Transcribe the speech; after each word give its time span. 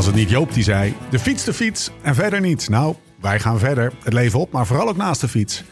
Was 0.00 0.08
het 0.08 0.18
niet 0.18 0.30
Joop 0.30 0.54
die 0.54 0.62
zei: 0.62 0.94
de 1.10 1.18
fiets, 1.18 1.44
de 1.44 1.52
fiets 1.52 1.90
en 2.02 2.14
verder 2.14 2.40
niets? 2.40 2.68
Nou, 2.68 2.94
wij 3.20 3.40
gaan 3.40 3.58
verder, 3.58 3.92
het 4.02 4.12
leven 4.12 4.38
op, 4.40 4.52
maar 4.52 4.66
vooral 4.66 4.88
ook 4.88 4.96
naast 4.96 5.20
de 5.20 5.28
fiets. 5.28 5.64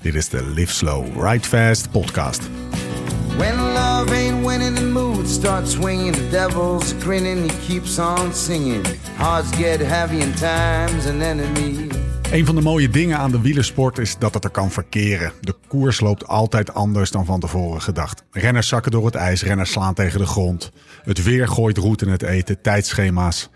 Dit 0.00 0.14
is 0.14 0.28
de 0.28 0.44
Live 0.44 0.72
Slow, 0.72 1.24
Ride 1.26 1.48
Fast 1.48 1.90
podcast. 1.90 2.40
When 3.36 3.56
love 3.56 4.14
ain't 4.14 4.46
winning, 4.46 4.76
the 4.76 4.86
mood 4.86 5.28
starts 5.28 5.72
swinging. 5.72 6.14
The 6.14 6.28
devil's 6.30 6.94
grinning, 7.00 7.50
he 7.50 7.66
keeps 7.66 7.98
on 7.98 8.34
singing. 8.34 8.86
Hearts 9.16 9.56
get 9.56 9.80
heavy 9.80 10.22
and 10.22 10.36
time's 10.36 11.06
an 11.06 11.20
enemy. 11.20 11.88
Een 12.32 12.46
van 12.46 12.54
de 12.54 12.62
mooie 12.62 12.88
dingen 12.88 13.18
aan 13.18 13.30
de 13.30 13.40
wielersport 13.40 13.98
is 13.98 14.18
dat 14.18 14.34
het 14.34 14.44
er 14.44 14.50
kan 14.50 14.70
verkeren. 14.70 15.32
De 15.40 15.54
koers 15.68 16.00
loopt 16.00 16.26
altijd 16.26 16.74
anders 16.74 17.10
dan 17.10 17.24
van 17.24 17.40
tevoren 17.40 17.82
gedacht. 17.82 18.24
Renners 18.30 18.68
zakken 18.68 18.92
door 18.92 19.04
het 19.04 19.14
ijs, 19.14 19.42
renners 19.42 19.70
slaan 19.70 19.94
tegen 19.94 20.18
de 20.18 20.26
grond. 20.26 20.72
Het 21.02 21.22
weer 21.22 21.48
gooit 21.48 21.78
roet 21.78 22.02
in 22.02 22.08
het 22.08 22.22
eten, 22.22 22.60
tijdschema's 22.60 23.50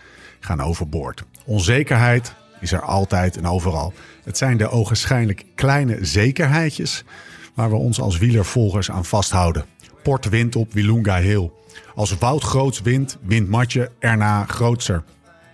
gaan 0.46 0.60
overboord. 0.60 1.24
Onzekerheid 1.44 2.34
is 2.60 2.72
er 2.72 2.82
altijd 2.82 3.36
en 3.36 3.46
overal. 3.46 3.92
Het 4.24 4.38
zijn 4.38 4.56
de 4.56 4.68
ogenschijnlijk 4.68 5.44
kleine 5.54 6.04
zekerheidjes 6.04 7.04
waar 7.54 7.70
we 7.70 7.76
ons 7.76 8.00
als 8.00 8.18
wielervolgers 8.18 8.90
aan 8.90 9.04
vasthouden. 9.04 9.64
Port 10.02 10.28
wint 10.28 10.56
op 10.56 10.72
Wilunga 10.72 11.20
Hill. 11.20 11.50
Als 11.94 12.18
Wout 12.18 12.42
Groots 12.42 12.82
wint, 12.82 13.18
wint 13.22 13.48
Matje 13.48 13.90
erna 13.98 14.44
Grootser. 14.44 15.04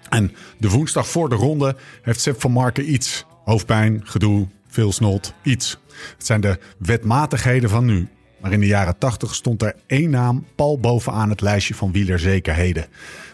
En 0.08 0.32
de 0.58 0.68
woensdag 0.68 1.08
voor 1.08 1.28
de 1.28 1.34
ronde 1.34 1.76
heeft 2.02 2.20
Sepp 2.20 2.40
van 2.40 2.52
Marken 2.52 2.92
iets. 2.92 3.26
Hoofdpijn, 3.44 4.00
gedoe, 4.04 4.48
veel 4.68 4.92
snot, 4.92 5.34
iets. 5.42 5.78
Het 6.16 6.26
zijn 6.26 6.40
de 6.40 6.58
wetmatigheden 6.78 7.70
van 7.70 7.84
nu. 7.84 8.08
Maar 8.40 8.52
in 8.52 8.60
de 8.60 8.66
jaren 8.66 8.98
80 8.98 9.34
stond 9.34 9.62
er 9.62 9.74
één 9.86 10.10
naam 10.10 10.46
pal 10.54 10.78
bovenaan 10.78 11.30
het 11.30 11.40
lijstje 11.40 11.74
van 11.74 11.92
wielerzekerheden. 11.92 12.86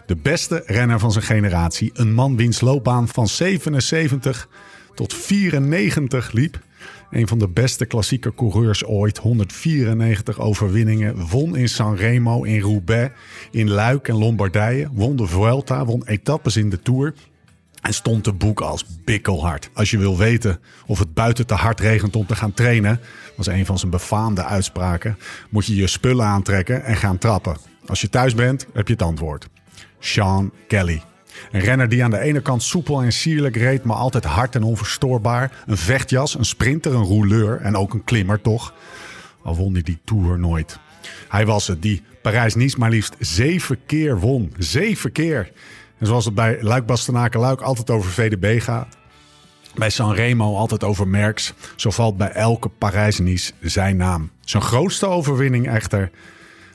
De 0.09 0.15
beste 0.15 0.63
renner 0.65 0.99
van 0.99 1.11
zijn 1.11 1.23
generatie. 1.23 1.91
Een 1.93 2.13
man 2.13 2.35
wiens 2.35 2.61
loopbaan 2.61 3.07
van 3.07 3.27
77 3.27 4.49
tot 4.93 5.13
94 5.13 6.31
liep. 6.31 6.59
Een 7.11 7.27
van 7.27 7.39
de 7.39 7.47
beste 7.47 7.85
klassieke 7.85 8.33
coureurs 8.35 8.85
ooit. 8.85 9.17
194 9.17 10.39
overwinningen. 10.39 11.27
Won 11.27 11.55
in 11.55 11.69
Sanremo, 11.69 12.43
in 12.43 12.59
Roubaix, 12.59 13.13
in 13.51 13.69
Luik 13.69 14.07
en 14.07 14.15
Lombardije. 14.15 14.89
Won 14.91 15.15
de 15.15 15.27
Vuelta, 15.27 15.85
won 15.85 16.03
etappes 16.05 16.57
in 16.57 16.69
de 16.69 16.81
Tour. 16.81 17.13
En 17.81 17.93
stond 17.93 18.23
te 18.23 18.33
boek 18.33 18.61
als 18.61 18.85
bikkelhard. 19.05 19.69
Als 19.73 19.91
je 19.91 19.97
wil 19.97 20.17
weten 20.17 20.59
of 20.85 20.99
het 20.99 21.13
buiten 21.13 21.45
te 21.45 21.53
hard 21.53 21.79
regent 21.79 22.15
om 22.15 22.25
te 22.25 22.35
gaan 22.35 22.53
trainen, 22.53 22.99
was 23.35 23.47
een 23.47 23.65
van 23.65 23.79
zijn 23.79 23.91
befaamde 23.91 24.43
uitspraken, 24.43 25.17
moet 25.49 25.65
je 25.65 25.75
je 25.75 25.87
spullen 25.87 26.25
aantrekken 26.25 26.83
en 26.83 26.95
gaan 26.95 27.17
trappen. 27.17 27.57
Als 27.85 28.01
je 28.01 28.09
thuis 28.09 28.35
bent, 28.35 28.67
heb 28.73 28.87
je 28.87 28.93
het 28.93 29.01
antwoord. 29.01 29.49
Sean 29.99 30.51
Kelly. 30.67 31.01
Een 31.51 31.59
renner 31.59 31.89
die 31.89 32.03
aan 32.03 32.11
de 32.11 32.19
ene 32.19 32.41
kant 32.41 32.63
soepel 32.63 33.01
en 33.01 33.11
sierlijk 33.11 33.55
reed, 33.55 33.83
maar 33.83 33.97
altijd 33.97 34.23
hard 34.23 34.55
en 34.55 34.63
onverstoorbaar. 34.63 35.63
Een 35.65 35.77
vechtjas, 35.77 36.35
een 36.35 36.45
sprinter, 36.45 36.93
een 36.93 37.05
rouleur 37.05 37.61
en 37.61 37.75
ook 37.75 37.93
een 37.93 38.03
klimmer 38.03 38.41
toch. 38.41 38.73
Al 39.43 39.55
won 39.55 39.73
hij 39.73 39.81
die 39.81 39.99
Tour 40.03 40.39
nooit. 40.39 40.79
Hij 41.29 41.45
was 41.45 41.67
het 41.67 41.81
die 41.81 42.03
Parijs-Nice 42.21 42.77
maar 42.77 42.89
liefst 42.89 43.15
zeven 43.19 43.77
keer 43.85 44.19
won. 44.19 44.53
Zeven 44.57 45.11
keer. 45.11 45.51
En 45.97 46.07
zoals 46.07 46.25
het 46.25 46.35
bij 46.35 46.57
Luik 46.61 46.85
Bastenaken 46.85 47.39
Luik 47.39 47.61
altijd 47.61 47.89
over 47.89 48.11
VDB 48.11 48.61
gaat. 48.61 48.97
Bij 49.75 49.89
Sanremo 49.89 50.55
altijd 50.55 50.83
over 50.83 51.07
Merckx. 51.07 51.53
Zo 51.75 51.89
valt 51.89 52.17
bij 52.17 52.31
elke 52.31 52.69
Parijs-Nice 52.69 53.51
zijn 53.61 53.97
naam. 53.97 54.31
Zijn 54.45 54.63
grootste 54.63 55.07
overwinning 55.07 55.67
echter 55.67 56.11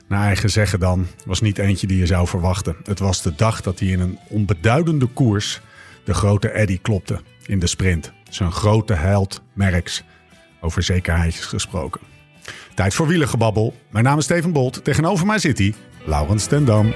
naar 0.07 0.25
eigen 0.25 0.49
zeggen 0.49 0.79
dan, 0.79 1.07
was 1.25 1.41
niet 1.41 1.57
eentje 1.57 1.87
die 1.87 1.97
je 1.97 2.05
zou 2.05 2.27
verwachten. 2.27 2.75
Het 2.83 2.99
was 2.99 3.21
de 3.21 3.35
dag 3.35 3.61
dat 3.61 3.79
hij 3.79 3.87
in 3.87 3.99
een 3.99 4.19
onbeduidende 4.29 5.05
koers 5.05 5.61
de 6.03 6.13
grote 6.13 6.49
Eddy 6.49 6.79
klopte 6.81 7.19
in 7.45 7.59
de 7.59 7.67
sprint. 7.67 8.11
Zijn 8.29 8.51
grote 8.51 8.93
held 8.93 9.41
Merckx. 9.53 10.03
Over 10.61 10.83
zekerheidjes 10.83 11.45
gesproken. 11.45 12.01
Tijd 12.73 12.93
voor 12.93 13.07
wielengebabbel. 13.07 13.75
Mijn 13.89 14.03
naam 14.03 14.17
is 14.17 14.23
Steven 14.23 14.51
Bolt. 14.51 14.83
Tegenover 14.83 15.25
mij 15.25 15.39
zit 15.39 15.57
hij, 15.57 15.73
Laurens 16.05 16.45
ten 16.45 16.65
Dam. 16.65 16.93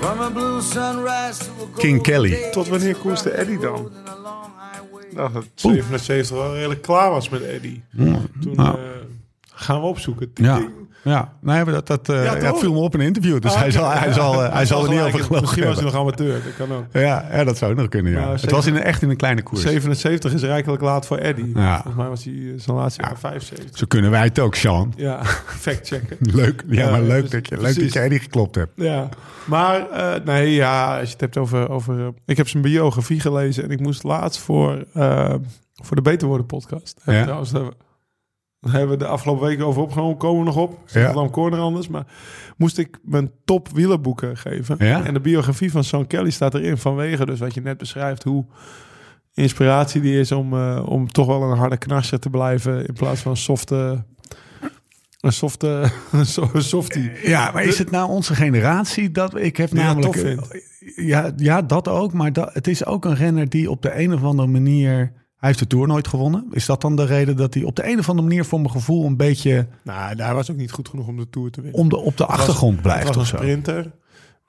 From 0.00 0.20
a 0.20 0.30
blue 0.30 0.60
sunrise 0.60 1.38
to 1.38 1.50
a 1.52 1.56
golden 1.56 1.74
King 1.76 2.02
Kelly. 2.02 2.50
Tot 2.50 2.68
wanneer 2.68 2.96
koerste 2.96 3.30
Eddy 3.30 3.58
dan? 3.58 3.90
Nou, 5.14 5.32
dat 5.32 5.46
77 5.54 6.36
wel 6.36 6.54
redelijk 6.54 6.82
klaar 6.82 7.10
was 7.10 7.28
met 7.28 7.42
Eddy. 7.42 7.80
Toen 8.40 8.54
nou. 8.54 8.78
eh, 8.78 8.84
gaan 9.52 9.80
we 9.80 9.86
opzoeken. 9.86 10.30
Ja, 10.34 10.68
ja. 11.02 11.32
Nee, 11.40 11.64
maar 11.64 11.72
dat, 11.72 11.86
dat, 11.86 12.08
eh, 12.08 12.24
Ja, 12.24 12.34
het 12.34 12.58
viel 12.58 12.72
me 12.72 12.78
op 12.78 12.94
in 12.94 13.00
een 13.00 13.06
interview. 13.06 13.40
Dus 13.40 13.52
Ah, 13.52 13.60
hij 13.60 13.70
zal, 13.70 13.90
hij 13.90 14.12
zal, 14.12 14.44
eh, 14.44 14.52
hij 14.52 14.66
zal 14.66 14.84
er 14.84 14.90
niet 14.90 15.00
over 15.00 15.10
geloven 15.12 15.40
Misschien 15.40 15.64
was 15.64 15.74
hij 15.74 15.84
nog 15.84 15.94
amateur, 15.94 16.42
dat 16.44 16.56
kan 16.56 16.76
ook. 16.76 16.84
Ja, 17.02 17.26
ja, 17.32 17.44
dat 17.44 17.58
zou 17.58 17.74
nog 17.74 17.88
kunnen, 17.88 18.12
ja. 18.12 18.32
Het 18.32 18.50
was 18.50 18.66
in 18.66 18.74
een, 18.74 18.82
echt 18.82 19.02
in 19.02 19.10
een 19.10 19.16
kleine 19.16 19.42
koers. 19.42 19.62
77 19.62 20.32
is 20.32 20.42
rijkelijk 20.42 20.82
laat 20.82 21.06
voor 21.06 21.16
Eddy. 21.16 21.50
Ja. 21.54 21.74
Volgens 21.74 21.94
mij 21.94 22.08
was 22.08 22.24
hij 22.24 22.32
eh, 22.32 22.40
zijn 22.56 22.76
laatste 22.76 23.02
jaar 23.02 23.18
75. 23.18 23.78
Zo 23.78 23.86
kunnen 23.86 24.10
wij 24.10 24.22
het 24.22 24.38
ook, 24.38 24.54
Sean. 24.54 24.92
Ja, 24.96 25.24
fact 25.66 25.86
checken. 25.88 26.16
Leuk, 26.20 26.64
ja, 26.68 26.90
maar 26.90 27.02
leuk, 27.02 27.20
dus- 27.22 27.30
dat 27.30 27.48
je, 27.48 27.60
leuk 27.60 27.80
dat 27.80 27.92
je 27.92 28.00
Eddie 28.00 28.18
geklopt 28.20 28.54
hebt. 28.54 28.72
Ja, 28.74 29.08
maar 29.44 29.86
nee, 30.24 30.54
ja, 30.54 30.98
als 30.98 31.06
je 31.06 31.12
het 31.12 31.20
hebt 31.20 31.36
over... 31.36 31.70
over 31.70 32.12
ik 32.26 32.36
heb 32.36 32.48
zijn 32.48 32.62
biografie 32.62 33.20
gelezen 33.20 33.64
en 33.64 33.70
ik 33.70 33.80
moest 33.80 34.02
laatst 34.02 34.40
voor, 34.40 34.84
voor 35.82 35.96
de 35.96 36.02
Beter 36.02 36.28
Worden 36.28 36.46
podcast. 36.46 37.00
Ja. 37.04 37.12
Ja. 37.12 37.22
Trouwens, 37.22 37.52
daar 38.60 38.72
hebben 38.72 38.98
we 38.98 39.04
de 39.04 39.10
afgelopen 39.10 39.46
weken 39.46 39.66
over 39.66 39.82
opgenomen, 39.82 40.16
komen 40.16 40.38
we 40.38 40.44
nog 40.44 40.56
op. 40.56 40.78
Zit 40.84 41.02
Ja. 41.02 41.12
ja. 41.22 41.28
corner 41.28 41.58
anders, 41.58 41.88
maar 41.88 42.06
moest 42.56 42.78
ik 42.78 42.98
mijn 43.02 43.30
top 43.44 43.68
wielerboeken 43.68 44.36
geven. 44.36 44.76
Ja. 44.78 45.04
En 45.04 45.14
de 45.14 45.20
biografie 45.20 45.70
van 45.70 45.84
Sean 45.84 46.06
Kelly 46.06 46.30
staat 46.30 46.54
erin 46.54 46.78
vanwege 46.78 47.26
dus 47.26 47.38
wat 47.38 47.54
je 47.54 47.60
net 47.60 47.78
beschrijft, 47.78 48.22
hoe 48.22 48.44
inspiratie 49.34 50.00
die 50.00 50.18
is 50.20 50.32
om, 50.32 50.52
eh, 50.52 50.82
om 50.88 51.08
toch 51.12 51.26
wel 51.26 51.42
een 51.42 51.56
harde 51.58 51.76
knarser 51.76 52.18
te 52.20 52.30
blijven 52.30 52.86
in 52.86 52.94
plaats 52.94 53.20
van 53.20 53.30
een 53.30 53.36
softe... 53.36 54.04
Een 55.20 55.32
softe, 55.32 55.90
een 56.12 56.26
so- 56.26 56.50
een 56.52 56.62
softie. 56.62 57.10
Ja, 57.22 57.50
maar 57.50 57.64
is 57.64 57.78
het 57.78 57.90
nou 57.90 58.10
onze 58.10 58.34
generatie 58.34 59.10
dat 59.10 59.36
ik 59.36 59.56
heb 59.56 59.70
Die 59.70 59.78
namelijk... 59.78 60.36
Ja, 60.96 61.32
ja, 61.36 61.62
dat 61.62 61.88
ook. 61.88 62.12
Maar 62.12 62.32
dat, 62.32 62.54
het 62.54 62.66
is 62.66 62.84
ook 62.84 63.04
een 63.04 63.14
renner 63.14 63.48
die 63.48 63.70
op 63.70 63.82
de 63.82 63.98
een 63.98 64.14
of 64.14 64.22
andere 64.22 64.48
manier... 64.48 65.12
Hij 65.40 65.48
heeft 65.48 65.58
de 65.58 65.66
Tour 65.66 65.86
nooit 65.86 66.08
gewonnen. 66.08 66.46
Is 66.50 66.66
dat 66.66 66.80
dan 66.80 66.96
de 66.96 67.04
reden 67.04 67.36
dat 67.36 67.54
hij 67.54 67.62
op 67.62 67.76
de 67.76 67.90
een 67.90 67.98
of 67.98 68.08
andere 68.08 68.28
manier... 68.28 68.44
voor 68.44 68.60
mijn 68.60 68.70
gevoel 68.72 69.06
een 69.06 69.16
beetje 69.16 69.66
Nou, 69.84 70.14
daar 70.14 70.34
was 70.34 70.50
ook 70.50 70.56
niet 70.56 70.72
goed 70.72 70.88
genoeg 70.88 71.06
om 71.06 71.16
de 71.16 71.30
Tour 71.30 71.50
te 71.50 71.60
winnen. 71.60 71.80
om 71.80 71.88
de, 71.88 71.96
op 71.96 72.16
de 72.16 72.26
achtergrond 72.26 72.82
blijft 72.82 73.06
was 73.06 73.16
of 73.16 73.22
een 73.22 73.28
zo? 73.28 73.36
sprinter. 73.36 73.84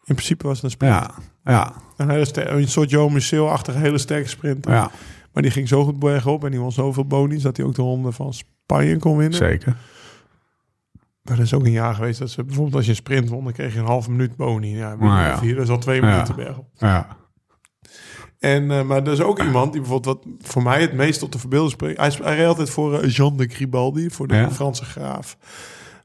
In 0.04 0.16
principe 0.16 0.48
was 0.48 0.56
het 0.56 0.64
een 0.64 0.70
sprinter. 0.72 1.00
Ja, 1.44 1.52
ja, 1.52 1.74
Een, 1.98 2.10
hele 2.10 2.50
een 2.50 2.68
soort 2.68 2.90
Joe 2.90 3.12
Michel-achtige 3.12 3.78
hele 3.78 3.98
sterke 3.98 4.28
sprinter. 4.30 4.72
ja, 4.72 4.92
Maar 5.34 5.44
die 5.44 5.52
ging 5.52 5.68
zo 5.68 5.84
goed 5.84 6.00
bergop 6.00 6.44
en 6.44 6.52
die 6.52 6.60
won 6.60 6.72
zoveel 6.72 7.06
bonies... 7.06 7.42
dat 7.42 7.58
hij 7.58 7.66
ook 7.66 7.76
de 7.76 7.82
ronde 7.82 8.12
van 8.12 8.34
Spanje 8.34 8.98
kon 8.98 9.18
winnen. 9.18 9.38
zeker. 9.38 9.76
Maar 11.22 11.38
er 11.38 11.44
is 11.44 11.54
ook 11.54 11.66
een 11.66 11.72
jaar 11.72 11.96
geweest 11.96 12.20
dat 12.20 12.30
ze... 12.30 12.44
bijvoorbeeld 12.44 12.76
als 12.76 12.86
je 12.86 12.90
een 12.92 12.96
sprint 12.98 13.30
won... 13.30 13.44
dan 13.44 13.54
kreeg 13.54 13.74
je 13.74 13.80
een 13.80 13.86
halve 13.86 14.12
minuut 14.12 14.36
boni. 14.36 14.76
Ja, 14.78 14.96
Nou 14.96 15.12
ja. 15.22 15.38
vier, 15.38 15.56
dat 15.56 15.64
is 15.64 15.70
al 15.70 15.78
twee 15.78 16.02
minuten 16.02 16.36
bergop. 16.36 16.66
Ja, 16.78 17.08
En, 18.42 18.72
eh, 18.72 18.84
maar 18.84 19.04
er 19.04 19.12
is 19.12 19.22
ook 19.22 19.42
iemand 19.42 19.72
die 19.72 19.82
bijvoorbeeld... 19.82 20.24
wat 20.24 20.34
voor 20.50 20.64
mij 20.64 20.82
het 20.82 20.94
meest 20.94 21.20
tot 21.20 21.32
de 21.32 21.40
verbeelding 21.40 21.72
spreekt. 21.72 22.00
Hij, 22.00 22.12
hij 22.24 22.36
reed 22.36 22.48
altijd 22.48 22.70
voor 22.70 23.00
eh, 23.00 23.10
Jean 23.10 23.38
de 23.38 23.48
Gribaldi... 23.48 24.10
voor 24.10 24.28
de 24.28 24.36
Ja. 24.36 24.52
Franse 24.52 24.86
graaf. 24.86 25.38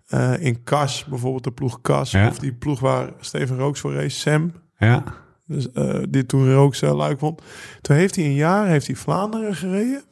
Eh, 0.07 0.33
in 0.39 0.63
Cas, 0.63 1.05
bijvoorbeeld 1.05 1.45
de 1.45 1.53
ploeg 1.53 1.81
Cas... 1.81 2.11
Ja. 2.11 2.29
of 2.29 2.39
die 2.39 2.53
ploeg 2.53 2.81
waar 2.81 3.13
Steven 3.21 3.57
Rooks 3.57 3.81
voor 3.81 3.95
race, 3.95 4.19
Sam... 4.19 4.53
ja. 4.79 5.05
Dus 5.47 5.69
dit 6.09 6.29
toen 6.29 6.53
Rooks 6.53 6.81
Luik 6.81 7.21
won. 7.21 7.39
Toen 7.81 7.97
heeft 7.97 8.17
hij 8.17 8.25
een 8.25 8.35
jaar 8.35 8.67
heeft 8.67 8.87
hij 8.87 8.97
Vlaanderen 8.97 9.55
gereden. 9.55 10.03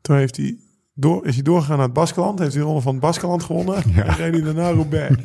Toen 0.00 0.16
heeft 0.16 0.36
hij 0.36 0.56
door, 1.00 1.26
is 1.26 1.34
hij 1.34 1.42
doorgegaan 1.42 1.76
naar 1.76 1.84
het 1.84 1.94
Baskeland. 1.94 2.38
Heeft 2.38 2.50
hij 2.52 2.60
de 2.60 2.66
ronde 2.66 2.82
van 2.82 2.92
het 2.92 3.00
Baskeland 3.00 3.42
gewonnen. 3.44 3.74
Ja. 3.94 4.04
En 4.04 4.14
reed 4.16 4.32
hij 4.32 4.42
daarna 4.42 4.70
Roubaix. 4.70 5.14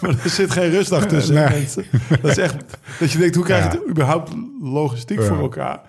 Maar 0.00 0.10
er 0.24 0.30
zit 0.30 0.50
geen 0.50 0.70
rustdag 0.70 1.06
tussen. 1.06 1.34
Nee. 1.34 1.48
mensen. 1.48 1.84
Dat 2.22 2.30
is 2.30 2.38
echt 2.38 2.56
dat 2.98 3.12
je 3.12 3.18
denkt, 3.18 3.34
hoe 3.34 3.44
krijg 3.44 3.64
je 3.64 3.70
Ja. 3.70 3.78
het 3.78 3.88
überhaupt 3.90 4.32
logistiek 4.60 5.18
Ja. 5.18 5.24
voor 5.26 5.38
elkaar? 5.38 5.80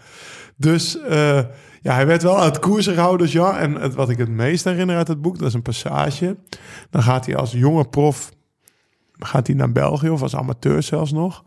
Dus 0.56 1.00
eh, 1.02 1.40
ja, 1.82 1.94
hij 1.94 2.08
werd 2.08 2.24
wel 2.24 2.40
uit 2.40 2.60
koersen 2.60 2.94
gehouden, 2.94 3.26
dus 3.26 3.36
ja. 3.36 3.58
En 3.58 3.74
het, 3.76 3.94
wat 3.96 4.10
ik 4.10 4.18
het 4.18 4.30
meest 4.30 4.64
herinner 4.64 4.96
uit 4.98 5.08
het 5.08 5.22
boek, 5.22 5.38
dat 5.38 5.48
is 5.48 5.54
een 5.54 5.62
passage. 5.62 6.38
Dan 6.90 7.04
gaat 7.04 7.26
hij 7.26 7.36
als 7.36 7.52
jonge 7.52 7.86
prof 7.86 8.32
gaat 9.20 9.48
hij 9.48 9.56
naar 9.56 9.72
België, 9.72 10.10
of 10.10 10.22
als 10.22 10.36
amateur 10.36 10.84
zelfs 10.84 11.12
nog. 11.12 11.44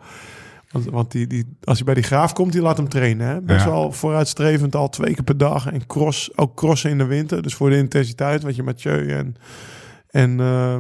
Want, 0.75 0.91
want 0.91 1.11
die, 1.13 1.27
die, 1.27 1.45
als 1.65 1.77
hij 1.77 1.85
bij 1.85 1.95
die 1.95 2.03
graaf 2.03 2.33
komt, 2.33 2.53
die 2.53 2.61
laat 2.63 2.77
hem 2.77 2.89
trainen. 2.89 3.27
Hè? 3.27 3.41
Best 3.41 3.65
Ja. 3.65 3.71
wel 3.71 3.93
vooruitstrevend, 3.93 4.75
al 4.75 4.89
twee 4.89 5.15
keer 5.15 5.25
per 5.25 5.39
dag. 5.39 5.73
En 5.73 5.87
cross, 5.87 6.37
ook 6.37 6.57
crossen 6.57 6.91
in 6.91 6.99
de 6.99 7.05
winter. 7.05 7.43
Dus 7.43 7.55
voor 7.55 7.71
de 7.71 7.77
intensiteit, 7.77 8.43
wat 8.43 8.57
je 8.57 8.63
Mathieu 8.63 9.11
en, 9.11 9.37
en 10.11 10.41
eh, 10.41 10.77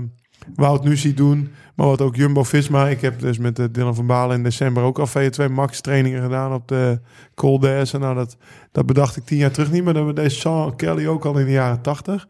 Wout 0.55 0.85
nu 0.85 0.96
ziet 0.96 1.17
doen. 1.17 1.49
Maar 1.75 1.87
wat 1.87 2.00
ook 2.00 2.17
Jumbo-Visma. 2.17 2.88
Ik 2.88 3.00
heb 3.00 3.20
dus 3.20 3.38
met 3.38 3.58
eh, 3.58 3.67
Dylan 3.73 3.94
van 3.94 4.06
Balen 4.06 4.37
in 4.37 4.43
december 4.43 4.82
ook 4.82 4.99
al 4.99 5.08
VO2 5.08 5.50
Max 5.52 5.81
trainingen 5.81 6.23
gedaan 6.23 6.52
op 6.52 6.69
de 6.69 7.00
Col 7.35 7.58
d'Aise. 7.58 7.99
Nou, 7.99 8.14
dat, 8.14 8.37
dat 8.73 8.87
bedacht 8.87 9.17
ik 9.17 9.25
tien 9.25 9.38
jaar 9.38 9.50
terug 9.50 9.70
niet. 9.73 9.85
Maar 9.85 9.94
dat 9.94 10.17
deed 10.17 10.32
Sean 10.32 10.76
Kelly 10.76 11.06
ook 11.06 11.25
al 11.25 11.38
in 11.38 11.46
de 11.46 11.52
jaren 11.52 11.81
tachtig. 11.81 12.29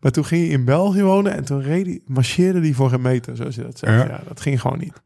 Maar 0.00 0.10
toen 0.12 0.24
ging 0.24 0.42
hij 0.44 0.50
in 0.50 0.64
België 0.64 1.02
wonen 1.02 1.34
en 1.34 1.44
toen 1.44 1.62
reed 1.62 1.86
hij, 1.86 2.00
marcheerde 2.06 2.60
hij 2.60 2.72
voor 2.72 2.92
een 2.92 3.00
meter, 3.02 3.36
zoals 3.36 3.54
je 3.54 3.62
dat 3.62 3.78
zegt. 3.78 3.92
Ja. 3.92 4.14
Ja. 4.14 4.20
dat 4.28 4.40
ging 4.40 4.60
gewoon 4.60 4.78
niet. 4.78 5.02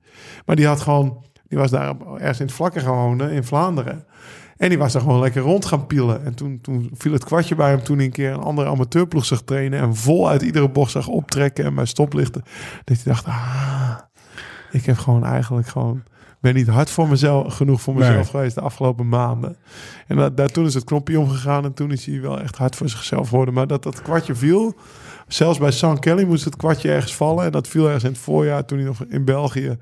Maar 0.46 0.56
die 0.56 0.66
had 0.66 0.80
gewoon, 0.80 1.24
die 1.48 1.58
was 1.58 1.70
daar 1.70 1.94
ergens 2.18 2.40
in 2.40 2.46
het 2.46 2.54
vlakke 2.54 2.80
gaan 2.80 2.94
wonen, 2.94 3.30
in 3.30 3.44
Vlaanderen. 3.44 4.04
En 4.56 4.68
die 4.68 4.78
was 4.78 4.92
daar 4.92 5.02
gewoon 5.02 5.20
lekker 5.20 5.42
rond 5.42 5.64
gaan 5.64 5.86
pielen. 5.86 6.24
En 6.24 6.34
toen, 6.34 6.58
toen 6.62 6.90
viel 6.94 7.12
het 7.12 7.24
kwartje 7.24 7.54
bij 7.54 7.70
hem 7.70 7.82
toen 7.82 7.96
hij 7.96 8.04
een 8.04 8.12
keer 8.12 8.32
een 8.32 8.40
andere 8.40 8.68
amateurploeg 8.68 9.24
zag 9.24 9.42
trainen. 9.42 9.80
En 9.80 9.96
vol 9.96 10.28
uit 10.28 10.42
iedere 10.42 10.68
bocht 10.68 10.90
zag 10.90 11.06
optrekken 11.06 11.64
en 11.64 11.74
bij 11.74 11.84
stoplichten. 11.84 12.42
Dat 12.84 12.96
hij 12.96 13.12
dacht, 13.12 13.26
ah, 13.26 13.94
ik 14.70 14.84
heb 14.86 14.98
gewoon 14.98 15.24
eigenlijk 15.24 15.68
gewoon... 15.68 16.02
ben 16.40 16.54
niet 16.54 16.68
hard 16.68 16.90
voor 16.90 17.08
mezelf 17.08 17.54
genoeg 17.54 17.80
voor 17.80 17.94
mezelf 17.94 18.14
Nee. 18.14 18.24
geweest 18.24 18.54
de 18.54 18.60
afgelopen 18.60 19.08
maanden. 19.08 19.56
En 20.06 20.16
dat, 20.16 20.36
daar, 20.36 20.48
toen 20.48 20.66
is 20.66 20.74
het 20.74 20.84
knopje 20.84 21.18
omgegaan 21.20 21.64
en 21.64 21.74
toen 21.74 21.90
is 21.90 22.06
hij 22.06 22.20
wel 22.20 22.40
echt 22.40 22.56
hard 22.56 22.76
voor 22.76 22.88
zichzelf 22.88 23.28
geworden. 23.28 23.54
Maar 23.54 23.66
dat 23.66 23.82
dat 23.82 24.02
kwartje 24.02 24.34
viel, 24.34 24.74
zelfs 25.28 25.58
bij 25.58 25.70
San 25.70 25.98
Kelly 25.98 26.24
moest 26.24 26.44
het 26.44 26.56
kwartje 26.56 26.92
ergens 26.92 27.14
vallen. 27.14 27.44
En 27.44 27.52
dat 27.52 27.68
viel 27.68 27.84
ergens 27.84 28.04
in 28.04 28.10
het 28.10 28.18
voorjaar 28.18 28.64
toen 28.64 28.78
hij 28.78 28.86
nog 28.86 29.04
in 29.08 29.24
België 29.24 29.78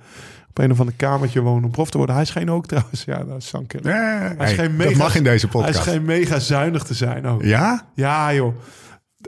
op 0.56 0.64
een 0.64 0.70
of 0.70 0.80
ander 0.80 0.94
kamertje 0.96 1.40
woonde 1.40 1.66
om 1.66 1.72
prof 1.72 1.90
te 1.90 1.96
worden. 1.98 2.16
Hij 2.16 2.24
scheen 2.24 2.50
ook 2.50 2.66
trouwens, 2.66 3.04
ja, 3.04 3.24
dat 3.24 3.36
is. 3.36 3.50
Ja, 3.50 3.90
Hij 3.92 4.30
is 4.30 4.36
hey, 4.38 4.54
geen 4.54 4.76
dat 4.76 4.86
mega- 4.86 4.98
mag 4.98 5.14
in 5.16 5.22
deze 5.24 5.46
Hij 5.46 5.54
podcast. 5.60 5.78
is 5.86 5.92
geen 5.92 6.04
mega 6.04 6.38
zuinig 6.38 6.82
te 6.82 6.94
zijn 6.94 7.26
ook. 7.26 7.42
Ja? 7.42 7.86
Ja, 7.94 8.34
joh. 8.34 8.54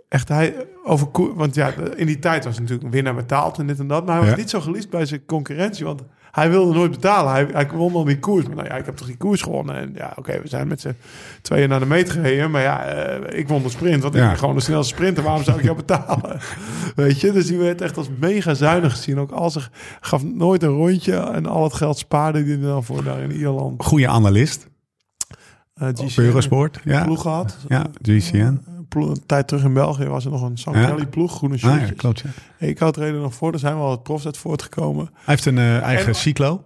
Echt, 0.09 0.29
hij 0.29 0.55
over 0.85 1.09
Want 1.35 1.55
ja, 1.55 1.73
in 1.97 2.07
die 2.07 2.19
tijd 2.19 2.45
was 2.45 2.53
hij 2.53 2.61
natuurlijk 2.63 2.87
een 2.89 2.95
winnaar 2.95 3.15
betaald 3.15 3.59
en 3.59 3.67
dit 3.67 3.79
en 3.79 3.87
dat. 3.89 4.05
Maar 4.07 4.15
hij 4.15 4.25
was 4.25 4.31
Ja. 4.35 4.37
niet 4.41 4.51
zo 4.51 4.61
geliefd 4.61 4.91
bij 4.91 5.07
zijn 5.07 5.25
concurrentie. 5.27 5.85
Want 5.85 6.03
hij 6.31 6.51
wilde 6.51 6.75
nooit 6.75 6.91
betalen. 6.91 7.33
Hij, 7.33 7.47
hij 7.53 7.69
won 7.71 7.93
dan 7.93 8.07
die 8.07 8.19
koers. 8.19 8.47
Maar 8.47 8.57
nou 8.57 8.69
ja, 8.69 8.75
ik 8.75 8.85
heb 8.85 8.97
toch 8.97 9.07
die 9.07 9.17
koers 9.17 9.43
gewonnen. 9.43 9.77
En 9.77 9.93
ja, 9.95 10.13
oké, 10.17 10.41
we 10.43 10.49
zijn 10.49 10.69
met 10.69 10.81
z'n 10.81 10.97
tweeën 11.43 11.69
naar 11.69 11.81
de 11.81 11.87
meet 11.87 12.11
gereden. 12.11 12.51
Maar 12.51 12.63
ja, 12.63 12.85
eh, 12.85 13.39
ik 13.39 13.49
won 13.49 13.63
de 13.63 13.69
sprint. 13.69 14.03
Want 14.03 14.15
ik 14.15 14.21
ben 14.21 14.39
gewoon 14.39 14.55
de 14.55 14.61
snelste 14.61 14.95
sprinter. 14.95 15.23
Waarom 15.23 15.45
zou 15.45 15.59
ik 15.59 15.65
jou 15.65 15.77
betalen? 15.77 16.41
Weet 16.97 17.21
je? 17.21 17.33
Dus 17.33 17.47
die 17.47 17.59
werd 17.59 17.81
echt 17.81 17.97
als 17.97 18.09
mega 18.19 18.55
zuinig 18.55 18.93
gezien. 18.93 19.19
Ook 19.19 19.31
als 19.31 19.53
zich 19.53 19.71
gaf 20.01 20.25
nooit 20.25 20.63
een 20.63 20.69
rondje. 20.69 21.17
En 21.17 21.47
al 21.47 21.65
het 21.65 21.75
geld 21.75 21.99
spaarde 21.99 22.45
hij 22.45 22.61
dan 22.61 22.85
voor 22.85 23.05
daar 23.05 23.21
in 23.21 23.33
Ierland. 23.33 23.85
Goede 23.85 24.09
analist. 24.09 24.69
Uh, 25.83 25.89
Op 25.89 26.11
Eurosport. 26.17 26.81
Ja. 26.85 27.05
ploeg 27.05 27.23
gehad. 27.23 27.57
Ja, 27.69 27.87
GCN. 28.03 28.61
Een 28.89 29.23
tijd 29.27 29.49
terug 29.49 29.65
in 29.65 29.73
België 29.73 30.05
was 30.07 30.25
er 30.25 30.31
nog 30.31 30.43
een 30.43 30.59
San 30.59 30.79
Ja. 30.81 30.87
Kelly 30.87 31.07
ploeg, 31.07 31.37
groene 31.37 31.55
Ah, 31.55 31.61
ja, 31.61 31.69
shirtjes. 31.77 31.97
klopt. 31.99 32.23
Ja. 32.59 32.67
Ik 32.67 32.79
had 32.79 32.97
reden 32.97 33.21
nog 33.21 33.35
voor, 33.35 33.53
er 33.53 33.59
zijn 33.59 33.77
wel 33.77 33.87
wat 33.87 34.03
profs 34.03 34.27
uit 34.27 34.37
voortgekomen. 34.37 35.05
Hij 35.13 35.23
heeft 35.25 35.45
een 35.47 35.59
eh, 35.59 35.81
eigen 35.81 36.07
En- 36.09 36.15
cyclo. 36.15 36.63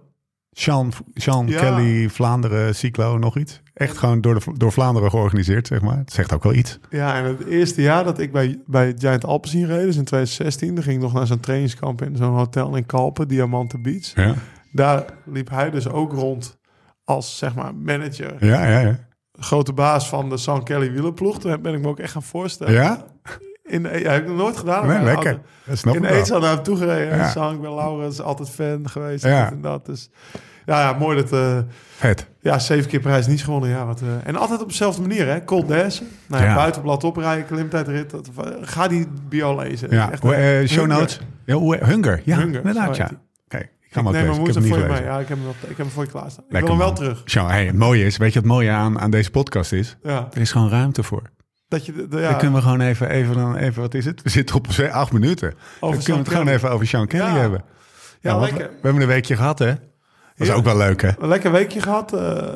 Sean, 0.55 0.91
Sean 1.13 1.47
Ja. 1.47 1.59
Kelly, 1.59 2.09
Vlaanderen, 2.09 2.75
cyclo, 2.75 3.17
nog 3.17 3.37
iets. 3.37 3.61
Echt 3.73 3.97
gewoon 3.97 4.21
door, 4.21 4.33
de, 4.39 4.53
door 4.57 4.71
Vlaanderen 4.71 5.09
georganiseerd, 5.09 5.67
zeg 5.67 5.81
maar. 5.81 5.97
Het 5.97 6.11
zegt 6.13 6.33
ook 6.33 6.43
wel 6.43 6.53
iets. 6.53 6.79
Ja, 6.89 7.17
en 7.17 7.23
het 7.23 7.45
eerste 7.45 7.81
jaar 7.81 8.03
dat 8.03 8.19
ik 8.19 8.31
bij, 8.31 8.61
bij 8.65 8.93
Giant 8.97 9.25
Alpecin 9.25 9.65
reed, 9.65 9.85
dus 9.85 9.95
in 9.97 10.03
2016, 10.03 10.75
dan 10.75 10.83
ging 10.83 10.95
ik 10.95 11.01
nog 11.01 11.13
naar 11.13 11.27
zo'n 11.27 11.39
trainingskamp 11.39 12.01
in 12.01 12.15
zo'n 12.15 12.33
hotel 12.35 12.75
in 12.75 12.85
Kalpen, 12.85 13.27
Diamanten 13.27 13.81
Beach. 13.81 14.15
Ja, 14.15 14.33
Daar 14.71 15.05
liep 15.25 15.49
hij 15.49 15.69
dus 15.69 15.87
ook 15.87 16.11
rond 16.13 16.57
als, 17.03 17.37
zeg 17.37 17.55
maar, 17.55 17.75
manager, 17.75 18.45
ja, 18.45 18.67
ja. 18.67 18.79
Ja? 18.79 18.99
Grote 19.39 19.73
baas 19.73 20.09
van 20.09 20.29
de 20.29 20.37
San 20.37 20.63
Kelly 20.63 20.91
wielerploeg. 20.91 21.39
Toen 21.39 21.61
ben 21.61 21.73
ik 21.73 21.81
me 21.81 21.87
ook 21.87 21.99
echt 21.99 22.11
gaan 22.11 22.23
voorstellen. 22.23 22.73
ja? 22.73 23.03
In, 23.63 23.81
ja, 23.81 24.11
heb 24.11 24.21
ik 24.21 24.27
nog 24.27 24.37
nooit 24.37 24.57
gedaan. 24.57 24.87
Nee, 24.87 25.01
lekker. 25.03 25.39
Dat 25.65 25.77
snap 25.77 25.95
in. 25.95 26.05
Eetzaal 26.05 26.39
naar 26.39 26.53
hem 26.53 26.63
toegereden. 26.63 27.17
Ja. 27.17 27.29
San, 27.29 27.53
ik 27.53 27.61
ben 27.61 27.73
Laurens, 27.75 28.21
altijd 28.21 28.49
fan 28.49 28.89
geweest. 28.89 29.23
Ja. 29.23 29.51
En 29.51 29.61
dat. 29.61 29.85
Dus 29.85 30.09
ja, 30.65 30.79
ja, 30.79 30.93
mooi 30.93 31.17
dat... 31.17 31.31
eh, 31.31 31.57
Vet. 31.95 32.27
Ja, 32.39 32.59
zeven 32.59 32.89
keer 32.89 32.99
prijs 32.99 33.27
niet 33.27 33.43
gewonnen. 33.43 33.69
Ja, 33.69 33.85
wat, 33.85 34.01
eh, 34.01 34.07
en 34.23 34.35
altijd 34.35 34.61
op 34.61 34.67
dezelfde 34.69 35.01
manier, 35.01 35.27
hè? 35.27 35.43
Cold 35.43 35.67
d'Aise. 35.67 36.03
Nou, 36.27 36.43
ja, 36.43 36.55
buitenblad 36.55 37.03
oprijden, 37.03 37.45
klimtijdrit. 37.45 38.09
Dat, 38.09 38.29
ga 38.61 38.87
die 38.87 39.07
bio 39.29 39.55
lezen. 39.59 39.91
Ja, 39.91 40.11
Echt, 40.11 40.23
eh, 40.23 40.61
eh, 40.61 40.67
show 40.67 40.87
notes. 40.87 41.19
Ja, 41.45 41.55
hoe, 41.55 41.77
Hunger. 41.77 42.21
Ja, 42.25 42.37
Hunger, 42.37 42.55
inderdaad, 42.57 42.95
ja. 42.97 43.09
Ga 43.93 44.11
hem 44.11 44.31
woensdag 44.33 44.63
niet 44.63 44.73
voor 44.73 44.81
je 44.81 44.87
mee. 44.91 45.03
Ja, 45.03 45.19
ik 45.19 45.27
heb 45.27 45.37
hem, 45.37 45.47
ik 45.61 45.67
heb 45.67 45.77
hem 45.77 45.89
voor 45.89 46.03
je 46.03 46.09
klaarstaan. 46.09 46.45
Ik 46.49 46.59
wil 46.59 46.67
hem 46.67 46.77
wel 46.77 46.93
terug. 46.93 47.21
Sean, 47.25 47.49
hey, 47.49 47.65
het 47.65 47.77
mooie 47.77 48.05
is, 48.05 48.17
weet 48.17 48.33
je 48.33 48.39
wat 48.39 48.43
het 48.43 48.53
mooie 48.53 48.71
aan, 48.71 48.99
aan 48.99 49.11
deze 49.11 49.31
podcast 49.31 49.71
is? 49.71 49.97
Ja, 50.03 50.27
Er 50.33 50.41
is 50.41 50.51
gewoon 50.51 50.69
ruimte 50.69 51.03
voor. 51.03 51.21
dat 51.67 51.85
je... 51.85 51.91
de- 51.91 52.01
de- 52.01 52.07
Dan 52.07 52.21
Ja, 52.21 52.33
kunnen 52.33 52.55
we 52.55 52.61
gewoon 52.61 52.81
even, 52.81 53.09
even, 53.09 53.35
dan 53.35 53.55
even, 53.55 53.81
wat 53.81 53.93
is 53.93 54.05
het? 54.05 54.21
We 54.21 54.29
zitten 54.29 54.55
op 54.55 54.67
acht 54.91 55.11
minuten. 55.11 55.53
Dan 55.79 55.89
kunnen 55.89 56.07
we 56.07 56.13
het 56.17 56.27
gewoon 56.29 56.47
even 56.47 56.69
over 56.71 56.87
Sean 56.87 57.07
Kelly 57.07 57.23
Ja. 57.23 57.37
hebben. 57.37 57.63
ja, 58.19 58.37
lekker. 58.39 58.57
We 58.69 58.79
hebben 58.81 59.01
een 59.01 59.07
weekje 59.07 59.35
gehad, 59.35 59.59
hè? 59.59 59.65
Dat 59.65 59.77
is 60.37 60.47
Ja. 60.47 60.53
ook 60.53 60.63
wel 60.63 60.77
leuk, 60.77 61.01
hè? 61.01 61.09
Een 61.19 61.27
lekker 61.27 61.51
weekje 61.51 61.81
gehad. 61.81 62.13
eh, 62.13 62.47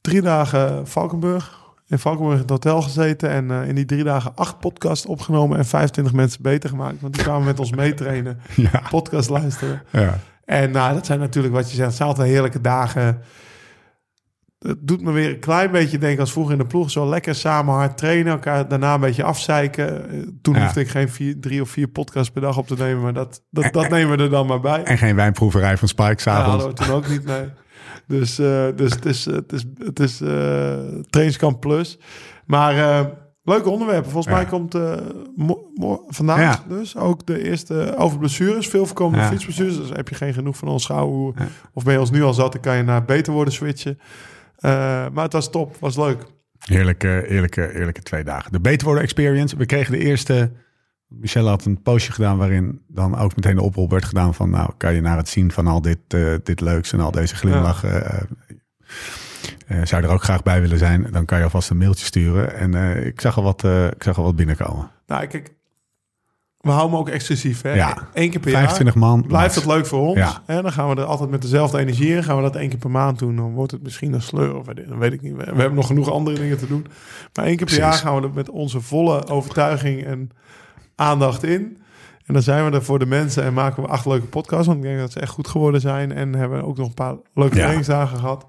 drie 0.00 0.22
dagen 0.22 0.86
Valkenburg. 0.86 1.60
In 1.86 1.98
Valkenburg 1.98 2.34
in 2.36 2.40
het 2.42 2.50
hotel 2.50 2.82
gezeten. 2.82 3.30
En 3.30 3.50
eh, 3.50 3.68
in 3.68 3.74
die 3.74 3.84
drie 3.84 4.04
dagen 4.04 4.32
acht 4.34 4.58
podcasts 4.58 5.06
opgenomen. 5.06 5.58
En 5.58 5.64
25 5.64 6.12
mensen 6.14 6.42
beter 6.42 6.68
gemaakt. 6.68 7.00
Want 7.00 7.14
die 7.14 7.22
kwamen 7.22 7.44
met 7.44 7.58
ons 7.60 7.70
meetrainen. 7.72 8.40
Ja. 8.56 8.82
Podcast 8.90 9.28
luisteren. 9.30 9.82
ja. 9.90 10.18
En 10.44 10.70
nou, 10.70 10.94
dat 10.94 11.06
zijn 11.06 11.18
natuurlijk 11.18 11.54
wat 11.54 11.70
je 11.70 11.76
zegt. 11.76 11.88
Het 11.88 11.96
zijn 11.96 12.08
altijd 12.08 12.28
heerlijke 12.28 12.60
dagen. 12.60 13.20
Het 14.58 14.78
doet 14.80 15.02
me 15.02 15.12
weer 15.12 15.28
een 15.30 15.38
klein 15.38 15.70
beetje 15.70 15.98
denken 15.98 16.20
als 16.20 16.32
vroeger 16.32 16.52
in 16.52 16.58
de 16.58 16.66
ploeg. 16.66 16.90
Zo 16.90 17.08
lekker 17.08 17.34
samen 17.34 17.74
hard 17.74 17.96
trainen. 17.96 18.32
Elkaar 18.32 18.68
daarna 18.68 18.94
een 18.94 19.00
beetje 19.00 19.22
afzeiken. 19.22 20.10
Eh, 20.10 20.18
Toen 20.42 20.54
Ja. 20.54 20.62
hoefde 20.62 20.80
ik 20.80 20.88
geen 20.88 21.08
vier, 21.08 21.40
drie 21.40 21.60
of 21.62 21.68
vier 21.70 21.88
podcasts 21.88 22.30
per 22.30 22.42
dag 22.42 22.58
op 22.58 22.66
te 22.66 22.74
nemen. 22.78 23.02
Maar 23.02 23.12
dat, 23.12 23.42
dat, 23.50 23.72
dat 23.72 23.88
nemen 23.88 24.16
we 24.16 24.22
er 24.22 24.30
dan 24.30 24.46
maar 24.46 24.60
bij. 24.60 24.82
En 24.82 24.98
geen 24.98 25.16
wijnproeverij 25.16 25.76
van 25.76 25.88
Spike 25.88 26.08
Ja, 26.10 26.16
s'avonds. 26.18 26.64
we 26.64 26.72
toen 26.72 26.90
ook 26.94 27.08
niet 27.08 27.24
mee. 27.24 27.48
Dus, 28.06 28.38
eh, 28.38 28.66
dus 28.76 28.92
het 28.92 29.04
is, 29.04 29.24
het 29.24 29.52
is, 29.52 29.64
het 29.78 30.00
is 30.00 30.20
eh, 30.20 30.28
trainingskamp 31.10 31.60
plus. 31.60 31.98
Maar 32.46 32.76
eh, 32.78 33.06
leuke 33.42 33.68
onderwerpen. 33.70 34.10
Volgens 34.10 34.34
Ja. 34.34 34.40
mij 34.40 34.48
komt 34.50 34.74
eh, 34.74 34.96
mo- 35.36 36.04
vandaag 36.08 36.40
Ja. 36.40 36.64
dus 36.76 36.96
ook 36.96 37.26
de 37.26 37.42
eerste 37.44 37.94
over 37.96 38.18
blessures. 38.18 38.68
Veel 38.68 38.86
voorkomende 38.86 39.24
Ja. 39.24 39.30
fietsblessures. 39.30 39.76
Dus 39.76 39.88
heb 39.88 40.08
je 40.08 40.14
geen 40.14 40.32
genoeg 40.34 40.56
van 40.56 40.68
ons. 40.68 40.86
Ja. 40.86 41.02
Of 41.72 41.84
ben 41.84 41.92
je 41.92 42.00
ons 42.00 42.10
nu 42.10 42.22
al 42.22 42.34
zat, 42.34 42.52
dan 42.52 42.60
kan 42.60 42.76
je 42.76 42.82
naar 42.82 43.04
beter 43.04 43.32
worden 43.32 43.54
switchen. 43.54 43.98
Eh, 44.56 44.70
maar 45.12 45.24
het 45.24 45.32
was 45.32 45.50
top, 45.50 45.76
was 45.80 45.96
leuk. 45.96 46.24
Heerlijke, 46.58 47.26
eerlijke, 47.28 47.74
eerlijke 47.74 48.02
twee 48.02 48.24
dagen. 48.24 48.52
De 48.52 48.60
Beter 48.60 48.84
Worden 48.86 49.02
Experience. 49.04 49.56
We 49.56 49.66
kregen 49.66 49.92
de 49.92 49.98
eerste... 49.98 50.52
Michelle 51.08 51.48
had 51.48 51.64
een 51.64 51.82
postje 51.82 52.12
gedaan 52.12 52.38
waarin 52.38 52.82
dan 52.88 53.18
ook 53.18 53.36
meteen 53.36 53.56
de 53.56 53.62
oproep 53.62 53.90
werd 53.90 54.04
gedaan 54.04 54.34
van... 54.34 54.50
nou, 54.50 54.70
kan 54.76 54.94
je 54.94 55.00
naar 55.00 55.16
het 55.16 55.28
zien 55.28 55.52
van 55.52 55.66
al 55.66 55.82
dit, 55.82 55.98
eh, 56.08 56.34
dit 56.42 56.60
leuks 56.60 56.92
en 56.92 57.00
al 57.00 57.10
deze 57.10 57.34
glimlachen... 57.36 58.28
eh, 59.72 59.86
zou 59.86 60.02
je 60.02 60.08
er 60.08 60.14
ook 60.14 60.22
graag 60.22 60.42
bij 60.42 60.60
willen 60.60 60.78
zijn, 60.78 61.06
dan 61.10 61.24
kan 61.24 61.38
je 61.38 61.44
alvast 61.44 61.70
een 61.70 61.76
mailtje 61.78 62.04
sturen. 62.04 62.54
En 62.56 62.74
eh, 62.74 63.06
ik, 63.06 63.20
zag 63.20 63.36
al 63.36 63.42
wat, 63.42 63.64
eh, 63.64 63.86
ik 63.86 64.02
zag 64.02 64.18
al 64.18 64.24
wat 64.24 64.36
binnenkomen. 64.36 64.90
Nou, 65.06 65.26
kijk, 65.26 65.54
we 66.60 66.70
houden 66.70 66.90
hem 66.90 66.98
ook 67.00 67.08
exclusief. 67.08 67.62
Hè? 67.62 67.72
Ja. 67.72 68.08
Eén 68.12 68.30
keer 68.30 68.40
per 68.40 68.50
25 68.50 68.94
jaar. 68.94 69.04
man. 69.04 69.26
Blijft 69.26 69.54
het 69.54 69.66
leuk 69.66 69.86
voor 69.86 70.00
ons. 70.00 70.18
Ja. 70.18 70.42
En 70.46 70.62
dan 70.62 70.72
gaan 70.72 70.88
we 70.88 70.94
er 71.00 71.04
altijd 71.04 71.30
met 71.30 71.42
dezelfde 71.42 71.78
energie 71.78 72.14
in. 72.14 72.24
Gaan 72.24 72.36
we 72.36 72.42
dat 72.42 72.56
één 72.56 72.68
keer 72.68 72.78
per 72.78 72.90
maand 72.90 73.18
doen. 73.18 73.36
Dan 73.36 73.52
wordt 73.52 73.72
het 73.72 73.82
misschien 73.82 74.12
een 74.12 74.22
sleur. 74.22 74.56
Of 74.56 74.66
weet- 74.66 74.88
dan 74.88 74.98
weet 74.98 75.12
ik 75.12 75.22
niet. 75.22 75.36
We 75.36 75.42
hebben 75.44 75.74
nog 75.74 75.86
genoeg 75.86 76.10
andere 76.10 76.38
dingen 76.38 76.58
te 76.58 76.66
doen. 76.66 76.86
Maar 77.34 77.44
één 77.44 77.56
keer 77.56 77.66
per 77.66 77.76
Precies. 77.76 77.82
jaar 77.82 77.92
gaan 77.92 78.16
we 78.20 78.22
er 78.28 78.34
met 78.34 78.50
onze 78.50 78.80
volle 78.80 79.26
overtuiging 79.28 80.04
en 80.04 80.30
aandacht 80.94 81.42
in. 81.42 81.76
En 82.26 82.34
dan 82.34 82.42
zijn 82.42 82.64
we 82.70 82.76
er 82.76 82.84
voor 82.84 82.98
de 82.98 83.06
mensen 83.06 83.42
en 83.44 83.52
maken 83.54 83.82
we 83.82 83.88
acht 83.88 84.06
leuke 84.06 84.26
podcasts. 84.26 84.66
Want 84.66 84.78
ik 84.78 84.84
denk 84.84 84.98
dat 84.98 85.12
ze 85.12 85.20
echt 85.20 85.30
goed 85.32 85.48
geworden 85.48 85.80
zijn. 85.80 86.12
En 86.12 86.34
hebben 86.34 86.64
ook 86.64 86.76
nog 86.76 86.88
een 86.88 86.94
paar 86.94 87.14
leuke 87.34 87.54
Ja. 87.54 87.60
trainingsdagen 87.60 88.18
gehad. 88.18 88.46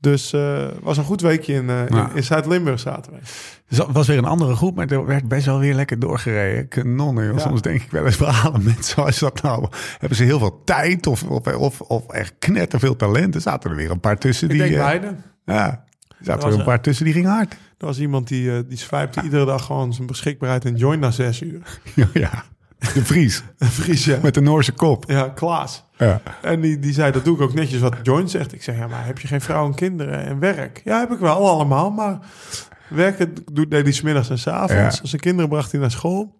Dus 0.00 0.32
eh 0.32 0.66
was 0.82 0.96
een 0.96 1.04
goed 1.04 1.20
weekje 1.20 1.54
in, 1.54 1.70
eh, 1.70 1.88
Ja. 1.88 2.08
in, 2.10 2.16
in 2.16 2.22
Zuid-Limburg 2.24 2.80
zaten 2.80 3.12
we. 3.12 3.18
Was 3.92 4.06
weer 4.06 4.18
een 4.18 4.24
andere 4.24 4.54
groep, 4.56 4.76
maar 4.76 4.86
er 4.86 5.06
werd 5.06 5.28
best 5.28 5.46
wel 5.46 5.58
weer 5.58 5.74
lekker 5.74 5.98
doorgereden. 5.98 6.68
Kanonnen. 6.68 7.32
Ja. 7.32 7.38
Soms 7.38 7.62
denk 7.62 7.82
ik 7.82 7.90
wel 7.90 8.04
eens 8.06 8.16
verhalen 8.16 8.64
mensen 8.64 8.84
zoals 8.84 9.18
dat 9.18 9.42
nou. 9.42 9.66
Hebben 9.98 10.16
ze 10.18 10.24
heel 10.24 10.38
veel 10.38 10.62
tijd 10.64 11.06
of, 11.06 11.22
of, 11.22 11.46
of, 11.46 11.80
of 11.80 12.08
echt 12.10 12.34
knetterveel 12.38 12.96
talent? 12.96 13.34
Er 13.34 13.40
zaten 13.40 13.70
er 13.70 13.76
weer 13.76 13.90
een 13.90 14.00
paar 14.00 14.18
tussen 14.18 14.48
Ik 14.50 14.52
die... 14.54 14.62
denk 14.62 14.74
eh, 14.74 14.84
beide. 14.84 15.14
ja, 15.44 15.84
er 16.18 16.24
zaten 16.24 16.48
er 16.48 16.58
een 16.58 16.64
paar 16.64 16.80
tussen 16.80 17.04
die 17.04 17.14
gingen 17.14 17.30
hard. 17.30 17.52
Er 17.52 17.86
was 17.86 17.98
iemand 18.00 18.28
die, 18.28 18.66
die 18.66 18.78
swipte 18.78 19.22
iedere 19.22 19.44
dag 19.44 19.64
gewoon 19.64 19.92
zijn 19.94 20.06
beschikbaarheid 20.06 20.64
en 20.64 20.76
join 20.76 20.98
na 20.98 21.10
zes 21.10 21.42
uur. 21.42 21.80
Ja, 22.12 22.44
De 22.92 23.04
Vries 23.04 23.42
Fries, 23.58 24.04
ja. 24.04 24.18
met 24.22 24.34
de 24.34 24.40
Noorse 24.40 24.72
kop. 24.72 25.04
Ja, 25.06 25.28
Klaas. 25.34 25.84
Ja. 25.98 26.20
En 26.42 26.60
die, 26.60 26.78
die 26.78 26.92
zei, 26.92 27.12
dat 27.12 27.24
doe 27.24 27.34
ik 27.34 27.42
ook 27.42 27.54
netjes 27.54 27.80
wat 27.80 27.96
Join 28.02 28.28
zegt. 28.28 28.52
Ik 28.52 28.62
zeg, 28.62 28.76
ja, 28.76 28.86
maar 28.86 29.06
heb 29.06 29.18
je 29.18 29.28
geen 29.28 29.40
vrouw 29.40 29.66
en 29.66 29.74
kinderen 29.74 30.24
en 30.24 30.38
werk? 30.38 30.80
Ja, 30.84 30.98
heb 30.98 31.12
ik 31.12 31.18
wel 31.18 31.48
allemaal, 31.50 31.90
maar 31.90 32.18
werken 32.88 33.34
doet 33.52 33.70
deed 33.70 33.82
hij 33.82 33.92
smiddags 33.92 34.30
en 34.30 34.38
s 34.38 34.46
avonds. 34.46 34.98
Ja. 34.98 35.06
Zijn 35.06 35.20
kinderen 35.20 35.48
bracht 35.50 35.72
hij 35.72 35.80
naar 35.80 35.90
school. 35.90 36.38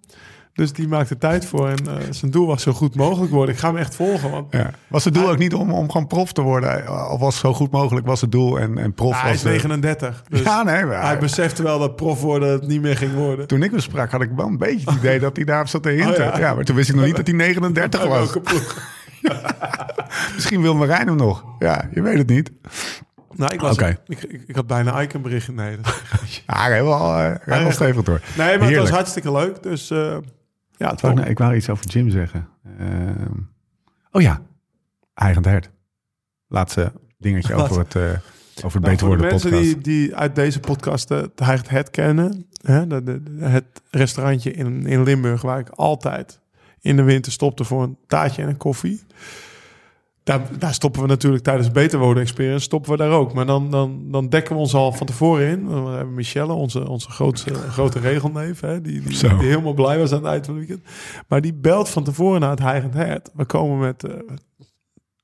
Dus 0.56 0.72
die 0.72 0.88
maakte 0.88 1.18
tijd 1.18 1.46
voor. 1.46 1.68
En 1.68 1.76
eh, 1.88 1.94
zijn 2.10 2.30
doel 2.30 2.46
was 2.46 2.62
zo 2.62 2.72
goed 2.72 2.94
mogelijk 2.94 3.32
worden. 3.32 3.54
Ik 3.54 3.60
ga 3.60 3.68
hem 3.68 3.76
echt 3.76 3.94
volgen. 3.94 4.30
Want 4.30 4.52
Ja. 4.52 4.70
Was 4.88 5.04
het 5.04 5.14
doel 5.14 5.28
ook 5.30 5.38
niet 5.38 5.54
om, 5.54 5.72
om 5.72 5.90
gewoon 5.90 6.06
prof 6.06 6.32
te 6.32 6.40
worden? 6.42 6.88
Of 7.10 7.20
was 7.20 7.38
zo 7.38 7.54
goed 7.54 7.70
mogelijk 7.70 8.06
was 8.06 8.20
het 8.20 8.32
doel 8.32 8.58
en, 8.58 8.78
en 8.78 8.94
prof 8.94 9.12
Ah, 9.12 9.18
hij 9.20 9.26
was 9.28 9.36
is 9.36 9.42
de- 9.42 9.48
39. 9.48 10.22
Dus 10.28 10.40
Ja, 10.42 10.62
nee, 10.62 10.84
maar 10.84 11.02
hij 11.02 11.18
besefte 11.18 11.62
wel 11.62 11.78
dat 11.78 11.96
prof 11.96 12.20
worden 12.20 12.48
het 12.52 12.66
niet 12.66 12.80
meer 12.82 12.96
ging 12.96 13.14
worden. 13.14 13.46
toen 13.46 13.62
ik 13.62 13.70
hem 13.70 13.80
sprak 13.80 14.10
had 14.10 14.22
ik 14.22 14.30
wel 14.36 14.46
een 14.46 14.58
beetje 14.58 14.90
het 14.90 14.98
idee 14.98 15.18
dat 15.18 15.36
hij 15.36 15.44
daar 15.44 15.68
zat 15.68 15.82
te 15.82 15.88
hinten. 15.88 16.10
Oh, 16.26 16.34
ja. 16.34 16.38
ja. 16.38 16.54
maar 16.54 16.64
toen 16.64 16.76
wist 16.76 16.88
ik 16.88 16.94
nog 16.94 17.04
niet 17.04 17.16
dat 17.16 17.26
hij 17.26 17.36
39 17.36 18.04
was. 18.06 18.34
Misschien 20.34 20.62
wil 20.62 20.74
Marijn 20.74 21.06
hem 21.06 21.16
nog. 21.16 21.44
Ja, 21.58 21.88
je 21.92 22.02
weet 22.02 22.18
het 22.18 22.28
niet. 22.28 22.50
Nou, 23.34 23.54
ik, 23.54 23.60
was, 23.60 23.72
Oké. 23.72 23.96
ik, 24.06 24.22
ik, 24.22 24.42
ik 24.46 24.54
had 24.56 24.66
bijna 24.66 25.02
Ike 25.02 25.18
bericht. 25.18 25.52
Nee, 25.52 25.76
dat- 25.80 26.02
Ja, 26.46 26.54
hij 26.62 26.72
heeft 26.72 26.84
wel, 26.84 27.16
eh, 27.16 27.34
hij 27.40 27.62
wel 27.62 27.72
stevig 27.72 28.02
door. 28.02 28.20
nee 28.36 28.58
maar 28.58 28.68
het 28.68 28.76
was 28.78 28.90
hartstikke 28.90 29.32
leuk. 29.32 29.62
Dus 29.62 29.90
eh, 29.90 30.16
ja, 30.76 30.88
Wat 30.88 31.00
wou 31.00 31.20
ik, 31.20 31.26
ik 31.28 31.38
wou 31.38 31.54
iets 31.54 31.68
over 31.70 31.86
Jim 31.86 32.10
zeggen. 32.10 32.48
Ehm, 32.78 33.32
oh 34.10 34.22
ja, 34.22 34.42
eigen 35.14 35.48
hert. 35.48 35.70
Laatste 36.48 36.92
dingetje 37.18 37.54
over 37.62 37.78
het, 37.78 37.94
eh, 37.94 38.02
over 38.02 38.18
het 38.62 38.72
Nou, 38.72 38.80
beter 38.90 39.06
worden 39.06 39.26
mensen 39.26 39.50
podcast. 39.50 39.72
die, 39.72 39.80
die 39.82 40.16
uit 40.16 40.34
deze 40.34 40.60
podcast 40.60 41.10
eh, 41.10 41.20
het 41.20 41.38
Heiligt 41.40 41.68
Het 41.68 41.90
kennen. 41.90 42.46
Hè, 42.62 42.86
de, 42.86 43.02
de- 43.02 43.22
de- 43.22 43.44
het 43.44 43.82
restaurantje 43.90 44.50
in, 44.52 44.86
in 44.86 45.02
Limburg 45.02 45.42
waar 45.42 45.58
ik 45.58 45.68
altijd 45.68 46.40
in 46.80 46.96
de 46.96 47.02
winter 47.02 47.32
stopte 47.32 47.64
voor 47.64 47.82
een 47.82 47.98
taartje 48.06 48.42
en 48.42 48.48
een 48.48 48.56
koffie. 48.56 49.02
Daar, 50.26 50.58
daar 50.58 50.74
stoppen 50.74 51.02
we 51.02 51.06
natuurlijk 51.08 51.44
tijdens 51.44 51.66
de 51.66 51.72
Beter 51.72 51.98
Wonen 51.98 52.22
Experience, 52.22 52.64
stoppen 52.64 52.90
we 52.90 52.96
daar 52.96 53.10
ook. 53.10 53.32
Maar 53.32 53.46
dan, 53.46 53.70
dan, 53.70 54.10
dan 54.10 54.28
dekken 54.28 54.54
we 54.54 54.60
ons 54.60 54.74
al 54.74 54.92
van 54.92 55.06
tevoren 55.06 55.48
in. 55.48 55.64
Dan 55.64 55.86
hebben 55.88 56.08
we 56.08 56.14
Michelle, 56.14 56.52
onze, 56.52 56.88
onze 56.88 57.10
grootste, 57.10 57.54
grote 57.54 57.98
regelneef, 57.98 58.60
hè, 58.60 58.80
die, 58.80 59.00
die, 59.00 59.18
die 59.18 59.48
helemaal 59.48 59.74
blij 59.74 59.98
was 59.98 60.12
aan 60.12 60.22
het 60.22 60.32
eind 60.32 60.46
van 60.46 60.56
het 60.56 60.66
weekend. 60.66 60.88
Maar 61.28 61.40
die 61.40 61.54
belt 61.54 61.88
van 61.88 62.04
tevoren 62.04 62.40
naar 62.40 62.50
het 62.50 62.58
Heiligend 62.58 62.94
Hert. 62.94 63.30
We 63.34 63.44
komen 63.44 63.78
met, 63.78 64.04
eh, 64.04 64.14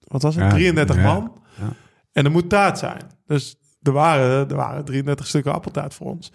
wat 0.08 0.22
was 0.22 0.34
het, 0.34 0.44
Ja, 0.44 0.50
33 0.50 0.96
ja. 0.96 1.02
man. 1.02 1.32
Ja. 1.60 1.72
En 2.12 2.24
er 2.24 2.30
moet 2.30 2.48
taart 2.48 2.78
zijn. 2.78 3.02
Dus 3.26 3.56
er 3.82 3.92
waren, 3.92 4.48
er 4.50 4.56
waren 4.56 4.84
33 4.84 5.26
stukken 5.26 5.52
appeltaart 5.52 5.94
voor 5.94 6.06
ons. 6.06 6.32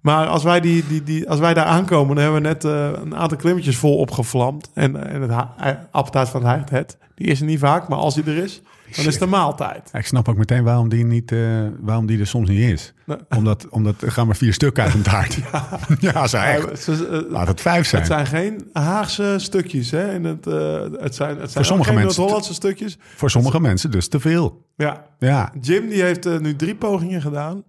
Maar 0.00 0.26
als 0.26 0.42
wij, 0.42 0.60
die, 0.60 0.86
die, 0.86 1.02
die, 1.02 1.28
als 1.28 1.38
wij 1.38 1.54
daar 1.54 1.64
aankomen, 1.64 2.14
dan 2.14 2.24
hebben 2.24 2.42
we 2.42 2.48
net 2.48 2.64
eh, 2.64 3.02
een 3.02 3.16
aantal 3.16 3.38
klimmetjes 3.38 3.76
vol 3.76 3.96
opgevlamd. 3.96 4.70
En, 4.74 5.08
en 5.08 5.22
het 5.22 5.30
eh, 5.30 5.72
appeltaart 5.90 6.28
van 6.28 6.46
het 6.46 6.70
Het, 6.70 6.96
die 7.14 7.26
is 7.26 7.40
er 7.40 7.46
niet 7.46 7.58
vaak. 7.58 7.88
Maar 7.88 7.98
als 7.98 8.14
die 8.14 8.24
er 8.24 8.36
is, 8.36 8.62
dan 8.96 9.04
is 9.06 9.20
een 9.20 9.28
maaltijd. 9.28 9.88
Ja, 9.92 9.98
ik 9.98 10.06
snap 10.06 10.28
ook 10.28 10.36
meteen 10.36 10.64
waarom 10.64 10.88
die, 10.88 11.04
niet, 11.04 11.32
eh, 11.32 11.38
waarom 11.80 12.06
die 12.06 12.20
er 12.20 12.26
soms 12.26 12.48
niet 12.48 12.70
is. 12.70 12.94
Nee. 13.06 13.16
Omdat, 13.28 13.68
omdat 13.68 14.02
er 14.02 14.12
gaan 14.12 14.26
maar 14.26 14.36
vier 14.36 14.52
stukken 14.52 14.84
uit 14.84 14.94
een 14.94 15.02
taart. 15.02 15.38
ja, 16.00 16.26
zo 16.26 16.36
echt. 16.36 16.68
Eh, 16.88 16.94
ze- 16.94 17.26
Laat 17.30 17.48
het 17.48 17.60
vijf 17.60 17.86
zijn. 17.86 18.02
het 18.02 18.10
zijn 18.12 18.26
geen 18.26 18.68
Haagse 18.72 19.34
stukjes. 19.38 19.90
Hè? 19.90 20.02
En 20.12 20.24
het, 20.24 20.46
eh, 20.46 20.80
het 21.00 21.14
zijn, 21.14 21.38
het 21.38 21.50
zijn 21.50 21.58
ook 21.58 21.64
sommige 21.64 21.90
geen 21.90 21.98
mensen- 21.98 22.04
Noord-Hollandse 22.20 22.54
stukjes. 22.54 22.98
Voor 23.16 23.30
sommige 23.30 23.60
mensen 23.60 23.90
dus 23.90 24.08
te 24.08 24.20
veel. 24.20 24.66
Ja. 24.76 25.04
Ja, 25.18 25.52
Jim 25.60 25.88
die 25.88 26.02
heeft 26.02 26.40
nu 26.40 26.56
drie 26.56 26.74
pogingen 26.74 27.20
gedaan. 27.22 27.62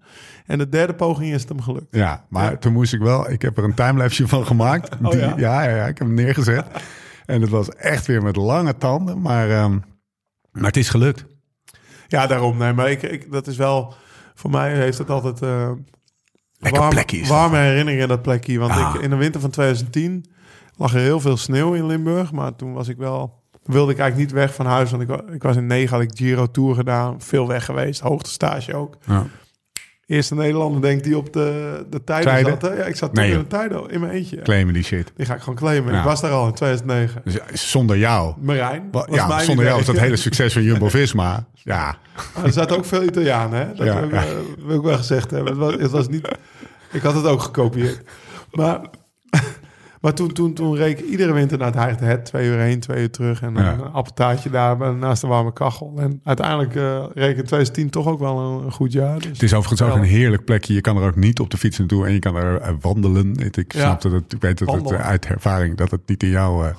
En 0.45 0.57
de 0.57 0.69
derde 0.69 0.93
poging 0.93 1.33
is 1.33 1.39
het 1.41 1.49
hem 1.49 1.61
gelukt. 1.61 1.85
ja 1.91 2.25
maar 2.29 2.59
toen 2.59 2.73
moest 2.73 2.93
ik 2.93 2.99
wel... 2.99 3.29
Ik 3.31 3.41
heb 3.41 3.57
er 3.57 3.63
een 3.63 3.73
timelapse 3.73 4.27
van 4.27 4.45
gemaakt. 4.45 4.89
Oh, 5.03 5.11
Die- 5.11 5.19
ja? 5.19 5.33
ja? 5.37 5.63
Ja, 5.63 5.75
ja, 5.75 5.85
ik 5.87 5.97
heb 5.97 6.07
hem 6.07 6.13
neergezet. 6.15 6.65
en 7.25 7.41
het 7.41 7.49
was 7.49 7.69
echt 7.69 8.05
weer 8.05 8.21
met 8.23 8.35
lange 8.35 8.77
tanden. 8.77 9.21
Maar, 9.21 9.49
ehm, 9.49 9.77
maar 10.51 10.63
het 10.63 10.77
is 10.77 10.89
gelukt. 10.89 11.25
Ja, 12.07 12.27
daarom. 12.27 12.57
Nee, 12.57 12.73
maar 12.73 12.91
ik, 12.91 13.01
ik, 13.01 13.31
dat 13.31 13.47
is 13.47 13.57
wel... 13.57 13.93
Voor 14.35 14.49
mij 14.51 14.75
heeft 14.75 14.97
het 14.97 15.09
altijd... 15.09 15.39
Lekker 15.39 16.79
warme, 16.81 16.95
plekje 16.95 17.27
warme 17.27 17.57
herinneringen 17.57 18.07
dat 18.07 18.21
plekje. 18.21 18.59
Want 18.59 18.71
Ah. 18.71 18.95
ik, 18.95 19.01
in 19.01 19.09
de 19.09 19.15
winter 19.15 19.41
van 19.41 19.49
2010 19.49 20.25
lag 20.75 20.93
er 20.93 20.99
heel 20.99 21.19
veel 21.19 21.37
sneeuw 21.37 21.73
in 21.73 21.85
Limburg. 21.85 22.31
Maar 22.31 22.55
toen 22.55 22.73
was 22.73 22.87
ik 22.87 22.97
wel... 22.97 23.39
Wilde 23.63 23.91
ik 23.91 23.97
eigenlijk 23.99 24.29
niet 24.31 24.39
weg 24.39 24.55
van 24.55 24.65
huis. 24.65 24.91
Want 24.91 25.03
ik, 25.03 25.09
ik 25.33 25.43
was 25.43 25.55
in 25.55 25.67
negen, 25.67 25.89
had 25.97 26.01
ik 26.01 26.17
Giro 26.17 26.51
Tour 26.51 26.75
gedaan. 26.75 27.21
Veel 27.21 27.47
weg 27.47 27.65
geweest. 27.65 27.99
Hoogtestage 28.01 28.73
ook. 28.75 28.97
Ja. 29.05 29.25
Eerste 30.11 30.35
Nederlander 30.35 30.81
denk 30.81 31.03
die 31.03 31.17
op 31.17 31.33
de, 31.33 31.85
de 31.89 32.03
tijden, 32.03 32.25
Tijden? 32.33 32.51
zat. 32.51 32.61
Hè? 32.61 32.77
Ja, 32.77 32.83
ik 32.85 32.95
zat 32.95 33.13
toen 33.13 33.23
Nee, 33.23 33.31
in 33.33 33.39
de 33.39 33.47
tijden 33.47 33.89
in 33.89 33.99
mijn 33.99 34.11
eentje. 34.11 34.41
Claimen 34.41 34.73
die 34.73 34.83
shit. 34.83 35.11
Die 35.15 35.25
ga 35.25 35.33
ik 35.35 35.39
gewoon 35.39 35.55
claimen. 35.55 35.93
Ja. 35.93 35.99
Ik 35.99 36.05
was 36.05 36.21
daar 36.21 36.31
al 36.31 36.47
in 36.47 36.53
2009. 36.53 37.21
Dus 37.51 37.71
zonder 37.71 37.97
jou... 37.97 38.33
Marijn. 38.39 38.87
Wa- 38.91 39.05
was 39.07 39.15
Ja, 39.15 39.27
mijn 39.27 39.45
zonder 39.45 39.65
jou 39.65 39.79
is 39.79 39.85
dat 39.85 39.97
hele 39.97 40.15
succes 40.15 40.53
van 40.53 40.61
Jumbo-Visma. 40.63 41.45
Ja, 41.63 41.95
Maar 42.35 42.45
er 42.45 42.51
zaten 42.51 42.77
ook 42.77 42.85
veel 42.85 43.03
Italianen, 43.03 43.59
hè? 43.59 43.73
Dat 43.73 43.85
Ja, 43.87 43.95
wil, 43.95 44.03
ik, 44.03 44.11
ja. 44.11 44.21
eh, 44.23 44.27
wil 44.65 44.77
ik 44.77 44.83
wel 44.83 44.97
gezegd 44.97 45.31
hebben. 45.31 45.47
Het 45.51 45.57
was, 45.61 45.73
het 45.73 45.91
was 45.91 46.07
niet... 46.07 46.27
Ik 46.91 47.01
had 47.01 47.13
het 47.15 47.25
ook 47.25 47.41
gekopieerd. 47.41 48.01
Maar, 48.51 48.79
maar 50.01 50.13
toen, 50.13 50.31
toen, 50.33 50.53
toen 50.53 50.75
reed 50.75 50.99
ik 50.99 51.05
iedere 51.05 51.33
winter 51.33 51.57
naar 51.57 51.75
het 51.87 51.99
Het. 51.99 52.25
Twee 52.25 52.47
uur 52.47 52.57
heen, 52.57 52.79
twee 52.79 53.01
uur 53.01 53.11
terug. 53.11 53.41
En 53.41 53.53
Ja. 53.55 53.73
een 53.73 53.81
appeltaartje 53.91 54.49
daar 54.49 54.95
naast 54.95 55.21
de 55.21 55.27
warme 55.27 55.53
kachel. 55.53 55.93
En 55.97 56.21
uiteindelijk 56.23 56.75
eh 56.75 57.03
reed 57.13 57.29
ik 57.29 57.37
in 57.37 57.43
2010 57.45 57.89
toch 57.89 58.07
ook 58.07 58.19
wel 58.19 58.39
een, 58.39 58.65
een 58.65 58.71
goed 58.71 58.91
jaar. 58.91 59.19
Dus, 59.19 59.27
het 59.27 59.43
is 59.43 59.53
overigens 59.53 59.89
ook 59.89 59.95
een 59.97 60.03
heerlijk 60.03 60.45
plekje. 60.45 60.73
Je 60.73 60.81
kan 60.81 60.97
er 60.97 61.03
ook 61.07 61.15
niet 61.15 61.39
op 61.39 61.49
de 61.49 61.57
fiets 61.57 61.77
naartoe 61.77 62.05
en 62.05 62.13
je 62.13 62.19
kan 62.19 62.35
er 62.35 62.61
eh, 62.61 62.73
wandelen. 62.81 63.35
Ik 63.51 63.73
Ja. 63.73 63.79
snap 63.79 64.01
dat 64.01 64.11
het, 64.11 64.33
ik 64.33 64.41
weet 64.41 64.57
dat 64.59 64.71
het 64.71 64.91
eh, 64.91 64.99
uit 65.07 65.25
ervaring 65.25 65.77
dat 65.77 65.91
het 65.91 66.01
niet 66.05 66.23
in 66.23 66.29
jouw 66.29 66.63
eh, 66.63 66.69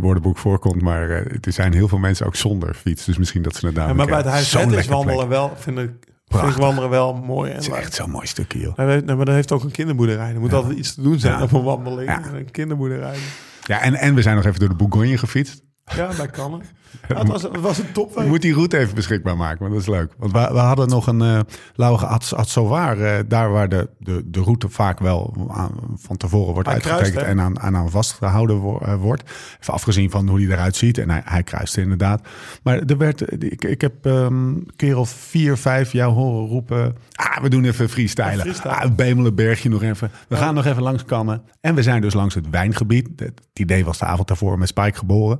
woordenboek 0.00 0.38
voorkomt. 0.38 0.82
Maar 0.82 1.10
eh, 1.10 1.16
er 1.40 1.52
zijn 1.52 1.72
heel 1.72 1.88
veel 1.88 1.98
mensen 1.98 2.26
ook 2.26 2.36
zonder 2.36 2.74
fiets. 2.74 3.04
Dus 3.04 3.18
misschien 3.18 3.42
dat 3.42 3.54
ze 3.56 3.66
het 3.66 3.74
daar 3.74 3.88
Ja, 3.88 3.94
maar 3.94 4.06
bij 4.06 4.16
het 4.32 4.44
Zo'n 4.44 4.60
Het 4.70 4.72
is 4.78 4.86
wandelen 4.86 5.16
plek. 5.16 5.28
wel, 5.28 5.52
vind 5.56 5.78
ik, 5.78 5.90
vind 6.32 6.44
ik 6.52 6.56
Prachtig. 6.56 6.64
wandelen 6.64 6.90
wel 6.90 7.14
mooi. 7.14 7.48
En 7.50 7.54
Het 7.56 7.64
is 7.64 7.70
leuk. 7.70 7.78
echt 7.78 7.94
zo'n 7.94 8.10
mooi 8.10 8.26
stukje, 8.26 8.58
joh. 8.58 8.76
Nee, 8.76 9.02
maar 9.02 9.16
dat 9.24 9.34
heeft 9.34 9.52
ook 9.52 9.62
een 9.62 9.70
kinderboerderij. 9.70 10.34
Er 10.34 10.40
moet 10.40 10.52
altijd 10.52 10.78
iets 10.78 10.94
te 10.94 11.02
doen 11.02 11.18
zijn 11.18 11.42
op 11.42 11.52
een 11.52 11.62
wandeling. 11.62 12.08
Ja. 12.10 12.22
Een 12.34 12.50
kinderboerderij. 12.50 13.16
Ja, 13.64 13.80
en, 13.80 13.94
en 13.94 14.14
we 14.14 14.22
zijn 14.22 14.36
nog 14.36 14.44
even 14.44 14.60
door 14.60 14.68
de 14.68 14.74
Bourgogne 14.74 15.18
gefietst. 15.18 15.62
Ja, 15.96 16.08
dat 16.16 16.30
kan. 16.30 16.52
het. 16.52 16.62
Ja, 17.08 17.18
het, 17.18 17.28
was, 17.28 17.42
het 17.42 17.60
was 17.60 17.78
een 17.78 17.84
Je 17.86 17.92
topweek. 17.92 18.26
moet 18.26 18.42
die 18.42 18.54
route 18.54 18.78
even 18.78 18.94
beschikbaar 18.94 19.36
maken, 19.36 19.58
want 19.58 19.72
dat 19.72 19.80
is 19.80 19.88
leuk. 19.88 20.12
Want 20.18 20.32
we, 20.32 20.38
we 20.52 20.58
hadden 20.58 20.88
nog 20.88 21.06
een 21.06 21.20
uh, 21.22 21.40
Lauge 21.74 22.06
Atsovar, 22.36 22.98
uh, 22.98 23.14
daar 23.28 23.50
waar 23.50 23.68
de, 23.68 23.88
de, 23.98 24.22
de 24.26 24.40
route 24.40 24.68
vaak 24.68 24.98
wel 24.98 25.46
aan, 25.50 25.72
van 25.94 26.16
tevoren 26.16 26.52
wordt 26.54 26.68
uitgetekend 26.68 27.14
hè? 27.14 27.20
en 27.20 27.40
aan, 27.40 27.60
aan, 27.60 27.76
aan 27.76 27.90
vastgehouden 27.90 28.56
wo- 28.56 28.80
uh, 28.82 28.94
wordt. 28.94 29.22
Even 29.60 29.72
afgezien 29.72 30.10
van 30.10 30.28
hoe 30.28 30.38
die 30.38 30.50
eruit 30.50 30.76
ziet. 30.76 30.98
En 30.98 31.10
hij, 31.10 31.22
hij 31.24 31.42
kruiste 31.42 31.80
inderdaad. 31.80 32.20
Maar 32.62 32.78
er 32.78 32.96
werd, 32.98 33.42
ik, 33.44 33.64
ik 33.64 33.80
heb 33.80 34.04
um, 34.04 34.46
een 34.48 34.70
keer 34.76 34.96
of 34.96 35.10
vier, 35.10 35.56
vijf 35.56 35.92
jou 35.92 36.12
horen 36.12 36.48
roepen. 36.48 36.96
Ah, 37.12 37.42
we 37.42 37.48
doen 37.48 37.64
even 37.64 37.88
freestylen. 37.88 38.32
Ja, 38.36 38.40
freestyle. 38.40 38.74
Ah, 38.74 38.90
Bemelenbergje 38.94 39.68
nog 39.68 39.82
even. 39.82 40.10
We 40.28 40.36
gaan 40.36 40.54
nog 40.54 40.66
even 40.66 40.82
langs 40.82 41.04
Kammen. 41.04 41.42
En 41.60 41.74
we 41.74 41.82
zijn 41.82 42.00
dus 42.00 42.14
langs 42.14 42.34
het 42.34 42.50
wijngebied. 42.50 43.08
Het 43.16 43.40
idee 43.52 43.84
was 43.84 43.98
de 43.98 44.04
avond 44.04 44.28
daarvoor 44.28 44.58
met 44.58 44.68
Spike 44.68 44.98
geboren. 44.98 45.38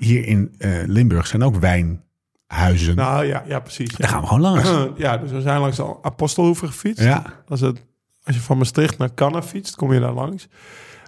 Hier 0.00 0.26
in 0.26 0.54
uh, 0.58 0.82
Limburg 0.86 1.26
zijn 1.26 1.42
ook 1.42 1.56
wijnhuizen. 1.56 2.96
Nou 2.96 3.24
ja, 3.24 3.42
ja 3.46 3.60
precies. 3.60 3.96
Daar 3.96 4.08
gaan 4.08 4.20
we 4.20 4.26
gewoon 4.26 4.42
langs. 4.42 4.70
Ja, 4.96 5.16
dus 5.16 5.30
we 5.30 5.40
zijn 5.40 5.60
langs 5.60 5.76
de 5.76 5.96
Apostelhoeven 6.02 6.68
gefietst. 6.68 7.04
Ja. 7.04 7.24
Als, 7.48 7.60
het, 7.60 7.84
als 8.22 8.36
je 8.36 8.42
van 8.42 8.58
Maastricht 8.58 8.98
naar 8.98 9.14
Cannes 9.14 9.46
fietst, 9.46 9.76
kom 9.76 9.92
je 9.92 10.00
daar 10.00 10.12
langs. 10.12 10.48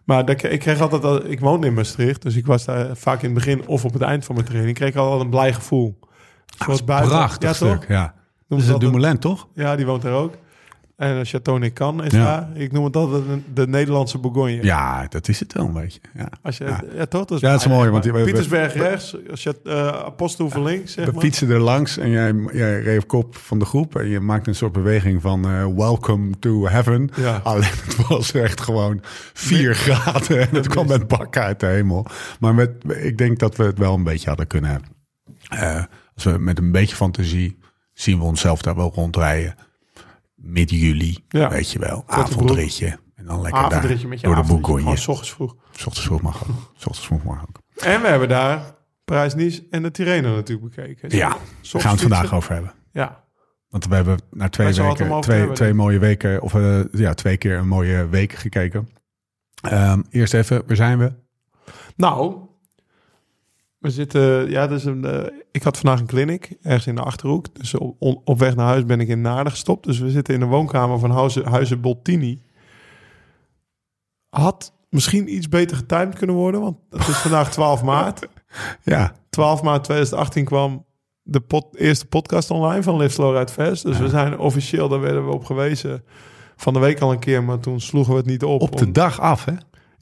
Maar 0.05 0.25
dat, 0.25 0.43
ik 0.43 0.61
kreeg 0.61 0.81
altijd, 0.81 1.05
al- 1.05 1.27
ik 1.27 1.41
woonde 1.41 1.67
in 1.67 1.75
Maastricht, 1.75 2.23
dus 2.23 2.37
ik 2.37 2.47
was 2.47 2.65
daar 2.65 2.97
vaak 2.97 3.19
in 3.23 3.25
het 3.25 3.35
begin 3.35 3.67
of 3.67 3.85
op 3.85 3.93
het 3.93 4.03
eind 4.03 4.25
van 4.25 4.35
mijn 4.35 4.47
training. 4.47 4.77
Ik 4.77 4.83
kreeg 4.83 4.97
altijd 4.97 5.21
een 5.21 5.31
blij 5.31 5.53
gevoel. 5.53 5.99
Zoals 6.65 6.85
buiten. 6.85 7.11
Prachtig 7.11 7.49
ja, 7.49 7.55
stuk, 7.55 7.81
toch? 7.81 7.89
ja. 7.89 8.15
Dat 8.49 8.59
is 8.61 8.69
het 8.69 8.81
Dumoulin, 8.81 9.19
toch? 9.19 9.49
Ja, 9.55 9.77
die 9.77 9.87
woont 9.87 10.03
daar 10.03 10.13
ook. 10.13 10.35
En 11.03 11.17
uh, 11.17 11.25
Château 11.25 11.59
Necan 11.59 12.05
is 12.05 12.13
Ja. 12.13 12.25
daar. 12.25 12.49
Ik 12.61 12.73
noem 12.73 12.85
het 12.85 12.97
altijd 12.97 13.23
de, 13.27 13.41
de 13.55 13.69
Nederlandse 13.69 14.19
Bourgogne. 14.19 14.63
Ja, 14.63 15.07
dat 15.09 15.29
is 15.29 15.41
het 15.41 15.53
wel 15.53 15.67
een 15.67 15.73
beetje. 15.73 16.01
Ja. 16.15 16.29
Als 16.43 16.59
je, 16.59 16.65
Ja. 16.65 16.83
ja. 16.95 17.07
toch? 17.07 17.25
Dat 17.25 17.41
Ja, 17.41 17.51
dat 17.51 17.61
is 17.61 17.67
mooi, 17.67 17.91
want 17.91 18.13
Pietersberg 18.25 18.75
rechts, 18.75 19.17
Chat- 19.33 19.61
eh 19.65 19.87
Apostelhoeven 19.87 20.63
links, 20.63 20.93
zeg 20.93 21.07
We 21.07 21.13
maar. 21.13 21.21
fietsen 21.23 21.51
er 21.51 21.59
langs 21.61 21.99
en 21.99 22.11
jij, 22.11 22.35
jij 22.53 22.81
reed 22.81 23.03
op 23.03 23.09
kop 23.09 23.37
van 23.37 23.59
de 23.59 23.65
groep. 23.65 23.97
En 23.97 24.09
je 24.09 24.21
maakt 24.21 24.47
een 24.47 24.55
soort 24.55 24.73
beweging 24.73 25.23
van 25.23 25.45
eh, 25.45 25.67
welcome 25.77 26.31
to 26.39 26.67
heaven. 26.69 27.11
Ja. 27.17 27.41
Alleen 27.43 27.71
het 27.85 28.07
was 28.09 28.33
echt 28.33 28.61
gewoon 28.61 29.01
4 29.33 29.75
graden. 29.75 30.41
En 30.41 30.49
het 30.57 30.69
kwam 30.69 30.87
met 30.87 31.09
bakken 31.09 31.43
uit 31.43 31.61
de 31.61 31.67
hemel. 31.67 32.07
Maar 32.41 32.55
met, 32.55 32.71
ik 33.03 33.19
denk 33.19 33.39
dat 33.39 33.57
we 33.57 33.65
het 33.65 33.79
wel 33.79 33.95
een 33.95 34.05
beetje 34.05 34.29
hadden 34.29 34.47
kunnen 34.47 34.71
hebben. 34.71 34.89
Eh, 35.49 35.85
als 36.15 36.25
we 36.25 36.31
met 36.39 36.59
een 36.59 36.73
beetje 36.73 36.97
fantasie 36.97 37.59
zien 37.93 38.19
we 38.19 38.25
onszelf 38.25 38.63
daar 38.63 38.77
wel 38.77 38.93
rondrijden. 38.95 39.55
Midden 40.43 40.79
juli, 40.79 41.25
Ja. 41.29 41.49
weet 41.51 41.71
je 41.71 41.79
wel. 41.79 42.05
Avondritje. 42.07 42.99
En 43.15 43.25
dan 43.25 43.41
lekker 43.43 43.61
daar 43.63 43.73
Avondritje 43.73 44.09
met 44.09 44.21
je 44.21 44.27
door 44.27 44.37
de 44.37 44.43
Bourgogne. 44.43 44.81
Gewoon 44.81 44.97
's 44.99 45.09
ochtends 45.09 45.31
vroeg. 45.33 45.55
S 45.71 45.87
ochtends 45.87 46.01
vroeg 46.03 46.21
mag 46.23 46.43
ook. 46.43 46.57
S 46.77 46.87
ochtends 46.87 47.07
vroeg 47.07 47.25
mag 47.25 47.43
ook. 47.43 47.59
En 47.85 48.01
we 48.03 48.09
hebben 48.09 48.29
daar 48.29 48.75
Parijs-Nice 49.05 49.67
en 49.71 49.83
de 49.83 49.91
Tirreno 49.91 50.35
natuurlijk 50.35 50.75
bekeken. 50.75 51.09
Dus 51.09 51.19
Ja, 51.19 51.29
daar 51.29 51.39
gaan 51.63 51.81
we 51.83 51.89
het 51.89 52.01
vandaag 52.01 52.35
over 52.35 52.53
hebben. 52.53 52.73
Ja, 52.93 53.25
Want 53.69 53.87
we 53.87 53.95
hebben 53.95 54.19
na 54.31 54.49
twee 54.49 54.75
Wij 54.75 54.85
weken, 54.87 55.21
twee, 55.21 55.39
hebben, 55.39 55.57
twee 55.57 55.75
mooie 55.75 55.99
weken, 55.99 56.43
of 56.43 56.55
eh, 56.55 56.81
ja, 56.93 57.15
twee 57.15 57.37
keer 57.37 57.57
een 57.59 57.69
mooie 57.69 58.09
week 58.09 58.33
gekeken. 58.33 58.89
Ehm, 59.63 60.03
eerst 60.11 60.35
even, 60.35 60.63
waar 60.67 60.77
zijn 60.77 60.99
we? 60.99 61.13
nou, 61.97 62.37
we 63.83 63.91
zitten, 63.91 64.51
ja, 64.51 64.67
dus 64.67 64.85
een, 64.85 65.05
eh, 65.05 65.27
ik 65.53 65.63
had 65.63 65.79
vandaag 65.79 66.01
een 66.01 66.07
clinic 66.07 66.57
ergens 66.63 66.87
in 66.87 66.95
de 66.95 67.01
Achterhoek. 67.03 67.55
Dus 67.55 67.75
op, 67.99 68.39
weg 68.39 68.57
naar 68.57 68.67
huis 68.67 68.85
ben 68.87 69.01
ik 69.01 69.09
in 69.09 69.21
Naarden 69.21 69.53
gestopt. 69.53 69.85
Dus 69.87 69.99
we 69.99 70.11
zitten 70.11 70.35
in 70.35 70.41
de 70.41 70.47
woonkamer 70.47 70.99
van 70.99 71.11
Huizen, 71.11 71.47
Huizen 71.49 71.81
Bottini. 71.81 72.43
Had 74.29 74.73
misschien 74.89 75.35
iets 75.35 75.49
beter 75.49 75.77
getimed 75.77 76.15
kunnen 76.19 76.37
worden. 76.37 76.61
Want 76.61 76.77
het 76.91 77.09
is 77.09 77.17
vandaag 77.17 77.51
12 77.53 77.83
maart. 77.83 78.29
Ja, 78.83 79.15
12 79.31 79.63
maart 79.63 79.85
2018 79.85 80.45
kwam 80.45 80.85
de 81.23 81.41
pod- 81.41 81.77
eerste 81.77 82.07
podcast 82.07 82.51
online 82.51 82.83
van 82.83 82.97
Live 82.97 83.13
Slow 83.13 83.37
Ride 83.37 83.53
Fast. 83.53 83.83
Dus 83.83 83.99
we 83.99 84.09
zijn 84.09 84.39
officieel, 84.39 84.89
daar 84.89 85.01
werden 85.01 85.27
we 85.27 85.33
op 85.33 85.45
gewezen 85.45 86.05
van 86.57 86.73
de 86.73 86.79
week 86.79 87.01
al 87.01 87.13
een 87.13 87.19
keer. 87.19 87.45
Maar 87.45 87.59
toen 87.59 87.81
sloegen 87.81 88.13
we 88.13 88.19
het 88.19 88.29
niet 88.29 88.45
op. 88.45 88.61
op 88.61 88.77
de 88.77 88.85
Om- 88.85 88.93
dag 88.93 89.21
af, 89.21 89.45
hè? 89.45 89.53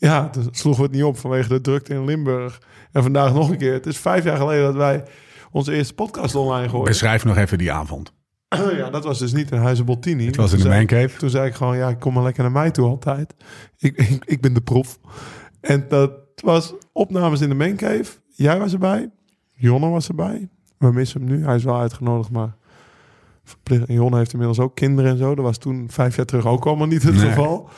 Ja, 0.01 0.29
toen 0.29 0.49
sloegen 0.51 0.83
we 0.83 0.89
het 0.89 0.97
niet 0.97 1.05
op 1.07 1.19
vanwege 1.19 1.49
de 1.49 1.61
drukte 1.61 1.95
in 1.95 2.05
Limburg. 2.05 2.61
En 2.93 3.03
vandaag 3.03 3.35
nog 3.35 3.51
een 3.51 3.57
keer. 3.59 3.73
Het 3.73 3.87
is 3.87 3.97
vijf 3.99 4.25
jaar 4.25 4.37
geleden 4.37 4.65
dat 4.65 4.75
wij 4.75 5.05
onze 5.51 5.73
eerste 5.75 5.95
podcast 5.95 6.35
online 6.35 6.69
gooiden. 6.69 6.91
Beschrijf 6.91 7.25
nog 7.25 7.37
even 7.37 7.59
die 7.59 7.73
avond. 7.73 8.13
ja, 8.77 8.91
dat 8.91 9.05
was 9.05 9.19
dus 9.19 9.33
niet 9.33 9.51
in 9.51 9.59
Huizen 9.59 9.85
Bottini. 9.85 10.27
Het 10.27 10.37
was 10.37 10.53
in 10.53 10.59
de 10.63 10.69
mancave. 10.69 11.19
Toen 11.19 11.31
zei 11.31 11.47
ik 11.47 11.55
gewoon, 11.55 11.77
ja, 11.77 11.95
kom 11.95 12.15
maar 12.15 12.23
lekker 12.23 12.43
naar 12.43 12.53
mij 12.53 12.71
toe 12.71 12.89
altijd. 12.89 13.35
Ik, 13.79 13.97
ik, 14.11 14.25
ik 14.25 14.41
ben 14.41 14.53
de 14.55 14.61
prof. 14.61 14.99
En 15.61 15.85
dat 15.89 16.13
was 16.43 16.75
opnames 16.93 17.41
in 17.41 17.49
de 17.49 17.55
mancave. 17.55 18.05
Jij 18.35 18.59
was 18.59 18.73
erbij. 18.73 19.11
Jonne 19.55 19.89
was 19.89 20.09
erbij. 20.09 20.49
We 20.79 20.93
missen 20.93 21.21
hem 21.21 21.31
nu. 21.31 21.45
Hij 21.45 21.55
is 21.57 21.65
wel 21.65 21.79
uitgenodigd, 21.81 22.31
maar... 22.31 22.57
verplicht- 23.45 23.89
en 23.89 23.95
Jonne 23.95 24.17
heeft 24.17 24.33
inmiddels 24.33 24.59
ook 24.61 24.75
kinderen 24.75 25.11
en 25.11 25.19
zo. 25.19 25.35
Dat 25.35 25.45
was 25.45 25.59
toen 25.59 25.87
vijf 25.91 26.17
jaar 26.17 26.27
terug 26.27 26.47
ook 26.47 26.67
allemaal 26.67 26.87
niet 26.87 27.03
het 27.03 27.15
Nee. 27.15 27.29
geval. 27.29 27.69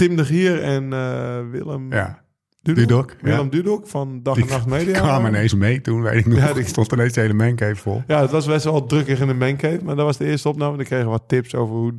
Tim 0.00 0.16
de 0.16 0.24
Gier 0.24 0.62
en 0.62 0.92
eh, 0.92 1.38
Willem 1.50 1.92
Ja, 1.92 2.22
Dudok. 2.62 2.78
Dudok, 2.86 3.10
ja. 3.10 3.16
Willem 3.30 3.50
Dudok 3.50 3.86
van 3.88 4.20
Dag 4.22 4.34
die 4.34 4.44
en 4.44 4.50
Nacht 4.50 4.66
Media. 4.66 4.98
kwamen 5.00 5.30
ineens 5.30 5.54
mee 5.54 5.80
toen, 5.80 6.02
weet 6.02 6.14
ik 6.18 6.26
nog. 6.26 6.38
Ja, 6.38 6.40
Ja, 6.40 6.46
die- 6.52 6.54
die 6.62 6.70
stond 6.70 6.92
ineens 6.92 7.12
de 7.12 7.20
hele 7.20 7.34
mancave 7.34 7.76
vol. 7.76 8.02
Ja, 8.06 8.20
het 8.20 8.30
was 8.30 8.46
best 8.46 8.64
wel 8.64 8.86
drukker 8.86 9.20
in 9.20 9.26
de 9.26 9.34
mancave. 9.34 9.78
Maar 9.84 9.96
dat 9.96 10.04
was 10.04 10.16
de 10.16 10.24
eerste 10.24 10.48
opname. 10.48 10.76
Dan 10.76 10.84
kregen 10.86 11.04
we 11.04 11.10
wat 11.10 11.24
tips 11.26 11.54
over 11.54 11.74
hoe... 11.74 11.94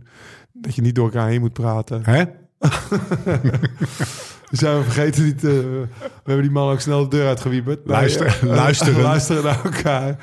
Dat 0.53 0.75
je 0.75 0.81
niet 0.81 0.95
door 0.95 1.05
elkaar 1.05 1.27
heen 1.27 1.39
moet 1.41 1.53
praten. 1.53 2.01
Hè? 2.05 2.23
We 4.51 4.57
zijn 4.57 4.77
we 4.77 4.83
vergeten 4.83 5.23
niet. 5.23 5.43
eh, 5.43 5.49
we 5.51 5.87
hebben 6.23 6.41
die 6.43 6.51
man 6.51 6.71
ook 6.71 6.79
snel 6.79 7.03
de 7.09 7.15
deur 7.17 7.27
uitgewieberd. 7.27 7.85
Nee, 7.85 7.95
Luister- 7.95 8.25
eh, 8.25 8.43
luisteren. 8.43 9.01
luisteren 9.11 9.43
naar 9.43 9.59
elkaar. 9.65 10.15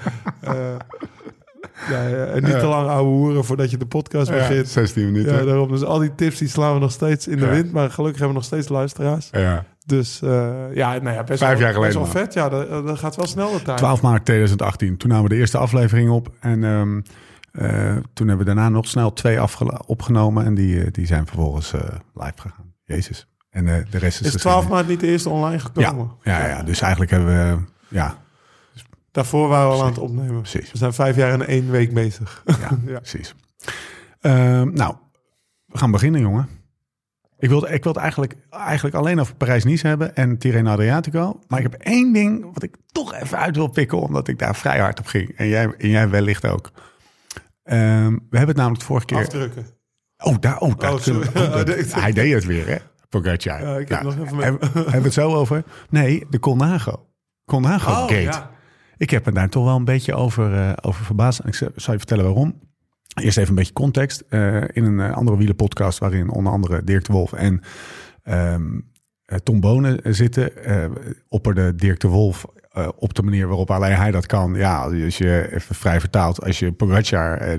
Eh, 1.87 1.91
ja, 1.91 2.03
ja, 2.09 2.25
en 2.25 2.43
niet 2.43 2.53
Ja. 2.53 2.59
te 2.59 2.67
lang 2.67 2.89
ouwe 2.89 3.11
hoeren 3.11 3.45
voordat 3.45 3.71
je 3.71 3.77
de 3.77 3.87
podcast 3.87 4.29
Ja, 4.29 4.35
begint. 4.35 4.69
16 4.69 5.05
minuten. 5.05 5.35
Ja, 5.39 5.45
daarom. 5.45 5.69
Dus 5.69 5.83
al 5.85 5.99
die 5.99 6.15
tips 6.15 6.39
die 6.39 6.49
slaan 6.49 6.75
we 6.75 6.81
nog 6.81 6.93
steeds 6.93 7.29
in 7.29 7.39
de 7.39 7.45
Ja. 7.45 7.51
wind. 7.51 7.73
Maar 7.73 7.91
gelukkig 7.91 8.19
hebben 8.21 8.29
we 8.29 8.35
nog 8.35 8.45
steeds 8.45 8.69
luisteraars. 8.69 9.29
Ja. 9.33 9.65
Dus 9.87 10.23
eh, 10.23 10.51
ja, 10.75 10.99
nou 10.99 11.15
ja, 11.17 11.25
best 11.25 11.39
Vijf 11.39 11.59
wel, 11.59 11.61
jaar 11.61 11.81
best 11.81 11.93
geleden, 11.93 12.01
wel 12.13 12.23
vet. 12.25 12.35
Ja, 12.35 12.49
dat, 12.49 12.87
dat 12.87 12.99
gaat 12.99 13.17
wel 13.17 13.27
snel 13.27 13.53
de 13.53 13.63
tijd. 13.63 13.79
12 13.79 14.03
maart 14.03 14.25
2018. 14.25 14.97
Toen 14.97 15.09
namen 15.11 15.25
we 15.25 15.35
de 15.35 15.41
eerste 15.41 15.59
aflevering 15.59 16.11
op. 16.11 16.29
En 16.41 16.65
ehm, 16.65 17.01
eh, 17.53 17.97
toen 18.13 18.29
hebben 18.29 18.47
we 18.47 18.55
daarna 18.55 18.69
nog 18.69 18.87
snel 18.87 19.13
twee 19.13 19.39
opgenomen. 19.87 20.45
En 20.45 20.55
die, 20.55 20.81
eh, 20.81 20.87
die 20.93 21.07
zijn 21.07 21.27
vervolgens 21.27 21.73
eh, 21.73 21.81
live 22.15 22.33
gegaan. 22.37 22.73
Jezus. 22.85 23.27
En 23.51 23.69
eh, 23.69 23.75
de 23.75 23.99
rest 23.99 24.21
is... 24.21 24.27
Is 24.27 24.33
geschiedenis. 24.33 24.41
12 24.41 24.69
maart 24.69 24.89
niet 24.89 25.01
de 25.01 25.07
eerste 25.07 25.29
online 25.29 25.53
Ja, 25.53 25.59
gekomen? 25.89 26.11
ja, 26.23 26.47
ja, 26.47 26.63
dus 26.63 26.81
eigenlijk 26.81 27.11
hebben 27.11 27.29
we... 27.29 27.59
Ja, 27.89 28.17
Daarvoor 29.11 29.49
waren 29.49 29.69
we 29.69 29.75
al 29.75 29.81
aan 29.83 29.89
het 29.89 29.99
opnemen. 29.99 30.41
precies. 30.41 30.73
We 30.73 30.79
zijn 30.79 30.93
vijf 30.93 31.17
jaar 31.17 31.33
en 31.33 31.47
één 31.47 31.71
week 31.71 31.95
bezig. 31.95 32.43
Ja, 32.45 32.57
Ja. 32.87 32.99
precies. 32.99 33.35
Ehm, 34.21 34.73
nou, 34.73 34.95
we 35.67 35.79
gaan 35.79 35.91
beginnen, 35.91 36.21
jongen. 36.21 36.49
Ik 37.39 37.49
wilde, 37.49 37.69
ik 37.71 37.85
wilde 37.85 38.01
eigenlijk, 38.01 38.35
eigenlijk 38.51 38.97
alleen 38.97 39.21
over 39.21 39.35
Parijs-Nice 39.35 39.87
hebben 39.87 40.17
en 40.17 40.39
Tirreno 40.39 40.71
Adriatico. 40.71 41.41
Maar 41.49 41.59
ik 41.63 41.71
heb 41.71 41.81
één 41.83 42.13
ding 42.13 42.45
wat 42.55 42.63
ik 42.63 42.77
toch 42.93 43.15
even 43.15 43.39
uit 43.39 43.57
wil 43.57 43.69
pikken, 43.69 43.99
omdat 43.99 44.29
ik 44.29 44.39
daar 44.39 44.57
vrij 44.57 44.79
hard 44.81 44.99
op 44.99 45.07
ging. 45.07 45.37
En 45.37 45.47
jij, 45.49 45.75
en 45.79 45.89
jij 45.89 46.09
wellicht 46.11 46.47
ook. 46.47 46.71
Ehm, 47.63 48.13
we 48.13 48.37
hebben 48.37 48.47
het 48.49 48.57
namelijk 48.57 48.81
de 48.81 48.87
vorige 48.87 49.07
keer... 49.07 49.19
Afdrukken. 49.19 49.67
Oh, 50.25 50.37
daar, 50.41 50.59
oh, 50.59 50.79
daar 50.79 50.93
Oh, 50.93 50.99
we- 51.01 51.31
oh, 51.35 51.53
dat- 51.65 51.93
hij 52.03 52.13
deed 52.13 52.33
het 52.33 52.45
weer, 52.45 52.67
hè? 52.69 52.77
Pogacar. 53.09 53.61
Ja, 53.63 53.77
ik 53.77 53.89
heb 53.89 54.03
nog 54.03 54.19
even 54.19 54.37
met- 54.37 54.45
hebben, 54.45 54.69
hebben 54.73 54.93
we 54.93 54.99
het 55.03 55.13
zo 55.13 55.35
over? 55.35 55.65
Nee, 55.91 56.27
de 56.31 56.39
Colnago. 56.41 57.07
Colnago 57.45 57.91
Oh, 57.91 58.01
Gate. 58.01 58.15
ja. 58.15 58.51
Ik 58.99 59.11
heb 59.11 59.27
me 59.27 59.33
daar 59.33 59.49
toch 59.49 59.65
wel 59.65 59.77
een 59.77 59.85
beetje 59.85 60.15
over, 60.15 60.55
eh, 60.55 60.73
over 60.81 61.05
verbaasd. 61.05 61.39
En 61.39 61.49
ik 61.49 61.55
zal 61.55 61.93
je 61.93 61.99
vertellen 61.99 62.25
waarom. 62.25 62.55
Eerst 63.15 63.37
even 63.37 63.51
een 63.51 63.55
beetje 63.55 63.73
context. 63.73 64.25
Eh, 64.29 64.63
in 64.73 64.85
een 64.85 65.01
eh, 65.01 65.13
andere 65.13 65.37
wielenpodcast 65.37 65.99
waarin 65.99 66.31
onder 66.31 66.53
andere 66.53 66.85
Dirk 66.85 67.05
de 67.05 67.13
Wolf 67.13 67.33
en 67.33 67.61
ehm, 68.23 68.81
eh, 69.25 69.39
Tom 69.39 69.61
Bonen 69.61 70.15
zitten, 70.15 70.53
opperde 71.29 71.75
Dirk 71.75 72.01
de 72.01 72.09
Wolf 72.09 72.47
op 72.97 73.15
de 73.15 73.23
manier 73.23 73.49
waarop 73.49 73.71
alleen 73.71 73.97
hij 73.97 74.11
dat 74.11 74.27
kan. 74.27 74.55
Ja, 74.55 74.83
als 74.83 75.19
je 75.19 75.49
even 75.53 75.75
vrij 75.75 76.01
vertaalt, 76.01 76.45
als 76.45 76.59
je 76.59 76.73
Pogacar 76.73 77.59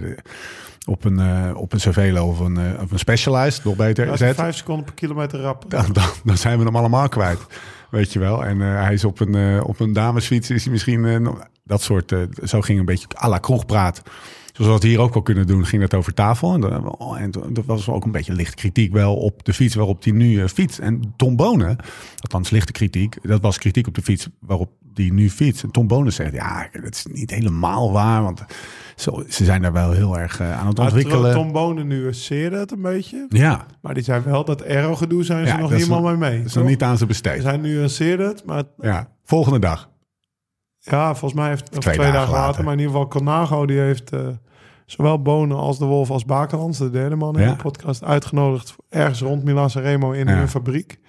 op 0.90 1.06
een, 1.06 1.20
eh, 1.20 1.58
op 1.58 1.74
een 1.74 1.80
Cervelo 1.80 2.28
of 2.28 2.40
een, 2.40 2.58
eh, 2.58 2.82
of 2.82 2.92
een 2.92 3.00
Specialized, 3.00 3.64
nog 3.64 3.76
beter, 3.76 4.18
zet, 4.18 4.36
vijf 4.36 4.56
seconden 4.56 4.86
per 4.86 4.94
kilometer 4.94 5.40
rap. 5.40 5.66
dan, 5.68 5.86
dan, 5.92 6.10
dan 6.24 6.38
zijn 6.38 6.58
we 6.58 6.66
hem 6.66 6.76
allemaal 6.76 7.10
kwijt. 7.10 7.40
Weet 7.90 8.14
je 8.14 8.20
wel. 8.20 8.46
En 8.46 8.62
eh, 8.62 8.84
hij 8.84 8.94
is 8.94 9.04
op 9.04 9.20
een, 9.20 9.64
op 9.64 9.80
een 9.80 9.94
damesfiets. 9.94 10.50
Is 10.50 10.64
hij 10.64 10.72
misschien 10.72 11.38
dat 11.64 11.82
soort. 11.82 12.16
zo 12.44 12.62
ging 12.62 12.80
een 12.80 12.86
beetje 12.86 13.08
à 13.24 13.28
la 13.28 13.38
kroegpraat. 13.38 14.02
Zoals 14.54 14.68
we 14.70 14.74
het 14.74 14.84
hier 14.84 15.00
ook 15.00 15.14
wel 15.14 15.24
kunnen 15.24 15.48
doen, 15.48 15.66
ging 15.66 15.82
dat 15.82 15.94
over 15.94 16.14
tafel. 16.14 16.54
En, 16.54 16.64
en 17.18 17.32
dat 17.54 17.66
was 17.66 17.90
ook 17.90 18.06
een 18.06 18.12
beetje 18.12 18.34
lichte 18.34 18.56
kritiek 18.56 18.94
wel 18.94 19.16
op 19.16 19.46
de 19.46 19.54
fiets 19.54 19.76
waarop 19.76 20.04
hij 20.04 20.14
nu 20.14 20.42
eh, 20.42 20.48
fietst. 20.48 20.80
En 20.80 21.14
Tom 21.16 21.36
Bonen, 21.36 21.78
althans 22.22 22.50
lichte 22.50 22.72
kritiek, 22.72 23.18
dat 23.22 23.42
was 23.42 23.58
kritiek 23.58 23.88
op 23.88 23.96
de 23.96 24.02
fiets 24.02 24.28
waarop 24.40 24.70
die 24.94 25.14
nu 25.14 25.30
fietst. 25.30 25.64
En 25.64 25.72
Tom 25.72 25.88
Bonen 25.88 26.14
zegt, 26.14 26.34
ja, 26.34 26.70
dat 26.82 26.96
is 26.96 27.06
niet 27.12 27.30
helemaal 27.32 27.92
waar, 27.92 28.24
want 28.24 28.44
zo, 28.96 29.24
ze 29.30 29.46
zijn 29.46 29.62
daar 29.62 29.74
wel 29.74 29.92
heel 29.92 30.20
erg 30.20 30.40
eh, 30.40 30.60
aan 30.60 30.68
het 30.68 30.78
Maar 30.78 30.86
ontwikkelen. 30.86 31.34
Tom 31.34 31.52
Bonen 31.52 31.88
nuanceerde 31.88 32.58
het 32.58 32.72
een 32.72 32.82
beetje. 32.82 33.26
Ja, 33.30 33.66
Maar 33.82 33.94
die 33.94 34.04
zijn 34.04 34.24
wel 34.24 34.46
dat 34.46 34.66
aero-gedoe 34.66 35.24
zijn 35.24 35.48
ze 35.48 35.54
Ja, 35.54 35.60
nog 35.60 35.70
helemaal 35.70 36.02
mee 36.02 36.16
mee. 36.16 36.38
dat 36.38 36.46
is 36.48 36.54
nog 36.54 36.66
niet 36.66 36.84
aan 36.84 36.92
ze 36.92 36.98
Ze 36.98 37.06
besteed. 37.06 37.42
zijn 37.42 37.62
nuanceerde 37.62 38.24
het, 38.28 38.46
maar 38.46 38.64
Ja, 38.82 39.10
volgende 39.24 39.60
dag. 39.60 39.90
Ja, 40.92 41.16
volgens 41.16 41.40
mij 41.42 41.50
heeft 41.50 41.62
of 41.72 41.78
Twee 41.80 41.94
twee, 41.94 41.98
dagen 41.98 42.14
dagen 42.20 42.32
later, 42.34 42.48
later. 42.48 42.64
maar 42.64 42.74
in 42.74 42.80
ieder 42.80 42.94
geval 42.94 43.08
Conago, 43.10 43.66
die 43.66 43.80
heeft 43.80 44.12
eh, 44.12 44.28
zowel 44.86 45.22
Bonen 45.22 45.58
als 45.58 45.80
de 45.80 45.86
Wolf 45.86 46.10
als 46.10 46.26
Bakerlands, 46.26 46.78
de 46.78 46.90
derde 46.90 47.16
man 47.16 47.36
in 47.40 47.44
Ja. 47.46 47.50
de 47.50 47.56
podcast, 47.62 48.04
uitgenodigd 48.04 48.76
ergens 48.90 49.22
rond 49.22 49.44
Milan 49.44 49.70
Remo 49.74 50.12
in 50.12 50.28
Ja. 50.28 50.34
hun 50.36 50.48
fabriek. 50.50 51.00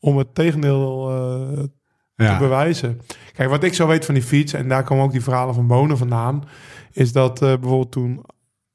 Om 0.00 0.16
het 0.18 0.34
tegendeel 0.34 1.10
eh, 1.10 1.62
te 2.32 2.36
bewijzen. 2.38 3.00
Kijk, 3.32 3.48
wat 3.50 3.62
ik 3.64 3.74
zo 3.74 3.86
weet 3.86 4.04
van 4.04 4.14
die 4.14 4.22
fiets, 4.22 4.52
en 4.52 4.68
daar 4.68 4.82
komen 4.84 5.04
ook 5.04 5.12
die 5.12 5.22
verhalen 5.22 5.54
van 5.54 5.66
Bonen 5.66 5.98
vandaan, 5.98 6.44
is 6.92 7.12
dat 7.12 7.42
eh, 7.42 7.48
bijvoorbeeld 7.48 7.92
toen 7.92 8.24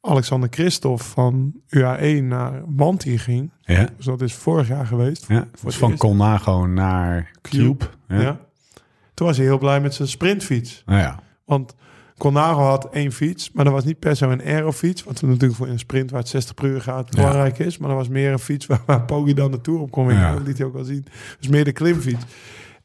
Alexander 0.02 0.50
Christophe 0.52 1.04
van 1.04 1.54
UAE 1.70 2.22
naar 2.22 2.62
Manti 2.68 3.18
ging, 3.18 3.52
ja. 3.62 3.88
dus 3.98 4.06
dat 4.06 4.22
is 4.22 4.34
vorig 4.34 4.68
jaar 4.68 4.86
geweest, 4.86 5.26
Ja, 5.28 5.48
dus 5.52 5.62
het 5.62 5.76
van. 5.76 5.98
Colnago 5.98 6.66
naar 6.66 7.32
Cube. 7.42 7.86
ja. 8.08 8.22
Ja. 8.22 8.40
Toen 9.22 9.30
was 9.30 9.40
hij 9.40 9.50
heel 9.50 9.58
blij 9.58 9.82
met 9.82 9.94
zijn 9.94 10.08
sprintfiets. 10.08 10.84
Nou 10.86 11.00
ja. 11.00 11.20
Want 11.46 11.76
Colnago 12.18 12.62
had 12.62 12.90
één 12.90 13.12
fiets, 13.12 13.52
maar 13.52 13.64
dat 13.64 13.74
was 13.74 13.84
niet 13.84 14.00
per 14.00 14.16
se 14.16 14.26
een 14.26 14.44
aerofiets, 14.44 15.04
wat 15.04 15.22
natuurlijk 15.22 15.54
voor 15.54 15.68
een 15.68 15.80
sprint 15.80 16.12
waar 16.12 16.20
het 16.20 16.30
60 16.30 16.54
per 16.54 16.66
uur 16.66 16.82
gaat 16.82 17.10
belangrijk 17.10 17.60
is, 17.60 17.78
maar 17.78 17.90
dat 17.90 17.98
was 17.98 18.08
meer 18.08 18.32
een 18.32 18.40
fiets 18.40 18.66
waar, 18.66 18.82
waar 18.86 19.02
Poggi 19.02 19.34
dan 19.34 19.52
de 19.52 19.62
Tour 19.62 19.80
op 19.80 19.92
kon 19.92 20.06
winnen. 20.06 20.26
Ja. 20.26 20.34
Dat 20.34 20.48
liet 20.48 20.58
hij 20.58 20.68
ook 20.68 20.74
wel 20.74 20.84
zien. 20.84 21.06
Dus 21.40 21.48
meer 21.48 21.64
de 21.64 21.72
klimfiets. 21.72 22.26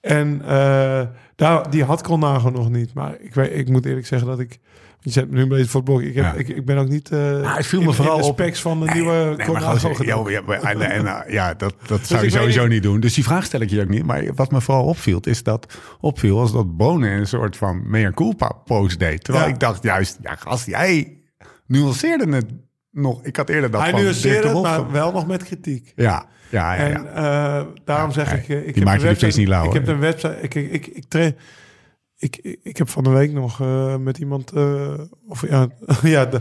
En 0.01 0.43
eh, 0.43 1.03
daar, 1.37 1.71
die 1.71 1.85
had 1.85 2.03
Colnago 2.03 2.51
nog 2.51 2.71
niet. 2.71 2.95
Maar 2.95 3.21
ik, 3.21 3.35
weet, 3.35 3.53
ik 3.53 3.69
moet 3.69 3.87
eerlijk 3.87 4.07
zeggen 4.07 4.29
dat 4.29 4.39
ik... 4.39 4.59
Je 5.07 5.13
zet 5.13 5.29
me 5.31 5.37
nu 5.37 5.43
een 5.43 5.49
beetje 5.49 5.67
voor 5.67 5.81
het 5.81 5.89
blok. 5.91 6.01
Ik, 6.03 6.15
heb, 6.15 6.25
Ja. 6.25 6.33
ik, 6.33 6.49
ik 6.49 6.65
ben 6.65 6.77
ook 6.79 6.89
niet 6.89 7.11
Nou, 7.11 7.47
het 7.47 7.67
viel 7.67 7.81
me 7.81 7.87
in- 7.87 7.93
vooral 7.93 8.15
in 8.17 8.23
de 8.23 8.27
op- 8.29 8.33
specs 8.41 8.61
van 8.61 8.81
de 8.81 8.91
nieuwe 8.93 9.35
Nee, 9.37 9.47
maar 10.17 10.31
ja, 10.31 10.43
maar- 10.47 10.61
en, 10.63 10.81
en, 10.81 11.07
eh, 11.07 11.33
ja, 11.33 11.55
dat, 11.55 11.75
dat 11.87 12.07
zou 12.07 12.25
je 12.25 12.31
sowieso 12.31 12.63
niet- 12.63 12.71
niet 12.71 12.83
doen. 12.83 13.01
Dus 13.01 13.15
die 13.15 13.25
vraag 13.25 13.45
stel 13.45 13.61
ik 13.61 13.71
je 13.71 13.81
ook 13.81 13.89
niet. 13.89 14.05
Maar 14.07 14.25
wat 14.35 14.51
me 14.51 14.61
vooral 14.61 14.85
opviel, 14.85 15.21
is 15.23 15.43
dat 15.43 15.79
opviel 16.01 16.41
als 16.41 16.53
dat 16.53 16.77
Bonen 16.77 17.11
een 17.11 17.27
soort 17.27 17.57
van 17.57 17.91
meer 17.91 18.15
culpa 18.15 18.53
post 18.65 18.99
deed. 18.99 19.25
Terwijl 19.25 19.47
Ja. 19.47 19.53
ik 19.53 19.61
dacht 19.61 19.83
juist, 19.83 20.19
ja 20.23 20.35
gast, 20.35 20.67
jij 20.67 21.19
nuanceerde 21.67 22.35
het 22.35 22.47
nog. 22.91 23.25
Ik 23.25 23.37
had 23.37 23.49
eerder 23.49 23.71
dat 23.71 23.81
Hij 23.81 23.91
van 23.91 24.01
nuanceerde 24.01 24.49
het, 24.49 24.63
maar 24.63 24.91
wel 24.91 25.13
nog 25.13 25.27
met 25.27 25.43
kritiek. 25.45 25.93
Ja, 25.97 26.27
ja, 26.51 26.75
ja. 26.75 26.85
ja. 26.87 26.95
En 26.95 27.15
eh, 27.15 27.63
daarom 27.85 28.13
zeg 28.13 28.31
Ja, 28.31 28.37
ik... 28.37 28.49
ik 28.49 28.49
die 28.49 28.65
heb 28.75 28.85
maakt 28.85 29.03
een 29.03 29.09
je 29.09 29.15
website- 29.15 29.39
niet 29.39 29.49
lauw, 29.49 29.65
Ik 29.67 29.73
heb 29.73 29.89
een 29.89 29.99
website... 29.99 30.39
Ik, 30.41 30.55
ik, 30.55 30.71
ik, 30.73 30.87
ik, 30.87 31.05
ik, 32.19 32.59
ik, 32.63 32.77
heb 32.77 32.89
van 32.89 33.05
de 33.05 33.11
week 33.11 33.33
nog 33.33 33.61
eh, 33.61 33.97
met 33.97 34.19
iemand... 34.19 34.53
eh, 34.53 34.93
of 35.29 35.49
ja, 35.49 35.69
ja 36.03 36.25
de 36.27 36.41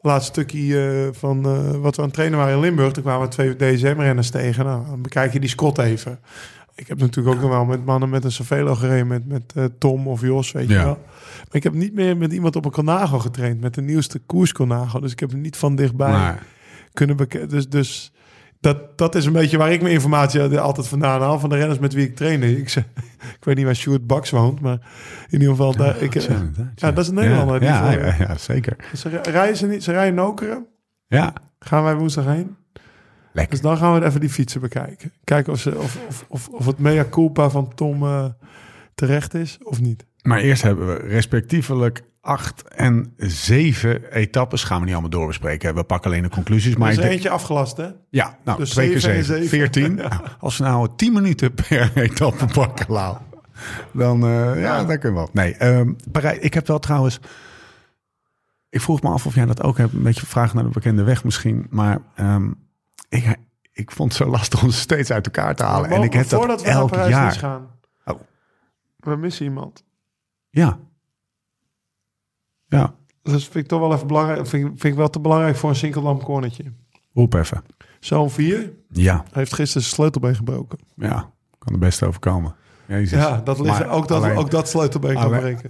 laatste 0.00 0.32
stukje 0.32 1.06
eh, 1.12 1.18
van 1.18 1.42
wat 1.80 1.94
we 1.96 2.00
aan 2.00 2.06
het 2.06 2.14
trainen 2.14 2.38
waren 2.38 2.54
in 2.54 2.60
Limburg. 2.60 2.92
Toen 2.92 3.02
kwamen 3.02 3.28
twee 3.28 3.56
DSM-renners 3.56 4.30
tegen. 4.30 4.64
Nou, 4.64 4.86
dan 4.86 5.02
bekijk 5.02 5.32
je 5.32 5.40
die 5.40 5.48
Scott 5.48 5.78
even. 5.78 6.18
Ik 6.74 6.88
heb 6.88 6.98
natuurlijk 6.98 7.36
ook 7.36 7.42
nog 7.42 7.50
wel 7.50 7.64
met 7.64 7.84
mannen 7.84 8.08
met 8.08 8.24
een 8.24 8.32
Cervelo 8.32 8.74
gereden. 8.74 9.06
Met, 9.06 9.26
met 9.28 9.70
Tom 9.78 10.08
of 10.08 10.20
Jos, 10.20 10.52
weet 10.52 10.68
je 10.68 10.74
Ja. 10.74 10.84
wel. 10.84 10.98
Maar 11.36 11.46
ik 11.52 11.62
heb 11.62 11.72
niet 11.72 11.94
meer 11.94 12.16
met 12.16 12.32
iemand 12.32 12.56
op 12.56 12.64
een 12.64 12.70
Colnago 12.70 13.18
getraind. 13.18 13.60
Met 13.60 13.74
de 13.74 13.82
nieuwste 13.82 14.18
koers 14.18 14.52
Colnago. 14.52 15.00
Dus 15.00 15.12
ik 15.12 15.20
heb 15.20 15.30
hem 15.30 15.40
niet 15.40 15.56
van 15.56 15.76
dichtbij 15.76 16.10
Maar, 16.10 16.46
kunnen 16.92 17.16
bekijken. 17.16 17.48
Dus, 17.48 17.68
dus 17.68 18.12
dat, 18.74 18.98
dat 18.98 19.14
is 19.14 19.24
een 19.26 19.32
beetje 19.32 19.56
waar 19.58 19.72
ik 19.72 19.80
mijn 19.82 19.94
informatie 19.94 20.58
altijd 20.58 20.88
vandaan 20.88 21.20
haal. 21.20 21.38
Van 21.38 21.48
de 21.50 21.56
renners 21.56 21.78
met 21.78 21.92
wie 21.92 22.06
ik 22.06 22.16
trainde. 22.16 22.58
Ik, 22.58 22.74
ik 23.38 23.44
weet 23.44 23.56
niet 23.56 23.64
waar 23.64 23.76
Stuart 23.76 24.06
Baks 24.06 24.30
woont, 24.30 24.60
maar 24.60 24.78
in 25.28 25.32
ieder 25.32 25.48
geval... 25.48 25.76
Daar, 25.76 26.02
ik, 26.02 26.14
ja, 26.14 26.20
inderdaad, 26.34 26.80
ja, 26.80 26.92
dat 26.92 27.04
is 27.04 27.08
een 27.08 27.14
Nederlander, 27.14 27.62
Ja, 27.62 27.90
ja, 27.90 28.06
ja, 28.06 28.14
ja, 28.18 28.36
zeker. 28.38 28.76
ze 28.96 29.08
ri- 29.08 29.30
rijden 29.30 29.56
ze 29.56 29.66
niet, 29.66 29.82
ze 29.84 29.92
rijden 29.92 30.14
Nokeren. 30.14 30.66
Ja, 31.06 31.32
Gaan 31.58 31.82
wij 31.82 31.94
woensdag 31.96 32.24
heen. 32.24 32.56
Lekker. 33.32 33.52
Dus 33.54 33.62
dan 33.62 33.76
gaan 33.76 34.00
we 34.00 34.06
even 34.06 34.20
die 34.20 34.30
fietsen 34.30 34.60
bekijken. 34.60 35.12
Kijken 35.24 35.52
of, 35.52 35.58
ze, 35.60 35.78
of, 35.78 35.98
of, 36.08 36.24
of, 36.28 36.48
of 36.48 36.66
het 36.66 36.78
mea 36.78 37.04
culpa 37.10 37.50
van 37.50 37.74
Tom 37.74 38.02
eh, 38.02 38.24
terecht 38.94 39.34
is 39.34 39.58
of 39.62 39.80
niet. 39.80 40.06
Maar 40.22 40.38
eerst 40.40 40.62
hebben 40.62 40.86
we 40.86 40.94
respectievelijk 41.08 42.02
acht 42.26 42.62
en 42.68 43.12
zeven 43.16 44.12
etappes. 44.12 44.64
Gaan 44.64 44.78
we 44.78 44.84
niet 44.84 44.92
allemaal 44.92 45.10
doorbespreken. 45.10 45.74
We 45.74 45.84
pakken 45.84 46.10
alleen 46.10 46.22
de 46.22 46.28
conclusies. 46.28 46.76
Maar 46.76 46.86
er 46.88 46.92
is 46.94 47.00
denk- 47.00 47.12
eentje 47.12 47.30
afgelast, 47.30 47.76
hè? 47.76 47.88
ja, 48.10 48.38
nou, 48.44 48.58
Dus 48.58 48.70
twee 48.70 48.90
keer 48.90 49.00
zeven 49.00 49.18
en 49.18 49.24
zeven. 49.24 49.48
Veertien. 49.48 49.96
Ja. 50.02 50.08
Nou, 50.08 50.22
als 50.38 50.58
we 50.58 50.64
nou 50.64 50.88
tien 50.96 51.12
minuten 51.12 51.54
per 51.54 51.90
etappe 52.02 52.46
pakken, 52.46 52.86
Lau. 52.88 53.16
Dan, 53.92 54.22
eh, 54.26 54.60
ja, 54.60 54.84
dat 54.84 54.98
kunnen 54.98 55.02
we 55.22 55.28
wel. 55.32 55.44
Nee, 55.44 55.54
ehm 55.54 55.92
ik 56.40 56.54
heb 56.54 56.66
wel 56.66 56.78
trouwens... 56.78 57.20
Ik 58.68 58.80
vroeg 58.80 59.02
me 59.02 59.08
af 59.08 59.26
of 59.26 59.34
jij 59.34 59.46
dat 59.46 59.62
ook 59.62 59.78
hebt. 59.78 59.92
Een 59.92 60.02
beetje 60.02 60.26
vragen 60.26 60.54
naar 60.56 60.64
de 60.64 60.70
bekende 60.70 61.02
weg 61.02 61.24
misschien. 61.24 61.66
Maar 61.70 61.98
ehm, 62.14 62.50
ik, 63.08 63.36
ik 63.72 63.90
vond 63.90 64.12
het 64.12 64.22
zo 64.22 64.30
lastig 64.30 64.62
om 64.62 64.70
ze 64.70 64.78
steeds 64.78 65.10
uit 65.10 65.26
elkaar 65.26 65.54
te 65.56 65.62
halen. 65.64 65.90
En 65.90 66.02
ik 66.02 66.12
heb 66.12 66.28
dat 66.28 66.38
Voordat 66.38 66.62
we 66.62 66.68
naar 66.68 66.76
elk 66.76 66.94
jaar. 66.94 67.32
gaan. 67.32 67.70
Oh. 68.04 68.20
We 68.96 69.16
missen 69.16 69.44
iemand. 69.44 69.84
Ja. 70.50 70.78
Ja, 72.68 72.94
Dus 73.22 73.42
vind 73.44 73.54
ik 73.64 73.66
toch 73.66 73.80
wel 73.80 73.92
even 73.94 74.06
belangrijk. 74.06 74.46
Vind, 74.46 74.64
ik- 74.64 74.70
vind 74.70 74.84
ik 74.92 74.94
wel 74.98 75.10
te 75.10 75.20
belangrijk 75.20 75.56
voor 75.56 75.70
een 75.70 75.76
sinkeldam 75.76 76.22
cornertje. 76.22 76.64
roep 77.14 77.34
even. 77.34 77.62
Zo'n 78.00 78.30
4 78.30 78.72
Ja, 78.88 79.24
heeft 79.32 79.54
gisteren 79.54 79.82
zijn 79.82 79.94
sleutelbeen 79.94 80.34
gebroken. 80.34 80.78
ja. 80.96 81.30
Kan 81.58 81.72
er 81.72 81.78
best 81.78 82.02
overkomen. 82.02 82.54
Jezus. 82.88 83.18
Ja, 83.18 83.40
dat 83.44 83.58
Maar 83.58 83.88
ook, 83.90 84.08
dat, 84.08 84.22
alleen- 84.22 84.36
ook 84.36 84.50
dat 84.50 84.68
sleutelbeen 84.68 85.14
kan 85.14 85.28
breken. 85.30 85.64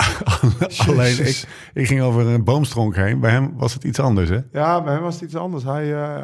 Alleen, 0.89 1.27
ik, 1.27 1.45
ik 1.75 1.87
ging 1.87 2.01
over 2.01 2.27
een 2.27 2.45
boomstronk 2.45 2.97
heen. 2.97 3.21
Bij 3.21 3.31
hem 3.31 3.53
was 3.57 3.75
het 3.75 3.85
iets 3.85 3.99
anders, 4.01 4.29
hè? 4.29 4.39
Ja, 4.53 4.83
bij 4.83 4.93
hem 4.93 5.03
was 5.03 5.15
het 5.15 5.23
iets 5.25 5.35
anders. 5.37 5.65
Hij, 5.65 5.95
eh, 5.95 6.23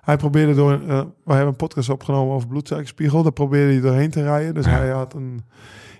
hij 0.00 0.16
probeerde 0.16 0.54
door... 0.54 0.72
eh, 0.72 0.80
we 1.24 1.32
hebben 1.32 1.46
een 1.46 1.56
podcast 1.56 1.88
opgenomen 1.88 2.34
over 2.34 2.48
bloedsuikerspiegel. 2.48 3.22
Daar 3.22 3.32
probeerde 3.32 3.72
hij 3.72 3.80
doorheen 3.80 4.10
te 4.10 4.22
rijden. 4.22 4.54
Dus 4.54 4.64
Ja. 4.64 4.70
hij 4.70 4.90
had 4.90 5.14
een 5.14 5.42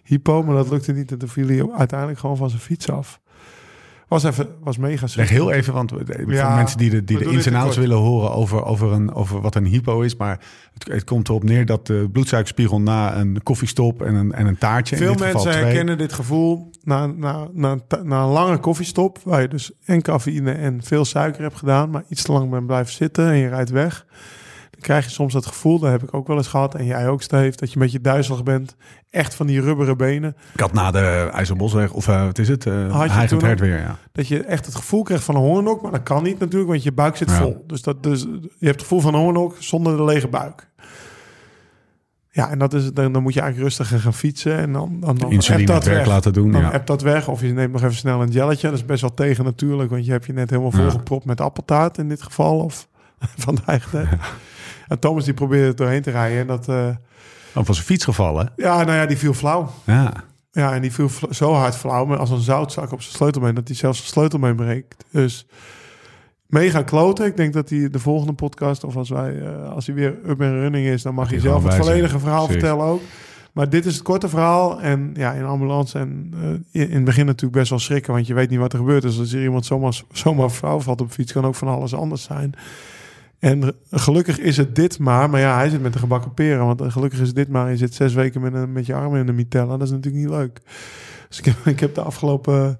hypo, 0.04 0.42
maar 0.42 0.54
dat 0.54 0.70
lukte 0.70 0.92
niet. 0.92 1.12
En 1.12 1.18
toen 1.18 1.28
viel 1.28 1.46
hij 1.46 1.70
uiteindelijk 1.78 2.18
gewoon 2.18 2.36
van 2.36 2.48
zijn 2.50 2.62
fiets 2.62 2.90
af. 2.90 3.20
Was, 4.12 4.24
even, 4.24 4.48
was 4.60 4.76
mega 4.76 5.06
schrik. 5.06 5.28
heel 5.28 5.50
even, 5.52 5.72
want 5.72 5.90
we- 5.90 6.04
voor 6.22 6.32
Ja, 6.32 6.54
mensen 6.54 6.78
die 6.78 6.90
de, 6.90 7.04
die 7.04 7.18
de 7.18 7.24
ins 7.24 7.46
en 7.46 7.54
outs 7.54 7.76
willen 7.76 7.96
horen 7.96 8.32
over, 8.32 8.64
over, 8.64 8.92
een, 8.92 9.14
over 9.14 9.40
wat 9.40 9.54
een 9.54 9.66
hypo 9.66 10.00
is. 10.00 10.16
Maar 10.16 10.40
het, 10.74 10.88
het 10.92 11.04
komt 11.04 11.28
erop 11.28 11.42
neer 11.44 11.66
dat 11.66 11.86
de 11.86 12.08
bloedsuikerspiegel 12.12 12.80
na 12.80 13.16
een 13.16 13.42
koffiestop 13.42 14.02
en 14.02 14.14
een, 14.14 14.32
en 14.32 14.46
een 14.46 14.58
taartje. 14.58 14.96
in 14.96 15.02
Veel 15.02 15.12
dit 15.12 15.22
geval 15.22 15.32
mensen 15.34 15.52
twee, 15.52 15.64
herkennen 15.64 15.98
dit 15.98 16.12
gevoel 16.12 16.70
na, 16.82 17.06
na, 17.06 17.48
na, 17.52 17.78
na 18.02 18.22
een 18.22 18.28
lange 18.28 18.58
koffiestop, 18.58 19.18
waar 19.24 19.40
je 19.40 19.48
dus 19.48 19.70
en 19.84 20.02
cafeïne 20.02 20.52
en 20.52 20.82
veel 20.82 21.04
suiker 21.04 21.42
hebt 21.42 21.56
gedaan, 21.58 21.90
maar 21.90 22.02
iets 22.08 22.22
te 22.22 22.32
lang 22.32 22.50
bent 22.50 22.66
blijven 22.66 22.92
zitten 22.92 23.26
en 23.26 23.36
je 23.36 23.48
rijdt 23.48 23.70
weg. 23.70 24.06
Krijg 24.82 25.04
je 25.04 25.10
soms 25.10 25.32
dat 25.32 25.46
gevoel, 25.46 25.78
dat 25.78 25.90
heb 25.90 26.02
ik 26.02 26.14
ook 26.14 26.26
wel 26.26 26.36
eens 26.36 26.46
gehad, 26.48 26.74
en 26.74 26.84
jij 26.84 27.08
ook, 27.08 27.22
Steve, 27.22 27.56
dat 27.56 27.68
je 27.72 27.76
een 27.76 27.82
beetje 27.82 28.00
duizelig 28.00 28.42
bent. 28.42 28.76
Echt 29.10 29.34
van 29.34 29.46
die 29.46 29.60
rubberen 29.60 29.96
benen. 29.96 30.36
Ik 30.54 30.60
had 30.60 30.72
na 30.72 30.90
de 30.90 31.28
IJzerbosweg, 31.32 31.92
of 31.92 32.08
eh, 32.08 32.24
wat 32.24 32.38
is 32.38 32.48
het? 32.48 32.66
Uh, 32.66 32.92
Had 33.08 33.30
je 33.30 33.38
toen 33.38 33.56
weer, 33.56 33.78
ja. 33.78 33.96
Dat 34.12 34.28
je 34.28 34.42
echt 34.42 34.66
het 34.66 34.74
gevoel 34.74 35.02
krijgt 35.02 35.24
van 35.24 35.34
een 35.34 35.40
hongernok, 35.40 35.82
maar 35.82 35.90
dat 35.90 36.02
kan 36.02 36.22
niet 36.22 36.38
natuurlijk, 36.38 36.70
want 36.70 36.82
je 36.82 36.92
buik 36.92 37.16
zit 37.16 37.30
Ja. 37.30 37.36
vol. 37.36 37.64
Dus, 37.66 37.82
dat, 37.82 38.02
dus 38.02 38.20
je 38.20 38.66
hebt 38.66 38.72
het 38.74 38.80
gevoel 38.82 39.00
van 39.00 39.14
een 39.14 39.20
hongernok 39.20 39.56
zonder 39.58 39.96
de 39.96 40.04
lege 40.04 40.28
buik. 40.28 40.70
Ja, 42.34 42.50
en 42.50 42.58
dat 42.58 42.74
is, 42.74 42.92
dan, 42.92 43.12
dan 43.12 43.22
moet 43.22 43.34
je 43.34 43.40
eigenlijk 43.40 43.70
rustiger 43.70 44.00
gaan 44.00 44.14
fietsen. 44.14 44.56
En 44.56 44.72
dan, 44.72 45.00
dan, 45.00 45.30
Insuline 45.30 45.66
dat 45.66 45.84
werk 45.84 45.96
weg. 45.98 46.06
laten 46.06 46.32
doen, 46.32 46.52
Dan 46.52 46.60
ja. 46.60 46.82
dat 46.84 47.02
weg. 47.02 47.28
Of 47.28 47.40
je 47.40 47.52
neemt 47.52 47.72
nog 47.72 47.82
even 47.82 47.94
snel 47.96 48.22
een 48.22 48.30
jelletje. 48.30 48.68
Dat 48.68 48.76
is 48.78 48.84
best 48.84 49.00
wel 49.00 49.14
tegen 49.14 49.44
natuurlijk. 49.44 49.90
Want 49.90 50.04
je 50.04 50.10
hebt 50.10 50.26
je 50.26 50.32
net 50.32 50.50
helemaal 50.50 50.70
Ja. 50.72 50.78
volgepropt 50.82 51.24
met 51.24 51.40
appeltaart 51.40 51.98
in 51.98 52.08
dit 52.08 52.22
geval. 52.22 52.58
Of 52.58 52.88
van 53.44 53.54
de 53.54 53.62
eigen. 53.66 54.08
En 54.92 54.98
Thomas 54.98 55.24
die 55.24 55.34
probeerde 55.34 55.66
er 55.66 55.76
doorheen 55.76 56.02
te 56.02 56.10
rijden. 56.10 56.38
En 56.38 56.46
dat, 56.46 56.68
eh, 56.68 56.88
Of 57.54 57.66
was 57.66 57.78
een 57.78 57.84
fiets 57.84 58.04
gevallen. 58.04 58.52
ja, 58.56 58.84
nou 58.84 58.96
ja, 58.98 59.06
die 59.06 59.16
viel 59.16 59.34
flauw. 59.34 59.70
Ja. 59.86 60.12
Ja, 60.50 60.74
en 60.74 60.82
die 60.82 60.92
viel 60.92 61.10
zo 61.30 61.52
hard 61.52 61.76
flauw, 61.76 62.04
maar 62.04 62.18
als 62.18 62.30
een 62.30 62.40
zoutzak 62.40 62.92
op 62.92 63.02
zijn 63.02 63.14
sleutelbeen, 63.14 63.54
dat 63.54 63.68
hij 63.68 63.76
zelfs 63.76 63.98
zijn 63.98 64.10
sleutelbeen 64.10 64.56
breekt. 64.56 65.04
Dus 65.10 65.46
mega 66.46 66.82
kloten. 66.82 67.26
Ik 67.26 67.36
denk 67.36 67.52
dat 67.52 67.68
hij 67.68 67.90
de 67.90 67.98
volgende 67.98 68.32
podcast, 68.32 68.84
of 68.84 68.96
als, 68.96 69.08
wij, 69.08 69.40
eh, 69.40 69.72
als 69.72 69.86
hij 69.86 69.94
weer 69.94 70.18
up 70.26 70.40
en 70.40 70.60
running 70.60 70.86
is, 70.86 71.02
dan 71.02 71.14
mag 71.14 71.30
hij 71.30 71.40
zelf 71.40 71.62
het 71.62 71.72
zijn. 71.72 71.84
volledige 71.84 72.18
verhaal 72.18 72.46
vertellen 72.46 72.84
ook. 72.84 73.00
Maar 73.52 73.68
dit 73.68 73.86
is 73.86 73.94
het 73.94 74.02
korte 74.02 74.28
verhaal. 74.28 74.80
En 74.80 75.10
ja, 75.14 75.32
in 75.32 75.44
ambulance 75.44 75.98
en 75.98 76.32
eh, 76.72 76.82
in 76.82 76.94
het 76.94 77.04
begin 77.04 77.26
natuurlijk 77.26 77.52
best 77.52 77.70
wel 77.70 77.78
schrikken, 77.78 78.12
want 78.12 78.26
je 78.26 78.34
weet 78.34 78.50
niet 78.50 78.58
wat 78.58 78.72
er 78.72 78.78
gebeurt. 78.78 79.02
Dus 79.02 79.18
als 79.18 79.32
er 79.32 79.42
iemand 79.42 79.66
zomaar, 79.66 80.00
zomaar 80.12 80.50
flauw 80.50 80.80
valt 80.80 81.00
op 81.00 81.10
fiets, 81.10 81.32
kan 81.32 81.44
ook 81.44 81.54
van 81.54 81.68
alles 81.68 81.94
anders 81.94 82.22
zijn. 82.22 82.54
En 83.42 83.72
gelukkig 83.90 84.38
is 84.38 84.56
het 84.56 84.74
dit 84.74 84.98
maar. 84.98 85.30
Maar 85.30 85.40
ja, 85.40 85.56
hij 85.56 85.68
zit 85.70 85.82
met 85.82 85.92
de 85.92 85.98
gebakken 85.98 86.34
peren. 86.34 86.66
Want 86.66 86.82
gelukkig 86.92 87.20
is 87.20 87.26
het 87.26 87.36
dit 87.36 87.48
maar. 87.48 87.70
Je 87.70 87.76
zit 87.76 87.94
zes 87.94 88.14
weken 88.14 88.40
met, 88.40 88.54
een, 88.54 88.72
met 88.72 88.86
je 88.86 88.94
armen 88.94 89.20
in 89.20 89.26
de 89.26 89.32
mitella. 89.32 89.76
Dat 89.76 89.86
is 89.86 89.90
natuurlijk 89.90 90.22
niet 90.24 90.32
leuk. 90.32 90.60
Dus 91.28 91.38
ik 91.38 91.44
heb, 91.44 91.56
ik 91.66 91.80
heb 91.80 91.94
de 91.94 92.00
afgelopen 92.02 92.78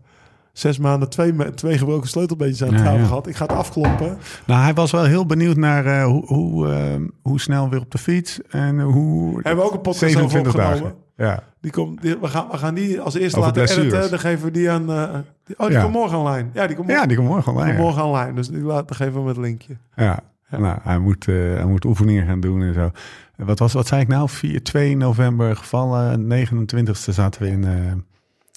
zes 0.53 0.79
maanden 0.79 1.09
twee, 1.09 1.55
twee 1.55 1.79
gebroken 1.79 2.09
sleutelbeentjes 2.09 2.68
aan 2.68 2.75
het 2.75 2.85
Ja, 2.85 2.92
ja. 2.92 3.05
gehad. 3.05 3.27
Ik 3.27 3.37
ga 3.37 3.46
het 3.46 3.53
afkloppen. 3.57 4.18
Nou, 4.46 4.62
hij 4.62 4.75
was 4.75 4.90
wel 4.90 5.05
heel 5.05 5.27
benieuwd 5.27 5.57
naar 5.57 5.87
eh, 5.87 6.05
hoe, 6.05 6.27
hoe, 6.27 6.68
eh, 6.72 7.01
hoe 7.22 7.40
snel 7.40 7.68
weer 7.68 7.81
op 7.81 7.90
de 7.90 7.98
fiets. 7.98 8.40
En 8.48 8.81
hoe... 8.81 9.33
Hebben 9.42 9.57
we 9.64 9.70
ook 9.70 9.75
een 9.75 9.81
podcast 9.81 10.16
over 10.16 10.31
27 10.31 10.55
opgenomen. 10.55 10.94
dagen. 11.16 11.37
Ja. 11.37 11.42
Die 11.61 11.70
komt, 11.70 12.03
die- 12.03 12.18
we, 12.20 12.29
gaan, 12.29 12.46
we 12.51 12.57
gaan 12.59 12.75
die 12.75 13.01
als 13.01 13.14
eerste 13.14 13.38
Over 13.38 13.57
laten 13.59 13.77
editen. 13.79 14.11
Dan 14.11 14.18
geven 14.18 14.44
we 14.44 14.51
die 14.51 14.70
aan... 14.70 14.90
eh, 14.90 15.14
die- 15.44 15.59
oh, 15.59 15.66
die 15.66 15.77
Ja. 15.77 15.83
komt 15.83 15.94
morgen 15.94 16.18
online. 16.18 16.48
Ja, 16.53 16.66
die 16.66 16.77
komt 16.77 16.88
ja, 16.88 16.92
morgen, 16.94 17.09
die 17.09 17.16
komt 17.16 17.29
morgen 17.29 17.53
die 17.53 17.61
online. 17.61 17.77
komt 17.77 17.88
Ja. 17.94 18.03
morgen 18.03 18.18
online. 18.18 18.35
Dus 18.35 18.48
die 18.48 18.62
laten 18.62 18.96
geven 18.96 19.14
we 19.14 19.20
met 19.20 19.37
een 19.37 19.42
linkje. 19.42 19.77
Ja. 19.96 20.20
Nou, 20.60 20.78
hij 20.82 20.98
moet, 20.98 21.28
eh, 21.28 21.34
hij 21.34 21.64
moet 21.64 21.84
oefeningen 21.84 22.26
gaan 22.26 22.40
doen 22.40 22.62
en 22.62 22.74
zo. 22.74 22.90
Wat, 23.36 23.58
was, 23.58 23.72
wat 23.72 23.86
zei 23.86 24.00
ik 24.00 24.08
nou? 24.08 24.28
4, 24.28 24.62
2 24.62 24.96
november 24.96 25.56
gevallen. 25.56 26.26
29e 26.46 26.90
zaten 26.92 27.42
we 27.42 27.48
in... 27.48 27.64
eh 27.64 27.92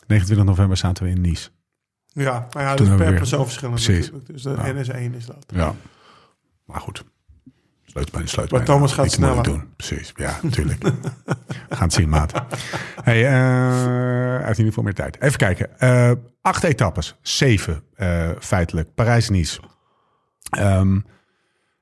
29 0.07 0.45
november 0.47 0.77
zaten 0.77 1.03
we 1.03 1.09
in 1.09 1.21
Nice. 1.21 1.49
Ja, 2.05 2.47
maar 2.51 2.63
ja, 2.63 2.73
Toen 2.73 2.85
is 2.85 2.89
hebben 2.89 2.89
we 2.89 2.97
per 2.97 3.09
weer- 3.11 3.19
persoon 3.19 3.43
verschillend 3.45 3.83
Precies. 3.83 4.11
natuurlijk. 4.11 4.27
Dus 4.33 4.41
de 4.43 4.49
Ja. 4.49 4.73
NS1 5.11 5.15
is 5.15 5.25
dat. 5.25 5.45
Ja. 5.47 5.73
Maar 6.65 6.79
goed. 6.81 7.03
Sleutelbeen, 7.85 8.27
sleutelbeen. 8.27 8.65
Maar 8.67 8.75
Thomas 8.75 8.93
gaat 8.93 9.05
Iets 9.05 9.17
moeilijk 9.17 9.43
sneller. 9.45 9.61
doen. 9.61 9.73
Precies, 9.75 10.11
ja, 10.15 10.39
natuurlijk. 10.41 10.83
We 10.83 11.75
gaan 11.75 11.83
het 11.83 11.93
zien, 11.93 12.09
maat. 12.09 12.31
Hey, 13.03 13.25
eh, 13.25 13.31
hij 13.31 14.45
heeft 14.45 14.59
in 14.59 14.65
ieder 14.65 14.65
geval 14.65 14.83
meer 14.83 14.93
tijd. 14.93 15.21
Even 15.21 15.37
kijken. 15.37 15.79
Eh, 15.79 16.11
acht 16.41 16.63
etappes. 16.63 17.15
Zeven, 17.21 17.83
eh, 17.95 18.29
feitelijk. 18.39 18.93
Parijs-Nice. 18.95 19.59
Ehm, 20.49 20.99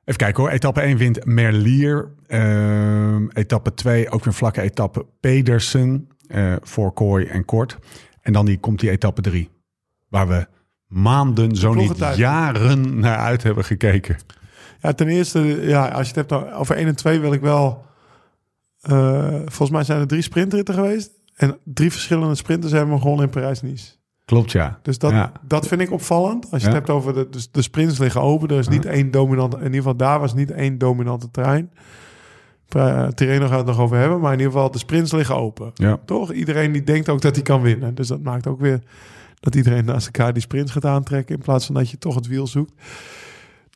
even 0.06 0.20
kijken 0.20 0.44
hoor. 0.44 0.52
Etappe 0.52 0.82
1 0.82 0.98
wint 0.98 1.26
Merlier. 1.26 2.12
Ehm, 2.28 3.28
etappe 3.34 3.74
2, 3.74 4.10
ook 4.10 4.24
weer 4.24 4.34
vlakke 4.34 4.62
etappe. 4.62 5.06
Pedersen 5.20 6.08
eh, 6.28 6.56
voor 6.62 6.94
Kooi 6.94 7.26
en 7.26 7.46
Kort. 7.46 7.78
En 8.22 8.34
dan 8.34 8.46
die, 8.46 8.60
komt 8.60 8.80
die 8.80 8.90
etappe 8.90 9.22
3. 9.22 9.50
Waar 10.10 10.28
we 10.28 10.48
maanden, 10.88 11.56
zo 11.56 11.74
niet 11.74 11.98
jaren 12.16 13.00
naar 13.00 13.18
uit 13.18 13.44
hebben 13.44 13.64
gekeken. 13.64 14.18
Ja, 14.82 14.94
ten 14.94 15.08
eerste, 15.08 15.40
ja, 15.62 15.88
als 15.88 16.10
je 16.10 16.20
het 16.20 16.30
hebt 16.30 16.54
over 16.54 16.76
1 16.76 16.88
en 16.88 16.96
2 16.96 17.20
wil 17.20 17.34
ik 17.34 17.42
wel... 17.42 17.86
eh, 18.82 19.40
volgens 19.40 19.70
mij 19.70 19.84
zijn 19.84 20.00
er 20.00 20.08
drie 20.08 20.22
sprintritten 20.22 20.74
geweest. 20.76 21.12
En 21.36 21.58
drie 21.64 21.92
verschillende 21.92 22.36
sprinters 22.36 22.72
hebben 22.72 22.96
we 22.96 23.02
gewonnen 23.02 23.26
in 23.26 23.32
Parijs-Nice. 23.32 23.92
Klopt, 24.26 24.52
ja. 24.52 24.80
Dus 24.82 24.98
dat, 24.98 25.12
Ja. 25.12 25.32
dat 25.48 25.68
vind 25.68 25.82
ik 25.82 25.92
opvallend. 25.92 26.44
Als 26.52 26.62
je 26.62 26.68
Ja. 26.68 26.74
het 26.74 26.86
hebt 26.88 26.90
over 26.90 27.14
de, 27.14 27.28
dus 27.30 27.52
de 27.52 27.62
sprints 27.62 27.98
liggen 27.98 28.22
open. 28.22 28.48
Er 28.50 28.58
is 28.60 28.68
niet 28.68 28.86
één 28.86 29.12
dominante... 29.12 29.56
In 29.58 29.64
ieder 29.64 29.78
geval 29.78 29.96
daar 29.96 30.20
was 30.20 30.34
niet 30.34 30.52
één 30.52 30.78
dominante 30.78 31.32
trein. 31.32 31.72
Uh, 32.78 33.08
Tireno 33.08 33.48
gaat 33.48 33.58
het 33.58 33.68
nog 33.68 33.80
over 33.80 33.98
hebben. 33.98 34.20
Maar 34.20 34.32
in 34.34 34.38
ieder 34.40 34.54
geval, 34.54 34.72
de 34.72 34.78
sprints 34.78 35.12
liggen 35.12 35.36
open. 35.36 35.72
Ja. 35.74 36.00
Toch? 36.06 36.32
Iedereen 36.32 36.72
die 36.72 36.84
denkt 36.84 37.10
ook 37.10 37.22
dat 37.22 37.36
hij 37.36 37.44
kan 37.44 37.62
winnen. 37.62 37.96
Dus 37.96 38.08
dat 38.08 38.22
maakt 38.22 38.48
ook 38.48 38.60
weer 38.60 38.82
dat 39.40 39.56
iedereen 39.56 39.86
naast 39.86 40.06
elkaar 40.06 40.34
die 40.34 40.42
sprints 40.42 40.72
gaat 40.72 40.86
aantrekken. 40.86 41.36
In 41.36 41.42
plaats 41.42 41.66
van 41.66 41.76
dat 41.76 41.90
je 41.90 41.98
toch 41.98 42.16
het 42.16 42.28
wiel 42.28 42.48
zoekt. 42.48 42.72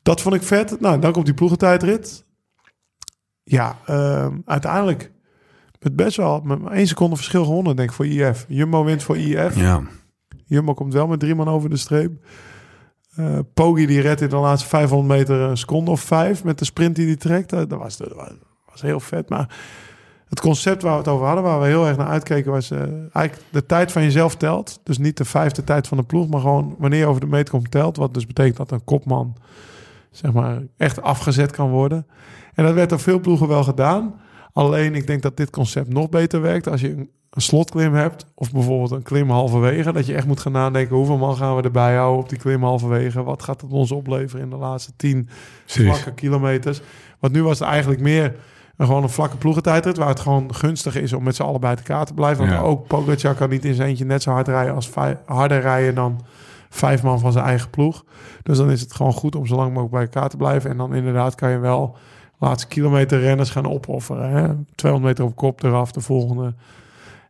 Dat 0.02 0.20
vond 0.20 0.34
ik 0.34 0.42
vet. 0.42 0.80
Nou, 0.80 1.00
dan 1.00 1.12
komt 1.12 1.24
die 1.24 1.34
ploegentijdrit. 1.34 2.24
Ja, 3.42 3.76
ehm, 3.86 4.36
uiteindelijk 4.44 5.12
met 5.80 5.96
best 5.96 6.16
wel 6.16 6.40
met 6.40 6.58
één 6.72 6.86
seconde 6.86 7.16
verschil 7.16 7.44
gewonnen, 7.44 7.76
denk 7.76 7.88
ik, 7.88 7.94
voor 7.94 8.06
IF. 8.06 8.44
Jumbo 8.48 8.84
wint 8.84 9.02
voor 9.02 9.16
IF. 9.18 9.56
Ja. 9.56 9.82
Jumbo 10.48 10.74
komt 10.74 10.92
wel 10.92 11.06
met 11.06 11.20
drie 11.20 11.34
man 11.34 11.48
over 11.48 11.70
de 11.70 11.76
streep. 11.76 12.12
Eh 13.16 13.38
Poggi 13.54 13.86
die 13.86 14.00
redt 14.00 14.20
in 14.20 14.28
de 14.28 14.36
laatste 14.36 14.68
500 14.68 15.18
meter 15.18 15.40
een 15.40 15.56
seconde 15.56 15.90
of 15.90 16.00
vijf 16.00 16.44
met 16.44 16.58
de 16.58 16.64
sprint 16.64 16.96
die 16.96 17.06
hij 17.06 17.16
trekt. 17.16 17.50
Dat 17.50 17.70
was, 17.70 17.96
dat 17.96 18.12
was 18.70 18.82
heel 18.82 19.00
vet. 19.00 19.28
Maar 19.28 19.56
het 20.28 20.40
concept 20.40 20.82
waar 20.82 20.92
we 20.92 20.98
het 20.98 21.08
over 21.08 21.26
hadden, 21.26 21.44
waar 21.44 21.60
we 21.60 21.66
heel 21.66 21.86
erg 21.86 21.96
naar 21.96 22.06
uitkeken, 22.06 22.52
was 22.52 22.70
eh, 22.70 22.80
eigenlijk 23.12 23.42
de 23.50 23.66
tijd 23.66 23.92
van 23.92 24.02
jezelf 24.02 24.36
telt. 24.36 24.80
Dus 24.82 24.98
niet 24.98 25.16
de 25.16 25.24
vijfde 25.24 25.64
tijd 25.64 25.86
van 25.86 25.96
de 25.96 26.02
ploeg, 26.02 26.28
maar 26.28 26.40
gewoon 26.40 26.74
wanneer 26.78 26.98
je 26.98 27.06
over 27.06 27.20
de 27.20 27.26
meet 27.26 27.50
komt 27.50 27.70
telt. 27.70 27.96
Wat 27.96 28.14
dus 28.14 28.26
betekent 28.26 28.56
dat 28.56 28.70
een 28.70 28.84
kopman 28.84 29.36
zeg 30.10 30.32
maar, 30.32 30.62
echt 30.76 31.02
afgezet 31.02 31.50
kan 31.50 31.70
worden. 31.70 32.06
En 32.54 32.64
dat 32.64 32.74
werd 32.74 32.88
door 32.88 33.00
veel 33.00 33.20
ploegen 33.20 33.48
wel 33.48 33.64
gedaan. 33.64 34.20
Alleen 34.52 34.94
ik 34.94 35.06
denk 35.06 35.22
dat 35.22 35.36
dit 35.36 35.50
concept 35.50 35.88
nog 35.88 36.08
beter 36.08 36.40
werkt 36.40 36.68
als 36.68 36.80
je 36.80 36.90
een, 36.90 37.10
een 37.30 37.42
slotklim 37.42 37.94
hebt. 37.94 38.26
Of 38.34 38.52
bijvoorbeeld 38.52 38.90
een 38.90 39.02
klim 39.02 39.30
halverwege. 39.30 39.92
Dat 39.92 40.06
je 40.06 40.14
echt 40.14 40.26
moet 40.26 40.40
gaan 40.40 40.52
nadenken 40.52 40.96
hoeveel 40.96 41.18
man 41.18 41.36
gaan 41.36 41.56
we 41.56 41.62
erbij 41.62 41.94
houden 41.96 42.22
op 42.22 42.28
die 42.28 42.38
klim 42.38 42.62
halverwege. 42.62 43.22
Wat 43.22 43.42
gaat 43.42 43.60
het 43.60 43.70
ons 43.72 43.92
opleveren 43.92 44.44
in 44.44 44.50
de 44.50 44.56
laatste 44.56 44.92
tien 44.96 45.28
vlakke 45.66 46.12
kilometers. 46.12 46.80
Want 47.18 47.32
nu 47.32 47.42
was 47.42 47.58
het 47.58 47.68
eigenlijk 47.68 48.00
meer 48.00 48.36
een, 48.76 48.86
gewoon 48.86 49.02
een 49.02 49.08
vlakke 49.08 49.36
ploegentijdrit... 49.36 49.96
waar 49.96 50.08
het 50.08 50.20
gewoon 50.20 50.54
gunstig 50.54 50.96
is 50.96 51.12
om 51.12 51.22
met 51.22 51.36
z'n 51.36 51.42
allen 51.42 51.60
bij 51.60 51.74
elkaar 51.76 52.04
te 52.06 52.14
blijven. 52.14 52.46
Want 52.46 52.58
Ja. 52.58 52.66
ook 52.66 52.86
Pogacar 52.86 53.34
kan 53.34 53.48
niet 53.48 53.64
in 53.64 53.74
zijn 53.74 53.88
eentje 53.88 54.04
net 54.04 54.22
zo 54.22 54.30
hard 54.30 54.48
rijden... 54.48 54.74
als 54.74 54.90
harder 55.26 55.60
rijden 55.60 55.94
dan 55.94 56.20
vijf 56.68 57.02
man 57.02 57.18
van 57.20 57.32
zijn 57.32 57.44
eigen 57.44 57.70
ploeg. 57.70 58.04
Dus 58.42 58.58
dan 58.58 58.70
is 58.70 58.80
het 58.80 58.94
gewoon 58.94 59.12
goed 59.12 59.36
om 59.36 59.46
zo 59.46 59.56
lang 59.56 59.68
mogelijk 59.68 59.92
bij 59.92 60.02
elkaar 60.02 60.28
te 60.28 60.36
blijven. 60.36 60.70
En 60.70 60.76
dan 60.76 60.94
inderdaad 60.94 61.34
kan 61.34 61.50
je 61.50 61.58
wel 61.58 61.96
laatste 62.38 62.68
kilometer 62.68 63.20
renners 63.20 63.50
gaan 63.50 63.68
opofferen. 63.70 64.30
Hè? 64.30 64.54
200 64.74 65.12
meter 65.12 65.24
op 65.24 65.36
kop 65.36 65.62
eraf, 65.62 65.92
de 65.92 66.00
volgende. 66.00 66.54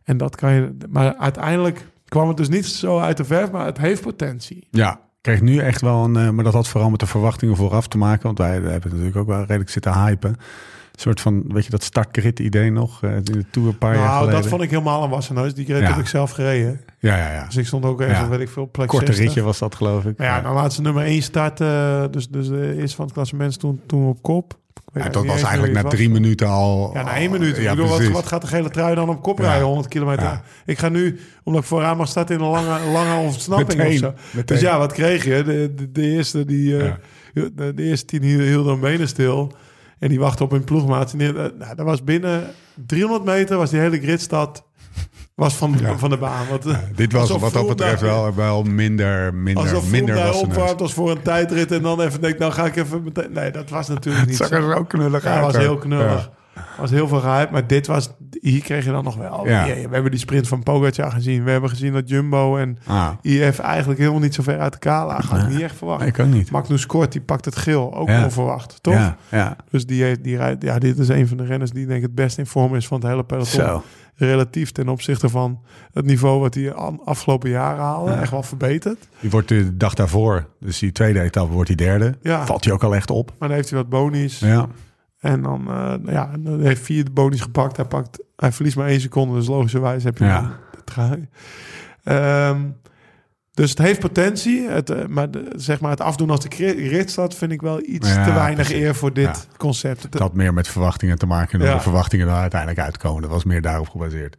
En 0.09 0.17
dat 0.17 0.35
kan 0.35 0.53
je... 0.53 0.77
Maar 0.89 1.15
uiteindelijk 1.15 1.85
kwam 2.07 2.27
het 2.27 2.37
dus 2.37 2.49
niet 2.49 2.65
zo 2.65 2.99
uit 2.99 3.17
de 3.17 3.23
verf, 3.23 3.51
maar 3.51 3.65
het 3.65 3.77
heeft 3.77 4.01
potentie. 4.01 4.67
Ja, 4.71 4.91
ik 4.93 4.99
kreeg 5.21 5.41
nu 5.41 5.57
echt 5.59 5.81
wel 5.81 6.03
een... 6.03 6.15
eh, 6.15 6.29
maar 6.29 6.43
dat 6.43 6.53
had 6.53 6.67
vooral 6.67 6.89
met 6.89 6.99
de 6.99 7.05
verwachtingen 7.05 7.55
vooraf 7.55 7.87
te 7.87 7.97
maken. 7.97 8.23
Want 8.23 8.37
wij 8.37 8.49
hebben 8.51 8.89
natuurlijk 8.89 9.15
ook 9.17 9.27
wel 9.27 9.39
redelijk 9.39 9.69
zitten 9.69 9.93
hypen. 10.03 10.29
Een 10.29 11.05
soort 11.05 11.21
van, 11.21 11.43
weet 11.47 11.63
je, 11.65 11.69
dat 11.69 11.83
startgrid 11.83 12.39
idee 12.39 12.71
nog? 12.71 13.03
eh, 13.03 13.15
in 13.15 13.23
de 13.23 13.45
Tour 13.51 13.67
een 13.67 13.77
paar 13.77 13.93
jaar 13.95 14.03
Nou, 14.03 14.17
geleden. 14.19 14.41
dat 14.41 14.49
vond 14.49 14.61
ik 14.61 14.69
helemaal 14.69 15.03
een 15.03 15.09
wasseneus. 15.09 15.53
Die 15.53 15.65
rit 15.65 15.81
Ja. 15.81 15.87
heb 15.89 15.97
ik 15.99 16.07
zelf 16.07 16.31
gereden. 16.31 16.81
Ja, 16.99 17.17
ja, 17.17 17.31
ja. 17.33 17.45
Dus 17.45 17.55
ik 17.57 17.65
stond 17.65 17.85
ook 17.85 17.99
ergens, 18.01 18.17
Ja. 18.19 18.23
op, 18.25 18.29
weet 18.31 18.39
ik 18.39 18.49
veel, 18.49 18.69
plek 18.71 18.87
Korte 18.87 19.05
60. 19.05 19.25
ritje 19.25 19.41
was 19.41 19.59
dat, 19.59 19.75
geloof 19.75 20.05
ik. 20.05 20.17
Maar 20.17 20.27
ja, 20.27 20.41
dan 20.41 20.53
laat 20.53 20.73
ze 20.73 20.81
nummer 20.81 21.03
1 21.03 21.21
starten. 21.21 22.11
Dus, 22.11 22.27
dus 22.29 22.47
de 22.47 22.75
eerste 22.77 22.95
van 22.95 23.05
het 23.05 23.13
klassement 23.13 23.59
toen, 23.59 23.81
toen 23.85 24.07
op 24.07 24.21
kop. 24.21 24.57
Ja, 24.93 25.09
dat 25.09 25.25
was 25.25 25.41
eigenlijk 25.43 25.73
na 25.73 25.83
drie 25.89 26.09
minuten 26.09 26.47
al... 26.47 26.91
Ja, 26.93 27.03
na 27.03 27.15
één 27.15 27.31
minuut. 27.31 27.55
Ja, 27.57 27.61
ik 27.71 27.77
bedoel, 27.77 27.87
wat, 27.89 28.07
wat 28.07 28.25
gaat 28.27 28.41
de 28.41 28.47
gele 28.47 28.69
trui 28.69 28.95
dan 28.95 29.09
op 29.09 29.21
kop 29.21 29.39
rijden, 29.39 29.65
100 29.67 29.87
kilometer? 29.87 30.41
Ik 30.65 30.77
ga 30.79 30.89
nu, 30.89 31.19
omdat 31.43 31.61
ik 31.61 31.67
vooraan 31.67 31.97
mag 31.97 32.07
starten 32.07 32.35
in 32.35 32.41
een 32.41 32.49
lange, 32.49 32.91
lange 32.91 33.15
ontsnapping 33.15 33.77
Meteen, 33.77 33.91
of 33.93 33.97
zo. 33.99 34.13
meteen. 34.31 34.45
Dus 34.45 34.61
ja, 34.61 34.77
wat 34.77 34.91
kreeg 34.93 35.23
je? 35.25 35.43
De, 35.43 35.73
de, 35.75 35.91
de 35.91 36.01
eerste 36.01 36.45
die, 36.45 36.77
eh, 36.77 36.93
de, 37.33 37.73
de 37.73 37.83
eerste 37.83 38.05
tien 38.05 38.23
hielden 38.23 38.71
hun 38.71 38.79
benen 38.81 39.07
stil. 39.07 39.53
En 39.99 40.09
die 40.09 40.19
wachten 40.19 40.45
op 40.45 40.51
hun 40.51 40.63
ploegmaat. 40.63 41.11
En 41.11 41.17
die- 41.17 41.27
eh, 41.27 41.33
nou, 41.33 41.75
dat 41.75 41.85
was 41.85 42.03
binnen 42.03 42.43
300 42.85 43.23
meter, 43.25 43.57
was 43.57 43.69
die 43.69 43.79
hele 43.79 43.99
gridstad 43.99 44.63
was 45.39 45.55
van, 45.55 45.75
van 45.97 46.09
de 46.09 46.17
baan. 46.17 46.47
Want, 46.49 46.65
Dit 46.95 47.11
was 47.13 47.29
wat 47.29 47.53
dat 47.53 47.67
betreft 47.67 47.99
daar- 48.01 48.09
wel, 48.09 48.35
wel 48.35 48.63
minder, 48.63 49.33
minder, 49.33 49.63
Alsof 49.63 49.91
minder 49.91 50.15
was 50.15 50.41
opwarmt 50.41 50.81
als 50.81 50.93
voor 50.93 51.11
een 51.11 51.21
tijdrit. 51.21 51.71
En 51.71 51.81
dan 51.81 52.01
even 52.01 52.21
denkt, 52.21 52.39
nou 52.39 52.51
ga 52.51 52.65
ik 52.65 52.75
even 52.75 53.03
meteen... 53.03 53.31
Nee, 53.31 53.51
dat 53.51 53.69
was 53.69 53.87
natuurlijk 53.87 54.25
niet 54.27 54.35
zag 54.41 54.51
er 54.51 54.71
zo 54.71 54.83
knullig 54.83 55.23
Ja, 55.23 55.33
uit. 55.33 55.41
was 55.45 55.57
heel 55.57 55.77
knullig. 55.77 56.29
was 56.79 56.89
heel 56.91 57.07
veel 57.07 57.19
gehyped, 57.19 57.51
maar 57.51 57.67
dit 57.67 57.87
was... 57.87 58.09
Hier 58.41 58.61
kreeg 58.61 58.85
je 58.85 58.91
dan 58.91 59.03
nog 59.03 59.15
wel. 59.15 59.47
Ja. 59.47 59.65
We 59.65 59.87
hebben 59.91 60.11
die 60.11 60.19
sprint 60.19 60.47
van 60.47 60.63
Pogacar 60.63 61.11
gezien. 61.11 61.43
We 61.43 61.51
hebben 61.51 61.69
gezien 61.69 61.93
dat 61.93 62.09
Jumbo 62.09 62.57
en 62.57 62.77
Ah, 62.87 63.09
IF 63.21 63.59
eigenlijk 63.59 63.99
helemaal 63.99 64.19
niet 64.19 64.33
zo 64.33 64.43
ver 64.43 64.59
uit 64.59 64.73
elkaar 64.73 65.05
lagen. 65.05 65.29
Had 65.37 65.47
ik 65.47 65.53
niet 65.53 65.61
echt 65.61 65.75
verwacht. 65.75 66.05
ik 66.05 66.19
ook 66.19 66.27
niet. 66.27 66.51
Magnus 66.51 66.85
Kort, 66.85 67.11
die 67.11 67.21
pakt 67.21 67.45
het 67.45 67.55
geel. 67.55 67.95
Ook 67.95 68.07
onverwacht, 68.09 68.83
toch? 68.83 68.93
Ja, 68.93 69.17
ja. 69.31 69.55
Dus 69.69 69.85
die, 69.85 70.03
heeft, 70.03 70.23
die 70.23 70.37
rijdt... 70.37 70.63
Ja, 70.63 70.79
dit 70.79 70.97
is 70.97 71.07
een 71.09 71.27
van 71.27 71.37
de 71.37 71.45
renners 71.45 71.71
die 71.71 71.85
denk 71.85 71.97
ik 71.97 72.03
het 72.05 72.15
best 72.15 72.37
in 72.37 72.45
vorm 72.45 72.75
is 72.75 72.87
van 72.87 72.99
het 72.99 73.09
hele 73.09 73.23
peloton. 73.23 73.47
Zo. 73.65 73.83
Relatief 74.25 74.71
ten 74.71 74.89
opzichte 74.89 75.29
van 75.29 75.61
het 75.93 76.05
niveau 76.05 76.39
wat 76.39 76.53
hij 76.53 76.73
afgelopen 77.03 77.49
jaren 77.49 77.81
haalde. 77.83 78.11
Echt 78.11 78.31
wel 78.31 78.43
verbeterd. 78.43 79.07
Die 79.19 79.29
wordt 79.29 79.47
de 79.47 79.77
dag 79.77 79.93
daarvoor, 79.93 80.47
dus 80.59 80.79
die 80.79 80.91
tweede 80.91 81.21
etappe 81.21 81.53
wordt 81.53 81.67
hij 81.67 81.77
derde. 81.77 82.17
Ja. 82.21 82.45
Valt 82.45 82.63
hij 82.63 82.73
ook 82.73 82.83
al 82.83 82.95
echt 82.95 83.09
op. 83.11 83.33
Maar 83.39 83.47
dan 83.47 83.57
heeft 83.57 83.69
hij 83.69 83.79
wat 83.79 83.89
bonies. 83.89 84.39
Ja. 84.39 84.67
En 85.19 85.41
dan, 85.41 85.67
eh, 85.69 85.93
ja, 86.13 86.31
dan 86.39 86.61
heeft 86.61 86.81
vier 86.81 87.05
de 87.05 87.11
bonies 87.11 87.41
gepakt. 87.41 87.75
Hij, 87.77 87.85
pakt, 87.85 88.23
hij 88.35 88.51
verliest 88.51 88.75
maar 88.75 88.87
één 88.87 89.01
seconde. 89.01 89.35
Dus 89.35 89.47
logischerwijs 89.47 90.03
heb 90.03 90.17
je 90.17 90.25
Ja. 90.25 90.51
trui. 90.85 91.27
Ehm, 92.03 92.61
dus 93.53 93.69
het 93.69 93.79
heeft 93.79 93.99
potentie. 93.99 94.67
Het, 94.67 94.89
eh, 94.89 95.05
maar 95.07 95.31
de, 95.31 95.53
zeg 95.55 95.79
maar 95.79 95.91
het 95.91 96.01
afdoen 96.01 96.29
als 96.29 96.39
de 96.39 96.71
rit 96.71 97.11
staat... 97.11 97.35
vind 97.35 97.51
ik 97.51 97.61
wel 97.61 97.81
iets 97.85 98.13
Ja, 98.13 98.23
te 98.23 98.33
weinig 98.33 98.65
precies. 98.67 98.83
eer 98.83 98.95
voor 98.95 99.13
dit 99.13 99.23
Ja. 99.25 99.57
concept. 99.57 100.03
Het- 100.03 100.13
Het 100.13 100.21
had 100.21 100.33
meer 100.33 100.53
met 100.53 100.67
verwachtingen 100.67 101.17
te 101.17 101.25
maken 101.25 101.59
dan 101.59 101.67
Ja. 101.67 101.73
de 101.75 101.81
verwachtingen 101.81 102.27
er 102.27 102.33
uiteindelijk 102.33 102.79
uitkomen. 102.81 103.21
Dat 103.21 103.31
was 103.31 103.43
meer 103.43 103.61
daarop 103.61 103.89
gebaseerd. 103.89 104.35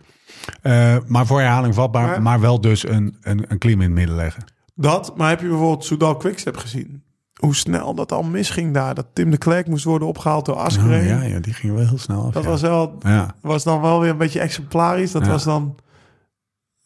Eh, 0.62 0.96
maar 1.06 1.26
voor 1.26 1.40
herhaling 1.40 1.74
vatbaar, 1.74 2.06
Maar- 2.06 2.22
maar, 2.22 2.40
wel 2.40 2.60
dus 2.60 2.88
een, 2.88 3.16
een, 3.20 3.44
een 3.48 3.58
klim 3.58 3.80
in 3.80 3.86
het 3.86 3.90
midden 3.98 4.16
leggen. 4.16 4.44
Dat, 4.74 5.16
maar 5.16 5.28
heb 5.28 5.40
je 5.40 5.48
bijvoorbeeld 5.48 5.84
Soudal 5.84 6.16
Quickstep 6.16 6.56
gezien? 6.56 7.02
Hoe 7.34 7.54
snel 7.54 7.94
dat 7.94 8.12
al 8.12 8.22
misging 8.22 8.74
daar. 8.74 8.94
Dat 8.94 9.06
Tim 9.12 9.30
de 9.30 9.38
Klerk 9.38 9.66
moest 9.66 9.84
worden 9.84 10.08
opgehaald 10.08 10.44
door 10.46 10.54
Askreen. 10.56 11.00
Oh, 11.00 11.06
ja, 11.06 11.22
ja, 11.22 11.38
die 11.40 11.52
ging 11.52 11.74
wel 11.74 11.86
heel 11.88 11.98
snel 11.98 12.24
af. 12.26 12.32
Dat 12.32 12.44
was 12.44 12.60
wel 12.60 12.98
was 13.40 13.64
dan 13.64 13.80
wel 13.80 14.00
weer 14.00 14.10
een 14.10 14.16
beetje 14.16 14.40
exemplarisch. 14.40 15.12
Dat 15.12 15.26
was 15.26 15.44
dan... 15.44 15.76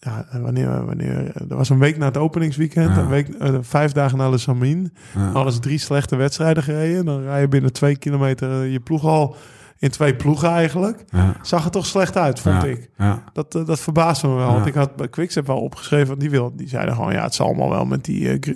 Ja, 0.04 0.26
wanneer, 0.40 0.84
wanneer... 0.86 1.32
Er 1.48 1.56
was 1.56 1.68
een 1.68 1.78
week 1.78 1.96
na 1.98 2.06
het 2.06 2.16
openingsweekend. 2.16 2.88
Ja. 2.88 2.98
Een 2.98 3.08
week, 3.08 3.28
eh, 3.28 3.54
vijf 3.60 3.92
dagen 3.92 4.18
na 4.18 4.28
Le 4.28 4.38
Samin. 4.38 4.92
ja. 5.34 5.50
Ze 5.50 5.58
drie 5.58 5.78
slechte 5.78 6.16
wedstrijden 6.16 6.62
gereden. 6.62 7.04
Dan 7.04 7.22
rij 7.22 7.40
je 7.40 7.48
binnen 7.48 7.72
twee 7.72 7.96
kilometer 7.96 8.62
eh, 8.62 8.72
je 8.72 8.80
ploeg 8.80 9.04
al... 9.04 9.36
In 9.78 9.90
twee 9.90 10.14
ploegen 10.14 10.48
eigenlijk. 10.48 11.04
ja, 11.10 11.34
Zag 11.42 11.64
er 11.64 11.70
toch 11.70 11.86
slecht 11.86 12.16
uit, 12.16 12.40
vond 12.40 12.64
ik. 12.64 12.90
Dat, 13.32 13.54
eh, 13.54 13.66
dat 13.66 13.80
verbaasde 13.80 14.28
me 14.28 14.34
wel. 14.34 14.52
Want 14.52 14.66
ik 14.66 14.74
had 14.74 14.96
bij 14.96 15.08
Quickstep 15.08 15.46
wel 15.46 15.60
opgeschreven. 15.60 16.08
Want 16.08 16.20
die, 16.20 16.30
wil, 16.30 16.52
die 16.56 16.68
zeiden 16.68 16.94
gewoon... 16.94 17.12
Ja, 17.12 17.22
het 17.22 17.34
zal 17.34 17.46
allemaal 17.46 17.70
wel 17.70 17.84
met 17.84 18.04
die... 18.04 18.28
eh, 18.38 18.54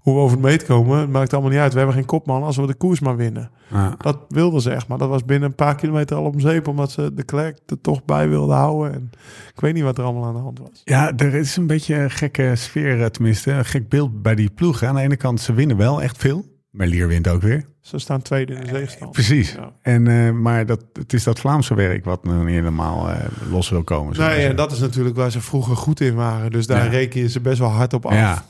hoe 0.00 0.14
we 0.14 0.20
over 0.20 0.36
het 0.36 0.46
meet 0.46 0.64
komen. 0.64 0.98
Het 0.98 1.10
maakt 1.10 1.32
allemaal 1.32 1.50
niet 1.50 1.60
uit. 1.60 1.72
We 1.72 1.78
hebben 1.78 1.96
geen 1.96 2.04
kopman 2.04 2.42
als 2.42 2.56
we 2.56 2.66
de 2.66 2.74
koers 2.74 3.00
maar 3.00 3.16
winnen. 3.16 3.50
ja. 3.70 3.94
Dat 3.98 4.18
wilden 4.28 4.60
ze 4.60 4.70
echt, 4.70 4.88
maar 4.88 4.98
dat 4.98 5.08
was 5.08 5.24
binnen 5.24 5.48
een 5.48 5.54
paar 5.54 5.74
kilometer 5.74 6.16
al 6.16 6.24
om 6.24 6.40
zeep, 6.40 6.68
omdat 6.68 6.90
ze 6.90 7.14
de 7.14 7.22
Klerk 7.22 7.58
er 7.66 7.80
toch 7.80 8.04
bij 8.04 8.28
wilden 8.28 8.56
houden. 8.56 8.92
En 8.94 9.10
ik 9.54 9.60
weet 9.60 9.74
niet 9.74 9.82
wat 9.82 9.98
er 9.98 10.04
allemaal 10.04 10.24
aan 10.24 10.34
de 10.34 10.40
hand 10.40 10.58
was. 10.58 10.80
Ja, 10.84 11.12
er 11.16 11.34
is 11.34 11.56
een 11.56 11.66
beetje 11.66 11.94
een 11.94 12.10
gekke 12.10 12.52
sfeer, 12.56 13.00
eh, 13.00 13.06
tenminste. 13.06 13.50
Een 13.52 13.64
gek 13.64 13.88
beeld 13.88 14.22
bij 14.22 14.34
die 14.34 14.50
ploeg. 14.50 14.82
Aan 14.82 14.94
de 14.94 15.00
ene 15.00 15.16
kant, 15.16 15.40
ze 15.40 15.52
winnen 15.52 15.76
wel 15.76 16.02
echt 16.02 16.16
veel. 16.18 16.44
Maar 16.70 16.86
Lier 16.86 17.08
wint 17.08 17.28
ook 17.28 17.42
weer. 17.42 17.68
Ze 17.80 17.98
staan 17.98 18.22
tweede 18.22 18.54
in 18.54 18.60
de 18.60 18.66
zeestand. 18.68 19.12
Precies. 19.12 19.52
Ja. 19.52 19.72
En, 19.82 20.06
eh, 20.06 20.30
maar 20.32 20.66
dat, 20.66 20.84
het 20.92 21.12
is 21.12 21.24
dat 21.24 21.40
Vlaamse 21.40 21.74
werk 21.74 22.04
wat 22.04 22.24
nog 22.24 22.44
niet 22.44 22.54
helemaal 22.54 23.08
eh, 23.10 23.16
los 23.50 23.68
wil 23.68 23.82
komen. 23.84 24.18
Nee, 24.18 24.46
en 24.46 24.56
dat 24.56 24.72
is 24.72 24.78
natuurlijk 24.78 25.16
waar 25.16 25.30
ze 25.30 25.40
vroeger 25.40 25.76
goed 25.76 26.00
in 26.00 26.14
waren. 26.14 26.50
Dus 26.50 26.66
daar 26.66 26.84
Ja. 26.84 26.90
reken 26.90 27.20
je 27.20 27.28
ze 27.28 27.40
best 27.40 27.58
wel 27.58 27.68
hard 27.68 27.92
op 27.92 28.06
af. 28.06 28.12
Ja. 28.14 28.44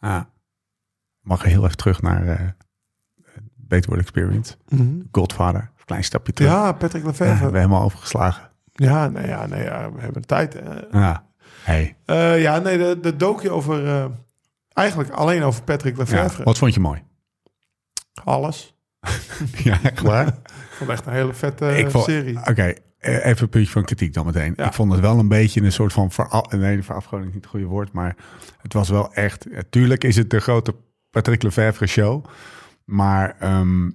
ja. 0.00 0.28
Mag 1.24 1.42
heel 1.42 1.64
even 1.64 1.76
terug 1.76 2.02
naar 2.02 2.26
eh 2.26 2.40
Beter 3.54 3.90
World 3.90 4.02
Experience. 4.04 4.54
Mhm. 4.68 5.00
Godfather. 5.12 5.70
Klein 5.84 6.04
stapje 6.04 6.32
terug. 6.32 6.50
ja 6.50 6.72
Patrick 6.72 6.92
Ja, 6.92 7.00
we 7.00 7.06
Lefevre. 7.06 7.34
hebben 7.42 7.60
helemaal 7.60 7.82
overgeslagen. 7.82 8.50
Ja, 8.72 9.08
nee, 9.08 9.26
ja, 9.26 9.46
nee, 9.46 9.62
ja, 9.62 9.92
we 9.92 10.00
hebben 10.00 10.26
tijd. 10.26 10.56
Ja. 10.92 11.26
Hey. 11.62 11.96
Eh, 12.04 12.40
ja, 12.42 12.58
nee, 12.58 12.78
de, 12.78 12.98
de 13.00 13.16
dookje 13.16 13.50
over... 13.50 13.86
eh, 13.86 14.04
eigenlijk 14.72 15.10
alleen 15.10 15.42
over 15.42 15.62
Patrick 15.62 15.96
Ja. 15.96 16.02
Lefevre. 16.02 16.44
Wat 16.44 16.58
vond 16.58 16.74
je 16.74 16.80
mooi? 16.80 17.02
Alles. 18.24 18.74
ja, 19.64 19.82
echt 19.82 20.00
waar? 20.00 20.26
Ik 20.26 20.34
vond 20.70 20.90
echt 20.90 21.06
een 21.06 21.12
hele 21.12 21.34
vette 21.34 21.86
vond, 21.88 22.04
serie. 22.04 22.38
Oké, 22.38 22.74
eh, 22.98 23.24
even 23.26 23.42
een 23.42 23.48
puntje 23.48 23.72
van 23.72 23.84
kritiek 23.84 24.14
dan 24.14 24.26
meteen. 24.26 24.52
Ja. 24.56 24.66
Ik 24.66 24.72
vond 24.72 24.92
het 24.92 25.00
wel 25.00 25.18
een 25.18 25.28
beetje 25.28 25.62
een 25.62 25.72
soort 25.72 25.92
van... 25.92 26.10
Vera 26.10 26.44
nee, 26.50 26.82
verafgoding 26.82 27.28
is 27.28 27.34
niet 27.34 27.42
het 27.42 27.50
goede 27.52 27.66
woord. 27.66 27.92
Maar 27.92 28.16
het 28.62 28.72
was 28.72 28.88
wel 28.88 29.14
echt... 29.14 29.46
Tuurlijk 29.70 30.04
is 30.04 30.16
het 30.16 30.30
de 30.30 30.40
grote 30.40 30.74
Patrick 31.14 31.42
Lefevre 31.42 31.86
show. 31.86 32.24
Maar 32.84 33.36
ehm, 33.38 33.90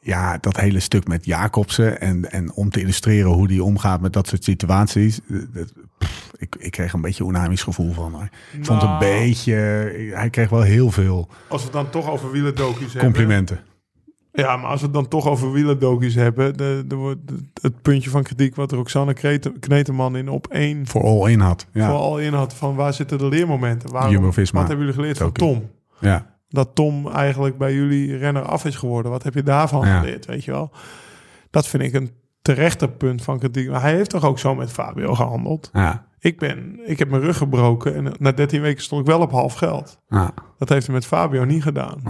ja, 0.00 0.38
dat 0.38 0.56
hele 0.60 0.80
stuk 0.80 1.08
met 1.08 1.24
Jacobsen... 1.24 2.00
En, 2.00 2.30
en 2.32 2.52
om 2.52 2.70
te 2.70 2.80
illustreren 2.80 3.30
hoe 3.30 3.48
die 3.48 3.64
omgaat 3.64 4.00
met 4.00 4.12
dat 4.12 4.26
soort 4.28 4.44
situaties... 4.44 5.20
eh, 5.30 5.36
dat- 5.52 5.72
pff, 5.98 6.30
ik, 6.36 6.56
ik 6.58 6.70
kreeg 6.70 6.92
een 6.92 7.00
beetje 7.00 7.22
een 7.22 7.28
onamisch 7.28 7.62
gevoel 7.62 7.92
van. 7.92 8.12
hoor. 8.12 8.28
Ik 8.52 8.64
vond 8.64 8.82
een 8.82 8.88
Nou. 8.88 8.98
beetje... 9.00 9.52
Hij 10.14 10.30
kreeg 10.30 10.48
wel 10.48 10.62
heel 10.62 10.90
veel 10.90 11.28
Als 11.48 11.60
we 11.60 11.66
het 11.66 11.76
dan 11.76 11.90
toch 11.90 12.10
over 12.10 12.30
wielerdookjes 12.30 12.92
hebben... 12.92 13.12
complimenten. 13.12 13.60
Ja, 14.32 14.56
maar 14.56 14.70
als 14.70 14.80
we 14.80 14.86
het 14.86 14.94
dan 14.94 15.08
toch 15.08 15.26
over 15.28 15.52
wielerdokies 15.52 16.14
hebben, 16.14 16.56
de, 16.56 16.84
de, 16.86 16.94
wordt- 16.94 17.30
het 17.62 17.82
puntje 17.82 18.10
van 18.10 18.22
kritiek 18.22 18.54
wat 18.54 18.72
Roxanne 18.72 19.14
Kneteman 19.60 20.16
in 20.16 20.28
op 20.28 20.46
één 20.46 20.86
Voor 20.86 21.02
all 21.02 21.30
in 21.32 21.40
had. 21.40 21.66
Ja, 21.72 21.86
vooral 21.88 22.18
in 22.18 22.32
had 22.32 22.54
van 22.54 22.74
waar 22.74 22.94
zitten 22.94 23.18
de 23.18 23.28
leermomenten? 23.28 23.90
Waarom, 23.92 24.22
wat 24.22 24.34
hebben 24.52 24.76
jullie 24.78 24.92
geleerd 24.92 25.18
van. 25.18 25.32
Tom? 25.32 25.70
ja. 25.98 26.38
Dat 26.52 26.74
Tom 26.74 27.08
eigenlijk 27.08 27.58
bij 27.58 27.74
jullie 27.74 28.16
renner 28.16 28.42
af 28.42 28.64
is 28.64 28.76
geworden. 28.76 29.10
Wat 29.10 29.22
heb 29.22 29.34
je 29.34 29.42
daarvan 29.42 29.86
Ja. 29.86 29.98
geleerd, 29.98 30.26
weet 30.26 30.44
je 30.44 30.50
wel? 30.50 30.70
Dat 31.50 31.66
vind 31.66 31.82
ik 31.82 31.92
een 31.94 32.10
terechter 32.42 32.88
punt 32.90 33.22
van 33.22 33.38
kritiek. 33.38 33.70
Maar 33.70 33.80
hij 33.80 33.94
heeft 33.94 34.10
toch 34.10 34.24
ook 34.24 34.38
zo 34.38 34.54
met 34.54 34.70
Fabio 34.72 35.14
gehandeld? 35.14 35.70
ja. 35.72 36.08
Ik, 36.22 36.38
ben, 36.38 36.80
ik 36.88 36.98
heb 36.98 37.10
mijn 37.10 37.22
rug 37.22 37.36
gebroken 37.36 37.94
en 37.94 38.12
na 38.18 38.32
13 38.32 38.60
weken 38.60 38.82
stond 38.82 39.00
ik 39.00 39.06
wel 39.06 39.20
op 39.20 39.30
half 39.30 39.54
geld. 39.54 39.98
ja. 40.08 40.30
Dat 40.58 40.68
heeft 40.68 40.86
hij 40.86 40.94
met 40.94 41.06
Fabio 41.06 41.44
niet 41.44 41.62
gedaan. 41.62 42.00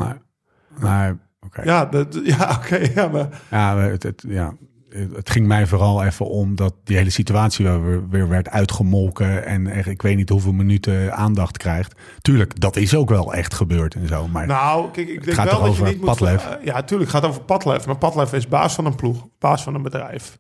Oké. 1.41 1.63
Ja, 1.63 1.85
dat, 1.85 2.21
ja 2.37 2.57
oké. 2.59 2.77
ja, 2.95 3.09
maar 3.09 3.43
Ja, 3.51 3.77
het, 3.79 4.25
ja, 4.29 4.53
het 4.91 5.31
ging 5.31 5.47
mij 5.47 5.67
vooral 5.67 6.05
even 6.05 6.27
om 6.27 6.55
dat 6.57 6.75
die 6.85 6.97
hele 6.97 7.11
situatie 7.11 7.69
weer, 7.69 8.09
weer 8.09 8.29
werd 8.29 8.49
uitgemolken. 8.49 9.47
En 9.47 9.67
echt, 9.67 9.89
ik 9.89 10.03
weet 10.03 10.17
niet 10.17 10.29
hoeveel 10.29 10.53
minuten 10.53 11.15
aandacht 11.15 11.57
krijgt. 11.57 11.95
Tuurlijk, 12.21 12.61
dat 12.61 12.77
is 12.77 12.95
ook 12.95 13.09
wel 13.09 13.35
echt 13.35 13.55
gebeurd 13.55 13.95
en 13.95 14.09
zo. 14.09 14.29
Maar 14.29 14.47
Nou, 14.47 14.91
kijk, 14.91 15.09
ik 15.09 15.25
denk 15.25 15.37
wel 15.37 15.45
dat 15.47 15.61
je 15.61 15.69
over 15.69 15.87
niet 15.87 15.97
moet... 15.97 16.07
Padlef? 16.07 16.47
eh, 16.47 16.65
ja, 16.65 16.83
tuurlijk, 16.83 17.13
het 17.13 17.21
gaat 17.21 17.31
over 17.31 17.43
Padlef. 17.43 17.87
Maar 17.87 17.99
Padlef 17.99 18.33
is 18.33 18.49
baas 18.49 18.75
van 18.75 18.87
een 18.87 18.95
ploeg, 18.95 19.27
baas 19.39 19.63
van 19.63 19.75
een 19.75 19.83
bedrijf. 19.83 20.39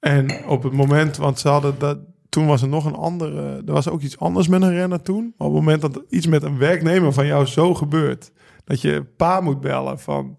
En 0.00 0.44
op 0.46 0.62
het 0.62 0.72
moment, 0.72 1.16
want 1.16 1.38
ze 1.38 1.48
hadden 1.48 1.74
dat... 1.78 1.98
Toen 2.28 2.46
was 2.46 2.62
er 2.62 2.68
nog 2.68 2.84
een 2.84 2.94
andere... 2.94 3.62
Er 3.66 3.72
was 3.72 3.88
ook 3.88 4.00
iets 4.00 4.18
anders 4.18 4.48
met 4.48 4.62
een 4.62 4.74
renner 4.74 5.02
toen. 5.02 5.34
Maar 5.36 5.48
op 5.48 5.54
het 5.54 5.62
moment 5.64 5.80
dat 5.80 6.02
iets 6.08 6.26
met 6.26 6.42
een 6.42 6.58
werknemer 6.58 7.12
van 7.12 7.26
jou 7.26 7.46
zo 7.46 7.74
gebeurt... 7.74 8.32
dat 8.64 8.80
je 8.80 9.04
pa 9.16 9.40
moet 9.40 9.60
bellen 9.60 9.98
van... 9.98 10.38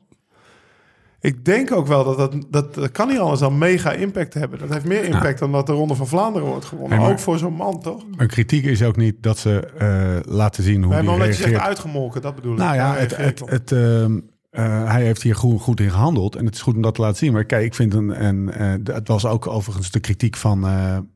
Ik 1.21 1.45
denk 1.45 1.71
ook 1.71 1.87
wel 1.87 2.03
dat 2.03 2.17
dat, 2.17 2.35
dat, 2.49 2.73
dat 2.73 2.91
kan 2.91 3.07
niet 3.07 3.17
alles 3.19 3.39
dan 3.39 3.57
mega 3.57 3.91
impact 3.91 4.33
hebben. 4.33 4.59
Dat 4.59 4.69
heeft 4.73 4.85
meer 4.85 5.03
impact 5.03 5.39
dan 5.39 5.51
dat 5.51 5.65
de 5.65 5.73
Ronde 5.73 5.95
van 5.95 6.07
Vlaanderen 6.07 6.47
wordt 6.47 6.65
gewonnen. 6.65 6.89
Nee, 6.97 6.99
maar- 6.99 7.11
Ook 7.15 7.19
voor 7.19 7.37
zo'n 7.37 7.53
man, 7.53 7.81
toch? 7.81 8.03
Een 8.17 8.27
kritiek 8.27 8.65
is 8.65 8.83
ook 8.83 8.95
niet 8.95 9.15
dat 9.23 9.37
ze 9.37 9.59
eh, 9.77 10.33
laten 10.33 10.63
zien 10.63 10.75
hoe 10.83 10.83
We 10.83 10.87
hij 10.87 10.95
hebben 10.95 11.13
omdat 11.13 11.27
je 11.27 11.33
zegt 11.33 11.47
reageert. 11.47 11.67
uitgemolken, 11.69 12.21
dat 12.21 12.35
bedoel 12.35 12.51
ik. 12.51 12.57
Nou 12.57 12.75
ja, 12.75 12.93
het, 12.95 13.17
het, 13.45 13.71
ehm, 13.71 14.19
eh, 14.49 14.91
hij 14.91 15.03
heeft 15.03 15.21
hier 15.21 15.35
goed, 15.35 15.61
goed 15.61 15.79
in 15.79 15.91
gehandeld. 15.91 16.35
En 16.35 16.45
het 16.45 16.55
is 16.55 16.61
goed 16.61 16.75
om 16.75 16.81
dat 16.81 16.95
te 16.95 17.01
laten 17.01 17.17
zien. 17.17 17.33
Maar 17.33 17.45
kijk, 17.45 17.65
ik 17.65 17.75
vind 17.75 17.93
een. 17.93 18.25
een 18.25 18.51
eh, 18.51 18.95
het 18.95 19.07
was 19.07 19.25
ook 19.25 19.47
overigens 19.47 19.91
de 19.91 19.99
kritiek 19.99 20.35
van, 20.35 20.61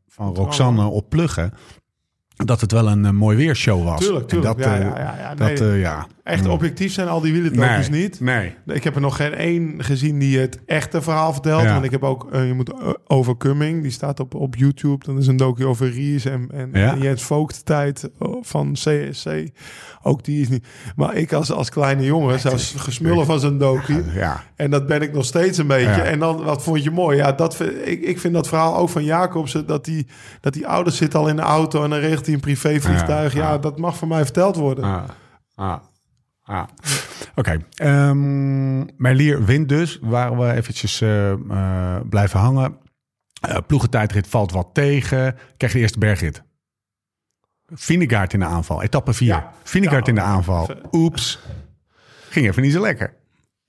van 0.08 0.36
Roxanne 0.36 0.86
op 0.86 1.10
pluggen. 1.10 1.52
Dat 2.36 2.62
het 2.62 2.72
wel 2.72 2.88
een, 2.90 3.16
mooi 3.16 3.38
weershow 3.38 3.84
was. 3.84 4.00
Tuurlijk, 4.00 4.28
tuurlijk. 4.28 4.60
En 4.60 4.70
dat, 4.72 4.82
ja, 4.82 4.88
ja, 4.88 5.00
ja, 5.00 5.18
ja. 5.20 5.34
Nee, 5.34 5.56
dat, 5.56 5.76
ja. 5.76 6.08
Echt 6.26 6.48
objectief 6.48 6.94
zijn 6.94 7.08
al 7.08 7.22
die 7.22 7.34
wielendocus 7.34 7.90
nee, 7.90 8.02
niet. 8.02 8.20
Nee. 8.20 8.56
Ik 8.66 8.84
heb 8.84 8.96
er 8.96 9.02
nog 9.02 9.16
geen 9.16 9.34
één 9.34 9.84
gezien 9.84 10.20
die 10.20 10.40
het 10.40 10.60
echte 10.66 11.02
verhaal 11.02 11.34
vertelt. 11.34 11.62
Ja. 11.62 11.74
Want 11.74 11.86
ik 11.86 11.92
heb 11.92 12.04
ook, 12.04 12.28
eh, 12.32 12.48
je 12.48 12.54
moet 12.54 12.72
eh, 12.74 12.90
Overcoming, 13.08 13.82
die 13.82 13.92
staat 13.92 14.20
op, 14.20 14.36
op 14.36 14.56
YouTube. 14.56 15.06
Dat 15.06 15.18
is 15.18 15.28
een 15.28 15.38
docu 15.38 15.66
over 15.66 15.90
Ries 15.92 16.26
en, 16.26 16.50
en, 16.54 16.70
Ja. 16.74 16.92
en 16.92 17.02
Jens 17.02 17.24
Voogd 17.24 17.66
tijd 17.66 18.10
oh, 18.20 18.44
van 18.44 18.72
CSC. 18.74 19.28
Ook 20.04 20.24
die 20.24 20.42
is 20.42 20.50
niet... 20.50 20.68
Maar 20.96 21.16
ik 21.16 21.34
als, 21.34 21.52
als 21.52 21.70
kleine 21.70 22.04
jongen 22.04 22.40
zou 22.40 22.58
gesmullen 22.58 23.26
van 23.26 23.40
zo'n 23.40 23.58
docu. 23.58 24.04
Ja. 24.14 24.44
En 24.56 24.72
dat 24.72 24.88
ben 24.88 25.02
ik 25.02 25.14
nog 25.14 25.26
steeds 25.26 25.58
een 25.58 25.68
beetje. 25.68 26.02
En 26.02 26.20
dan, 26.20 26.44
wat 26.44 26.64
vond 26.64 26.84
je 26.84 26.92
mooi? 26.92 27.18
Ja, 27.18 27.32
dat, 27.32 27.56
vind- 27.56 27.88
ik, 27.88 28.02
ik 28.02 28.20
vind 28.20 28.34
dat 28.34 28.48
verhaal 28.48 28.78
ook 28.78 28.90
van 28.90 29.04
Jacobsen... 29.04 29.66
dat 29.66 29.86
die, 29.86 30.08
dat 30.42 30.54
die 30.54 30.68
ouders 30.68 30.98
zitten 30.98 31.20
al 31.20 31.28
in 31.28 31.36
de 31.36 31.42
auto... 31.42 31.84
en 31.84 31.90
dan 31.90 32.00
regelt 32.00 32.26
hij 32.26 32.34
een 32.36 32.40
privévliegtuig. 32.40 33.34
Ja, 33.34 33.40
Ja, 33.40 33.52
ja. 33.52 33.58
dat 33.58 33.78
mag 33.78 33.98
voor 33.98 34.08
mij 34.08 34.24
verteld 34.24 34.56
worden. 34.56 34.84
Ah, 35.56 35.76
ah. 36.46 36.64
Oké. 37.36 37.58
ehm, 37.76 38.78
Merlier 38.98 39.46
wint 39.46 39.70
dus. 39.70 40.00
Waar 40.02 40.38
we 40.38 40.52
eventjes 40.54 41.02
eh, 41.02 41.32
eh, 41.32 42.02
blijven 42.10 42.40
hangen. 42.40 42.78
Eh 43.42 43.58
ploegentijdrit 43.68 44.28
valt 44.28 44.52
wat 44.52 44.70
tegen. 44.74 45.36
Krijg 45.58 45.72
je 45.72 45.78
de 45.78 45.84
eerste 45.84 46.00
bergrit. 46.00 46.44
Vinegaard 47.74 48.34
in 48.34 48.40
de 48.40 48.46
aanval. 48.46 48.82
Etappe 48.82 49.14
4. 49.14 49.28
Ja. 49.28 49.52
Vinegaard 49.64 50.06
Ja, 50.06 50.10
in 50.10 50.16
de 50.16 50.22
aanval. 50.26 50.70
Oeps. 50.92 51.40
Ging 52.30 52.48
even 52.48 52.62
niet 52.62 52.74
zo 52.74 52.82
lekker. 52.82 53.14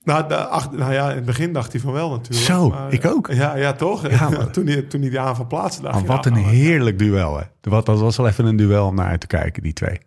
Nou, 0.03 0.27
de, 0.27 0.35
ach, 0.35 0.71
nou 0.71 0.93
ja, 0.93 1.09
in 1.09 1.15
het 1.15 1.25
begin 1.25 1.53
dacht 1.53 1.71
hij 1.71 1.81
van 1.81 1.93
wel 1.93 2.09
natuurlijk. 2.09 2.45
Zo, 2.45 2.69
Maar, 2.69 2.93
ik 2.93 3.05
ook. 3.05 3.27
Ja, 3.31 3.55
ja 3.55 3.73
toch? 3.73 4.09
Ja, 4.09 4.29
maar- 4.29 4.51
toen, 4.51 4.67
hij, 4.67 4.81
toen 4.81 5.01
hij 5.01 5.09
die 5.09 5.19
aanval 5.19 5.47
plaatste, 5.47 5.81
dacht 5.81 5.93
Maar 5.95 6.05
wat 6.05 6.25
nou, 6.25 6.35
een 6.35 6.41
nou, 6.41 6.55
heerlijk 6.55 6.99
duel. 6.99 7.37
Hè. 7.37 7.43
Dat 7.61 7.87
was 7.87 8.17
wel 8.17 8.27
even 8.27 8.45
een 8.45 8.55
duel 8.55 8.87
om 8.87 8.95
naar 8.95 9.07
uit 9.07 9.19
te 9.19 9.27
kijken, 9.27 9.63
die 9.63 9.73
twee. 9.73 9.99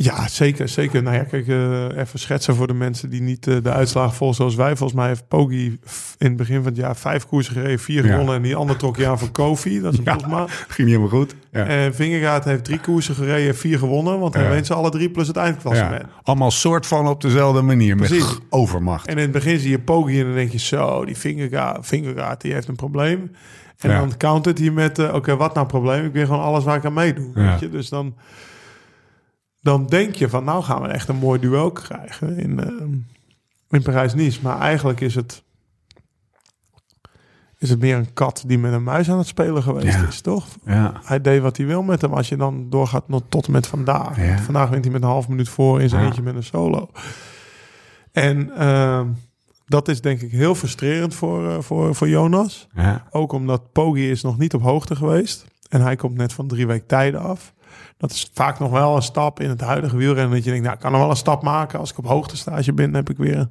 Ja, 0.00 0.28
zeker, 0.28 0.68
zeker. 0.68 1.02
Nou 1.02 1.16
ja, 1.16 1.22
kijk, 1.24 1.48
eh, 1.48 1.84
even 1.98 2.18
schetsen 2.18 2.54
voor 2.54 2.66
de 2.66 2.74
mensen 2.74 3.10
die 3.10 3.20
niet 3.20 3.46
eh, 3.46 3.56
de 3.62 3.70
uitslagen 3.72 4.14
volgen 4.14 4.36
zoals 4.36 4.54
wij. 4.54 4.76
Volgens 4.76 4.98
mij 4.98 5.08
heeft 5.08 5.28
Poggi 5.28 5.78
f- 5.88 6.14
in 6.18 6.26
het 6.26 6.36
begin 6.36 6.56
van 6.56 6.64
het 6.64 6.76
jaar 6.76 6.96
vijf 6.96 7.26
koersen 7.26 7.52
gereden, 7.54 7.78
vier 7.78 8.04
Ja. 8.04 8.10
gewonnen. 8.10 8.34
En 8.34 8.42
die 8.42 8.56
andere 8.56 8.78
trok 8.78 8.96
je 8.96 9.06
aan 9.06 9.18
voor 9.18 9.30
Kofi, 9.30 9.80
dat 9.80 9.92
is 9.92 9.98
een 9.98 10.04
Ja. 10.04 10.16
ploegmaat. 10.16 10.50
Ging 10.68 10.88
niet 10.88 10.96
helemaal 10.96 11.08
goed. 11.08 11.34
Ja. 11.52 11.64
En 11.66 11.94
Vingegaard 11.94 12.44
heeft 12.44 12.64
drie 12.64 12.80
koersen 12.80 13.14
gereden, 13.14 13.56
vier 13.56 13.78
gewonnen. 13.78 14.18
Want 14.18 14.34
hij 14.34 14.56
Ja. 14.56 14.62
ze 14.62 14.74
alle 14.74 14.90
drie 14.90 15.10
plus 15.10 15.26
het 15.26 15.36
eindklassement. 15.36 16.02
Ja. 16.02 16.08
Allemaal 16.22 16.50
soort 16.50 16.86
van 16.86 17.06
op 17.08 17.20
dezelfde 17.20 17.62
manier. 17.62 17.96
Precies. 17.96 18.24
Met 18.26 18.38
overmacht. 18.50 19.06
En 19.06 19.16
in 19.16 19.22
het 19.22 19.32
begin 19.32 19.58
zie 19.58 19.70
je 19.70 19.78
Poggi 19.78 20.18
en 20.20 20.26
dan 20.26 20.34
denk 20.34 20.52
je 20.52 20.58
zo, 20.58 21.04
die 21.04 21.16
Vingegaard 21.80 22.40
die 22.40 22.52
heeft 22.52 22.68
een 22.68 22.76
probleem. 22.76 23.30
En 23.78 23.90
dan 23.90 24.16
countert 24.16 24.58
hij 24.58 24.70
met, 24.70 24.98
eh, 24.98 25.14
oké, 25.14 25.36
wat 25.36 25.54
nou 25.54 25.66
probleem? 25.66 26.04
Ik 26.04 26.12
wil 26.12 26.26
gewoon 26.26 26.42
alles 26.42 26.64
waar 26.64 26.76
ik 26.76 26.84
aan 26.84 26.92
meedoe. 26.92 27.30
Weet 27.34 27.60
je? 27.60 27.68
Dus 27.68 27.88
dan, 27.88 28.14
dan 29.60 29.86
denk 29.86 30.14
je 30.14 30.28
van, 30.28 30.44
nou 30.44 30.62
gaan 30.62 30.82
we 30.82 30.88
echt 30.88 31.08
een 31.08 31.16
mooi 31.16 31.40
duel 31.40 31.70
krijgen 31.70 32.36
in, 32.36 32.60
eh, 32.60 32.86
in 33.70 33.82
Parijs-Nice. 33.82 34.38
Maar 34.42 34.58
eigenlijk 34.60 35.00
is 35.00 35.14
het, 35.14 35.42
is 37.58 37.70
het 37.70 37.80
meer 37.80 37.96
een 37.96 38.12
kat 38.12 38.44
die 38.46 38.58
met 38.58 38.72
een 38.72 38.82
muis 38.82 39.10
aan 39.10 39.18
het 39.18 39.26
spelen 39.26 39.62
geweest 39.62 39.98
Ja. 39.98 40.06
is, 40.06 40.20
toch? 40.20 40.46
Ja. 40.64 41.00
Hij 41.04 41.20
deed 41.20 41.40
wat 41.40 41.56
hij 41.56 41.66
wil 41.66 41.82
met 41.82 42.00
hem. 42.00 42.12
Als 42.12 42.28
je 42.28 42.36
dan 42.36 42.70
doorgaat 42.70 43.04
tot 43.28 43.46
en 43.46 43.52
met 43.52 43.66
vandaag. 43.66 44.16
Ja. 44.26 44.38
Vandaag 44.38 44.68
wint 44.68 44.84
hij 44.84 44.92
met 44.92 45.02
een 45.02 45.08
half 45.08 45.28
minuut 45.28 45.48
voor 45.48 45.80
in 45.82 45.88
zijn 45.88 46.04
eentje 46.04 46.22
met 46.22 46.34
een 46.34 46.42
solo. 46.42 46.90
En 48.12 48.50
ehm, 48.56 49.06
dat 49.66 49.88
is 49.88 50.00
denk 50.00 50.20
ik 50.20 50.30
heel 50.30 50.54
frustrerend 50.54 51.14
voor, 51.14 51.50
eh, 51.50 51.60
voor, 51.60 51.94
voor 51.94 52.08
Jonas. 52.08 52.68
Ja. 52.74 53.06
Ook 53.10 53.32
omdat 53.32 53.72
Poggi 53.72 54.10
is 54.10 54.22
nog 54.22 54.38
niet 54.38 54.54
op 54.54 54.62
hoogte 54.62 54.96
geweest. 54.96 55.46
En 55.68 55.80
hij 55.80 55.96
komt 55.96 56.16
net 56.16 56.32
van 56.32 56.46
drie 56.48 56.66
weken 56.66 56.86
tijden 56.86 57.20
af. 57.20 57.52
Dat 57.98 58.10
is 58.10 58.30
vaak 58.32 58.58
nog 58.58 58.70
wel 58.70 58.96
een 58.96 59.02
stap 59.02 59.40
in 59.40 59.48
het 59.48 59.60
huidige 59.60 59.96
wielrennen. 59.96 60.34
Dat 60.34 60.44
je 60.44 60.50
denkt, 60.50 60.64
nou, 60.64 60.76
ik 60.76 60.82
kan 60.82 60.92
er 60.92 60.98
wel 60.98 61.10
een 61.10 61.16
stap 61.16 61.42
maken. 61.42 61.78
Als 61.78 61.90
ik 61.90 61.98
op 61.98 62.06
hoogtestage 62.06 62.72
ben, 62.72 62.94
heb 62.94 63.10
ik 63.10 63.16
weer, 63.16 63.48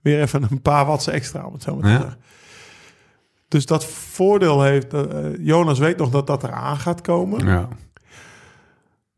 weer 0.00 0.20
even 0.20 0.46
een 0.50 0.62
paar 0.62 0.86
watts 0.86 1.06
extra. 1.06 1.44
Om 1.46 1.52
het 1.52 1.62
zo 1.62 1.74
maar 1.74 1.82
te 1.82 1.88
Ja. 1.88 1.98
zeggen. 2.00 2.18
Dus 3.48 3.66
dat 3.66 3.84
voordeel 3.86 4.62
heeft... 4.62 4.94
eh, 4.94 5.04
Jonas 5.38 5.78
weet 5.78 5.96
nog 5.98 6.10
dat 6.10 6.26
dat 6.26 6.42
eraan 6.44 6.76
gaat 6.76 7.00
komen. 7.00 7.46
Ja. 7.46 7.68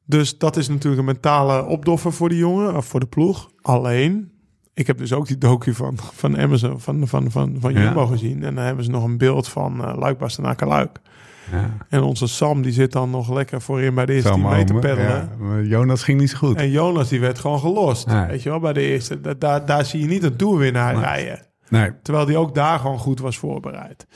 Dus 0.07 0.39
dat 0.39 0.57
is 0.57 0.69
natuurlijk 0.69 1.01
een 1.01 1.05
mentale 1.07 1.65
opdoffer 1.65 2.13
voor 2.13 2.29
die 2.29 2.39
jongen, 2.39 2.77
of 2.77 2.87
voor 2.87 3.01
de 3.01 3.07
ploeg. 3.07 3.51
Alleen, 3.63 4.33
ik 4.75 4.87
heb 4.87 4.99
dus 4.99 5.13
ook 5.13 5.27
die 5.27 5.39
docu 5.39 5.75
van, 5.75 5.97
van 5.99 6.39
Amazon, 6.39 6.81
van, 6.81 7.09
van, 7.09 7.31
van, 7.31 7.57
van 7.61 7.73
Ja. 7.73 7.81
Jumbo 7.83 8.07
gezien. 8.07 8.43
En 8.45 8.55
dan 8.55 8.65
hebben 8.65 8.85
ze 8.85 8.91
nog 8.91 9.05
een 9.05 9.19
beeld 9.19 9.49
van 9.49 9.81
uh, 9.89 9.97
Luik 9.99 10.19
Bastenaken 10.19 10.67
Luik. 10.69 11.01
Ja. 11.51 11.77
En 11.89 12.03
onze 12.03 12.27
Sam, 12.27 12.63
die 12.63 12.73
zit 12.73 12.93
dan 12.93 13.11
nog 13.11 13.33
lekker 13.33 13.61
voorin 13.61 13.95
bij 13.95 14.07
de 14.07 14.13
eerste 14.13 14.31
10 14.33 14.41
Sam 14.41 14.51
meter 14.51 14.69
Omen, 14.77 14.81
peddelen. 14.81 15.31
ja. 15.41 15.61
Jonas 15.69 16.03
ging 16.03 16.21
niet 16.21 16.31
zo 16.31 16.37
goed. 16.39 16.57
En 16.57 16.71
Jonas, 16.71 17.09
die 17.09 17.21
werd 17.21 17.39
gewoon 17.39 17.59
gelost. 17.61 18.07
Nee. 18.07 18.27
Weet 18.27 18.43
je 18.43 18.49
wel, 18.49 18.61
bij 18.61 18.73
de 18.73 18.81
eerste. 18.81 19.21
Da- 19.21 19.35
Daar, 19.35 19.67
daar 19.67 19.85
zie 19.85 20.01
je 20.01 20.07
niet 20.07 20.23
een 20.23 20.37
toerwinnaar 20.37 20.93
Nee. 20.95 21.03
rijden. 21.03 21.47
Nee. 21.69 21.91
Terwijl 22.03 22.27
die 22.27 22.37
ook 22.37 22.55
daar 22.55 22.79
gewoon 22.79 22.99
goed 22.99 23.21
was 23.21 23.39
voorbereid. 23.39 24.07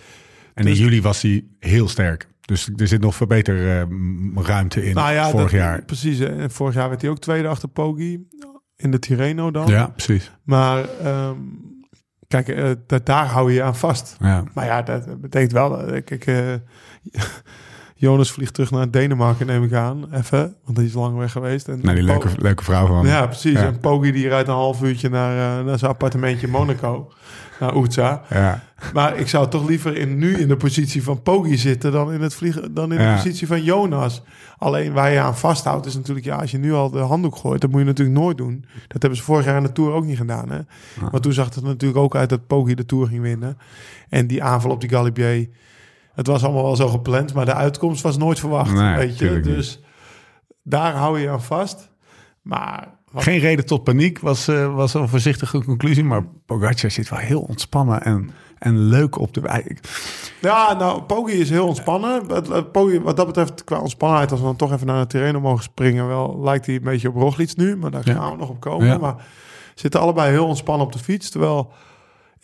En 0.54 0.64
Dus- 0.64 0.78
in 0.78 0.84
juli 0.84 1.02
was 1.02 1.22
hij 1.22 1.44
heel 1.58 1.88
sterk. 1.88 2.28
Dus 2.40 2.70
er 2.76 2.88
zit 2.88 3.00
nog 3.00 3.14
verbeterruimte 3.14 4.84
in 4.86 4.94
Nou 4.94 5.12
ja, 5.12 5.30
vorig 5.30 5.50
dat- 5.50 5.60
jaar. 5.60 5.82
Precies. 5.84 6.18
hè. 6.18 6.26
En 6.26 6.50
vorig 6.50 6.74
jaar 6.74 6.88
werd 6.88 7.00
hij 7.00 7.10
ook 7.10 7.18
tweede 7.18 7.48
achter 7.48 7.68
Poggi. 7.68 8.28
In 8.76 8.90
de 8.90 8.98
Tirreno 8.98 9.50
dan. 9.50 9.66
Ja, 9.66 9.86
precies. 9.86 10.32
Maar 10.44 10.84
ehm, 11.02 11.36
kijk, 12.42 12.48
eh, 12.48 12.70
da- 12.86 13.00
daar 13.04 13.26
hou 13.26 13.48
je 13.48 13.54
je 13.54 13.62
aan 13.62 13.76
vast. 13.76 14.16
Ja. 14.20 14.44
Maar 14.54 14.64
ja, 14.64 14.82
dat 14.82 15.20
betekent 15.20 15.52
wel 15.52 15.68
dat 15.68 15.92
ik... 15.92 16.10
ik 16.10 16.26
eh, 16.26 16.36
Jonas 17.96 18.30
vliegt 18.32 18.54
terug 18.54 18.70
naar 18.70 18.90
Denemarken, 18.90 19.46
neem 19.46 19.64
ik 19.64 19.72
aan. 19.72 20.04
Even, 20.12 20.54
want 20.64 20.76
hij 20.76 20.86
is 20.86 20.92
lang 20.92 21.16
weg 21.16 21.32
geweest. 21.32 21.68
En 21.68 21.80
Nou, 21.82 21.94
die 21.94 22.04
leuke, 22.04 22.28
leuke 22.36 22.64
vrouw 22.64 22.86
van. 22.86 23.06
Ja, 23.06 23.26
precies. 23.26 23.52
Ja. 23.52 23.64
En 23.66 23.78
Poggi 23.78 24.12
die 24.12 24.28
rijdt 24.28 24.48
een 24.48 24.54
half 24.54 24.82
uurtje 24.82 25.08
naar, 25.08 25.58
eh, 25.58 25.64
naar 25.64 25.78
zijn 25.78 25.90
appartementje 25.90 26.46
in 26.46 26.52
Monaco. 26.52 27.12
Naar 27.64 27.76
Oetsa. 27.76 28.22
Ja. 28.30 28.62
Maar 28.92 29.16
ik 29.16 29.28
zou 29.28 29.48
toch 29.48 29.68
liever 29.68 29.96
in, 29.96 30.18
nu 30.18 30.36
in 30.36 30.48
de 30.48 30.56
positie 30.56 31.02
van 31.02 31.22
Poggi 31.22 31.56
zitten... 31.56 31.92
dan 31.92 32.12
in, 32.12 32.20
het 32.20 32.34
vliegen, 32.34 32.74
dan 32.74 32.92
in 32.92 33.00
Ja. 33.00 33.08
de 33.10 33.22
positie 33.22 33.46
van 33.46 33.62
Jonas. 33.62 34.22
Alleen 34.58 34.92
waar 34.92 35.10
je 35.10 35.20
aan 35.20 35.36
vasthoudt 35.36 35.86
is 35.86 35.94
natuurlijk... 35.94 36.26
ja, 36.26 36.36
als 36.36 36.50
je 36.50 36.58
nu 36.58 36.72
al 36.72 36.90
de 36.90 36.98
handdoek 36.98 37.36
gooit, 37.36 37.60
dat 37.60 37.70
moet 37.70 37.80
je 37.80 37.86
natuurlijk 37.86 38.18
nooit 38.18 38.36
doen. 38.36 38.64
Dat 38.88 39.02
hebben 39.02 39.18
ze 39.18 39.24
vorig 39.24 39.44
jaar 39.44 39.56
in 39.56 39.62
de 39.62 39.72
Tour 39.72 39.92
ook 39.92 40.04
niet 40.04 40.16
gedaan. 40.16 40.50
Hè? 40.50 40.58
Maar 41.10 41.20
toen 41.20 41.32
zag 41.32 41.54
het 41.54 41.64
natuurlijk 41.64 42.00
ook 42.00 42.16
uit 42.16 42.28
dat 42.28 42.46
Poggi 42.46 42.74
de 42.74 42.86
Tour 42.86 43.06
ging 43.06 43.22
winnen. 43.22 43.58
En 44.08 44.26
die 44.26 44.42
aanval 44.42 44.70
op 44.70 44.80
die 44.80 44.90
Galibier... 44.90 45.48
het 46.14 46.26
was 46.26 46.44
allemaal 46.44 46.62
wel 46.62 46.76
zo 46.76 46.88
gepland... 46.88 47.34
maar 47.34 47.44
de 47.44 47.54
uitkomst 47.54 48.02
was 48.02 48.16
nooit 48.16 48.38
verwacht. 48.38 48.72
Nee, 48.72 48.96
weet 48.96 49.18
je? 49.18 49.40
Dus 49.40 49.80
daar 50.62 50.94
hou 50.94 51.20
je 51.20 51.30
aan 51.30 51.42
vast. 51.42 51.90
Maar... 52.42 52.88
wat- 53.14 53.22
Geen 53.22 53.38
reden 53.38 53.66
tot 53.66 53.84
paniek 53.84 54.18
was, 54.18 54.48
eh, 54.48 54.74
was 54.74 54.94
een 54.94 55.08
voorzichtige 55.08 55.64
conclusie. 55.64 56.04
Maar 56.04 56.24
Pogacar 56.46 56.90
zit 56.90 57.08
wel 57.08 57.18
heel 57.18 57.40
ontspannen 57.40 58.02
en, 58.02 58.30
en 58.58 58.78
leuk 58.78 59.18
op 59.18 59.34
de 59.34 59.40
wijk. 59.40 59.80
Ja, 60.40 60.74
nou, 60.78 61.02
Poggi 61.02 61.32
is 61.40 61.50
heel 61.50 61.66
ontspannen. 61.66 62.22
Poggi, 62.72 63.00
wat 63.00 63.16
dat 63.16 63.26
betreft, 63.26 63.64
qua 63.64 63.78
ontspannenheid, 63.80 64.30
als 64.30 64.40
we 64.40 64.46
dan 64.46 64.56
toch 64.56 64.72
even 64.72 64.86
naar 64.86 64.98
het 64.98 65.10
terrein 65.10 65.40
mogen 65.40 65.62
springen, 65.62 66.06
wel 66.06 66.40
lijkt 66.42 66.66
hij 66.66 66.74
een 66.74 66.82
beetje 66.82 67.08
op 67.08 67.14
Roglic 67.14 67.56
nu, 67.56 67.76
maar 67.76 67.90
daar 67.90 68.02
Ja. 68.08 68.14
gaan 68.14 68.30
we 68.30 68.36
nog 68.36 68.48
op 68.48 68.60
komen. 68.60 68.86
Ja. 68.86 68.98
Maar 68.98 69.14
zitten 69.74 70.00
allebei 70.00 70.30
heel 70.30 70.46
ontspannen 70.46 70.86
op 70.86 70.92
de 70.92 70.98
fiets. 70.98 71.30
Terwijl, 71.30 71.72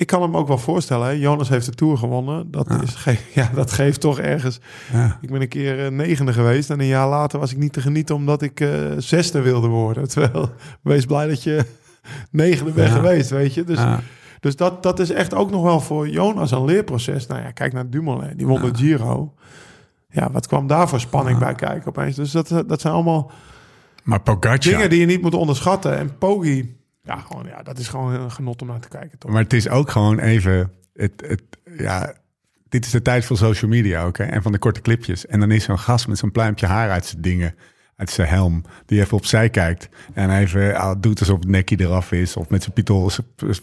ik 0.00 0.06
kan 0.06 0.22
hem 0.22 0.36
ook 0.36 0.48
wel 0.48 0.58
voorstellen, 0.58 1.06
hè, 1.06 1.12
Jonas 1.12 1.48
heeft 1.48 1.66
de 1.66 1.72
Tour 1.72 1.96
gewonnen. 1.96 2.50
Dat, 2.50 2.70
is 2.82 2.94
ge 2.94 3.18
ja, 3.34 3.50
dat 3.54 3.72
geeft 3.72 4.00
toch 4.00 4.18
ergens... 4.18 4.60
Ja. 4.92 5.18
Ik 5.20 5.30
ben 5.30 5.40
een 5.40 5.48
keer 5.48 5.84
eh, 5.84 5.90
negende 5.90 6.32
geweest 6.32 6.70
en 6.70 6.80
een 6.80 6.86
jaar 6.86 7.08
later 7.08 7.38
was 7.38 7.50
ik 7.52 7.58
niet 7.58 7.72
te 7.72 7.80
genieten 7.80 8.14
omdat 8.14 8.42
ik 8.42 8.60
eh, 8.60 8.68
zesde 8.98 9.40
wilde 9.40 9.68
worden. 9.68 10.08
Terwijl, 10.12 10.50
wees 10.82 11.04
blij 11.06 11.26
dat 11.28 11.42
je 11.42 11.64
negende 12.30 12.70
bent 12.72 12.88
Ja. 12.88 12.94
geweest, 12.94 13.30
weet 13.30 13.54
je. 13.54 13.64
Dus 13.64 13.78
Ja. 13.78 14.00
dus 14.40 14.56
dat, 14.56 14.82
dat 14.82 14.98
is 14.98 15.10
echt 15.10 15.34
ook 15.34 15.50
nog 15.50 15.62
wel 15.62 15.80
voor 15.80 16.08
Jonas 16.08 16.50
een 16.50 16.64
leerproces. 16.64 17.26
Nou 17.26 17.42
ja, 17.42 17.50
kijk 17.50 17.72
naar 17.72 17.90
Dumoulin, 17.90 18.36
die 18.36 18.46
won 18.46 18.60
de 18.60 18.70
Giro. 18.74 19.34
Ja, 20.10 20.30
wat 20.30 20.46
kwam 20.46 20.66
daar 20.66 20.88
voor 20.88 21.00
spanning 21.00 21.38
bij 21.38 21.54
kijken 21.54 21.88
opeens. 21.88 22.16
Dus 22.16 22.30
dat, 22.30 22.48
dat 22.66 22.80
zijn 22.80 22.94
allemaal 22.94 23.30
Maar 24.02 24.20
Pogacar... 24.20 24.58
dingen 24.58 24.90
die 24.90 25.00
je 25.00 25.06
niet 25.06 25.22
moet 25.22 25.34
onderschatten. 25.34 25.98
En 25.98 26.18
Poggi, 26.18 26.76
ja, 27.10 27.20
gewoon, 27.20 27.46
ja, 27.46 27.62
dat 27.62 27.78
is 27.78 27.88
gewoon 27.88 28.12
een 28.12 28.30
genot 28.30 28.62
om 28.62 28.68
naar 28.68 28.80
te 28.80 28.88
kijken, 28.88 29.18
toch? 29.18 29.30
Maar 29.30 29.42
het 29.42 29.52
is 29.52 29.68
ook 29.68 29.90
gewoon 29.90 30.18
even... 30.18 30.72
Het, 30.94 31.12
het, 31.26 31.42
ja, 31.76 32.14
dit 32.68 32.84
is 32.84 32.90
de 32.90 33.02
tijd 33.02 33.24
van 33.24 33.36
social 33.36 33.70
media 33.70 34.04
ook. 34.04 34.18
Hè? 34.18 34.24
En 34.24 34.42
van 34.42 34.52
de 34.52 34.58
korte 34.58 34.80
clipjes. 34.80 35.26
En 35.26 35.40
dan 35.40 35.50
is 35.50 35.64
zo'n 35.64 35.78
gast 35.78 36.08
met 36.08 36.18
zo'n 36.18 36.32
pluimpje 36.32 36.66
haar 36.66 36.90
uit 36.90 37.06
zijn 37.06 37.22
dingen... 37.22 37.54
uit 37.96 38.10
zijn 38.10 38.28
helm. 38.28 38.64
Die 38.86 39.00
even 39.00 39.16
opzij 39.16 39.50
kijkt. 39.50 39.88
En 40.14 40.30
even 40.38 40.76
ah, 40.76 40.96
doet 41.00 41.20
alsof 41.20 41.38
het 41.38 41.48
nekje 41.48 41.76
eraf 41.80 42.12
is. 42.12 42.36
Of 42.36 42.48
met 42.48 42.62
zijn 42.62 42.74
pistool, 42.74 43.10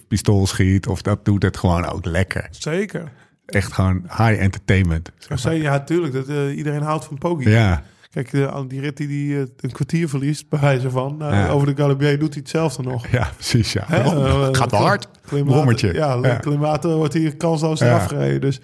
pistool 0.08 0.48
schiet. 0.48 0.88
Of 0.88 1.02
dat 1.02 1.26
doet 1.26 1.43
het 1.43 1.58
gewoon 1.58 1.86
ook 1.86 2.06
lekker. 2.06 2.48
Zeker. 2.52 3.12
Echt 3.45 3.74
gewoon 3.74 4.02
high 4.02 4.39
entertainment. 4.39 5.12
zeg 5.18 5.43
maar. 5.43 5.56
Ja, 5.56 5.72
natuurlijk. 5.72 6.14
Dat, 6.14 6.28
eh, 6.28 6.58
iedereen 6.58 6.82
houdt 6.82 7.06
van 7.06 7.18
Poggi. 7.18 7.50
Ja, 7.50 7.84
Kijk, 8.24 8.32
de, 8.32 8.65
die 8.68 8.80
rit 8.82 8.97
die, 8.97 9.07
die 9.07 9.36
eh, 9.36 9.43
een 9.57 9.72
kwartier 9.72 10.09
verliest, 10.09 10.49
bij 10.49 10.59
wijze 10.59 10.89
van. 10.89 11.18
nou, 11.18 11.34
Ja. 11.36 11.49
Over 11.49 11.76
de 11.76 11.82
Galibier 11.82 12.20
doet 12.20 12.34
hij 12.34 12.41
hetzelfde 12.41 12.84
nog. 12.84 13.07
ja, 13.07 13.30
precies. 13.36 13.74
Ja. 13.74 13.89
Eh, 13.89 14.47
Gaat 14.51 14.72
wel 14.72 14.80
hard. 14.82 15.07
Klimaat-. 15.28 15.80
Ja, 15.80 16.20
Ja. 16.22 16.36
klimaat 16.36 16.84
wordt 16.84 17.13
hier 17.13 17.36
kansloos 17.36 17.80
eraf 17.80 18.05
gereden. 18.05 18.41
Dus. 18.41 18.61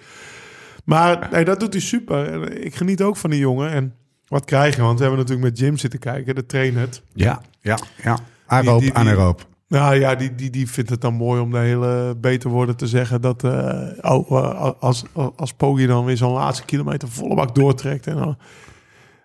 Maar 0.84 1.28
nee, 1.32 1.44
dat 1.44 1.60
doet 1.60 1.72
hij 1.72 1.82
super. 1.82 2.32
En 2.32 2.64
Ik 2.64 2.74
geniet 2.74 3.02
ook 3.02 3.16
van 3.16 3.30
die 3.30 3.38
jongen. 3.38 3.70
En 3.70 3.94
wat 4.26 4.44
krijg 4.44 4.76
je? 4.76 4.82
Want 4.82 4.98
we 4.98 5.04
hebben 5.04 5.20
natuurlijk 5.22 5.48
met 5.48 5.58
Jim 5.58 5.76
zitten 5.76 5.98
kijken, 5.98 6.34
de 6.34 6.46
trainer. 6.46 6.88
Ja, 7.12 7.40
ja, 7.60 7.78
ja. 8.02 8.18
Aeroop, 8.46 8.80
die- 8.80 8.88
die- 8.90 8.98
anaeroop. 8.98 9.46
Nou 9.68 9.94
ja, 9.94 10.14
die, 10.14 10.34
die, 10.34 10.50
die 10.50 10.70
vindt 10.70 10.90
het 10.90 11.00
dan 11.00 11.14
mooi 11.14 11.40
om 11.40 11.50
de 11.50 11.58
hele 11.58 12.16
beter 12.20 12.50
worden 12.50 12.76
te 12.76 12.86
zeggen 12.86 13.20
dat 13.20 13.44
eh, 13.44 13.78
oh, 14.00 14.30
eh, 14.44 14.70
als, 14.80 15.04
als 15.36 15.52
Poggi 15.52 15.86
dan 15.86 16.04
weer 16.04 16.16
zo'n 16.16 16.32
laatste 16.32 16.64
kilometer 16.64 17.08
volle 17.08 17.34
bak 17.34 17.54
doortrekt 17.54 18.06
en 18.06 18.16
dan 18.16 18.36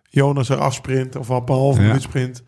Jonas 0.10 0.50
er 0.50 0.58
afsprint 0.58 1.16
of 1.16 1.30
op 1.30 1.50
een 1.50 1.56
halve 1.56 1.82
Ja. 1.82 1.88
minuut 1.88 2.02
sprint. 2.02 2.44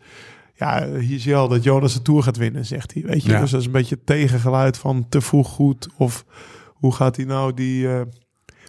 Ja, 0.54 0.88
hier 0.88 1.18
zie 1.18 1.30
je 1.30 1.36
al 1.36 1.48
dat 1.48 1.62
Jonas 1.62 1.92
de 1.94 2.02
Tour 2.02 2.22
gaat 2.22 2.36
winnen, 2.36 2.66
zegt 2.66 2.94
hij. 2.94 3.02
Weet 3.06 3.22
je, 3.22 3.30
Ja. 3.30 3.40
dus 3.40 3.50
dat 3.50 3.60
is 3.60 3.66
een 3.66 3.72
beetje 3.72 3.94
het 3.94 4.06
tegengeluid 4.06 4.78
van 4.78 5.06
te 5.08 5.20
vroeg 5.20 5.48
goed 5.48 5.88
of 5.96 6.24
hoe 6.66 6.94
gaat 6.94 7.16
hij 7.16 7.24
nou 7.24 7.54
die... 7.54 7.88
eh, 7.88 8.00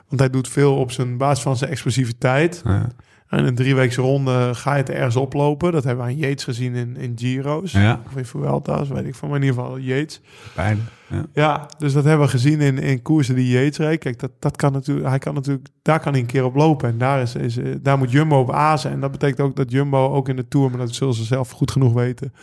want 0.08 0.20
hij 0.22 0.30
doet 0.30 0.48
veel 0.48 0.76
op 0.76 0.92
zijn 0.92 1.18
basis 1.18 1.44
van 1.44 1.58
zijn 1.58 1.72
explosiviteit. 1.72 2.62
Ja. 2.66 2.88
En 3.28 3.46
in 3.46 3.56
drie 3.56 3.76
weekse 3.76 4.02
ronde 4.02 4.56
ga 4.56 4.72
je 4.74 4.80
het 4.80 4.90
ergens 4.90 5.16
oplopen. 5.16 5.72
Dat 5.72 5.84
hebben 5.84 6.06
we 6.06 6.12
aan 6.12 6.18
Yates 6.18 6.44
gezien 6.44 6.76
in, 6.76 6.98
in 6.98 7.14
Giro's. 7.16 7.72
Ja. 7.72 8.02
Of 8.08 8.16
in 8.16 8.26
Vuelta's, 8.26 8.88
weet 8.90 9.06
ik 9.06 9.16
van. 9.16 9.30
Maar 9.30 9.38
in 9.38 9.44
ieder 9.46 9.62
geval 9.62 9.78
Yates. 9.80 10.22
Beide. 10.56 10.80
Ja. 11.14 11.26
Ja, 11.34 11.68
dus 11.78 11.94
dat 11.94 12.04
hebben 12.04 12.26
we 12.26 12.32
gezien 12.32 12.62
in, 12.62 12.78
in 12.78 13.02
koersen 13.02 13.36
die 13.36 13.48
Yates 13.48 13.78
reed. 13.78 14.00
Kijk, 14.00 14.20
dat, 14.20 14.32
dat 14.40 14.56
kan 14.56 14.72
natuurlijk, 14.72 15.08
hij 15.08 15.20
kan 15.20 15.34
natuurlijk, 15.34 15.68
daar 15.82 16.00
kan 16.00 16.12
hij 16.12 16.22
een 16.22 16.28
keer 16.28 16.46
op 16.46 16.56
lopen. 16.56 16.90
En 16.90 16.98
daar, 16.98 17.22
is, 17.22 17.36
is, 17.36 17.58
eh, 17.58 17.66
daar 17.82 17.98
moet 17.98 18.12
Jumbo 18.12 18.40
op 18.40 18.52
azen. 18.52 18.92
En 18.92 19.00
dat 19.00 19.12
betekent 19.12 19.40
ook 19.40 19.56
dat 19.56 19.72
Jumbo 19.72 20.10
ook 20.14 20.30
in 20.30 20.36
de 20.36 20.48
Tour, 20.48 20.70
maar 20.70 20.80
dat 20.80 20.96
zullen 20.96 21.14
ze 21.14 21.24
zelf 21.24 21.50
goed 21.50 21.72
genoeg 21.72 21.94
weten, 21.94 22.34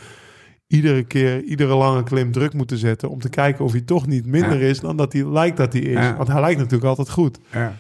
iedere 0.66 1.02
keer, 1.04 1.42
iedere 1.42 1.74
lange 1.74 2.02
klim 2.02 2.32
druk 2.32 2.52
moeten 2.54 2.78
zetten 2.78 3.10
om 3.10 3.20
te 3.20 3.28
kijken 3.28 3.64
of 3.64 3.72
hij 3.72 3.80
toch 3.80 4.06
niet 4.06 4.26
minder 4.26 4.60
Ja. 4.60 4.68
is 4.68 4.80
dan 4.80 4.96
dat 4.96 5.12
hij 5.12 5.28
lijkt 5.30 5.56
dat 5.56 5.72
hij 5.72 5.82
is. 5.82 5.92
Ja. 5.92 6.16
Want 6.16 6.28
hij 6.28 6.40
lijkt 6.40 6.58
natuurlijk 6.58 6.88
altijd 6.88 7.10
goed. 7.10 7.38
Ja. 7.52 7.74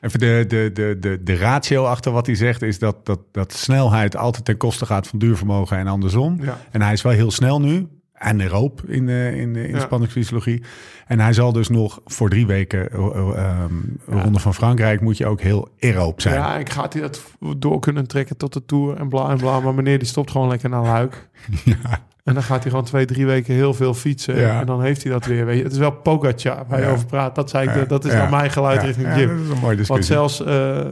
Even 0.00 0.18
de, 0.18 0.44
de, 0.48 0.70
de, 0.74 0.96
de, 1.00 1.20
de 1.22 1.36
ratio 1.36 1.84
achter 1.84 2.12
wat 2.12 2.26
hij 2.26 2.34
zegt 2.34 2.62
is 2.62 2.78
dat, 2.78 3.06
dat, 3.06 3.20
dat 3.32 3.52
snelheid 3.52 4.16
altijd 4.16 4.44
ten 4.44 4.56
koste 4.56 4.86
gaat 4.86 5.06
van 5.06 5.18
duurvermogen 5.18 5.78
en 5.78 5.86
andersom. 5.86 6.38
Ja. 6.42 6.58
En 6.70 6.82
hij 6.82 6.92
is 6.92 7.02
wel 7.02 7.12
heel 7.12 7.30
snel 7.30 7.60
nu. 7.60 7.86
En 8.18 8.40
Euroop 8.40 8.82
in 8.86 9.06
de, 9.06 9.32
in 9.36 9.52
de, 9.52 9.68
in 9.68 9.74
de 9.74 9.80
spanningsfysiologie. 9.80 10.62
En 11.06 11.20
hij 11.20 11.32
zal 11.32 11.52
dus 11.52 11.68
nog 11.68 12.00
voor 12.04 12.28
drie 12.30 12.46
weken 12.46 12.90
eh, 12.90 12.98
eh, 13.06 13.28
ehm, 13.36 13.74
Ronde 14.06 14.38
van 14.38 14.54
Frankrijk 14.54 15.00
moet 15.00 15.16
je 15.16 15.26
ook 15.26 15.40
heel 15.40 15.68
aeroop 15.80 16.20
zijn. 16.20 16.34
Ja, 16.34 16.56
ik 16.56 16.70
gaat 16.70 16.92
hij 16.92 17.02
dat 17.02 17.22
door 17.56 17.80
kunnen 17.80 18.06
trekken 18.06 18.36
tot 18.36 18.52
de 18.52 18.64
Tour 18.64 18.96
en 18.96 19.08
bla 19.08 19.30
en 19.30 19.36
bla. 19.36 19.60
Maar 19.60 19.74
meneer 19.74 19.98
die 19.98 20.08
stopt 20.08 20.30
gewoon 20.30 20.48
lekker 20.48 20.68
naar 20.70 20.82
Luik. 20.82 21.28
Ja. 21.64 22.06
En 22.24 22.34
dan 22.34 22.42
gaat 22.42 22.60
hij 22.62 22.70
gewoon 22.70 22.84
twee, 22.86 23.04
drie 23.06 23.26
weken 23.26 23.54
heel 23.54 23.74
veel 23.74 23.94
fietsen. 23.94 24.36
Ja. 24.36 24.60
En 24.60 24.66
dan 24.66 24.82
heeft 24.82 25.02
hij 25.02 25.12
dat 25.12 25.26
weer. 25.26 25.46
Weet 25.46 25.56
je. 25.56 25.62
Het 25.62 25.72
is 25.72 25.78
wel 25.78 25.90
Pogacar 25.90 26.64
waar 26.68 26.78
je 26.80 26.84
Ja. 26.86 26.90
over 26.92 27.06
praat. 27.06 27.34
Dat, 27.34 27.50
zei 27.50 27.80
ik, 27.80 27.88
dat 27.88 28.04
is 28.04 28.12
Ja. 28.12 28.18
naar 28.18 28.30
mijn 28.30 28.50
geluid 28.50 28.82
richting 28.82 29.06
Ja, 29.06 29.18
Jim. 29.18 29.28
dat 29.28 29.38
is 29.44 29.48
een 29.50 29.58
mooie 29.60 29.62
Want 29.62 29.78
discussie. 29.78 30.14
zelfs, 30.14 30.44
eh, 30.44 30.86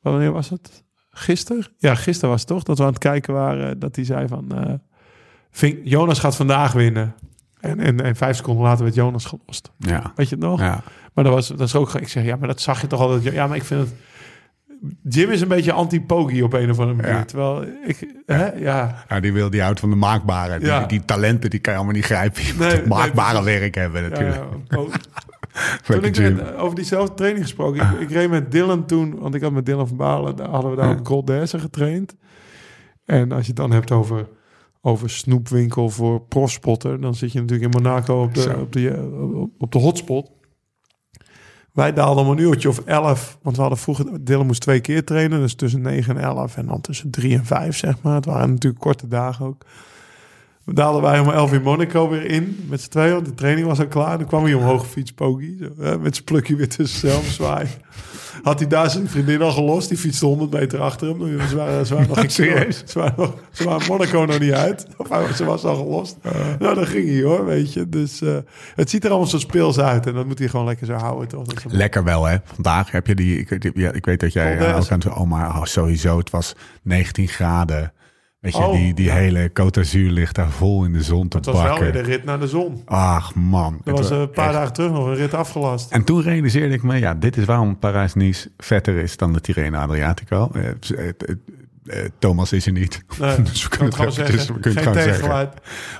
wanneer 0.00 0.32
was 0.32 0.50
het? 0.50 0.84
Gisteren? 1.10 1.66
Ja, 1.78 1.94
gisteren 1.94 2.30
was 2.30 2.40
het 2.40 2.48
toch? 2.48 2.62
Dat 2.62 2.78
we 2.78 2.84
aan 2.84 2.90
het 2.90 2.98
kijken 2.98 3.34
waren. 3.34 3.78
Dat 3.78 3.96
hij 3.96 4.04
zei 4.04 4.28
van, 4.28 4.52
eh, 4.54 4.72
Vink- 5.56 5.78
Jonas 5.84 6.18
gaat 6.18 6.36
vandaag 6.36 6.72
winnen. 6.72 7.14
En, 7.60 7.80
en, 7.80 8.00
en 8.00 8.16
vijf 8.16 8.36
seconden 8.36 8.64
later 8.64 8.82
werd 8.84 8.94
Jonas 8.96 9.24
gelost. 9.24 9.70
Ja. 9.78 10.12
Weet 10.14 10.28
je 10.28 10.34
het 10.34 10.44
nog? 10.44 10.60
Ja. 10.60 10.82
Maar 11.14 11.24
dat 11.24 11.32
was, 11.32 11.48
dat 11.48 11.60
is 11.60 11.74
ook, 11.74 11.94
ik 11.94 12.08
zeg, 12.08 12.24
ja, 12.24 12.36
maar 12.36 12.48
dat 12.48 12.60
zag 12.60 12.80
je 12.80 12.86
toch 12.86 13.00
altijd. 13.00 13.22
Ja, 13.34 13.46
maar 13.46 13.56
ik 13.56 13.64
vind 13.64 13.80
het, 13.80 13.90
Jim 15.14 15.30
is 15.30 15.40
een 15.40 15.48
beetje 15.48 15.72
anti-pogie 15.72 16.44
op 16.44 16.52
een 16.52 16.70
of 16.70 16.78
andere 16.78 16.96
manier. 16.96 17.12
Ja. 17.16 17.24
Terwijl 17.24 17.64
ik, 17.86 18.14
hè, 18.26 18.52
ja, 18.52 19.04
Ja, 19.08 19.20
die 19.20 19.32
wil 19.32 19.50
die 19.50 19.62
houdt 19.62 19.80
van 19.80 19.90
de 19.90 19.96
maakbare. 19.96 20.58
Die, 20.58 20.68
Ja. 20.68 20.86
die 20.86 21.04
talenten 21.04 21.50
die 21.50 21.60
kan 21.60 21.72
je 21.72 21.78
allemaal 21.78 21.96
niet 21.96 22.04
grijpen. 22.04 22.42
Je 22.42 22.54
Nee, 22.58 22.86
maakbare 22.86 23.42
nee, 23.42 23.58
werk 23.58 23.74
hebben 23.74 24.02
natuurlijk. 24.10 24.36
ja, 24.68 24.76
po- 24.76 24.90
Toen 25.86 26.04
ik 26.04 26.18
met- 26.18 26.54
over 26.56 26.74
diezelfde 26.76 27.14
training 27.14 27.44
gesproken. 27.44 27.90
Ik, 27.92 28.00
ik 28.00 28.10
reed 28.10 28.30
met 28.30 28.50
Dylan 28.52 28.86
toen, 28.86 29.18
want 29.18 29.34
ik 29.34 29.42
had 29.42 29.52
met 29.52 29.66
Dylan 29.66 29.88
van 29.88 29.96
Balen, 29.96 30.36
daar 30.36 30.48
hadden 30.48 30.70
we 30.70 30.76
daar 30.76 30.90
op 30.90 31.04
Col 31.04 31.24
d'Azur 31.24 31.60
getraind. 31.60 32.16
En 33.04 33.32
als 33.32 33.40
je 33.40 33.46
het 33.46 33.56
dan 33.56 33.70
hebt 33.72 33.90
over, 33.90 34.26
over 34.86 35.10
snoepwinkel 35.10 35.90
voor 35.90 36.20
profspotter, 36.20 37.00
dan 37.00 37.14
zit 37.14 37.32
je 37.32 37.40
natuurlijk 37.40 37.74
in 37.74 37.82
Monaco 37.82 38.22
op 38.22 38.34
de, 38.34 38.40
Zo. 38.40 38.58
op 38.60 38.72
de, 38.72 39.50
op, 39.58 39.72
de 39.72 39.78
hotspot. 39.78 40.30
Wij 41.72 41.92
daalden 41.92 42.24
om 42.24 42.30
een 42.30 42.38
uurtje 42.38 42.68
of 42.68 42.78
elf, 42.78 43.38
want 43.42 43.56
we 43.56 43.62
hadden 43.62 43.80
vroeger, 43.80 44.24
Dylan 44.24 44.46
moest 44.46 44.60
twee 44.60 44.80
keer 44.80 45.04
trainen, 45.04 45.40
dus 45.40 45.54
tussen 45.54 45.80
9 45.80 46.16
en 46.16 46.22
11 46.22 46.56
en 46.56 46.66
dan 46.66 46.80
tussen 46.80 47.10
3 47.10 47.34
en 47.34 47.44
5 47.44 47.76
zeg 47.76 48.02
maar. 48.02 48.14
Het 48.14 48.24
waren 48.24 48.50
natuurlijk 48.50 48.82
korte 48.82 49.08
dagen 49.08 49.46
ook. 49.46 49.64
We 50.66 50.72
daalden 50.72 51.02
wij 51.02 51.20
om 51.20 51.30
11 51.30 51.52
in 51.52 51.62
Monaco 51.62 52.08
weer 52.08 52.24
in 52.24 52.66
met 52.68 52.80
z'n 52.80 52.88
tweeën, 52.88 53.24
de 53.24 53.34
training 53.34 53.66
was 53.66 53.78
al 53.78 53.86
klaar. 53.86 54.18
Dan 54.18 54.26
kwam 54.26 54.44
hij 54.44 54.54
omhoog 54.54 54.86
fiets, 54.86 55.12
hè, 55.78 55.98
met 55.98 56.14
zijn 56.14 56.24
plukje 56.24 56.56
weer 56.56 56.68
tussen 56.68 57.08
zelf 57.08 57.24
zwaai. 57.24 57.66
Had 58.42 58.58
hij 58.58 58.68
daar 58.68 58.90
zijn 58.90 59.08
vriendin 59.08 59.42
al 59.42 59.52
gelost, 59.52 59.88
die 59.88 59.98
fietste 59.98 60.26
100 60.26 60.50
meter 60.50 60.80
achter 60.80 61.08
hem. 61.08 61.48
Ze 61.48 61.56
waren, 61.56 61.86
ze 61.86 61.94
waren 61.94 62.08
nog 62.08 62.24
Serieus? 62.30 62.82
Ze 62.86 62.98
waren, 62.98 63.14
nog, 63.16 63.34
ze 63.50 63.64
waren 63.64 63.86
Monaco 63.88 64.24
nog 64.24 64.38
niet 64.38 64.52
uit. 64.52 64.86
Of 64.96 65.08
ze 65.34 65.44
was 65.44 65.64
al 65.64 65.76
gelost. 65.76 66.16
Nou, 66.58 66.74
dan 66.74 66.86
ging 66.86 67.08
hij 67.08 67.22
hoor, 67.22 67.44
weet 67.44 67.72
je. 67.72 67.88
Dus 67.88 68.22
eh, 68.22 68.36
het 68.74 68.90
ziet 68.90 69.04
er 69.04 69.10
allemaal 69.10 69.28
zo 69.28 69.38
speels 69.38 69.78
uit. 69.78 70.06
En 70.06 70.14
dat 70.14 70.26
moet 70.26 70.38
hij 70.38 70.48
gewoon 70.48 70.66
lekker 70.66 70.86
zo 70.86 70.92
houden, 70.92 71.28
toch? 71.28 71.44
Dat 71.44 71.72
Lekker 71.72 72.04
wel, 72.04 72.24
hè? 72.24 72.36
Vandaag 72.44 72.90
heb 72.90 73.06
je 73.06 73.14
die... 73.14 73.38
Ik, 73.38 73.70
ja, 73.74 73.92
ik 73.92 74.04
weet 74.04 74.20
dat 74.20 74.32
jij 74.32 74.58
eh, 74.58 74.76
ook 74.76 74.90
aan 74.90 74.98
het... 74.98 75.08
Oh, 75.08 75.30
maar 75.30 75.48
oh, 75.48 75.64
sowieso, 75.64 76.18
het 76.18 76.30
was 76.30 76.54
19 76.82 77.28
graden. 77.28 77.92
Weet 78.46 78.56
je, 78.56 78.62
Oh, 78.62 78.72
die, 78.72 78.94
die 78.94 79.04
ja. 79.06 79.14
hele 79.14 79.48
Côte 79.48 79.70
d'Azur 79.70 80.10
ligt 80.10 80.34
daar 80.34 80.50
vol 80.50 80.84
in 80.84 80.92
de 80.92 81.02
zon 81.02 81.28
te 81.28 81.36
Het 81.36 81.46
was 81.46 81.62
wel 81.62 81.78
weer 81.78 81.92
de 81.92 81.98
bakken. 81.98 82.12
rit 82.12 82.24
naar 82.24 82.40
de 82.40 82.46
zon. 82.48 82.82
Ach, 82.84 83.34
man. 83.34 83.80
Er 83.84 83.92
was 83.92 84.08
wa- 84.08 84.16
een 84.16 84.30
paar 84.30 84.44
echt. 84.46 84.54
dagen 84.54 84.72
terug 84.72 84.90
nog 84.90 85.06
een 85.06 85.14
rit 85.14 85.34
afgelast. 85.34 85.90
En 85.92 86.04
toen 86.04 86.22
realiseerde 86.22 86.74
ik 86.74 86.82
me, 86.82 86.98
ja, 86.98 87.14
dit 87.14 87.36
is 87.36 87.44
waarom 87.44 87.78
Parijs-Nice 87.78 88.50
vetter 88.58 88.96
is 88.96 89.16
dan 89.16 89.32
de 89.32 89.40
Tirreno 89.40 89.78
Adriatico. 89.78 90.50
Eh, 90.52 90.68
eh, 91.86 92.04
Thomas 92.18 92.52
is 92.52 92.66
er 92.66 92.72
niet. 92.72 93.02
Nee, 93.18 93.42
dus 93.42 93.62
we 93.62 93.68
kan 93.68 93.88
kunnen 93.90 93.96
het 93.96 94.04
het, 94.06 94.14
zeggen. 94.14 94.36
dus 94.36 94.46
we 94.46 94.60
kunnen 94.60 94.82
Geen 94.82 94.92
het 94.94 95.14
gewoon 95.14 95.36
zeggen. 95.38 95.52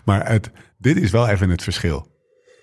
Maar 0.05 0.29
het, 0.31 0.51
dit 0.79 0.97
is 0.97 1.11
wel 1.11 1.29
even 1.29 1.51
het 1.51 1.63
verschil. 1.63 2.07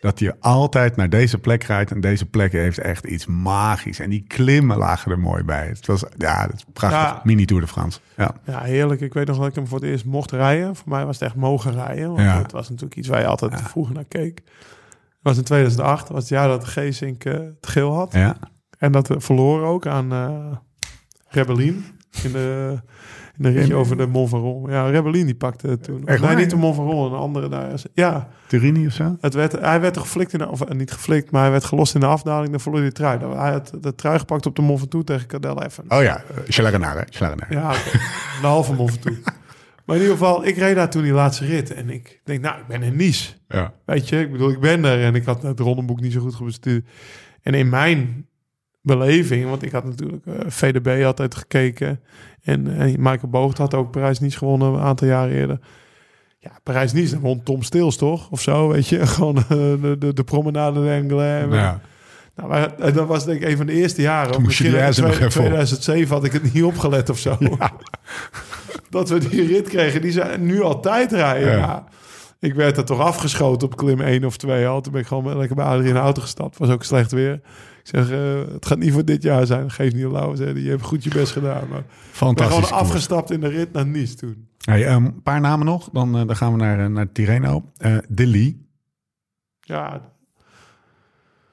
Dat 0.04 0.20
je 0.20 0.36
altijd 0.40 0.96
naar 0.96 1.10
deze 1.10 1.38
plek 1.38 1.64
rijdt. 1.64 1.92
En 1.92 2.02
deze 2.02 2.26
plek 2.26 2.52
heeft 2.52 2.78
echt 2.78 3.06
iets 3.06 3.26
magisch. 3.26 4.00
En 4.00 4.10
die 4.10 4.24
klimmen 4.28 4.78
lagen 4.78 5.12
er 5.12 5.20
mooi 5.20 5.44
bij. 5.44 5.68
Het 5.68 5.86
was, 5.88 6.04
ja, 6.18 6.42
het 6.42 6.54
is 6.54 6.66
prachtig. 6.74 7.00
Ja. 7.02 7.22
Mini 7.24 7.46
Tour 7.46 7.62
de 7.62 7.68
France. 7.68 8.00
Ja. 8.18 8.32
Ja, 8.46 8.60
heerlijk. 8.62 9.02
Ik 9.02 9.14
weet 9.14 9.28
nog 9.28 9.38
dat 9.38 9.48
ik 9.48 9.56
hem 9.56 9.68
voor 9.68 9.80
het 9.80 9.88
eerst 9.88 10.06
mocht 10.06 10.32
rijden. 10.32 10.76
Voor 10.76 10.90
mij 10.90 11.06
was 11.06 11.20
het 11.20 11.28
echt 11.28 11.36
mogen 11.36 11.74
rijden. 11.74 12.08
Want 12.08 12.20
Ja. 12.22 12.42
het 12.42 12.52
was 12.52 12.70
natuurlijk 12.70 12.96
iets 12.96 13.08
waar 13.08 13.20
je 13.20 13.26
altijd 13.28 13.52
Ja. 13.52 13.58
vroeger 13.60 13.94
naar 13.96 14.06
keek. 14.06 14.42
Het 14.46 15.22
was 15.22 15.38
in 15.38 15.44
2008. 15.44 16.00
Dat 16.02 16.10
was 16.12 16.20
het 16.22 16.30
jaar 16.32 16.48
dat 16.48 16.66
Geesink 16.66 17.26
eh, 17.26 17.34
het 17.34 17.68
geel 17.68 17.94
had. 17.96 18.14
ja. 18.14 18.38
En 18.78 18.92
dat 18.92 19.08
we 19.08 19.20
verloren 19.20 19.68
ook 19.68 19.88
aan 19.88 20.12
eh 20.12 20.56
Rebellin. 21.28 21.86
In 22.24 22.32
de, 22.32 22.80
in 23.38 23.44
de 23.44 23.50
ritje 23.50 23.74
In- 23.74 23.80
over 23.80 23.98
de 23.98 24.08
Montferrand. 24.08 24.70
Ja, 24.70 24.90
Rebellin 24.90 25.26
die 25.26 25.36
pakte 25.36 25.68
het 25.68 25.84
toen. 25.84 26.08
Echt 26.08 26.22
nee, 26.22 26.36
niet 26.36 26.50
de 26.50 26.56
Montferrand. 26.56 27.12
Een 27.12 27.18
andere 27.18 27.50
daar. 27.50 27.82
Ja, 27.94 28.28
Turini 28.48 28.86
of 28.88 28.94
zo? 28.94 29.18
het 29.22 29.34
werd, 29.34 29.52
hij 29.52 29.82
werd 29.82 29.98
geflikt 29.98 30.34
in 30.34 30.40
de, 30.40 30.50
of 30.50 30.62
eh, 30.62 30.76
niet 30.78 30.92
geflikt, 30.92 31.32
maar 31.32 31.42
hij 31.42 31.52
werd 31.52 31.64
gelost 31.64 31.94
in 31.94 32.00
de 32.00 32.06
afdaling. 32.06 32.52
Dan 32.52 32.60
verloor 32.60 32.80
hij 32.80 32.90
de 32.90 32.96
trui. 32.96 33.20
Hij 33.36 33.52
had 33.52 33.74
de 33.82 33.96
trui 33.96 34.20
gepakt 34.20 34.46
op 34.46 34.56
de 34.56 34.62
Mont 34.62 34.80
Ventoux 34.80 35.06
tegen 35.06 35.28
Cadel 35.28 35.64
Evans. 35.64 35.88
Oh 35.90 36.02
ja, 36.04 36.24
Chalarenare. 36.48 37.06
Chalarenare. 37.10 37.54
Ja, 37.54 37.72
een 37.72 38.50
halve 38.50 38.74
Mont 38.74 38.92
Ventoux. 38.92 39.18
Maar 39.86 39.96
in 39.96 40.02
ieder 40.02 40.18
geval, 40.18 40.46
ik 40.46 40.58
reed 40.58 40.76
daar 40.76 40.90
toen 40.90 41.04
die 41.04 41.12
laatste 41.12 41.46
rit. 41.46 41.74
En 41.74 41.90
ik 41.90 42.22
denk, 42.24 42.42
nou, 42.42 42.60
ik 42.60 42.68
ben 42.68 42.82
in 42.84 42.96
Nice. 42.96 43.34
Ja. 43.48 43.74
Weet 43.86 44.10
je, 44.10 44.20
ik 44.20 44.32
bedoel, 44.32 44.50
ik 44.50 44.60
ben 44.60 44.86
er. 44.86 45.04
En 45.04 45.16
ik 45.16 45.26
had 45.26 45.42
het 45.42 45.60
rondeboek 45.60 46.00
niet 46.02 46.12
zo 46.14 46.20
goed 46.20 46.36
gebestuurd. 46.36 46.86
En 47.42 47.54
in 47.54 47.70
mijn 47.70 48.28
beleving, 48.82 49.50
want 49.50 49.64
ik 49.64 49.72
had 49.72 49.84
natuurlijk 49.86 50.26
eh, 50.26 50.34
VDB 50.48 51.04
altijd 51.06 51.36
gekeken. 51.36 52.00
En, 52.44 52.76
en 52.78 52.96
Michael 53.00 53.30
Boogt 53.30 53.58
had 53.58 53.74
ook 53.74 53.92
Parijs-Nice 53.92 54.38
gewonnen 54.38 54.74
een 54.74 54.80
aantal 54.80 55.08
jaren 55.08 55.36
eerder. 55.36 55.60
Ja, 56.40 56.52
Parijs-Nice, 56.64 57.20
won 57.20 57.44
Tom 57.44 57.62
Stils 57.62 57.98
toch? 57.98 58.30
Of 58.30 58.42
zo, 58.42 58.68
weet 58.68 58.88
je. 58.88 59.08
Gewoon 59.16 59.38
eh, 59.38 59.48
de, 59.48 59.96
de, 60.00 60.14
de 60.14 60.24
promenade 60.24 60.82
de 60.84 61.00
Anglais. 61.02 61.46
Ja. 61.54 61.80
Nou, 62.36 62.50
maar, 62.50 62.76
eh, 62.78 62.94
dat 62.94 63.08
was 63.08 63.26
denk 63.26 63.42
ik 63.42 63.50
een 63.50 63.58
van 63.58 63.66
de 63.66 63.74
eerste 63.74 64.02
jaren. 64.02 64.34
Je 64.34 64.40
misschien 64.40 64.70
in 64.70 64.76
ijzer 64.80 65.04
nog 65.04 65.12
twee- 65.14 65.28
even 65.28 65.42
op. 65.42 65.48
2007 65.48 66.16
had 66.16 66.24
ik 66.26 66.32
het 66.32 66.54
niet 66.54 66.64
opgelet 66.64 67.10
of 67.10 67.18
zo. 67.20 67.38
Dat 68.90 69.10
we 69.10 69.30
die 69.30 69.48
rit 69.48 69.70
kregen, 69.70 70.02
die 70.02 70.12
ze 70.12 70.36
nu 70.40 70.62
altijd 70.62 71.12
rijden. 71.12 71.52
Ja. 71.52 71.58
Ja. 71.58 71.84
Ik 72.40 72.54
werd 72.54 72.78
er 72.78 72.86
toch 72.86 73.00
afgeschoten 73.00 73.68
op 73.68 73.78
klim 73.78 74.02
1 74.02 74.24
of 74.26 74.38
2 74.38 74.68
al. 74.68 74.82
Toen 74.82 74.92
ben 74.92 75.02
ik 75.02 75.08
gewoon 75.08 75.38
lekker 75.38 75.56
bij 75.56 75.66
Adrie 75.66 75.88
in 75.88 75.94
de 75.94 76.00
auto 76.00 76.22
gestapt. 76.22 76.58
Was 76.58 76.70
ook 76.70 76.84
slecht 76.84 77.12
weer. 77.12 77.42
Ik 77.84 77.90
zeg, 77.90 78.10
eh, 78.10 78.54
het 78.54 78.66
gaat 78.66 78.78
niet 78.78 78.94
voor 78.94 79.06
dit 79.06 79.24
jaar 79.24 79.46
zijn. 79.46 79.72
Geef 79.72 79.94
niet 79.94 80.04
lauw. 80.06 80.36
Je 80.36 80.70
hebt 80.70 80.82
goed 80.82 81.04
je 81.04 81.10
best 81.10 81.32
gedaan. 81.32 81.68
Maar 81.70 81.80
ik 81.80 81.86
ben 81.88 82.12
Fantastisch. 82.12 82.66
gewoon 82.68 82.80
afgestapt 82.80 83.32
in 83.32 83.40
de 83.40 83.48
rit 83.48 83.72
naar 83.74 83.86
Nice 83.86 84.16
toen. 84.16 84.48
Hey, 84.58 84.86
ehm, 84.86 85.06
een 85.06 85.22
paar 85.22 85.42
namen 85.42 85.66
nog. 85.66 85.90
Dan, 85.92 86.18
eh, 86.18 86.28
dan 86.28 86.36
gaan 86.36 86.52
we 86.52 86.58
naar, 86.58 86.80
eh, 86.80 86.86
naar 86.86 87.12
Tirreno. 87.12 87.64
Eh 87.78 87.98
Dilly, 88.10 88.58
Ja, 89.60 90.02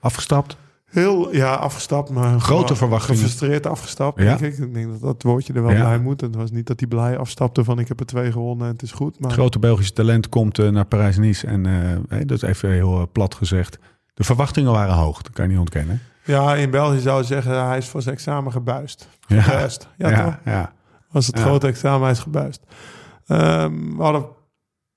afgestapt. 0.00 0.56
heel 0.84 1.34
ja, 1.34 1.54
afgestapt. 1.54 2.10
Maar 2.10 2.40
Grote 2.40 2.76
verwachtingen. 2.76 3.20
Gefrustreerd 3.20 3.66
afgestapt, 3.66 4.22
Ja. 4.22 4.36
denk 4.36 4.52
ik. 4.54 4.58
Ik 4.64 4.74
denk 4.74 4.90
dat 4.90 5.00
dat 5.00 5.22
woordje 5.22 5.52
er 5.52 5.62
wel 5.62 5.72
Ja. 5.72 5.82
bij 5.82 5.98
moet. 5.98 6.20
Het 6.20 6.34
was 6.34 6.50
niet 6.50 6.66
dat 6.66 6.80
hij 6.80 6.88
blij 6.88 7.18
afstapte 7.18 7.64
van 7.64 7.78
ik 7.78 7.88
heb 7.88 8.00
er 8.00 8.06
twee 8.06 8.32
gewonnen 8.32 8.66
en 8.66 8.72
het 8.72 8.82
is 8.82 8.92
goed. 8.92 9.18
Maar 9.20 9.30
Het 9.30 9.38
grote 9.38 9.58
Belgische 9.58 9.92
talent 9.92 10.28
komt 10.28 10.70
naar 10.70 10.84
Parijs-Nice. 10.84 11.46
En 11.46 11.64
hey, 12.08 12.24
dat 12.24 12.42
is 12.42 12.48
even 12.48 12.70
heel 12.70 13.08
plat 13.12 13.34
gezegd. 13.34 13.78
De 14.14 14.24
verwachtingen 14.24 14.72
waren 14.72 14.94
hoog. 14.94 15.22
Dat 15.22 15.32
kan 15.32 15.44
je 15.44 15.50
niet 15.50 15.60
ontkennen. 15.60 16.00
Ja, 16.30 16.54
in 16.54 16.70
België 16.70 16.98
zou 17.00 17.20
je 17.20 17.26
zeggen 17.26 17.66
hij 17.66 17.78
is 17.78 17.86
voor 17.88 18.02
zijn 18.02 18.14
examen 18.14 18.52
gebuist. 18.52 19.08
Ja, 19.26 19.42
Gebuist. 19.42 19.88
Ja, 19.96 20.24
toch? 20.24 20.38
ja, 20.44 20.72
was 21.10 21.26
het 21.26 21.38
Ja. 21.38 21.42
grote 21.44 21.66
examen, 21.66 22.02
hij 22.02 22.10
is 22.10 22.18
gebuist. 22.18 22.62
Ehm, 23.26 23.96
we 23.96 24.02
hadden 24.02 24.26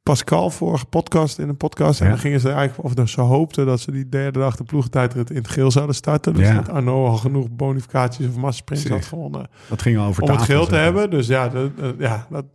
Pascal 0.03 0.49
vorige 0.49 0.85
podcast 0.85 1.39
in 1.39 1.49
een 1.49 1.57
podcast. 1.57 1.99
En 1.99 2.05
Ja. 2.05 2.11
dan 2.11 2.19
gingen 2.21 2.39
ze 2.39 2.51
eigenlijk, 2.51 2.99
of 2.99 3.09
ze 3.09 3.21
hoopten 3.21 3.65
dat 3.65 3.79
ze 3.79 3.91
die 3.91 4.09
derde 4.09 4.39
dag 4.39 4.55
de 4.55 4.63
ploegentijdrit 4.63 5.29
in 5.29 5.35
het 5.35 5.47
geel 5.47 5.71
zouden 5.71 5.95
starten. 5.95 6.33
Dus 6.33 6.47
Ja. 6.47 6.53
dat 6.53 6.69
Arno 6.69 7.05
al 7.07 7.15
genoeg 7.17 7.49
bonificaties 7.51 8.27
of 8.27 8.35
massasprints 8.35 8.87
had 8.89 9.05
gewonnen 9.05 9.47
Dat 9.69 9.81
ging 9.81 9.97
over 9.99 10.23
om 10.23 10.29
het 10.29 10.41
geel 10.41 10.65
te 10.65 10.75
hebben. 10.75 11.09
Dus 11.09 11.27
ja, 11.27 11.47
de- 11.49 11.95
ja 11.97 12.27
dat, 12.29 12.45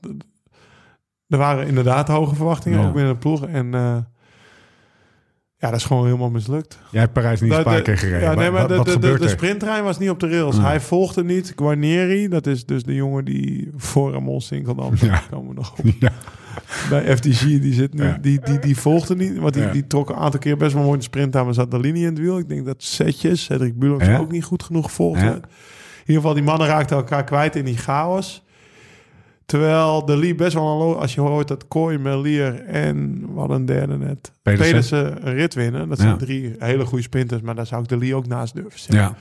er 1.28 1.38
waren 1.38 1.66
inderdaad 1.66 2.08
hoge 2.08 2.34
verwachtingen, 2.34 2.86
ook 2.86 2.92
binnen 2.94 3.12
de 3.12 3.18
ploeg. 3.18 3.46
En 3.46 3.74
eh, 3.74 3.96
ja, 5.58 5.70
dat 5.70 5.78
is 5.78 5.84
gewoon 5.84 6.04
helemaal 6.04 6.30
mislukt. 6.30 6.78
Jij 6.90 7.00
hebt 7.00 7.12
Parijs-Nice 7.12 7.52
een 7.54 7.58
De- 7.58 7.64
paar 7.64 7.76
de- 7.76 7.82
keer 7.82 7.98
gereden. 7.98 8.20
Ja, 8.20 8.34
nee, 8.34 8.50
maar 8.50 8.60
wat, 8.68 8.86
de, 8.86 8.92
wat 9.10 9.20
de, 9.20 9.28
sprinttrein 9.28 9.84
was 9.84 9.98
niet 9.98 10.10
op 10.10 10.20
de 10.20 10.28
rails. 10.28 10.56
Nee. 10.56 10.64
Hij 10.66 10.80
volgde 10.80 11.24
niet. 11.24 11.52
Guarnieri, 11.56 12.28
dat 12.28 12.46
is 12.46 12.64
dus 12.66 12.82
de 12.82 12.94
jongen 12.94 13.24
die 13.24 13.70
voor 13.76 14.12
Ramon 14.12 14.40
Sinkeldam, 14.40 14.92
Ja. 15.00 15.22
komen 15.30 15.48
we 15.48 15.54
nog 15.54 15.72
op. 15.78 15.84
Ja. 16.00 16.12
Bij 16.88 17.16
FDG, 17.16 17.40
die 17.42 17.72
zit 17.72 17.94
nu, 17.94 18.14
die, 18.20 18.40
die, 18.40 18.58
die 18.58 18.76
volgde 18.76 19.16
niet. 19.16 19.38
Want 19.38 19.54
die, 19.54 19.70
die 19.70 19.86
trok 19.86 20.08
een 20.10 20.16
aantal 20.16 20.40
keer 20.40 20.56
best 20.56 20.72
wel 20.74 20.82
mooi 20.84 20.98
de 20.98 21.04
sprint 21.04 21.36
aan, 21.36 21.44
maar 21.44 21.54
zat 21.54 21.70
de 21.70 21.78
linie 21.80 22.02
in 22.02 22.08
het 22.08 22.18
wiel. 22.18 22.38
Ik 22.38 22.48
denk 22.48 22.66
dat 22.66 22.82
Setjes, 22.82 23.44
Cedric 23.44 23.74
Ja. 23.98 24.18
ook 24.18 24.30
niet 24.30 24.44
goed 24.44 24.62
genoeg 24.62 24.96
werd. 24.96 25.16
In 25.24 26.14
ieder 26.14 26.14
geval, 26.14 26.34
die 26.34 26.42
mannen 26.42 26.66
raakten 26.66 26.96
elkaar 26.96 27.24
kwijt 27.24 27.56
in 27.56 27.64
die 27.64 27.76
chaos. 27.76 28.42
Terwijl 29.48 30.04
de 30.04 30.16
Lee 30.16 30.34
best 30.34 30.54
wel 30.54 30.90
een 30.90 30.96
als 30.98 31.14
je 31.14 31.20
hoort 31.20 31.48
dat 31.48 31.68
Kooi, 31.68 31.98
Melier 31.98 32.64
en 32.64 33.24
wat 33.34 33.50
een 33.50 33.64
derde 33.64 33.96
net, 33.98 34.32
Pedersen. 34.42 34.66
Pedersen 34.70 35.26
een 35.28 35.34
rit 35.34 35.54
winnen. 35.54 35.88
Dat 35.88 35.98
Ja. 35.98 36.04
zijn 36.04 36.18
drie 36.18 36.54
hele 36.58 36.84
goede 36.84 37.02
sprinters, 37.02 37.40
maar 37.42 37.54
daar 37.54 37.66
zou 37.66 37.82
ik 37.82 37.88
de 37.88 37.96
Lee 37.96 38.14
ook 38.14 38.26
naast 38.26 38.54
durven 38.54 38.78
zetten. 38.80 38.98
Ja. 38.98 39.14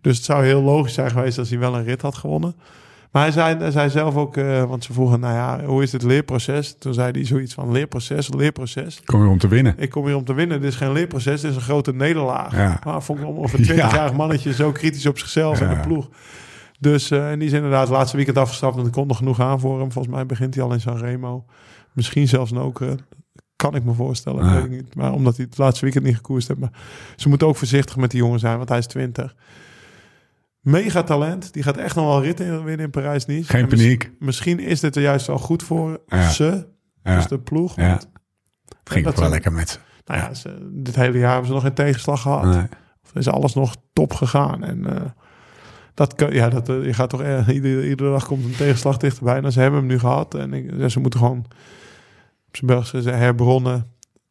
Dus 0.00 0.16
het 0.16 0.24
zou 0.24 0.44
heel 0.44 0.62
logisch 0.62 0.94
zijn 0.94 1.10
geweest 1.10 1.38
als 1.38 1.50
hij 1.50 1.58
wel 1.58 1.76
een 1.76 1.84
rit 1.84 2.02
had 2.02 2.14
gewonnen. 2.14 2.54
Maar 3.10 3.22
hij 3.22 3.32
zei, 3.32 3.56
hij 3.58 3.70
zei 3.70 3.90
zelf 3.90 4.16
ook, 4.16 4.36
eh, 4.36 4.64
want 4.64 4.84
ze 4.84 4.92
vroegen, 4.92 5.20
nou 5.20 5.34
ja, 5.34 5.64
hoe 5.66 5.82
is 5.82 5.92
het 5.92 6.02
leerproces? 6.02 6.76
Toen 6.78 6.94
zei 6.94 7.10
hij 7.10 7.24
zoiets 7.26 7.54
van 7.54 7.72
leerproces, 7.72 8.28
leerproces. 8.34 9.00
Kom 9.04 9.20
weer 9.20 9.28
om 9.30 9.38
te 9.38 9.48
winnen. 9.48 9.74
Ik 9.78 9.90
kom 9.90 10.06
hier 10.06 10.16
om 10.16 10.24
te 10.24 10.34
winnen. 10.34 10.60
Dit 10.60 10.70
is 10.70 10.76
geen 10.76 10.92
leerproces, 10.92 11.40
dit 11.40 11.50
is 11.50 11.56
een 11.56 11.62
grote 11.62 11.94
nederlaag. 11.94 12.56
Ja. 12.56 12.80
Maar 12.84 13.02
vond 13.02 13.18
ik 13.18 13.26
om 13.26 13.36
of 13.36 13.52
een 13.52 13.62
20-jarig 13.64 14.12
mannetje 14.12 14.52
zo 14.52 14.72
kritisch 14.72 15.06
op 15.06 15.18
zichzelf 15.18 15.60
en 15.60 15.68
de 15.68 15.80
ploeg. 15.80 16.08
Dus 16.82 17.10
eh, 17.10 17.30
en 17.30 17.38
die 17.38 17.48
is 17.48 17.54
inderdaad 17.54 17.80
het 17.88 17.96
laatste 17.96 18.16
weekend 18.16 18.36
afgestapt. 18.38 18.76
En 18.78 18.84
er 18.84 18.90
komt 18.90 19.06
nog 19.06 19.16
genoeg 19.16 19.40
aan 19.40 19.60
voor 19.60 19.80
hem. 19.80 19.92
Volgens 19.92 20.14
mij 20.14 20.26
begint 20.26 20.54
hij 20.54 20.64
al 20.64 20.72
in 20.72 20.80
Sanremo. 20.80 21.44
Misschien 21.92 22.28
zelfs 22.28 22.54
ook. 22.54 22.80
kan 23.56 23.74
ik 23.74 23.84
me 23.84 23.92
voorstellen. 23.92 24.44
Ja. 24.44 24.54
Weet 24.54 24.64
ik 24.64 24.70
niet. 24.70 24.94
Maar 24.94 25.12
omdat 25.12 25.36
hij 25.36 25.44
het 25.48 25.58
laatste 25.58 25.84
weekend 25.84 26.04
niet 26.04 26.16
gekoerst 26.16 26.48
heeft. 26.48 26.60
Maar 26.60 26.72
ze 27.16 27.28
moeten 27.28 27.46
ook 27.46 27.56
voorzichtig 27.56 27.96
met 27.96 28.10
die 28.10 28.20
jongen 28.20 28.38
zijn. 28.38 28.56
Want 28.56 28.68
hij 28.68 28.78
is 28.78 28.86
20. 28.86 29.34
Mega 30.60 31.02
talent. 31.02 31.52
Die 31.52 31.62
gaat 31.62 31.76
echt 31.76 31.96
nog 31.96 32.04
wel 32.04 32.22
ritten 32.22 32.64
winnen 32.64 32.84
in 32.86 32.90
Parijs-Nice. 32.90 33.50
Geen 33.50 33.62
En 33.62 33.68
mis- 33.68 33.80
paniek. 33.80 34.10
Misschien 34.18 34.58
is 34.58 34.80
dit 34.80 34.96
er 34.96 35.02
juist 35.02 35.26
wel 35.26 35.38
goed 35.38 35.62
voor 35.62 36.00
Ja. 36.06 36.30
ze. 36.30 36.66
Ja. 37.02 37.14
Dus 37.14 37.26
de 37.26 37.38
ploeg. 37.38 37.76
Ja. 37.76 37.88
Want, 37.88 38.08
Het 38.78 38.90
ging 38.92 39.04
dat 39.04 39.18
wel 39.18 39.28
lekker 39.30 39.52
met 39.52 39.68
ze. 39.70 39.78
nou 40.04 40.20
ja, 40.20 40.34
ze, 40.34 40.68
dit 40.72 40.94
hele 40.96 41.18
jaar 41.18 41.28
hebben 41.30 41.46
ze 41.46 41.52
nog 41.52 41.62
geen 41.62 41.74
tegenslag 41.74 42.22
gehad. 42.22 42.44
Nee. 42.44 42.66
Of 43.04 43.14
is 43.14 43.28
alles 43.28 43.54
nog 43.54 43.74
top 43.92 44.12
gegaan. 44.12 44.64
En 44.64 44.86
eh, 44.96 45.10
dat 45.94 46.14
kan, 46.14 46.32
ja, 46.32 46.48
dat, 46.48 46.68
eh, 46.68 46.84
je 46.84 46.94
gaat 46.94 47.10
toch 47.10 47.22
eh, 47.22 47.48
iedere, 47.48 47.96
dag 47.96 48.26
komt 48.26 48.44
een 48.44 48.56
tegenslag 48.56 48.96
dichterbij. 48.96 49.42
En 49.42 49.52
ze 49.52 49.60
hebben 49.60 49.78
hem 49.78 49.88
nu 49.88 49.98
gehad. 49.98 50.34
En 50.34 50.52
ik, 50.52 50.90
ze 50.90 51.00
moeten 51.00 51.20
gewoon 51.20 51.44
op 52.48 52.56
zijn 52.56 52.66
Belgische 52.66 53.10
herbronnen. 53.10 53.86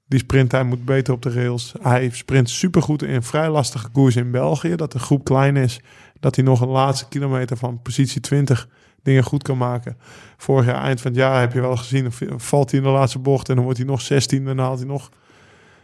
Die 0.07 0.19
sprint, 0.19 0.51
hij 0.51 0.63
moet 0.63 0.85
beter 0.85 1.13
op 1.13 1.21
de 1.21 1.31
rails. 1.31 1.73
Hij 1.81 2.09
sprint 2.09 2.49
supergoed 2.49 3.03
in 3.03 3.23
vrij 3.23 3.49
lastige 3.49 3.89
koers 3.89 4.15
in 4.15 4.31
België. 4.31 4.75
Dat 4.75 4.91
de 4.91 4.99
groep 4.99 5.23
klein 5.23 5.55
is. 5.55 5.79
Dat 6.19 6.35
hij 6.35 6.45
nog 6.45 6.61
een 6.61 6.67
laatste 6.67 7.07
kilometer 7.07 7.57
van 7.57 7.81
positie 7.81 8.21
20 8.21 8.67
dingen 9.03 9.23
goed 9.23 9.43
kan 9.43 9.57
maken. 9.57 9.97
Vorig 10.37 10.65
jaar, 10.65 10.83
eind 10.83 11.01
van 11.01 11.11
het 11.11 11.19
jaar, 11.19 11.39
heb 11.39 11.53
je 11.53 11.61
wel 11.61 11.77
gezien. 11.77 12.11
Valt 12.37 12.71
hij 12.71 12.79
in 12.79 12.85
de 12.85 12.91
laatste 12.91 13.19
bocht 13.19 13.49
en 13.49 13.55
dan 13.55 13.63
wordt 13.63 13.79
hij 13.79 13.87
nog 13.87 14.01
16. 14.01 14.39
En 14.39 14.45
dan 14.45 14.65
haalt 14.65 14.79
hij 14.79 14.87
nog 14.87 15.09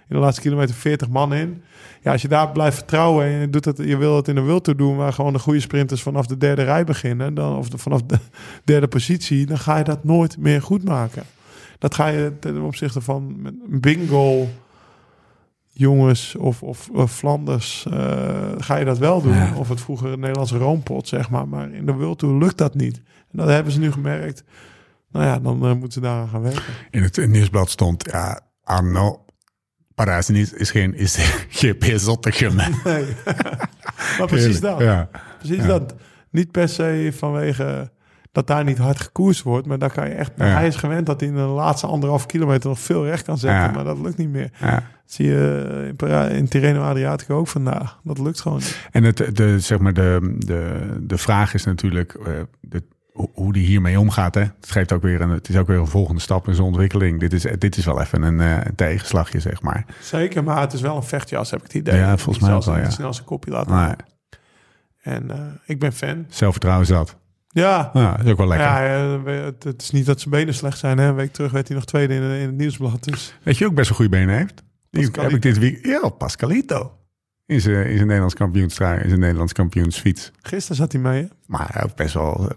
in 0.10 0.16
de 0.16 0.22
laatste 0.22 0.42
kilometer 0.42 0.76
40 0.76 1.10
man 1.10 1.34
in. 1.34 1.64
Ja, 2.02 2.12
als 2.12 2.22
je 2.22 2.28
daar 2.28 2.52
blijft 2.52 2.78
vertrouwen 2.78 3.26
en 3.26 3.32
je, 3.32 3.50
doet 3.50 3.66
het, 3.66 3.78
je 3.78 3.98
wil 3.98 4.16
het 4.16 4.28
in 4.28 4.38
een 4.38 4.46
wild 4.46 4.78
doen... 4.78 4.96
waar 4.96 5.14
gewoon 5.14 5.34
de 5.34 5.40
goede 5.40 5.60
sprinters 5.60 6.02
vanaf 6.02 6.26
de 6.26 6.38
derde 6.38 6.64
rij 6.64 6.84
beginnen... 6.84 7.34
Dan, 7.34 7.58
of 7.58 7.70
de, 7.70 7.78
vanaf 7.78 8.04
de 8.04 8.18
derde 8.64 8.88
positie, 8.88 9.46
dan 9.46 9.58
ga 9.58 9.78
je 9.78 9.84
dat 9.84 10.04
nooit 10.04 10.38
meer 10.38 10.62
goed 10.62 10.84
maken. 10.84 11.24
Dat 11.80 11.96
ga 11.96 12.08
je 12.08 12.34
ten 12.40 12.62
opzichte 12.62 13.02
van 13.02 13.50
bingo 13.68 14.48
jongens 15.78 16.36
of, 16.36 16.64
of, 16.64 16.90
of 16.90 17.12
Flanders, 17.12 17.86
eh, 17.86 18.52
ga 18.58 18.76
je 18.76 18.86
dat 18.86 18.98
wel 18.98 19.22
doen. 19.22 19.34
Ja. 19.34 19.56
Of 19.56 19.70
het 19.70 19.82
vroeger 19.82 20.18
Nederlandse 20.18 20.58
roompot, 20.58 21.08
zeg 21.08 21.30
maar. 21.30 21.48
Maar 21.48 21.72
in 21.72 21.86
de 21.86 21.94
World 21.94 22.20
Tour 22.20 22.38
lukt 22.38 22.58
dat 22.58 22.76
niet. 22.76 22.98
En 23.32 23.38
dat 23.38 23.48
hebben 23.48 23.74
ze 23.74 23.80
nu 23.80 23.92
gemerkt. 23.92 24.44
Nou 25.12 25.26
ja, 25.26 25.40
dan 25.40 25.66
eh, 25.66 25.70
moeten 25.70 25.92
ze 25.92 26.00
daaraan 26.00 26.28
gaan 26.28 26.42
werken. 26.42 26.74
In 26.92 27.04
het 27.04 27.28
nieuwsblad 27.28 27.70
stond, 27.70 28.06
ja, 28.12 28.40
Arno, 28.64 29.26
Parijs-Nice 29.98 30.58
is 30.58 30.72
geen 30.72 30.96
is 30.96 31.18
GP 31.60 31.84
Zottegem. 31.96 32.56
Nee. 32.56 33.06
maar 34.18 34.28
precies 34.28 34.60
dat. 34.60 34.80
Ja. 34.80 35.10
Precies 35.38 35.58
Ja. 35.58 35.68
dat. 35.68 35.96
Niet 36.30 36.52
per 36.52 36.70
se 36.70 37.14
vanwege 37.18 37.92
dat 38.32 38.48
daar 38.48 38.64
niet 38.64 38.78
hard 38.78 39.00
gekoerst 39.00 39.42
wordt. 39.44 39.68
Maar 39.68 39.80
daar 39.80 39.92
kan 39.92 40.08
je 40.10 40.14
echt... 40.14 40.32
Ja. 40.38 40.46
Hij 40.46 40.68
is 40.68 40.76
gewend 40.76 41.06
dat 41.06 41.20
hij 41.20 41.30
in 41.30 41.36
de 41.36 41.42
laatste 41.42 41.88
anderhalf 41.88 42.26
kilometer 42.26 42.70
nog 42.70 42.80
veel 42.80 43.06
recht 43.06 43.24
kan 43.24 43.38
zetten. 43.38 43.62
Ja. 43.62 43.72
Maar 43.72 43.84
dat 43.84 43.98
lukt 44.00 44.18
niet 44.18 44.30
meer. 44.30 44.50
Ja. 44.60 44.72
Dat 44.72 44.84
zie 45.06 45.26
je 45.28 45.84
in, 45.88 45.96
Para- 45.96 46.28
in 46.28 46.48
Tirreno 46.48 46.82
Adriatico 46.82 47.38
ook 47.38 47.48
vandaag. 47.48 48.00
Dat 48.04 48.20
lukt 48.20 48.42
gewoon 48.42 48.58
niet. 48.58 48.88
En 48.92 49.04
het, 49.04 49.36
de, 49.36 49.60
zeg 49.60 49.80
maar 49.80 49.94
de, 49.94 50.36
de, 50.38 50.80
de 51.02 51.18
vraag 51.18 51.54
is 51.54 51.64
natuurlijk 51.64 52.14
eh, 52.14 52.26
de, 52.62 52.84
hoe- 53.34 53.54
die 53.54 53.66
hiermee 53.66 54.00
omgaat. 54.00 54.36
Hè? 54.36 54.42
Het, 54.42 54.72
geeft 54.72 54.92
ook 54.92 55.02
weer 55.02 55.22
een, 55.22 55.30
het 55.30 55.50
is 55.50 55.58
ook 55.58 55.68
weer 55.68 55.80
een 55.80 55.88
volgende 55.88 56.22
stap 56.22 56.48
in 56.48 56.54
zijn 56.56 56.68
ontwikkeling. 56.68 57.20
Dit 57.20 57.34
is, 57.34 57.46
dit 57.58 57.78
is 57.78 57.86
wel 57.86 58.02
even 58.02 58.22
een, 58.22 58.42
eh, 58.42 58.66
een 58.66 58.76
tegenslagje, 58.76 59.40
zeg 59.40 59.62
maar. 59.62 59.86
Zeker, 60.02 60.44
maar 60.44 60.62
het 60.62 60.74
is 60.74 60.82
wel 60.82 60.96
een 60.96 61.04
vechtjas, 61.04 61.50
heb 61.52 61.60
ik 61.60 61.66
het 61.66 61.76
idee. 61.76 61.96
Ja, 62.00 62.18
volgens 62.18 62.46
mij 62.46 62.60
wel, 62.60 62.78
ja. 62.78 62.90
snel 62.90 63.14
zijn 63.14 63.26
kopje 63.26 63.52
laten 63.52 63.76
Nee. 63.76 63.96
En 65.02 65.32
eh, 65.32 65.38
ik 65.66 65.80
ben 65.80 65.94
fan. 65.94 66.26
zelfvertrouwen 66.30 66.86
zat. 66.86 67.16
Ja, 67.48 67.90
Ja, 67.94 68.12
dat 68.16 68.26
is 68.26 68.32
ook 68.32 68.38
wel 68.38 68.48
lekker. 68.48 68.68
ja 68.68 69.16
eh, 69.26 69.46
het, 69.60 69.82
is 69.82 69.92
niet 69.92 70.06
dat 70.06 70.20
zijn 70.20 70.30
benen 70.34 70.54
slecht 70.54 70.78
zijn. 70.78 70.98
Hè. 70.98 71.08
Een 71.08 71.16
week 71.16 71.34
terug 71.34 71.52
werd 71.52 71.68
hij 71.68 71.76
nog 71.78 71.86
tweede 71.86 72.14
in, 72.14 72.22
in 72.22 72.46
het 72.48 72.58
nieuwsblad. 72.58 73.04
Dus 73.04 73.36
Weet 73.44 73.58
je 73.58 73.66
ook 73.66 73.74
best 73.76 73.88
wel 73.90 73.98
goede 73.98 74.12
benen 74.18 74.36
heeft? 74.38 74.64
Die 74.90 75.10
heb 75.12 75.32
ik 75.32 75.42
dit 75.42 75.58
week. 75.58 75.86
Ja, 75.86 76.10
Pascalito. 76.10 76.92
In 77.46 77.62
zijn, 77.62 77.76
in 77.86 77.94
zijn 77.96 78.06
Nederlands 78.06 78.34
kampioenstrui, 78.34 79.00
in 79.02 79.08
zijn 79.08 79.20
Nederlands 79.20 79.54
kampioensfiets. 79.54 80.32
gisteren 80.42 80.78
zat 80.78 80.92
hij 80.92 81.02
mee. 81.02 81.22
Hè. 81.22 81.28
Maar 81.46 81.82
ook 81.84 81.96
best 81.96 82.14
wel, 82.14 82.52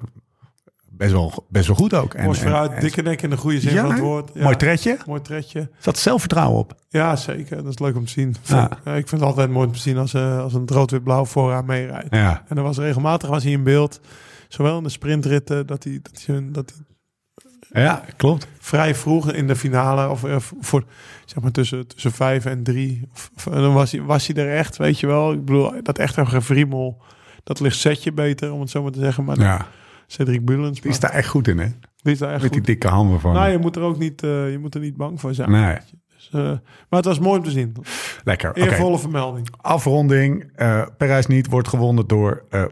best 1.00 1.12
wel, 1.12 1.46
best 1.48 1.66
wel 1.66 1.76
goed 1.76 1.94
ook. 1.94 2.14
En, 2.14 2.24
Borst 2.24 2.40
vooruit, 2.42 2.72
en- 2.72 2.80
dikke 2.80 3.02
nek 3.02 3.22
in 3.22 3.30
de 3.30 3.36
goede 3.36 3.60
zin 3.60 3.72
Ja, 3.72 3.80
van 3.82 3.90
het 3.90 4.00
woord. 4.00 4.30
Ja, 4.34 4.42
Mooi 4.42 4.56
tredje. 4.56 4.96
Mooi 5.06 5.20
tredje. 5.20 5.70
Zat 5.78 5.98
zelfvertrouwen 5.98 6.58
op. 6.58 6.74
Ja, 6.88 7.16
zeker. 7.16 7.56
Dat 7.56 7.72
is 7.72 7.78
leuk 7.78 7.96
om 7.96 8.04
te 8.04 8.10
zien. 8.10 8.36
Ja. 8.42 8.70
Ik 8.84 9.08
vind 9.08 9.10
het 9.10 9.22
altijd 9.22 9.50
mooi 9.50 9.66
om 9.66 9.72
te 9.72 9.78
zien 9.78 9.96
als, 9.98 10.14
eh, 10.14 10.38
als 10.40 10.54
een 10.54 10.66
rood-wit-blauw 10.68 11.24
vooraan 11.24 11.64
meerijdt. 11.64 12.14
Ja, 12.14 12.44
En 12.48 12.56
er 12.56 12.62
was 12.62 12.78
regelmatig 12.78 13.28
was 13.28 13.42
hij 13.42 13.52
in 13.52 13.62
beeld. 13.62 14.00
Zowel 14.48 14.76
in 14.76 14.82
de 14.82 14.88
sprint,ritten 14.88 15.66
dat 15.66 15.84
hij, 15.84 15.98
dat 16.02 16.22
hij, 16.26 16.48
dat 16.52 16.72
hij 16.76 17.82
ja 17.82 18.04
klopt. 18.16 18.46
vrij 18.58 18.94
vroeg 18.94 19.32
in 19.32 19.46
de 19.46 19.56
finale, 19.56 20.08
of 20.08 20.24
eh, 20.24 20.36
voor 20.60 20.84
zeg 21.24 21.42
maar 21.42 21.50
tussen, 21.52 21.86
tussen 21.86 22.12
vijf 22.12 22.44
en 22.44 22.62
drie, 22.62 23.08
of, 23.12 23.30
dan 23.44 23.72
was 23.74 23.92
hij, 23.92 24.02
was 24.02 24.26
hij 24.26 24.36
er 24.44 24.56
echt, 24.56 24.76
weet 24.76 25.00
je 25.00 25.06
wel. 25.06 25.32
Ik 25.32 25.44
bedoel, 25.44 25.72
dat 25.82 25.98
echt 25.98 26.16
een 26.16 26.28
gevriemel, 26.28 27.02
dat 27.44 27.60
ligt 27.60 27.76
setje 27.76 28.12
beter, 28.12 28.52
om 28.52 28.60
het 28.60 28.70
zo 28.70 28.82
maar 28.82 28.90
te 28.92 29.00
zeggen. 29.00 29.24
Maar 29.24 29.38
Ja, 29.40 29.66
Cedric 30.10 30.44
Bulens, 30.44 30.80
die 30.80 30.90
is 30.90 31.00
daar 31.00 31.10
echt 31.10 31.28
goed 31.28 31.48
in, 31.48 31.58
hè? 31.58 31.66
die 32.02 32.12
is 32.12 32.18
daar 32.18 32.32
echt 32.32 32.42
Met 32.42 32.52
die 32.52 32.60
dikke 32.62 32.88
handen 32.88 33.20
van. 33.20 33.32
Nou, 33.32 33.50
je 33.50 33.58
moet 33.58 33.76
er 33.76 33.82
ook 33.82 33.98
niet, 33.98 34.22
eh, 34.22 34.50
je 34.50 34.58
moet 34.58 34.74
er 34.74 34.80
niet 34.80 34.96
bang 34.96 35.20
voor 35.20 35.34
zijn. 35.34 35.50
nee, 35.50 35.76
Dus, 36.16 36.28
eh, 36.32 36.40
maar 36.42 36.60
het 36.88 37.04
was 37.04 37.18
mooi 37.18 37.38
om 37.38 37.44
te 37.44 37.50
zien. 37.50 37.76
lekker. 38.24 38.56
Eervolle 38.56 38.98
vermelding. 38.98 39.48
afronding. 39.56 40.50
eh 40.54 40.82
Parijs 40.98 41.26
niet 41.26 41.46
wordt 41.46 41.68
gewonnen 41.68 42.06
door 42.06 42.44
eh 42.50 42.64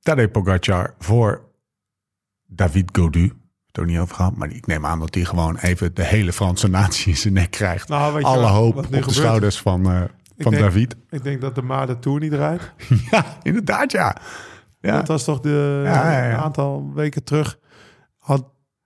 Tadej 0.00 0.28
Pogacar 0.28 0.94
voor 0.98 1.42
David 2.46 2.88
Godu. 2.92 3.32
ook 3.80 3.86
niet 3.86 3.98
over 3.98 4.14
gehad. 4.16 4.36
Maar 4.36 4.50
ik 4.50 4.66
neem 4.66 4.86
aan 4.86 4.98
dat 5.00 5.14
hij 5.14 5.24
gewoon 5.24 5.56
even 5.58 5.94
de 5.94 6.04
hele 6.04 6.32
Franse 6.32 6.68
natie 6.68 7.08
in 7.12 7.16
zijn 7.16 7.34
nek 7.34 7.50
krijgt. 7.50 7.88
Nou, 7.88 8.22
Alle 8.22 8.40
wat- 8.40 8.50
hoop 8.50 8.74
wat 8.74 8.84
op 8.86 8.90
de 8.92 9.12
schouders 9.12 9.58
van, 9.60 9.84
van 10.38 10.52
denk- 10.52 10.58
David. 10.64 10.96
Ik 11.10 11.22
denk 11.22 11.40
dat 11.40 11.54
de 11.54 11.62
Maar 11.62 11.86
de 11.86 11.98
Tour 11.98 12.20
niet 12.20 12.32
rijdt. 12.32 12.72
Ja, 13.10 13.24
inderdaad, 13.42 13.92
ja. 13.92 14.16
Ja. 14.86 14.96
Dat 14.96 15.08
was 15.08 15.24
toch 15.24 15.40
de, 15.40 15.80
Ja, 15.84 16.30
een 16.30 16.36
aantal 16.36 16.90
weken 16.94 17.24
terug 17.24 17.58
had 18.18 18.44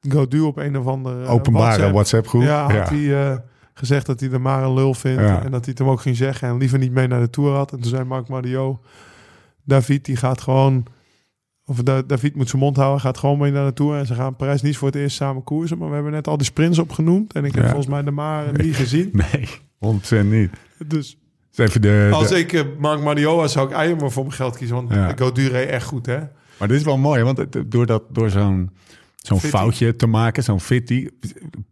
Godu 0.09 0.41
op 0.41 0.57
een 0.57 0.79
of 0.79 0.87
andere 0.87 1.25
eh, 1.25 1.31
Openbare 1.33 1.65
WhatsApp- 1.67 1.93
WhatsApp-groep. 1.93 2.43
Ja, 2.43 2.63
had 2.73 2.89
hij 2.89 3.31
eh, 3.31 3.37
gezegd 3.75 4.07
dat 4.07 4.21
hij 4.21 4.29
de 4.29 4.39
maar 4.39 4.63
een 4.63 4.75
lul 4.75 4.95
vindt. 4.95 5.21
En 5.23 5.51
dat 5.51 5.61
hij 5.65 5.71
het 5.71 5.79
hem 5.79 5.89
ook 5.89 6.01
ging 6.01 6.17
zeggen. 6.17 6.49
En 6.49 6.57
liever 6.59 6.79
niet 6.79 6.93
mee 6.93 7.07
naar 7.07 7.21
de 7.21 7.31
Tour 7.31 7.55
had. 7.55 7.73
En 7.73 7.81
toen 7.81 7.91
zei 7.91 8.05
Marc 8.05 8.29
Mario... 8.29 8.81
David, 9.65 10.05
die 10.05 10.17
gaat 10.17 10.41
gewoon... 10.41 10.87
Of 11.65 11.77
Da- 11.83 12.03
David 12.03 12.37
moet 12.37 12.49
zijn 12.49 12.63
mond 12.63 12.77
houden. 12.77 13.01
Gaat 13.01 13.19
gewoon 13.19 13.39
mee 13.39 13.51
naar 13.53 13.67
de 13.67 13.73
Tour. 13.73 13.99
En 13.99 14.07
ze 14.07 14.15
gaan 14.15 14.37
Parijs 14.37 14.63
niet 14.63 14.77
voor 14.77 14.89
het 14.89 14.97
eerst 14.97 15.17
samen 15.17 15.43
koersen. 15.45 15.79
Maar 15.79 15.89
we 15.89 15.95
hebben 15.95 16.13
net 16.13 16.29
al 16.29 16.37
die 16.37 16.47
sprints 16.47 16.79
opgenoemd. 16.79 17.33
En 17.33 17.45
ik 17.45 17.53
heb 17.55 17.63
Ja. 17.63 17.69
volgens 17.69 17.89
mij 17.91 18.03
de 18.03 18.11
maar 18.11 18.45
niet 18.63 18.77
gezien. 18.77 19.11
Nee, 19.13 19.49
100% 20.25 20.25
niet. 20.27 20.51
Dus 20.87 21.19
Dus 21.55 21.69
even 21.69 21.81
de, 21.81 22.09
als 22.13 22.29
de- 22.29 22.39
ik 22.39 22.67
Marc 22.79 23.01
Mario 23.03 23.37
was, 23.37 23.53
zou 23.53 23.69
ik 23.69 23.75
eigenlijk 23.75 24.13
voor 24.13 24.23
mijn 24.23 24.35
geld 24.35 24.57
kiezen. 24.57 24.77
Want 24.77 24.91
Ja. 24.91 25.13
Godu 25.19 25.49
reed 25.49 25.69
echt 25.69 25.87
goed, 25.87 26.07
hè? 26.07 26.19
Maar 26.59 26.69
dit 26.69 26.77
is 26.77 26.85
wel 26.85 26.99
mooi, 26.99 27.23
want 27.23 27.39
het- 27.39 27.63
door, 27.67 27.87
dat, 27.87 28.03
door 28.11 28.31
zo'n 28.31 28.71
zo'n 29.17 29.41
foutje 29.41 29.97
te 29.97 30.07
maken, 30.07 30.43
zo'n 30.43 30.61
fitty, 30.61 31.09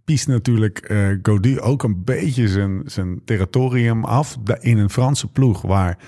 piest 0.04 0.28
natuurlijk 0.28 0.78
eh 0.78 1.08
Gaudu 1.22 1.60
ook 1.60 1.82
een 1.82 2.04
beetje 2.04 2.48
zijn, 2.48 2.82
zijn 2.86 3.20
territorium 3.24 4.04
af 4.04 4.36
in 4.60 4.78
een 4.78 4.90
Franse 4.90 5.26
ploeg, 5.26 5.62
waar, 5.62 5.98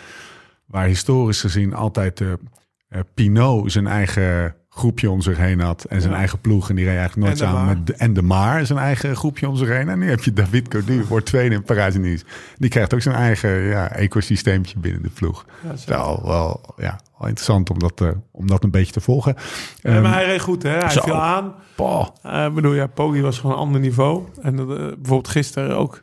waar 0.66 0.86
historisch 0.86 1.40
gezien 1.40 1.74
altijd 1.74 2.20
eh, 2.20 2.28
Pinot 3.14 3.72
zijn 3.72 3.86
eigen 3.86 4.54
groepje 4.72 5.10
om 5.10 5.20
zich 5.20 5.36
heen 5.36 5.60
had 5.60 5.84
en 5.84 6.00
zijn 6.00 6.12
Ja. 6.12 6.18
eigen 6.18 6.40
ploeg. 6.40 6.68
En 6.68 6.74
die 6.76 6.84
reed 6.84 6.96
eigenlijk 6.96 7.26
nooit 7.26 7.38
samen 7.38 7.64
Maar. 7.64 7.76
met 7.76 7.86
de, 7.86 7.94
en 7.94 8.12
de 8.12 8.22
Maar 8.22 8.66
zijn 8.66 8.78
eigen 8.78 9.16
groepje 9.16 9.48
om 9.48 9.56
zich 9.56 9.68
heen. 9.68 9.88
En 9.88 9.98
nu 9.98 10.08
heb 10.08 10.22
je 10.22 10.32
David 10.32 10.66
Gaudu, 10.72 11.04
wordt 11.08 11.26
tweede 11.26 11.54
in 11.54 11.62
Parijs-Nice. 11.62 12.24
Die 12.56 12.70
krijgt 12.70 12.94
ook 12.94 13.02
zijn 13.02 13.14
eigen 13.14 13.50
ja, 13.50 13.90
ecosysteempje 13.92 14.78
binnen 14.78 15.02
de 15.02 15.08
ploeg. 15.10 15.44
Ja, 15.64 15.76
zeker. 15.76 15.94
Wel, 15.94 16.22
wel, 16.24 16.60
ja, 16.76 17.00
wel 17.18 17.28
interessant 17.28 17.70
om 17.70 17.78
dat, 17.78 18.00
eh, 18.00 18.08
om 18.30 18.46
dat 18.46 18.64
een 18.64 18.70
beetje 18.70 18.92
te 18.92 19.00
volgen. 19.00 19.34
Ja, 19.82 19.90
Ehm, 19.90 20.02
maar 20.02 20.12
hij 20.12 20.24
reed 20.26 20.40
goed, 20.40 20.62
hè? 20.62 20.70
Hij 20.70 20.88
zo. 20.90 21.00
viel 21.00 21.20
aan. 21.20 21.54
Eh, 22.22 22.44
Ik 22.48 22.54
bedoel, 22.54 22.74
ja, 22.74 22.86
Poggi 22.86 23.20
was 23.20 23.38
gewoon 23.38 23.52
een 23.56 23.62
ander 23.62 23.80
niveau. 23.80 24.24
En 24.42 24.58
eh, 24.58 24.66
bijvoorbeeld 24.66 25.28
gisteren 25.28 25.76
ook. 25.76 26.02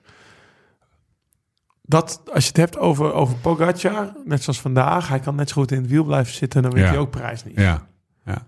Dat, 1.82 2.22
als 2.34 2.44
je 2.44 2.48
het 2.50 2.58
hebt 2.58 2.78
over, 2.78 3.14
over 3.14 3.36
Pogacar, 3.38 4.14
net 4.26 4.44
zoals 4.44 4.62
vandaag, 4.62 5.08
hij 5.08 5.20
kan 5.20 5.36
net 5.36 5.50
zo 5.50 5.56
goed 5.62 5.72
in 5.72 5.82
het 5.82 5.90
wiel 5.90 6.04
blijven 6.04 6.34
zitten, 6.34 6.62
dan 6.62 6.72
weet 6.72 6.90
je 6.90 6.98
ook 6.98 7.10
prijs 7.12 7.44
niet. 7.46 7.56
Ja, 7.56 7.86
ja. 8.26 8.46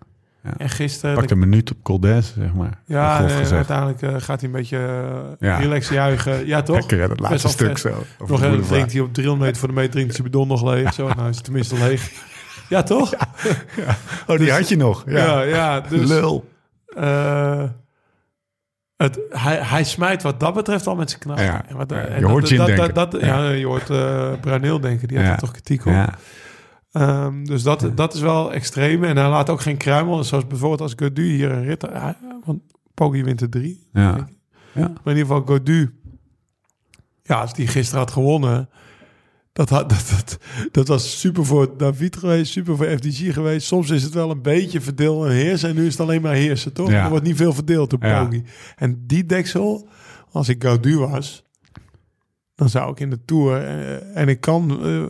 En 0.57 0.69
gisteren, 0.69 1.15
Pakt 1.15 1.31
een 1.31 1.39
minuut 1.39 1.71
op 1.71 1.77
Col 1.83 1.99
d'Huez, 1.99 2.33
zeg 2.37 2.53
maar. 2.53 2.79
ja, 2.85 3.27
uiteindelijk 3.51 4.01
eh, 4.01 4.09
gaat 4.17 4.39
hij 4.41 4.49
een 4.49 4.55
beetje 4.55 4.77
uh, 5.39 5.59
Ja. 5.59 5.77
juichen. 5.79 6.45
Ja, 6.45 6.61
toch? 6.61 6.75
Lekker, 6.75 7.07
dat 7.09 7.19
laatste 7.19 7.47
stuk 7.47 7.77
zo. 7.77 8.03
Nog 8.27 8.41
een 8.41 8.61
drinkt 8.61 8.91
hij 8.91 9.01
op 9.01 9.13
300 9.13 9.39
meter 9.39 9.55
voor 9.59 9.67
de 9.67 9.73
meter, 9.73 9.91
drinkt 9.91 10.11
zijn 10.15 10.23
bidon 10.23 10.47
nog 10.47 10.63
leeg. 10.73 10.93
Zo, 10.93 11.07
nou 11.07 11.29
is 11.29 11.35
het 11.35 11.43
tenminste 11.45 11.75
leeg. 11.77 12.11
Ja, 12.69 12.83
toch? 12.83 13.13
Oh, 14.27 14.37
die 14.37 14.51
had 14.51 14.69
je 14.69 14.77
nog. 14.77 15.03
Ja, 15.05 15.17
Ja, 15.17 15.41
ja. 15.41 15.79
Dus, 15.81 16.07
Lul. 16.09 16.49
Eh, 16.85 17.63
het, 18.97 19.19
hij, 19.29 19.55
hij 19.57 19.83
smijt 19.83 20.23
wat 20.23 20.39
dat 20.39 20.53
betreft 20.53 20.87
al 20.87 20.95
met 20.95 21.09
zijn 21.09 21.21
knal. 21.21 21.39
Ja, 21.39 21.63
En 21.67 21.75
wat, 21.77 21.89
ja, 21.89 21.97
en 21.97 22.19
je 22.19 22.25
hoort 22.25 22.49
dat, 22.57 22.65
denken. 22.67 22.93
Dat, 22.93 23.11
dat, 23.11 23.21
ja. 23.21 23.49
je 23.49 23.65
hoort 23.65 23.85
Bruineel 24.41 24.79
denken. 24.79 25.07
Die 25.07 25.17
had 25.17 25.25
Ja. 25.25 25.31
er 25.33 25.39
toch 25.39 25.51
kritiek 25.51 25.85
op. 25.85 25.93
Ehm, 26.91 27.43
dus 27.43 27.63
dat, 27.63 27.91
dat 27.95 28.13
is 28.13 28.21
wel 28.21 28.53
extreem. 28.53 29.03
En 29.03 29.17
hij 29.17 29.29
laat 29.29 29.49
ook 29.49 29.61
geen 29.61 29.77
kruimel. 29.77 30.23
Zoals 30.23 30.47
bijvoorbeeld 30.47 30.81
als 30.81 30.93
Godu 30.95 31.23
hier 31.23 31.51
een 31.51 31.63
rit... 31.63 31.81
ja, 31.81 32.17
want 32.45 32.61
Poggi 32.93 33.23
wint 33.23 33.41
er 33.41 33.49
drie. 33.49 33.87
Ja. 33.93 34.27
Ja. 34.73 34.87
Maar 35.03 35.13
in 35.13 35.17
ieder 35.17 35.25
geval 35.25 35.41
Godu... 35.41 35.93
Ja, 37.23 37.41
als 37.41 37.53
die 37.53 37.67
gisteren 37.67 37.99
had 37.99 38.11
gewonnen... 38.11 38.69
Dat, 39.53 39.69
had, 39.69 39.89
dat, 39.93 40.09
dat, 40.09 40.37
dat 40.71 40.87
was 40.87 41.19
super 41.19 41.45
voor 41.45 41.77
David 41.77 42.17
geweest, 42.17 42.51
super 42.51 42.77
voor 42.77 42.85
FDG 42.85 43.33
geweest. 43.33 43.67
Soms 43.67 43.89
is 43.89 44.03
het 44.03 44.13
wel 44.13 44.31
een 44.31 44.41
beetje 44.41 44.81
verdeel 44.81 45.25
en 45.25 45.31
heersen. 45.31 45.69
En 45.69 45.75
nu 45.75 45.85
is 45.85 45.91
het 45.91 46.01
alleen 46.01 46.21
maar 46.21 46.33
heersen, 46.33 46.73
toch? 46.73 46.91
Er 46.91 47.09
wordt 47.09 47.25
niet 47.25 47.35
veel 47.35 47.53
verdeeld 47.53 47.93
op. 47.93 47.99
Poggi. 47.99 48.43
En 48.75 49.03
die 49.07 49.25
deksel, 49.25 49.87
als 50.31 50.49
ik 50.49 50.63
Gaudu 50.63 50.97
was... 50.97 51.45
dan 52.55 52.69
zou 52.69 52.91
ik 52.91 52.99
in 52.99 53.09
de 53.09 53.25
Tour... 53.25 53.63
eh, 53.63 54.17
en 54.17 54.27
ik 54.27 54.41
kan 54.41 54.85
eh 54.85 55.03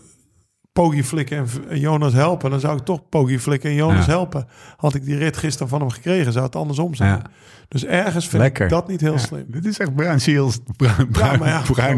Poggi 0.79 1.03
flikken 1.03 1.47
en, 1.69 1.79
Jonas 1.79 2.13
helpen... 2.13 2.49
dan 2.49 2.59
zou 2.59 2.77
ik 2.77 2.83
toch 2.85 3.09
Poggi 3.09 3.39
flikken 3.39 3.69
en 3.69 3.75
Jonas 3.75 4.05
Ja. 4.05 4.11
helpen. 4.11 4.47
Had 4.77 4.93
ik 4.95 5.05
die 5.05 5.17
rit 5.17 5.37
gisteren 5.37 5.67
van 5.69 5.79
hem 5.79 5.89
gekregen... 5.89 6.31
zou 6.31 6.45
het 6.45 6.55
andersom 6.55 6.95
zijn. 6.95 7.09
Ja. 7.09 7.21
Dus 7.67 7.85
ergens 7.85 8.27
vind 8.27 8.41
Lekker. 8.41 8.63
ik 8.63 8.69
dat 8.71 8.87
niet 8.87 9.01
heel 9.01 9.11
Ja. 9.11 9.17
slim. 9.17 9.45
Dit 9.47 9.65
is 9.65 9.79
echt 9.79 9.95
bruin 9.95 10.21
Seals, 10.21 10.59
bruin, 10.77 11.07
bruin, 11.09 11.39
maar 11.39 11.47
ja, 11.47 11.63
zo 11.65 11.73
bruin 11.73 11.97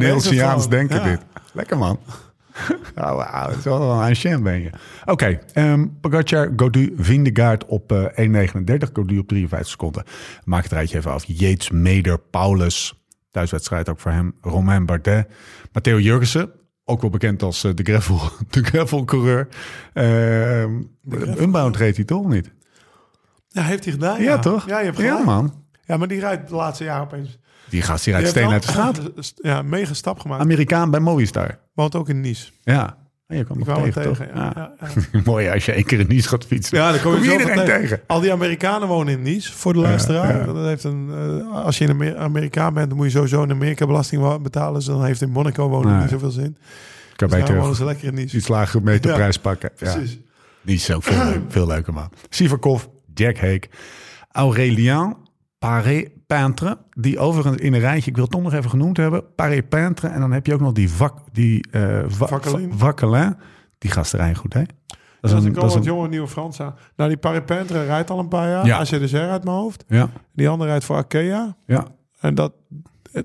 denken 0.69 0.95
Ja. 0.95 1.03
dit. 1.03 1.19
Lekker 1.53 1.77
man. 1.77 1.99
Oh, 2.95 3.15
wauw, 3.15 3.47
dat 3.47 3.57
is 3.57 3.63
wel 3.63 3.81
een 3.91 4.07
ancien 4.07 4.43
ben 4.43 4.61
je. 4.61 4.69
Oké, 5.05 5.39
ehm 5.53 5.85
Pogacar, 6.01 6.51
Godu, 6.55 6.93
Vindegaard 6.97 7.65
op 7.65 7.91
eh 7.91 8.25
1.39, 8.25 8.89
Godu 8.93 9.17
op 9.17 9.27
53 9.27 9.67
seconden. 9.71 10.03
Maak 10.43 10.63
het 10.63 10.71
rijtje 10.71 10.97
even 10.97 11.11
af. 11.11 11.23
Yates, 11.27 11.69
Meder, 11.69 12.19
Paulus, 12.19 13.03
thuiswedstrijd 13.31 13.89
ook 13.89 13.99
voor 13.99 14.11
hem. 14.11 14.33
Romain 14.41 14.85
Bardet, 14.85 15.27
Matteo 15.73 15.99
Jurgensen, 15.99 16.51
ook 16.91 17.01
wel 17.01 17.09
bekend 17.09 17.43
als 17.43 17.63
eh, 17.63 17.71
de 17.75 17.83
gravel, 17.83 18.19
de 18.49 18.63
gravel 18.63 19.03
coureur. 19.05 19.47
Ehm 19.93 20.81
Unbound 21.39 21.75
reed 21.77 21.95
hij 21.95 22.05
toch 22.05 22.27
niet? 22.27 22.51
Ja, 23.47 23.61
heeft 23.61 23.83
hij 23.83 23.93
gedaan? 23.93 24.21
Ja, 24.21 24.39
toch? 24.39 24.67
Ja, 24.67 24.79
je 24.79 24.85
hebt 24.85 24.97
Ja, 24.97 25.03
gelijk. 25.03 25.25
man. 25.25 25.63
Ja, 25.85 25.97
maar 25.97 26.07
die 26.07 26.19
rijdt 26.19 26.47
de 26.49 26.55
laatste 26.55 26.83
jaren 26.83 27.03
opeens. 27.03 27.29
Die 27.69 27.81
die 27.81 27.81
rijdt 27.81 28.03
Die 28.03 28.25
steen 28.27 28.49
uit 28.51 28.61
de 28.63 28.67
straat. 28.67 29.11
Ja, 29.35 29.61
mega 29.61 29.93
stap 29.93 30.19
gemaakt. 30.19 30.41
Amerikaan 30.41 30.91
bij 30.91 30.99
Movistar. 30.99 31.59
Woont 31.73 31.95
ook 31.95 32.09
in 32.09 32.19
Nice. 32.21 32.51
Ja. 32.63 32.97
En 33.31 33.37
je 33.37 33.43
Ik 33.43 33.55
nog 33.55 33.63
kwam 33.67 33.83
tegen, 33.83 34.01
tegen. 34.15 34.29
Ja, 34.35 34.73
Mooi 35.25 35.49
als 35.49 35.65
je 35.65 35.71
één 35.71 35.85
keer 35.85 35.99
in 35.99 36.07
Nice 36.07 36.27
gaat 36.27 36.45
fietsen. 36.45 36.77
Ja, 36.77 36.91
dan 36.91 37.01
kom 37.01 37.11
je, 37.11 37.17
Kom 37.17 37.25
je 37.27 37.31
iedereen 37.31 37.65
tegen. 37.65 37.81
tegen. 37.81 37.99
Al 38.07 38.19
die 38.19 38.31
Amerikanen 38.31 38.87
wonen 38.87 39.13
in 39.13 39.21
Nice, 39.21 39.51
voor 39.53 39.73
de 39.73 39.79
luisteraar. 39.79 40.45
Dat 40.45 40.65
heeft 40.65 40.83
een, 40.83 41.09
eh, 41.49 41.63
als 41.65 41.77
je 41.77 41.89
Amer- 41.89 42.17
Amerikaan 42.17 42.73
bent, 42.73 42.87
dan 42.87 42.97
moet 42.97 43.05
je 43.05 43.11
sowieso 43.11 43.43
in 43.43 43.51
Amerika 43.51 43.85
belasting 43.87 44.41
betalen. 44.41 44.73
Dus 44.73 44.85
dan 44.85 45.05
heeft 45.05 45.21
in 45.21 45.29
Monaco 45.29 45.69
wonen 45.69 45.99
niet 45.99 46.09
zoveel 46.09 46.31
zin. 46.31 46.57
Kan 47.15 47.29
Dus 47.29 47.39
beter 47.39 47.75
ze 47.75 47.85
lekker 47.85 48.07
in 48.07 48.13
Nice. 48.13 48.37
iets 48.37 48.47
lager 48.47 48.83
meter 48.83 49.09
Ja. 49.09 49.15
prijs 49.15 49.37
pakken. 49.37 49.69
Ja. 49.77 49.93
Precies. 49.93 50.19
Is 50.65 50.91
ook 50.93 51.03
veel, 51.03 51.25
leuk- 51.25 51.41
veel 51.57 51.67
leuker, 51.67 51.93
man. 51.93 52.09
Sivakov, 52.29 52.83
Jack 53.13 53.37
Hake, 53.37 53.67
Aurélien 54.31 55.15
Paré-Peintre. 56.35 56.77
Die 56.93 57.19
overigens 57.19 57.57
in 57.57 57.73
een 57.73 57.79
rijtje, 57.79 58.09
ik 58.09 58.15
wil 58.15 58.23
het 58.25 58.33
toch 58.33 58.41
nog 58.43 58.53
even 58.53 58.69
genoemd 58.69 58.97
hebben. 58.97 59.23
Paré-Peintre. 59.35 60.07
En 60.07 60.19
dan 60.19 60.31
heb 60.31 60.45
je 60.45 60.53
ook 60.53 60.59
nog 60.59 60.71
die, 60.73 60.89
vak, 60.89 61.17
die 61.31 61.65
va- 62.07 62.27
Vakkelin. 62.27 62.71
Vakkelin. 62.75 63.35
Die 63.77 63.91
gasten 63.91 64.35
goed, 64.35 64.53
hè? 64.53 64.61
Dat 65.21 65.31
is 65.31 65.43
een, 65.45 65.53
dat 65.53 65.63
is 65.63 65.73
een- 65.73 65.81
jonge 65.81 66.07
nieuwe 66.07 66.27
Fransa. 66.27 66.73
Nou, 66.95 67.09
die 67.09 67.17
Paripintre 67.17 67.83
rijdt 67.85 68.09
al 68.09 68.19
een 68.19 68.27
paar 68.27 68.49
jaar. 68.49 68.65
Ja. 68.65 68.77
Als 68.77 68.89
je 68.89 68.99
de 68.99 69.07
Zer 69.07 69.29
uit 69.29 69.43
mijn 69.43 69.55
hoofd. 69.55 69.83
Ja, 69.87 70.09
Die 70.33 70.49
andere 70.49 70.69
rijdt 70.69 70.85
voor 70.85 70.95
Arkea. 70.95 71.55
ja. 71.65 71.85
En 72.19 72.35
dat, 72.35 72.53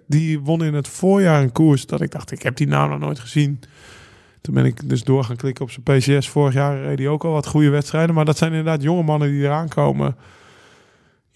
die 0.07 0.41
won 0.41 0.65
in 0.65 0.75
het 0.75 0.89
voorjaar 0.89 1.43
een 1.43 1.53
koers 1.53 1.87
dat 1.87 2.01
ik 2.01 2.11
dacht, 2.11 2.31
ik 2.33 2.43
heb 2.43 2.57
die 2.57 2.67
naam 2.67 2.91
nog 2.91 2.99
nooit 2.99 3.19
gezien. 3.21 3.61
Toen 4.41 4.55
ben 4.55 4.65
ik 4.65 4.89
dus 4.89 5.05
door 5.05 5.25
gaan 5.25 5.37
klikken 5.37 5.65
op 5.65 5.71
zijn 5.71 5.83
PCS. 5.99 6.29
Vorig 6.29 6.55
jaar 6.55 6.81
reed 6.83 6.99
hij 6.99 7.09
ook 7.09 7.25
al 7.25 7.33
wat 7.33 7.47
goede 7.47 7.69
wedstrijden. 7.71 8.15
Maar 8.15 8.25
dat 8.25 8.37
zijn 8.37 8.51
inderdaad 8.51 8.83
jonge 8.83 9.03
mannen 9.03 9.29
die 9.29 9.43
eraan 9.43 9.69
komen. 9.69 10.17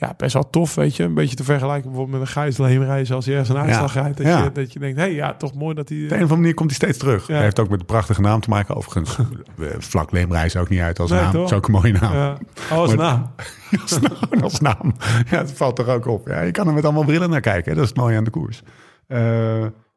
Ja, 0.00 0.14
best 0.16 0.32
wel 0.32 0.50
tof, 0.50 0.74
weet 0.74 0.96
je. 0.96 1.02
Een 1.02 1.14
beetje 1.14 1.36
te 1.36 1.44
vergelijken 1.44 1.90
bijvoorbeeld 1.90 2.18
met 2.18 2.28
een 2.28 2.32
Gijs 2.34 2.58
Leemreizen 2.58 3.14
als 3.14 3.24
hij 3.26 3.34
ergens 3.36 3.56
een 3.56 3.62
uitslag 3.64 3.94
rijdt. 3.94 4.16
Dat, 4.16 4.26
Ja. 4.26 4.42
je, 4.44 4.52
dat 4.52 4.72
je 4.72 4.78
denkt, 4.78 4.96
hé, 4.96 5.02
hey, 5.02 5.14
ja, 5.14 5.34
toch 5.34 5.54
mooi 5.54 5.74
dat 5.74 5.88
hij... 5.88 5.98
Op 6.02 6.08
de 6.08 6.14
een 6.14 6.14
of 6.14 6.20
andere 6.22 6.40
manier 6.40 6.54
komt 6.54 6.70
hij 6.70 6.78
steeds 6.78 6.98
terug. 6.98 7.26
Hij 7.26 7.40
heeft 7.42 7.58
ook 7.60 7.68
met 7.68 7.80
een 7.80 7.86
prachtige 7.86 8.20
naam 8.20 8.40
te 8.40 8.48
maken. 8.48 8.76
Overigens, 8.76 9.16
eh, 9.58 9.66
vlak 9.78 10.10
Leemreis 10.10 10.56
ook 10.56 10.68
niet 10.68 10.80
uit 10.80 10.98
als 10.98 11.10
Nee, 11.10 11.20
naam. 11.20 11.30
toch? 11.32 11.40
Dat 11.40 11.50
is 11.50 11.56
ook 11.56 11.66
een 11.66 11.72
mooie 11.72 11.92
naam. 11.92 12.12
Ja. 12.12 12.36
Oh, 12.70 12.78
als 12.78 12.94
Maar- 12.94 13.06
naam. 13.06 13.30
als, 13.82 13.98
naam, 14.00 14.42
als 14.42 14.60
naam. 14.60 14.94
Ja, 15.30 15.38
het 15.38 15.52
valt 15.52 15.76
toch 15.76 15.88
ook 15.88 16.06
op. 16.06 16.28
Ja, 16.28 16.40
je 16.40 16.50
kan 16.52 16.66
er 16.68 16.72
met 16.74 16.84
allemaal 16.84 17.04
brillen 17.04 17.30
naar 17.30 17.40
kijken. 17.40 17.70
hè. 17.70 17.74
Dat 17.76 17.84
is 17.84 17.90
het 17.90 17.98
mooie 17.98 18.16
aan 18.16 18.24
de 18.24 18.30
koers. 18.30 18.62
Eh, 19.06 19.18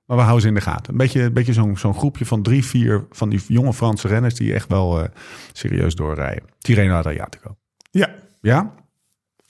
maar 0.06 0.18
we 0.18 0.24
houden 0.24 0.42
ze 0.42 0.48
in 0.48 0.54
de 0.54 0.62
gaten. 0.62 0.92
Een 0.92 0.98
beetje, 0.98 1.22
een 1.22 1.34
beetje 1.34 1.54
zo'n 1.54 1.78
zo'n 1.78 1.94
groepje 1.96 2.26
van 2.26 2.42
drie, 2.42 2.66
vier 2.66 3.06
van 3.12 3.30
die 3.30 3.42
jonge 3.48 3.74
Franse 3.74 4.08
renners... 4.08 4.36
die 4.36 4.54
echt 4.54 4.68
wel 4.70 5.00
eh, 5.04 5.10
serieus 5.52 5.96
doorrijden. 5.96 6.44
Tirreno 6.60 6.96
Adriatico. 6.96 7.56
Ja, 7.92 8.10
Ja? 8.42 8.74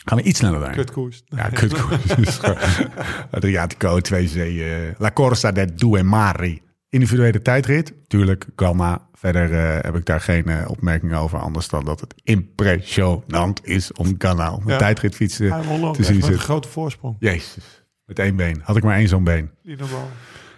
Gaan 0.05 0.17
we 0.17 0.23
iets 0.23 0.39
sneller 0.39 0.59
daarheen. 0.59 0.77
kutkoers. 0.77 1.23
Ja, 1.25 1.49
kutkoers. 1.49 2.39
Adriatico, 3.31 3.99
2C. 3.99 4.35
eh 4.35 4.67
La 4.97 5.11
Corsa 5.11 5.51
de 5.51 5.73
Due 5.73 6.03
Mari. 6.03 6.61
Individuele 6.89 7.41
tijdrit. 7.41 7.93
Tuurlijk, 8.07 8.47
Gamma. 8.55 9.07
Verder 9.13 9.53
eh, 9.53 9.83
heb 9.83 9.95
ik 9.95 10.05
daar 10.05 10.21
geen 10.21 10.45
eh, 10.45 10.69
opmerkingen 10.69 11.17
over. 11.17 11.39
Anders 11.39 11.67
dan 11.67 11.85
dat 11.85 11.99
het 11.99 12.13
impressionant 12.23 13.65
is 13.67 13.91
om 13.93 14.15
Ganna 14.17 14.53
op 14.53 14.65
een 14.65 14.71
Ja. 14.71 14.77
tijdrit 14.77 15.15
fietsen 15.15 15.49
te 15.93 16.03
zien 16.03 16.19
met 16.19 16.27
een 16.29 16.37
grote 16.37 16.67
voorsprong. 16.67 17.15
Jezus. 17.19 17.85
Met 18.05 18.19
één 18.19 18.35
been. 18.35 18.61
Had 18.63 18.77
ik 18.77 18.83
maar 18.83 18.97
één 18.97 19.07
zo'n 19.07 19.23
been. 19.23 19.51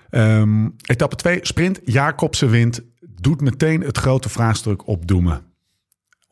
Ehm, 0.10 0.70
etappe 0.86 1.16
2, 1.16 1.40
sprint. 1.42 1.80
Jacobsen 1.84 2.50
wint. 2.50 2.82
Doet 3.22 3.42
meteen 3.42 3.82
het 3.82 3.98
grote 3.98 4.30
vraagstuk 4.30 4.88
opdoemen. 4.88 5.42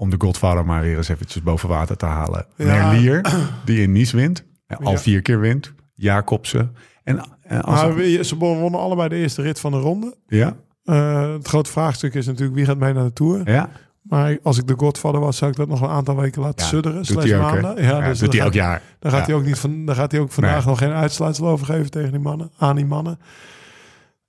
Om 0.03 0.09
de 0.09 0.15
Godfather 0.19 0.65
maar 0.65 0.81
weer 0.81 0.97
eens 0.97 1.07
eventjes 1.09 1.43
boven 1.43 1.69
water 1.69 1.97
te 1.97 2.05
halen. 2.05 2.45
Ja. 2.55 2.65
Merlier, 2.65 3.21
die 3.65 3.81
in 3.81 3.91
Nice 3.91 4.15
wint. 4.15 4.45
Al 4.67 4.91
Ja. 4.91 4.97
vier 4.97 5.21
keer 5.21 5.39
wint. 5.39 5.73
Jacobsen. 5.93 6.75
En, 7.03 7.23
en 7.41 7.61
als 7.61 7.81
Maar 7.81 7.95
we- 7.95 8.23
ze 8.23 8.35
wonnen 8.37 8.79
allebei 8.79 9.09
de 9.09 9.15
eerste 9.15 9.41
rit 9.41 9.59
van 9.59 9.71
de 9.71 9.77
ronde. 9.77 10.15
ja, 10.27 10.55
Eh, 10.83 11.33
het 11.33 11.47
grote 11.47 11.71
vraagstuk 11.71 12.13
is 12.13 12.25
natuurlijk 12.25 12.55
wie 12.55 12.65
gaat 12.65 12.77
mee 12.77 12.93
naar 12.93 13.03
de 13.03 13.13
Tour. 13.13 13.49
ja. 13.51 13.69
Maar 14.01 14.37
als 14.43 14.57
ik 14.57 14.67
de 14.67 14.73
Godfather 14.77 15.19
was, 15.19 15.37
zou 15.37 15.51
ik 15.51 15.57
dat 15.57 15.67
nog 15.67 15.81
een 15.81 15.89
aantal 15.89 16.15
weken 16.15 16.41
laten 16.41 16.63
Ja, 16.63 16.69
sudderen. 16.69 16.97
doet 16.97 17.05
Slash 17.05 17.25
hij 17.29 17.35
ook, 17.39 17.61
maanden. 17.61 17.83
Ja, 17.83 18.01
dus 18.01 18.19
doet 18.19 18.31
hij 18.33 18.41
elk 18.41 18.53
gaat- 18.53 18.61
jaar. 18.63 18.81
Dan 18.99 19.11
gaat, 19.11 19.19
Ja. 19.19 19.25
hij 19.25 19.35
ook 19.35 19.45
niet 19.45 19.59
van, 19.59 19.85
dan 19.85 19.95
gaat 19.95 20.11
hij 20.11 20.21
ook 20.21 20.31
vandaag 20.31 20.57
Nee. 20.57 20.65
nog 20.65 20.77
geen 20.77 20.91
uitsluitsel 20.91 21.47
over 21.47 21.65
geven 21.65 21.91
tegen 21.91 22.11
die 22.11 22.19
mannen, 22.19 22.51
aan 22.57 22.75
die 22.75 22.85
mannen. 22.85 23.19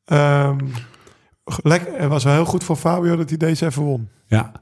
Ehm 0.05 0.59
lekker, 1.63 1.93
het 2.01 2.09
was 2.09 2.25
wel 2.25 2.33
heel 2.33 2.45
goed 2.45 2.65
voor 2.65 2.77
Fabio 2.77 3.17
dat 3.17 3.29
hij 3.29 3.39
deze 3.39 3.67
even 3.67 3.83
won. 3.83 4.09
Ja, 4.27 4.53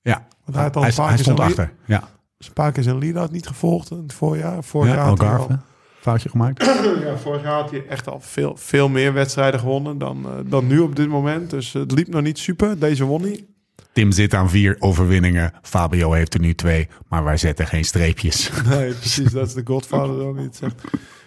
ja. 0.00 0.26
Want 0.44 0.56
hij, 0.56 0.62
had 0.64 0.76
al 0.76 0.84
een 0.84 0.94
paar 0.94 1.06
hij 1.06 1.14
keer 1.14 1.24
stond 1.24 1.38
zijn 1.38 1.50
achter. 1.50 1.72
Ja, 1.84 1.98
lead- 1.98 2.10
een 2.38 2.52
paar 2.52 2.72
keer 2.72 2.82
zijn 2.82 2.98
lead-out 2.98 3.30
niet 3.30 3.46
gevolgd 3.46 3.90
in 3.90 3.96
het 3.96 4.12
voorjaar. 4.12 4.64
Vorig 4.64 4.88
ja 4.90 4.94
jaar 4.94 5.36
had 5.36 5.48
hij. 5.48 5.58
Foutje 6.00 6.28
gemaakt. 6.28 6.64
ja, 7.04 7.16
vorig 7.16 7.42
jaar 7.42 7.60
had 7.60 7.70
hij 7.70 7.86
echt 7.88 8.08
al 8.08 8.20
veel, 8.20 8.56
veel 8.56 8.88
meer 8.88 9.12
wedstrijden 9.12 9.60
gewonnen 9.60 9.98
dan, 9.98 10.24
eh, 10.26 10.30
dan 10.46 10.66
nu 10.66 10.78
op 10.78 10.96
dit 10.96 11.08
moment. 11.08 11.50
Dus 11.50 11.72
het 11.72 11.92
liep 11.92 12.08
nog 12.08 12.22
niet 12.22 12.38
super. 12.38 12.78
Deze 12.78 13.04
won 13.04 13.22
hij. 13.22 13.44
Tim 13.92 14.12
zit 14.12 14.34
aan 14.34 14.50
vier 14.50 14.76
overwinningen. 14.78 15.52
Fabio 15.62 16.12
heeft 16.12 16.34
er 16.34 16.40
nu 16.40 16.54
twee. 16.54 16.88
Maar 17.08 17.24
wij 17.24 17.36
zetten 17.36 17.66
geen 17.66 17.84
streepjes. 17.84 18.50
Nee, 18.68 18.92
precies. 18.94 19.30
Dat 19.32 19.46
is 19.46 19.54
de 19.54 19.62
Godfather 19.64 20.16
dan 20.18 20.36
niet 20.36 20.56
zegt. 20.56 20.74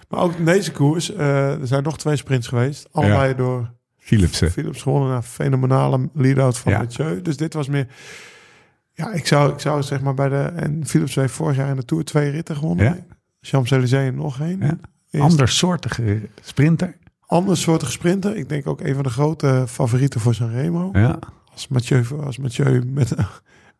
Maar 0.09 0.19
ook 0.19 0.33
in 0.35 0.45
deze 0.45 0.71
koers, 0.71 1.13
eh, 1.13 1.51
er 1.61 1.67
zijn 1.67 1.83
nog 1.83 1.97
twee 1.97 2.15
sprints 2.15 2.47
geweest. 2.47 2.87
Allebei 2.91 3.35
door 3.35 3.71
Philipsen. 3.97 4.51
Philips 4.51 4.81
gewonnen. 4.81 5.15
Een 5.15 5.23
fenomenale 5.23 6.09
lead-out 6.13 6.57
van 6.57 6.71
Ja. 6.71 6.77
Mathieu. 6.77 7.21
Dus 7.21 7.37
dit 7.37 7.53
was 7.53 7.67
meer... 7.67 7.87
Ja, 8.95 9.11
ik 9.11 9.27
zou, 9.27 9.53
ik 9.53 9.59
zou 9.59 9.83
zeg 9.83 10.01
maar 10.01 10.13
bij 10.13 10.29
de... 10.29 10.51
En 10.55 10.85
Philips 10.85 11.15
heeft 11.15 11.33
vorig 11.33 11.55
jaar 11.55 11.69
in 11.69 11.75
de 11.75 11.85
Tour 11.85 12.03
twee 12.03 12.29
ritten 12.29 12.55
gewonnen. 12.55 12.85
Ja. 12.85 12.97
Champs-Élysées 13.41 14.13
nog 14.13 14.39
één. 14.39 14.59
Ja. 14.59 14.77
Eerst 15.09 15.31
Andersoortige 15.31 16.21
sprinter. 16.41 16.97
Ander 17.25 17.57
soortige 17.57 17.91
sprinter. 17.91 18.35
Ik 18.35 18.49
denk 18.49 18.67
ook 18.67 18.81
een 18.81 18.93
van 18.93 19.03
de 19.03 19.09
grote 19.09 19.63
favorieten 19.67 20.19
voor 20.19 20.35
Sanremo. 20.35 20.89
Ja. 20.93 21.19
Als 21.51 21.67
Mathieu, 21.67 22.03
als 22.23 22.37
Mathieu 22.37 22.83
met, 22.85 23.09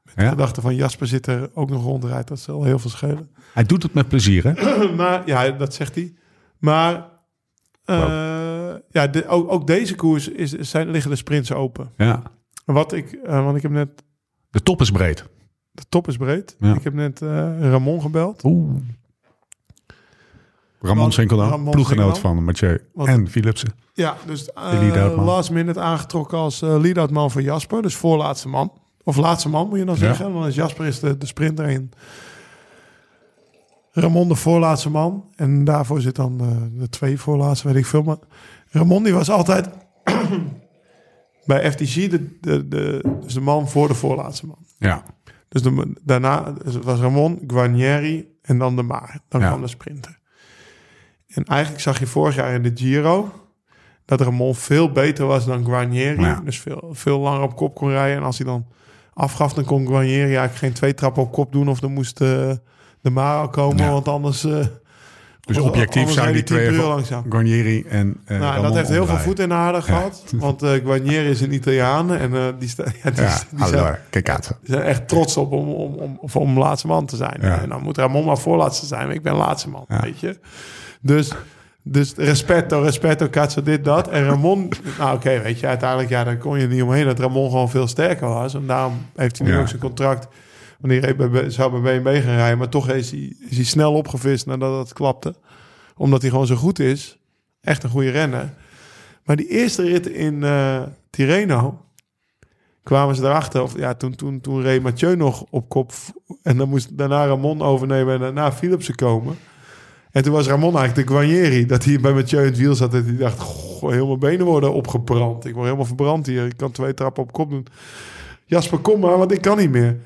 met 0.06 0.16
de 0.16 0.28
gedachte 0.28 0.62
van 0.62 0.76
Jasper 0.76 1.08
zit 1.08 1.28
er 1.28 1.50
ook 1.54 1.70
nog 1.70 1.84
rondrijdt. 1.84 2.28
Dat 2.28 2.40
zal 2.40 2.64
heel 2.64 2.80
veel 2.80 2.90
schelen. 2.90 3.30
Hij 3.54 3.64
doet 3.64 3.84
het 3.84 3.94
met 3.94 4.08
plezier, 4.08 4.44
hè? 4.44 4.54
maar 5.02 5.22
ja, 5.26 5.52
dat 5.52 5.74
zegt 5.74 5.96
hij. 5.96 6.14
Maar 6.60 7.10
eh, 7.86 8.74
ja, 8.90 9.08
de, 9.08 9.28
ook, 9.28 9.52
ook 9.52 9.68
deze 9.68 9.96
koers 9.96 10.28
is, 10.28 10.52
zijn, 10.52 10.90
liggen 10.90 11.12
de 11.12 11.18
sprints 11.18 11.52
open. 11.52 11.92
Ja. 11.98 12.22
Wat 12.66 12.94
ik, 12.94 13.12
eh, 13.12 13.44
want 13.44 13.56
ik 13.56 13.62
heb 13.62 13.72
net, 13.72 14.04
De 14.56 14.64
top 14.64 14.82
is 14.82 14.92
breed. 14.92 15.26
de 15.72 15.84
top 15.90 16.08
is 16.08 16.18
breed. 16.18 16.56
Ja. 16.60 16.74
Ik 16.76 16.84
heb 16.84 16.94
net 16.94 17.22
eh, 17.22 17.30
Ramon 17.62 18.02
gebeld. 18.02 18.44
Oeh. 18.44 18.76
Ramon 20.82 21.12
Sinkeldam, 21.12 21.70
ploeggenoot 21.72 22.20
van 22.20 22.44
Mathieu 22.44 22.82
Want- 22.94 23.10
en 23.10 23.30
Philipsen. 23.30 23.70
Ja, 23.94 24.16
dus 24.26 24.50
man. 25.16 25.26
last 25.26 25.52
minute 25.52 25.80
aangetrokken 25.80 26.38
als 26.38 26.62
eh 26.62 26.80
lead-out 26.80 27.12
man 27.12 27.32
voor 27.32 27.42
Jasper. 27.42 27.82
Dus 27.82 27.96
voorlaatste 27.96 28.48
man. 28.48 28.72
Of 29.04 29.16
laatste 29.18 29.50
man 29.50 29.68
moet 29.70 29.80
je 29.80 29.86
dan 29.86 29.96
Ja. 29.96 30.00
zeggen. 30.02 30.34
Want 30.34 30.46
is 30.48 30.56
Jasper 30.56 30.86
is 30.86 31.00
de, 31.00 31.18
de 31.18 31.26
sprinter 31.26 31.66
in. 31.70 31.92
Ramon 33.92 34.28
de 34.28 34.36
voorlaatste 34.36 34.90
man. 34.90 35.30
En 35.36 35.64
daarvoor 35.64 36.02
zit 36.02 36.16
dan 36.16 36.38
de 36.78 36.90
twee 36.90 37.20
voorlaatste, 37.20 37.68
weet 37.68 37.78
ik 37.78 37.86
veel. 37.86 38.04
Maar 38.04 38.18
Ramon 38.70 39.04
die 39.04 39.14
was 39.14 39.30
altijd 39.30 39.70
bij 41.46 41.72
FTG 41.72 41.94
de, 42.10 42.38
de, 42.42 42.68
de, 42.68 43.04
dus 43.22 43.34
de 43.34 43.42
man 43.42 43.70
voor 43.70 43.88
de 43.88 43.94
voorlaatste 43.94 44.46
man. 44.48 44.58
Ja. 44.78 45.04
Dus 45.50 45.62
de, 45.62 45.94
daarna 46.04 46.52
dus 46.64 46.78
was 46.78 47.00
Ramon, 47.00 47.40
Guarnieri 47.48 48.38
en 48.42 48.58
dan 48.58 48.76
de 48.76 48.84
Maar. 48.84 49.20
Dan 49.30 49.42
Ja. 49.42 49.48
kwam 49.48 49.62
de 49.62 49.68
sprinter. 49.68 50.20
En 51.28 51.44
eigenlijk 51.44 51.82
zag 51.82 52.00
je 52.00 52.08
vorig 52.08 52.36
jaar 52.36 52.54
in 52.54 52.62
de 52.64 52.72
Giro 52.74 53.32
dat 54.06 54.22
Ramon 54.22 54.56
veel 54.56 54.92
beter 54.92 55.26
was 55.26 55.46
dan 55.46 55.66
Guarnieri. 55.66 56.22
Ja. 56.22 56.42
Dus 56.46 56.60
veel, 56.60 56.90
veel 56.92 57.20
langer 57.20 57.42
op 57.42 57.56
kop 57.56 57.76
kon 57.76 57.90
rijden. 57.90 58.18
En 58.18 58.24
als 58.24 58.38
hij 58.38 58.48
dan 58.48 58.66
afgaf, 59.14 59.54
dan 59.54 59.66
kon 59.66 59.88
Guarnieri 59.88 60.22
eigenlijk 60.22 60.56
geen 60.56 60.74
twee 60.74 60.94
trappen 60.94 61.24
op 61.24 61.32
kop 61.32 61.52
doen. 61.52 61.70
Of 61.70 61.80
dan 61.80 61.92
moest 61.94 62.22
eh, 62.22 62.52
de 63.02 63.10
Maar 63.10 63.40
al 63.42 63.50
komen, 63.50 63.84
Ja. 63.86 63.92
want 63.92 64.08
anders... 64.08 64.44
eh, 64.44 64.66
Dus 65.46 65.58
objectief 65.58 66.12
zijn 66.12 66.34
die 66.34 66.44
twee. 66.44 66.66
Guarnieri 67.30 67.84
en 67.90 68.18
eh 68.26 68.38
Nou, 68.40 68.50
Ramon 68.50 68.64
dat 68.64 68.76
heeft 68.76 68.90
heel 68.90 69.06
veel 69.06 69.18
voet 69.18 69.40
in 69.40 69.50
de 69.50 69.56
aarde 69.56 69.82
gehad. 69.82 70.24
Want 70.36 70.64
eh 70.64 70.72
Guarnieri 70.72 71.30
is 71.30 71.42
een 71.42 71.54
Italiaan. 71.54 72.16
En 72.16 72.34
eh, 72.36 72.42
die, 72.60 72.70
sta, 72.70 72.84
ja, 73.04 73.10
die, 73.12 73.24
Ja, 73.24 73.30
die 73.50 73.66
zijn- 73.68 73.84
zijn 74.64 74.82
echt 74.82 75.08
trots 75.08 75.38
op 75.38 75.52
om, 75.52 75.70
om, 75.70 75.94
om, 75.94 76.20
om, 76.34 76.60
laatste 76.60 76.88
man 76.88 77.06
te 77.06 77.16
zijn. 77.16 77.42
En 77.42 77.70
dan 77.70 77.82
moet 77.82 77.98
Ramon 77.98 78.26
maar 78.26 78.38
voorlaatste 78.38 78.86
zijn. 78.86 79.06
Maar 79.06 79.16
ik 79.16 79.22
ben 79.22 79.36
laatste 79.36 79.70
man, 79.70 79.86
weet 79.88 80.20
je. 80.20 80.38
Dus, 81.02 81.32
dus 81.84 82.14
respecto, 82.18 82.82
respecto, 82.82 83.30
cazzo, 83.30 83.62
dit, 83.64 83.84
dat. 83.86 84.08
En 84.08 84.26
Ramon, 84.26 84.72
nou 85.00 85.16
oké, 85.16 85.42
weet 85.42 85.60
je, 85.60 85.68
uiteindelijk, 85.68 86.10
ja, 86.10 86.24
daar 86.24 86.38
kon 86.38 86.60
je 86.60 86.68
niet 86.68 86.82
omheen 86.82 87.06
dat 87.06 87.20
Ramon 87.20 87.50
gewoon 87.50 87.70
veel 87.70 87.88
sterker 87.88 88.28
was. 88.28 88.54
En 88.54 88.66
daarom 88.68 89.06
heeft 89.16 89.38
hij 89.38 89.48
nu 89.48 89.58
ook 89.58 89.68
zijn 89.68 89.82
contract. 89.82 90.28
Wanneer 90.80 91.02
hij 91.02 91.16
bij, 91.16 91.50
zou 91.50 91.82
bij 91.82 92.02
BNB 92.02 92.24
gaan 92.24 92.36
rijden. 92.36 92.58
Maar 92.58 92.70
toch 92.70 92.90
is 92.90 93.12
hij, 93.12 93.36
is 93.50 93.56
hij 93.56 93.66
snel 93.66 93.94
opgevist 93.94 94.46
nadat 94.46 94.80
het 94.80 94.94
klapte. 94.94 95.36
Omdat 95.98 96.22
hij 96.22 96.30
gewoon 96.30 96.48
zo 96.48 96.56
goed 96.56 96.80
is. 96.80 97.18
Echt 97.62 97.84
een 97.84 97.90
goede 97.90 98.10
renner. 98.10 98.54
Maar 99.26 99.36
die 99.36 99.48
eerste 99.48 99.84
rit 99.84 100.08
in 100.08 100.44
eh, 100.44 100.82
Tirreno 101.10 101.82
kwamen 102.84 103.16
ze 103.16 103.24
erachter. 103.24 103.62
Of 103.62 103.78
ja, 103.78 103.94
toen, 103.94 104.16
toen, 104.16 104.42
toen 104.42 104.62
reed 104.62 104.82
Mathieu 104.82 105.16
nog 105.16 105.46
op 105.50 105.70
kop. 105.70 105.92
En 106.44 106.58
dan 106.58 106.70
moest 106.70 106.98
daarna 106.98 107.28
Ramon 107.28 107.62
overnemen 107.62 108.14
en 108.14 108.20
daarna 108.20 108.52
Philipsen 108.52 108.96
komen. 108.96 109.38
En 110.12 110.24
toen 110.24 110.34
was 110.34 110.48
Ramon 110.48 110.78
eigenlijk 110.78 111.08
de 111.08 111.14
Guarnieri. 111.14 111.66
Dat 111.66 111.84
hij 111.84 112.00
bij 112.00 112.14
Mathieu 112.14 112.40
in 112.40 112.46
het 112.46 112.58
wiel 112.58 112.76
zat. 112.76 112.94
En 112.94 113.06
hij 113.06 113.18
dacht, 113.18 113.40
goh, 113.40 113.92
heel 113.92 114.08
mijn 114.08 114.20
benen 114.20 114.46
worden 114.46 114.74
opgebrand. 114.74 115.46
Ik 115.46 115.54
word 115.54 115.66
helemaal 115.66 115.86
verbrand 115.86 116.26
hier. 116.26 116.46
Ik 116.46 116.58
kan 116.58 116.72
twee 116.72 116.94
trappen 116.94 117.24
op 117.24 117.32
kop 117.32 117.50
doen. 117.50 117.68
Jasper, 118.46 118.80
kom 118.80 119.00
maar, 119.00 119.18
want 119.18 119.32
ik 119.32 119.42
kan 119.42 119.58
niet 119.58 119.72
meer. 119.72 119.98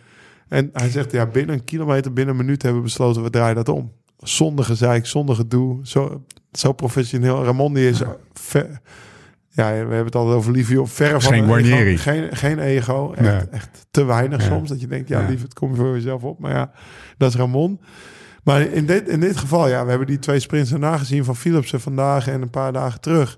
En 0.50 0.70
hij 0.74 0.90
zegt, 0.90 1.12
ja, 1.12 1.26
binnen 1.26 1.56
een 1.56 1.64
kilometer, 1.64 2.14
binnen 2.14 2.36
een 2.36 2.42
minuut 2.46 2.62
hebben 2.62 2.82
we 2.82 2.88
besloten, 2.88 3.24
we 3.24 3.30
draaien 3.30 3.56
dat 3.56 3.70
om. 3.70 3.92
Zonder 4.18 4.66
gezeik, 4.66 5.06
zonder 5.06 5.36
gedoe. 5.36 5.80
Zo, 5.84 6.24
zo 6.52 6.72
professioneel. 6.74 7.44
Ramon 7.44 7.74
die 7.74 7.90
is 7.90 8.02
ver, 8.34 8.80
ja, 9.50 9.70
we 9.72 9.76
hebben 9.76 10.06
het 10.06 10.16
altijd 10.16 10.36
over 10.36 10.52
Livio. 10.52 10.86
Verre 10.86 11.22
van 11.22 11.34
Geen 11.34 11.44
ego. 11.44 12.02
Geen, 12.02 12.36
geen 12.36 12.60
ego. 12.60 13.12
Echt, 13.12 13.22
Nee. 13.22 13.42
echt 13.52 13.88
te 13.92 14.04
weinig 14.04 14.42
soms. 14.42 14.70
Dat 14.70 14.82
je 14.82 14.88
denkt, 14.88 15.10
ja, 15.10 15.26
lief, 15.30 15.42
het 15.42 15.54
kom 15.54 15.70
je 15.70 15.76
voor 15.76 15.94
jezelf 15.94 16.24
op. 16.24 16.40
Maar 16.40 16.52
ja, 16.52 16.72
dat 17.18 17.30
is 17.30 17.36
Ramon. 17.36 17.80
Maar 18.44 18.62
in 18.62 18.86
dit, 18.86 19.08
in 19.08 19.20
dit 19.20 19.38
geval, 19.38 19.68
ja, 19.70 19.84
we 19.84 19.90
hebben 19.90 20.08
die 20.08 20.20
twee 20.20 20.40
sprints 20.40 20.70
daarna 20.70 20.98
gezien 20.98 21.24
van 21.24 21.36
Philipsen 21.36 21.82
vandaag 21.82 22.28
en 22.28 22.42
een 22.42 22.50
paar 22.50 22.74
dagen 22.74 23.02
terug. 23.02 23.38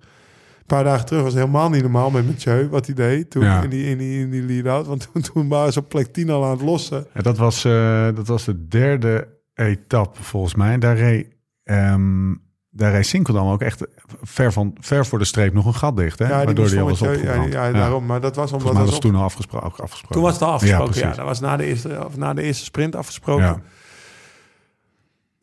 Een 0.62 0.78
paar 0.78 0.84
dagen 0.84 1.06
terug 1.06 1.24
was 1.24 1.34
het 1.34 1.42
helemaal 1.42 1.70
niet 1.70 1.82
normaal 1.82 2.10
met 2.10 2.26
Mathieu, 2.28 2.70
wat 2.70 2.86
hij 2.86 2.96
deed 2.96 3.30
toen 3.32 3.44
Ja. 3.44 3.62
in 3.64 3.70
die, 3.70 3.86
in 3.86 3.98
die, 3.98 4.20
in 4.20 4.30
die 4.30 4.44
lead-out. 4.44 4.88
Want 4.88 5.10
toen, 5.14 5.22
toen 5.22 5.48
waren 5.48 5.74
ze 5.74 5.80
op 5.80 5.90
plek 5.90 6.14
10 6.14 6.30
al 6.30 6.44
aan 6.46 6.52
het 6.52 6.62
lossen. 6.62 7.06
Ja, 7.14 7.22
dat, 7.22 7.38
was, 7.38 7.66
eh, 7.66 8.08
dat 8.16 8.28
was 8.28 8.46
de 8.46 8.68
derde 8.68 9.28
etappe 9.54 10.24
volgens 10.24 10.56
mij. 10.56 10.78
Daar 10.78 10.96
reed, 10.98 11.28
ehm 11.64 12.34
daar 12.74 12.92
reed 12.92 13.06
Sinkeldam 13.06 13.48
ook 13.48 13.62
echt 13.62 13.88
ver, 14.22 14.52
van, 14.54 14.76
ver 14.80 15.06
voor 15.06 15.20
de 15.20 15.26
streep 15.26 15.54
nog 15.54 15.66
een 15.66 15.74
gat 15.74 15.98
dicht. 15.98 16.20
Hè? 16.20 16.26
Ja, 16.28 16.36
die 16.38 16.46
Waardoor 16.46 16.66
hij 16.66 16.82
al 16.82 16.88
was 16.90 17.00
Mathieu. 17.00 17.24
Ja, 17.24 17.28
opgebrand. 17.36 17.54
ja, 17.54 17.72
daarom. 17.72 18.06
Maar 18.06 18.22
dat 18.22 18.36
was 18.36 18.52
omdat 18.52 18.62
Volgens 18.62 18.82
mij 18.84 18.92
was 18.92 19.00
toen 19.02 19.16
al 19.16 19.24
afgespro- 19.24 19.60
ook 19.60 19.78
afgesproken. 19.80 20.16
Toen 20.16 20.24
was 20.24 20.34
het 20.34 20.42
al 20.42 20.52
afgesproken, 20.52 21.00
ja. 21.00 21.14
dat 21.14 21.26
was 21.26 21.40
na 21.40 21.58
de 21.58 21.64
eerste, 21.66 22.06
of 22.06 22.18
na 22.18 22.34
de 22.34 22.42
eerste 22.42 22.64
sprint 22.64 22.96
afgesproken. 22.96 23.64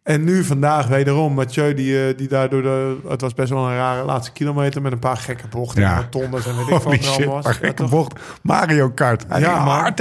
En 0.08 0.24
nu 0.24 0.44
vandaag 0.44 0.86
wederom 0.86 1.34
Mathieu, 1.34 1.74
die, 1.74 2.08
eh, 2.08 2.16
die 2.16 2.28
daardoor... 2.28 2.62
De, 2.62 2.96
het 3.08 3.20
was 3.20 3.34
best 3.34 3.50
wel 3.50 3.66
een 3.66 3.76
rare 3.76 4.04
laatste 4.04 4.32
kilometer 4.32 4.82
met 4.82 4.92
een 4.92 4.98
paar 4.98 5.16
gekke 5.16 5.48
bochten. 5.48 5.82
Ja. 5.82 5.98
Ja. 5.98 6.06
Tondes 6.10 6.46
en 6.46 6.56
weet 6.56 6.68
ik 6.68 6.82
wat 6.82 6.92
er 6.92 7.08
allemaal 7.08 7.42
was. 7.42 7.56
gekke 7.56 7.74
toch? 7.74 7.90
bocht. 7.90 8.20
Mario 8.42 8.90
Kart. 8.90 9.24
Hij 9.28 9.40
Ja, 9.40 9.64
maar-? 9.64 9.94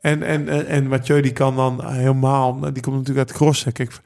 En, 0.00 0.22
en, 0.22 0.48
en, 0.48 0.66
en 0.66 0.86
Mathieu 0.86 1.20
die 1.20 1.32
kan 1.32 1.56
dan 1.56 1.84
helemaal... 1.84 2.60
Die 2.60 2.82
komt 2.82 2.96
natuurlijk 2.96 3.28
uit 3.28 3.36
crossen. 3.36 3.72
Kijk, 3.72 3.90
laat 3.90 4.00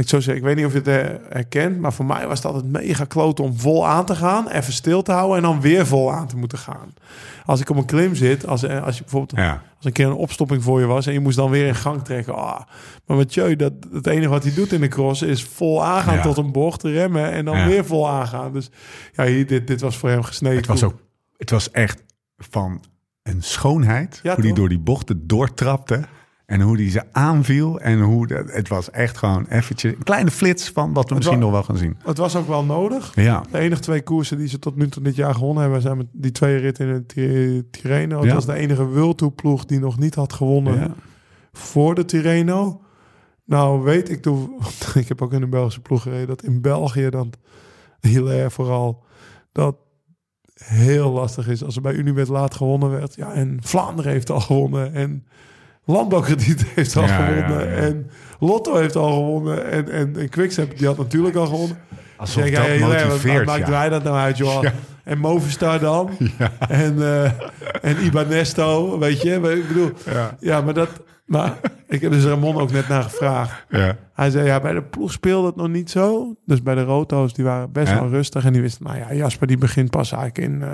ik 0.00 0.10
het 0.10 0.22
zo 0.22 0.30
zeggen. 0.30 0.36
Ik 0.36 0.42
weet 0.42 0.56
niet 0.56 0.66
of 0.66 0.72
je 0.72 0.78
het 0.78 0.88
eh, 1.10 1.16
herkent. 1.28 1.80
Maar 1.80 1.92
voor 1.92 2.04
mij 2.04 2.26
was 2.26 2.42
het 2.42 2.46
altijd 2.52 2.72
mega 2.72 3.04
kloot 3.04 3.40
om 3.40 3.58
vol 3.58 3.86
aan 3.86 4.04
te 4.04 4.14
gaan. 4.14 4.48
Even 4.48 4.72
stil 4.72 5.02
te 5.02 5.12
houden 5.12 5.36
en 5.36 5.42
dan 5.42 5.60
weer 5.60 5.86
vol 5.86 6.12
aan 6.12 6.26
te 6.26 6.36
moeten 6.36 6.58
gaan. 6.58 6.94
Als 7.44 7.60
ik 7.60 7.70
op 7.70 7.76
een 7.76 7.84
klim 7.84 8.14
zit. 8.14 8.46
Als, 8.46 8.62
eh, 8.62 8.82
als 8.84 8.96
je 8.96 9.02
bijvoorbeeld... 9.02 9.40
Ja. 9.40 9.62
Als 9.76 9.84
een 9.84 9.92
keer 9.92 10.06
een 10.06 10.12
opstopping 10.12 10.62
voor 10.62 10.80
je 10.80 10.86
was 10.86 11.06
en 11.06 11.12
je 11.12 11.20
moest 11.20 11.36
dan 11.36 11.50
weer 11.50 11.66
in 11.66 11.74
gang 11.74 12.04
trekken. 12.04 12.34
Ah, 12.34 12.60
maar 13.06 13.16
Mathieu, 13.16 13.56
dat, 13.56 13.72
het 13.92 14.06
enige 14.06 14.28
wat 14.28 14.42
hij 14.42 14.54
doet 14.54 14.72
in 14.72 14.80
de 14.80 14.88
cross 14.88 15.22
is 15.22 15.44
vol 15.44 15.84
aangaan 15.84 16.14
Ja. 16.14 16.22
tot 16.22 16.36
een 16.36 16.52
bocht, 16.52 16.82
remmen 16.82 17.30
en 17.30 17.44
dan 17.44 17.56
Ja. 17.58 17.66
weer 17.66 17.84
vol 17.84 18.08
aangaan. 18.10 18.52
Dus 18.52 18.70
ja, 19.12 19.24
hier, 19.24 19.46
dit, 19.46 19.66
dit 19.66 19.80
was 19.80 19.96
voor 19.96 20.08
hem 20.08 20.22
gesneden. 20.22 20.58
Het 20.58 20.66
was 20.66 20.82
ook, 20.82 20.94
het 21.36 21.50
was 21.50 21.70
echt 21.70 22.02
van 22.36 22.82
een 23.22 23.42
schoonheid. 23.42 24.20
Ja, 24.22 24.34
hoe 24.34 24.42
die 24.42 24.54
door 24.54 24.68
die 24.68 24.78
bochten 24.78 25.26
doortrapte. 25.26 26.00
En 26.50 26.60
hoe 26.60 26.76
die 26.76 26.90
ze 26.90 27.02
aanviel. 27.12 27.80
En 27.80 28.00
hoe 28.00 28.26
dat, 28.26 28.52
het 28.52 28.68
was 28.68 28.90
echt 28.90 29.16
gewoon 29.18 29.46
eventjes 29.48 29.92
een 29.92 30.02
kleine 30.02 30.30
flits 30.30 30.68
van 30.70 30.92
wat 30.92 31.08
we 31.08 31.14
misschien 31.14 31.38
nog 31.38 31.50
wel 31.50 31.62
gaan 31.62 31.76
zien. 31.76 31.96
Het 32.04 32.18
was 32.18 32.36
ook 32.36 32.48
wel 32.48 32.64
nodig. 32.64 33.12
Ja, 33.14 33.42
De 33.50 33.58
enige 33.58 33.80
twee 33.80 34.02
koersen 34.02 34.38
die 34.38 34.48
ze 34.48 34.58
tot 34.58 34.76
nu 34.76 34.88
toe 34.88 35.02
dit 35.02 35.16
jaar 35.16 35.34
gewonnen 35.34 35.62
hebben, 35.62 35.80
zijn 35.82 35.96
met 35.96 36.06
die 36.12 36.32
twee 36.32 36.56
ritten 36.56 36.86
in 36.88 36.92
het 36.94 37.08
Ti- 37.08 37.62
Tirreno. 37.70 38.16
Het 38.18 38.28
Ja. 38.28 38.34
was 38.34 38.46
de 38.46 38.54
enige 38.54 38.86
World 38.86 39.34
ploeg 39.34 39.64
die 39.64 39.78
nog 39.78 39.98
niet 39.98 40.14
had 40.14 40.32
gewonnen 40.32 40.74
ja. 40.78 40.94
voor 41.52 41.94
de 41.94 42.04
Tirreno. 42.04 42.80
Nou 43.44 43.82
weet 43.82 44.10
ik, 44.10 44.22
toen, 44.22 44.52
ik 44.94 45.08
heb 45.08 45.22
ook 45.22 45.32
in 45.32 45.42
een 45.42 45.50
Belgische 45.50 45.80
ploeg 45.80 46.02
gereden, 46.02 46.26
dat 46.26 46.42
in 46.42 46.60
België 46.60 47.10
dan, 47.10 47.32
Hilaire 48.00 48.50
vooral, 48.50 49.04
dat 49.52 49.76
heel 50.64 51.10
lastig 51.10 51.48
is. 51.48 51.64
Als 51.64 51.76
er 51.76 51.82
bij 51.82 51.94
Unibet 51.94 52.28
laat 52.28 52.54
gewonnen 52.54 52.90
werd. 52.90 53.14
Ja, 53.14 53.32
en 53.32 53.58
Vlaanderen 53.62 54.12
heeft 54.12 54.30
al 54.30 54.40
gewonnen. 54.40 54.92
En 54.92 55.26
Landbouwkrediet 55.90 56.64
heeft 56.74 56.96
al 56.96 57.02
Ja, 57.06 57.08
gewonnen. 57.26 57.68
ja. 57.70 57.76
En 57.76 58.10
Lotto 58.40 58.76
heeft 58.76 58.96
al 58.96 59.12
gewonnen. 59.12 59.70
En, 59.70 59.90
en, 59.90 60.16
en 60.16 60.28
Quickstep, 60.28 60.78
die 60.78 60.86
had 60.86 60.96
natuurlijk 60.98 61.36
al 61.36 61.46
gewonnen. 61.46 61.78
Alsof 62.16 62.42
Zeg, 62.42 62.54
dat 62.54 62.78
wat 62.88 63.04
motiveert, 63.04 63.46
maakt 63.46 63.68
wij 63.68 63.88
dat 63.88 64.02
nou 64.02 64.16
uit, 64.16 64.36
joh? 64.36 64.64
En 65.04 65.18
Movistar 65.18 65.80
dan? 65.80 66.10
En, 66.68 67.02
eh 67.02 67.24
en 67.82 68.04
Ibanesto, 68.04 68.98
weet 68.98 69.22
je? 69.22 69.34
Ik 69.34 69.68
bedoel, 69.68 69.90
Ja. 70.40 70.60
maar 70.60 70.74
dat... 70.74 70.88
Maar 71.24 71.54
ik 71.88 72.00
heb 72.00 72.12
dus 72.12 72.24
Ramon 72.24 72.56
ook 72.60 72.70
net 72.72 72.88
naar 72.88 73.02
gevraagd. 73.02 73.64
Ja. 73.68 73.96
Hij 74.14 74.30
zei, 74.30 74.46
ja, 74.46 74.60
bij 74.60 74.72
de 74.72 74.82
ploeg 74.82 75.12
speelde 75.12 75.46
het 75.46 75.56
nog 75.56 75.68
niet 75.68 75.90
zo. 75.90 76.34
Dus 76.46 76.62
bij 76.62 76.74
de 76.74 76.82
Roto's, 76.82 77.32
die 77.34 77.44
waren 77.44 77.72
best 77.72 77.92
wel 77.92 78.08
rustig. 78.08 78.44
En 78.44 78.52
die 78.52 78.62
wisten, 78.62 78.84
nou 78.86 78.98
ja, 78.98 79.14
Jasper 79.14 79.46
die 79.46 79.58
begint 79.58 79.90
pas 79.90 80.12
eigenlijk 80.12 80.52
in, 80.52 80.62
eh, 80.62 80.68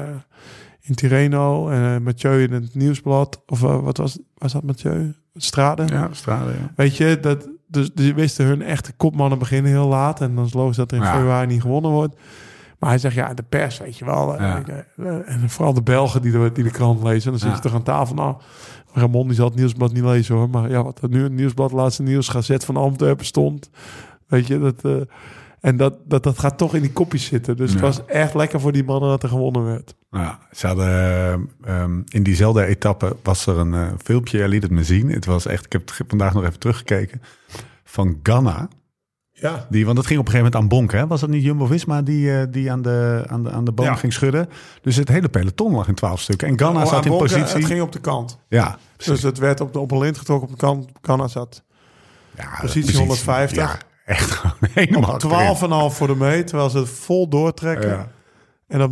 in 0.86 0.94
Tirreno. 0.94 1.68
En 1.68 1.94
eh, 1.94 2.00
Mathieu 2.00 2.42
in 2.42 2.52
het 2.52 2.74
Nieuwsblad. 2.74 3.42
Of 3.46 3.62
eh, 3.62 3.80
wat 3.80 3.96
was, 3.96 4.18
was 4.34 4.52
dat 4.52 4.62
Mathieu? 4.62 5.14
Strade? 5.34 5.84
Ja, 5.86 6.08
Strade, 6.12 6.50
ja. 6.50 6.72
Weet 6.76 6.96
je, 6.96 7.18
dat, 7.20 7.48
dus 7.66 7.90
die 7.94 8.14
wisten 8.14 8.46
hun 8.46 8.62
echte 8.62 8.92
kopmannen 8.92 9.38
beginnen 9.38 9.70
heel 9.70 9.86
laat. 9.88 10.20
En 10.20 10.34
dan 10.34 10.44
is 10.44 10.52
logisch 10.52 10.76
dat 10.76 10.90
er 10.90 10.96
in 10.96 11.02
Ja. 11.02 11.12
februari 11.12 11.46
niet 11.46 11.60
gewonnen 11.60 11.90
wordt. 11.90 12.16
Maar 12.78 12.90
hij 12.90 12.98
zegt, 12.98 13.14
ja, 13.14 13.34
de 13.34 13.42
pers, 13.42 13.78
weet 13.78 13.98
je 13.98 14.04
wel. 14.04 14.36
eh, 14.36 14.40
Ja. 14.40 14.62
eh, 14.96 15.32
en 15.34 15.50
vooral 15.50 15.74
de 15.74 15.82
Belgen 15.82 16.22
die 16.22 16.32
de, 16.32 16.50
die 16.52 16.64
de 16.64 16.70
krant 16.70 17.02
lezen. 17.02 17.30
Dan 17.30 17.40
zit 17.40 17.54
je 17.54 17.60
toch 17.60 17.74
aan 17.74 17.82
tafel. 17.82 18.14
Nou, 18.14 18.36
Ramon 18.92 19.26
die 19.26 19.36
zal 19.36 19.46
het 19.46 19.54
nieuwsblad 19.54 19.92
niet 19.92 20.04
lezen 20.04 20.34
hoor. 20.34 20.50
Maar 20.50 20.70
ja, 20.70 20.82
wat 20.82 21.02
er 21.02 21.08
nu 21.08 21.22
het 21.22 21.32
nieuwsblad, 21.32 21.72
laatste 21.72 22.02
nieuwsgazet 22.02 22.64
van 22.64 22.76
Antwerpen 22.76 23.26
stond. 23.26 23.70
Weet 24.26 24.46
je, 24.46 24.58
dat... 24.58 25.06
en 25.66 25.76
dat, 25.76 25.94
dat, 26.04 26.22
dat 26.22 26.38
gaat 26.38 26.58
toch 26.58 26.74
in 26.74 26.80
die 26.82 26.92
kopjes 26.92 27.24
zitten. 27.24 27.56
Dus 27.56 27.70
het 27.70 27.78
Ja. 27.80 27.84
was 27.86 28.04
echt 28.06 28.34
lekker 28.34 28.60
voor 28.60 28.72
die 28.72 28.84
mannen 28.84 29.08
dat 29.08 29.22
er 29.22 29.28
gewonnen 29.28 29.64
werd. 29.64 29.94
Ja, 30.10 30.38
ze 30.52 30.66
hadden 30.66 30.86
eh, 30.86 31.32
ehm, 31.82 32.00
in 32.08 32.22
diezelfde 32.22 32.64
etappe 32.66 33.16
was 33.22 33.46
er 33.46 33.58
een 33.58 33.74
eh, 33.74 33.86
filmpje, 34.02 34.38
jij 34.38 34.48
liet 34.48 34.62
het 34.62 34.70
me 34.72 34.84
zien. 34.84 35.10
Het 35.10 35.24
was 35.24 35.46
echt, 35.46 35.64
ik 35.64 35.72
heb 35.72 35.88
het 35.88 36.02
vandaag 36.08 36.34
nog 36.34 36.44
even 36.44 36.58
teruggekeken, 36.58 37.22
van 37.84 38.18
Ganna. 38.22 38.68
Ja, 39.32 39.66
Die, 39.70 39.84
want 39.86 39.98
het 39.98 40.06
ging 40.06 40.18
op 40.20 40.26
een 40.26 40.32
gegeven 40.32 40.52
moment 40.52 40.72
aan 40.72 40.78
Bonk, 40.78 40.92
hè? 40.92 41.06
Was 41.06 41.20
dat 41.20 41.28
niet 41.30 41.42
Jumbo-Visma 41.44 42.02
die, 42.02 42.32
eh, 42.40 42.46
die 42.50 42.70
aan, 42.72 42.82
de, 42.82 43.24
aan, 43.26 43.42
de, 43.42 43.50
aan 43.50 43.64
de 43.64 43.72
boom 43.72 43.86
Ja. 43.86 43.94
ging 43.94 44.12
schudden? 44.12 44.48
Dus 44.82 44.96
het 44.96 45.08
hele 45.08 45.28
peloton 45.28 45.72
lag 45.74 45.88
in 45.88 45.94
twaalf 45.94 46.20
stukken. 46.20 46.48
En 46.48 46.58
Ganna 46.58 46.82
Oh, 46.82 46.88
zat 46.88 47.04
in 47.04 47.10
Bonke, 47.10 47.24
positie... 47.26 47.56
Het 47.56 47.64
ging 47.64 47.80
op 47.80 47.92
de 47.92 48.00
kant. 48.00 48.38
Ja, 48.48 48.78
Dus 48.96 49.22
het 49.22 49.38
werd 49.38 49.60
op 49.60 49.72
de, 49.72 49.78
op 49.78 49.90
een 49.90 49.98
lint 49.98 50.18
getrokken 50.18 50.48
op 50.48 50.54
de 50.54 50.60
kant. 50.66 50.88
Canna 51.00 51.28
zat 51.28 51.62
ja, 52.36 52.48
positie 52.60 52.80
precies. 52.82 52.98
150. 52.98 53.56
Ja, 53.58 53.78
echt 54.06 54.30
gewoon 54.30 54.56
helemaal 54.74 55.14
op 55.14 55.90
12,5 55.92 55.96
voor 55.96 56.06
de 56.06 56.14
meet. 56.16 56.46
Terwijl 56.46 56.70
ze 56.70 56.78
het 56.78 56.88
vol 56.88 57.28
doortrekken. 57.28 57.88
Ja, 57.88 58.08
En 58.68 58.82
op 58.82 58.90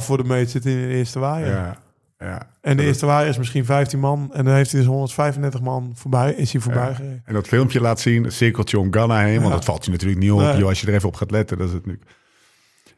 9,5 0.00 0.04
voor 0.06 0.16
de 0.16 0.24
meet 0.24 0.50
zit 0.50 0.64
hij 0.64 0.72
in 0.72 0.88
de 0.88 0.94
eerste 0.94 1.18
waaier. 1.18 1.48
ja, 1.48 1.76
ja. 2.18 2.50
En 2.60 2.76
de 2.76 2.82
eerste 2.82 3.06
waaier 3.06 3.28
is 3.28 3.38
misschien 3.38 3.64
15 3.64 3.98
man. 4.00 4.30
En 4.32 4.44
dan 4.44 4.54
heeft 4.54 4.70
hij 4.70 4.80
dus 4.80 4.88
135 4.88 5.60
man 5.60 5.92
voorbij. 5.94 6.32
Is 6.32 6.52
hij 6.52 6.60
voorbij 6.60 6.88
Ja. 6.88 6.94
gereden. 6.94 7.22
En 7.24 7.34
dat 7.34 7.46
filmpje 7.48 7.80
laat 7.80 8.00
zien, 8.00 8.24
een 8.24 8.32
cirkeltje 8.32 8.78
om 8.78 8.92
Ganna 8.92 9.18
heen. 9.20 9.40
Want 9.40 9.52
dat 9.52 9.64
valt 9.64 9.84
je 9.84 9.90
natuurlijk 9.90 10.20
niet 10.20 10.30
op, 10.32 10.38
Nee. 10.40 10.56
joh, 10.56 10.68
als 10.68 10.80
je 10.80 10.86
er 10.86 10.94
even 10.94 11.08
op 11.08 11.14
gaat 11.14 11.30
letten. 11.30 11.58
Dat 11.58 11.66
is 11.68 11.72
het 11.72 11.86
nu. 11.86 11.98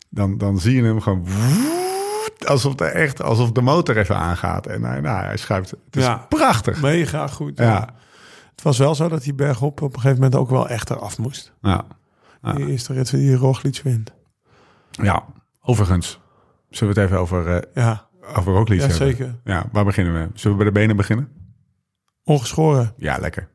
Dan, 0.08 0.38
dan 0.38 0.58
zie 0.58 0.74
je 0.76 0.82
hem 0.82 1.00
gewoon... 1.00 1.26
Alsof, 2.46 2.74
de 2.74 2.84
echt, 2.84 3.22
alsof 3.22 3.52
de 3.52 3.60
motor 3.60 3.96
even 3.96 4.16
aangaat. 4.16 4.66
En 4.66 4.84
hij, 4.84 5.00
nou, 5.00 5.24
hij 5.24 5.36
schuift. 5.36 5.70
Het 5.70 5.96
is 5.96 6.02
Ja. 6.04 6.26
prachtig. 6.28 6.80
Mega 6.82 7.26
goed. 7.26 7.58
Ja. 7.58 7.88
Het 8.55 8.62
was 8.62 8.78
wel 8.78 8.94
zo 8.94 9.09
dat 9.09 9.22
die 9.22 9.34
bergop 9.34 9.82
op 9.82 9.94
een 9.94 10.00
gegeven 10.00 10.22
moment 10.22 10.40
ook 10.40 10.50
wel 10.50 10.68
echt 10.68 10.90
eraf 10.90 11.18
moest. 11.18 11.52
Ja. 11.61 11.84
Ja. 12.42 12.52
Die 12.52 12.66
eerste 12.66 12.92
rit 12.92 13.11
die 13.11 13.34
Roglic 13.36 13.80
wint. 13.84 14.12
ja, 14.90 15.24
overigens. 15.61 16.20
Zullen 16.70 16.94
we 16.94 17.00
het 17.00 17.09
even 17.11 17.20
over, 17.22 17.46
eh 17.57 17.62
Ja, 17.84 18.09
over 18.36 18.52
Roglic 18.52 18.80
ja 18.80 18.86
hebben? 18.86 19.07
zeker. 19.09 19.40
Ja, 19.44 19.66
waar 19.72 19.84
beginnen 19.84 20.14
we? 20.14 20.30
Zullen 20.34 20.57
we 20.59 20.62
bij 20.64 20.72
de 20.72 20.78
benen 20.78 20.96
beginnen? 20.96 21.28
Ongeschoren. 22.24 22.92
Ja, 22.96 23.18
lekker. 23.18 23.48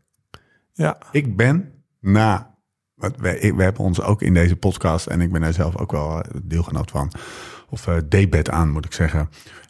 Ja, 0.73 0.97
Ik 1.11 1.35
ben 1.35 1.83
na... 1.99 2.57
We, 2.95 3.53
we 3.55 3.63
hebben 3.63 3.83
ons 3.83 4.01
ook 4.01 4.21
in 4.21 4.33
deze 4.33 4.55
podcast... 4.55 5.07
en 5.07 5.21
ik 5.21 5.31
ben 5.31 5.41
daar 5.41 5.53
zelf 5.53 5.77
ook 5.77 5.91
wel 5.91 6.21
eh, 6.21 6.31
deelgenoot 6.43 6.91
van... 6.91 7.11
of 7.69 7.87
eh 7.87 7.97
debet 8.09 8.49
aan, 8.49 8.71
moet 8.71 8.85
ik 8.85 8.93
zeggen. 8.93 9.29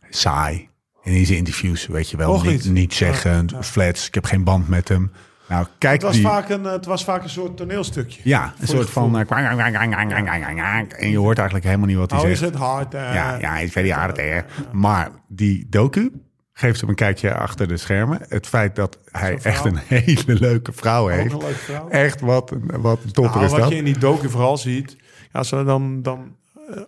Saai. 0.10 0.69
In 1.04 1.12
deze 1.14 1.36
interviews, 1.36 1.88
weet 1.88 2.10
je 2.10 2.18
wel. 2.18 2.42
Niet, 2.42 2.44
niet. 2.46 2.70
niet 2.70 2.94
zeggend, 2.94 3.52
Ja, 3.52 3.58
ja. 3.58 3.64
flats. 3.64 4.08
Ik 4.08 4.14
heb 4.14 4.26
geen 4.26 4.44
band 4.44 4.68
met 4.68 4.88
hem. 4.88 5.12
Nou, 5.48 5.66
kijk 5.78 5.94
het 5.94 6.02
was, 6.04 6.14
die... 6.14 6.24
vaak 6.24 6.50
een, 6.50 6.64
het 6.64 6.86
was 6.86 7.04
vaak 7.04 7.24
een 7.24 7.30
soort 7.30 7.58
toneelstukje. 7.58 8.22
Ja, 8.24 8.54
een 8.60 8.68
soort 8.68 8.90
van... 8.90 9.16
en 9.18 11.10
je 11.10 11.18
hoort 11.18 11.38
eigenlijk 11.38 11.66
helemaal 11.68 11.88
niet 11.88 11.98
wat 11.98 12.12
hij 12.12 12.20
Oh, 12.20 12.28
is 12.30 12.40
zegt. 12.40 12.52
het 12.52 12.60
hard? 12.62 12.94
eh, 12.94 13.02
Ja, 13.14 13.38
ja, 13.40 13.52
hij 13.52 13.64
is 13.64 13.72
very 13.72 13.90
hard, 13.90 14.18
hè. 14.18 14.40
Maar 14.72 15.10
die 15.28 15.68
docu 15.70 16.12
geeft 16.54 16.80
hem 16.80 16.90
een 16.90 16.96
kijkje 16.96 17.34
achter 17.34 17.68
de 17.68 17.78
schermen. 17.78 18.20
Het 18.28 18.48
feit 18.48 18.76
dat 18.76 18.98
hij 19.12 19.38
echt 19.44 19.66
een 19.66 19.78
hele 19.88 20.34
leuke 20.40 20.72
vrouw 20.74 21.08
heeft. 21.08 21.34
een 21.34 21.40
leuke 21.40 21.54
vrouw. 21.56 21.90
Echt 21.90 22.22
wat, 22.22 22.54
wat 22.66 23.00
topper 23.14 23.34
Nou, 23.34 23.46
is 23.46 23.52
wat 23.52 23.60
dat. 23.60 23.70
je 23.70 23.76
in 23.76 23.84
die 23.86 23.98
docu 23.98 24.30
vooral 24.30 24.58
ziet, 24.58 24.98
ja, 25.34 25.44
zo 25.44 25.64
dan, 25.64 26.02
dan 26.02 26.36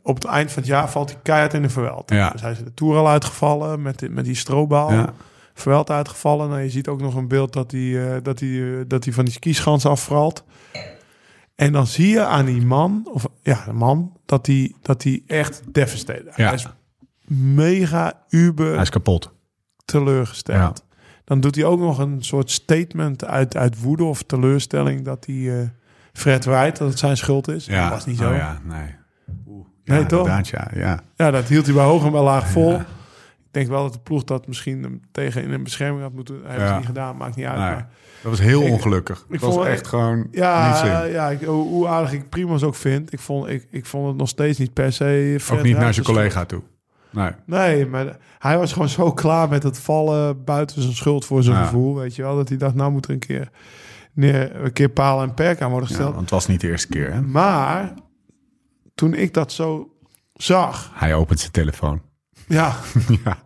op 0.04 0.16
het 0.16 0.26
eind 0.26 0.52
van 0.52 0.62
het 0.62 0.72
jaar 0.72 0.90
valt 0.90 1.10
hij 1.12 1.20
keihard 1.24 1.54
in 1.54 1.62
de 1.62 1.70
verweld. 1.70 2.10
Ja. 2.10 2.30
Dus 2.30 2.42
hij 2.42 2.52
is 2.52 2.58
de 2.58 2.74
Tour 2.74 2.98
al 2.98 3.10
uitgevallen 3.10 3.82
met, 3.82 4.00
die- 4.00 4.10
met 4.10 4.26
die 4.26 4.36
strobaal. 4.36 4.92
Ja. 4.94 5.14
Verweld 5.54 5.90
uitgevallen. 5.90 6.50
Nou, 6.50 6.62
je 6.62 6.70
ziet 6.70 6.88
ook 6.88 7.02
nog 7.02 7.16
een 7.16 7.28
beeld 7.28 7.54
dat 7.54 7.72
hij, 7.72 8.16
eh, 8.16 8.22
dat 8.24 8.40
hij, 8.40 8.50
eh, 8.80 8.84
dat 8.88 9.04
hij 9.04 9.14
van 9.14 9.26
die 9.26 9.34
skischans 9.34 9.86
afvalt. 9.86 10.44
En 11.56 11.72
dan 11.72 11.88
zie 11.88 12.08
je 12.08 12.26
aan 12.26 12.46
die 12.46 12.66
man, 12.66 13.08
of 13.14 13.26
ja, 13.42 13.64
de 13.66 13.74
man, 13.74 14.18
dat 14.26 14.46
hij, 14.46 14.74
dat 14.82 15.04
hij 15.04 15.24
echt 15.28 15.62
devastated. 15.72 16.34
Ja. 16.36 16.46
Hij 16.46 16.54
is 16.54 16.68
mega 17.28 18.14
uber 18.30 18.74
Hij 18.74 18.82
is 18.82 18.90
kapot. 18.90 19.32
teleurgesteld. 19.86 20.84
Dan 21.24 21.40
doet 21.40 21.56
hij 21.56 21.66
ook 21.66 21.80
nog 21.80 21.98
een 21.98 22.24
soort 22.24 22.52
statement 22.52 23.26
uit, 23.26 23.56
uit 23.58 23.82
woede 23.82 24.04
of 24.04 24.24
teleurstelling 24.24 25.06
dat 25.06 25.26
hij 25.26 25.60
eh, 25.62 25.68
Fred 26.14 26.46
Wright, 26.46 26.78
dat 26.78 26.90
het 26.90 27.00
zijn 27.00 27.18
schuld 27.18 27.48
is. 27.48 27.66
Ja, 27.66 27.82
Dat 27.84 27.92
was 27.92 28.06
niet 28.06 28.18
zo. 28.18 28.30
Oh, 28.30 28.36
ja, 28.36 28.60
nee. 28.64 28.96
Nee, 29.92 30.00
ja, 30.00 30.06
toch? 30.06 30.28
Ja, 30.28 30.68
ja. 30.74 31.00
Ja, 31.16 31.32
dat 31.32 31.48
hield 31.48 31.66
hij 31.66 31.76
bij 31.76 31.84
hoog 31.84 32.06
en 32.06 32.12
bij 32.12 32.22
laag 32.22 32.48
vol. 32.48 32.72
Ja. 32.72 32.80
Ik 32.80 33.58
denk 33.58 33.68
wel 33.70 33.84
dat 33.84 33.94
de 33.94 34.00
ploeg 34.00 34.24
dat 34.24 34.48
misschien 34.48 34.84
hem 34.84 35.02
tegen 35.12 35.44
in 35.44 35.52
een 35.52 35.64
bescherming 35.64 36.02
had 36.02 36.14
moeten. 36.14 36.36
Hebben 36.44 36.64
Ja. 36.66 36.68
ze 36.72 36.76
niet 36.78 36.86
gedaan, 36.86 37.18
maakt 37.18 37.36
niet 37.36 37.46
uit. 37.46 37.58
Nee. 37.60 37.68
Maar, 37.70 37.88
Dat 38.22 38.32
was 38.32 38.40
heel 38.40 38.62
Ik- 38.62 38.72
ongelukkig. 38.72 39.26
ik 39.30 39.40
dat 39.40 39.56
was 39.56 39.66
echt 39.66 39.88
gewoon 39.88 40.18
niet 40.20 40.28
ja, 40.32 40.76
slim. 40.76 41.12
ja 41.12 41.30
ik, 41.30 41.42
hoe, 41.44 41.88
aardig 41.88 42.14
ik 42.14 42.30
Primoz 42.30 42.64
ook 42.64 42.76
vind. 42.76 43.14
Ik 43.14 43.20
vond, 43.20 43.48
ik, 43.50 43.68
ik 43.72 43.86
vond 43.86 44.08
het 44.08 44.18
nog 44.18 44.28
steeds 44.30 44.58
niet 44.60 44.74
per 44.74 44.94
se. 44.94 45.38
Fred 45.42 45.58
Ook 45.60 45.66
niet 45.66 45.78
naar 45.78 45.94
zijn 45.94 46.06
collega 46.06 46.46
toe. 46.46 46.62
Nee. 47.10 47.32
Nee, 47.46 47.86
maar 47.86 48.18
hij 48.40 48.58
was 48.58 48.74
gewoon 48.74 48.90
zo 48.90 49.12
klaar 49.14 49.50
met 49.50 49.64
het 49.64 49.80
vallen 49.80 50.44
buiten 50.44 50.82
zijn 50.82 50.96
schuld 50.96 51.26
voor 51.26 51.44
zijn 51.44 51.56
Ja. 51.58 51.64
gevoel. 51.64 51.96
Weet 51.96 52.16
je 52.16 52.22
wel, 52.22 52.36
dat 52.36 52.50
hij 52.50 52.58
dacht, 52.58 52.76
nou 52.76 52.92
moet 52.92 53.06
er 53.06 53.12
een 53.12 53.20
keer, 53.20 53.50
neer, 54.14 54.64
een 54.64 54.74
keer 54.74 54.90
paal 54.90 55.22
en 55.22 55.34
perk 55.34 55.62
aan 55.62 55.70
worden 55.72 55.90
Ja, 55.90 55.96
gesteld. 55.96 56.14
want 56.16 56.22
het 56.26 56.34
was 56.34 56.48
niet 56.48 56.62
de 56.62 56.68
eerste 56.70 56.88
keer. 56.88 57.14
Hè? 57.14 57.22
Maar 57.22 57.94
toen 58.96 59.14
ik 59.14 59.34
dat 59.34 59.52
zo 59.52 59.94
zag, 60.34 60.92
Hij 60.94 61.14
opent 61.16 61.40
zijn 61.40 61.52
telefoon. 61.52 62.02
ja, 62.48 62.76
ja. 63.26 63.44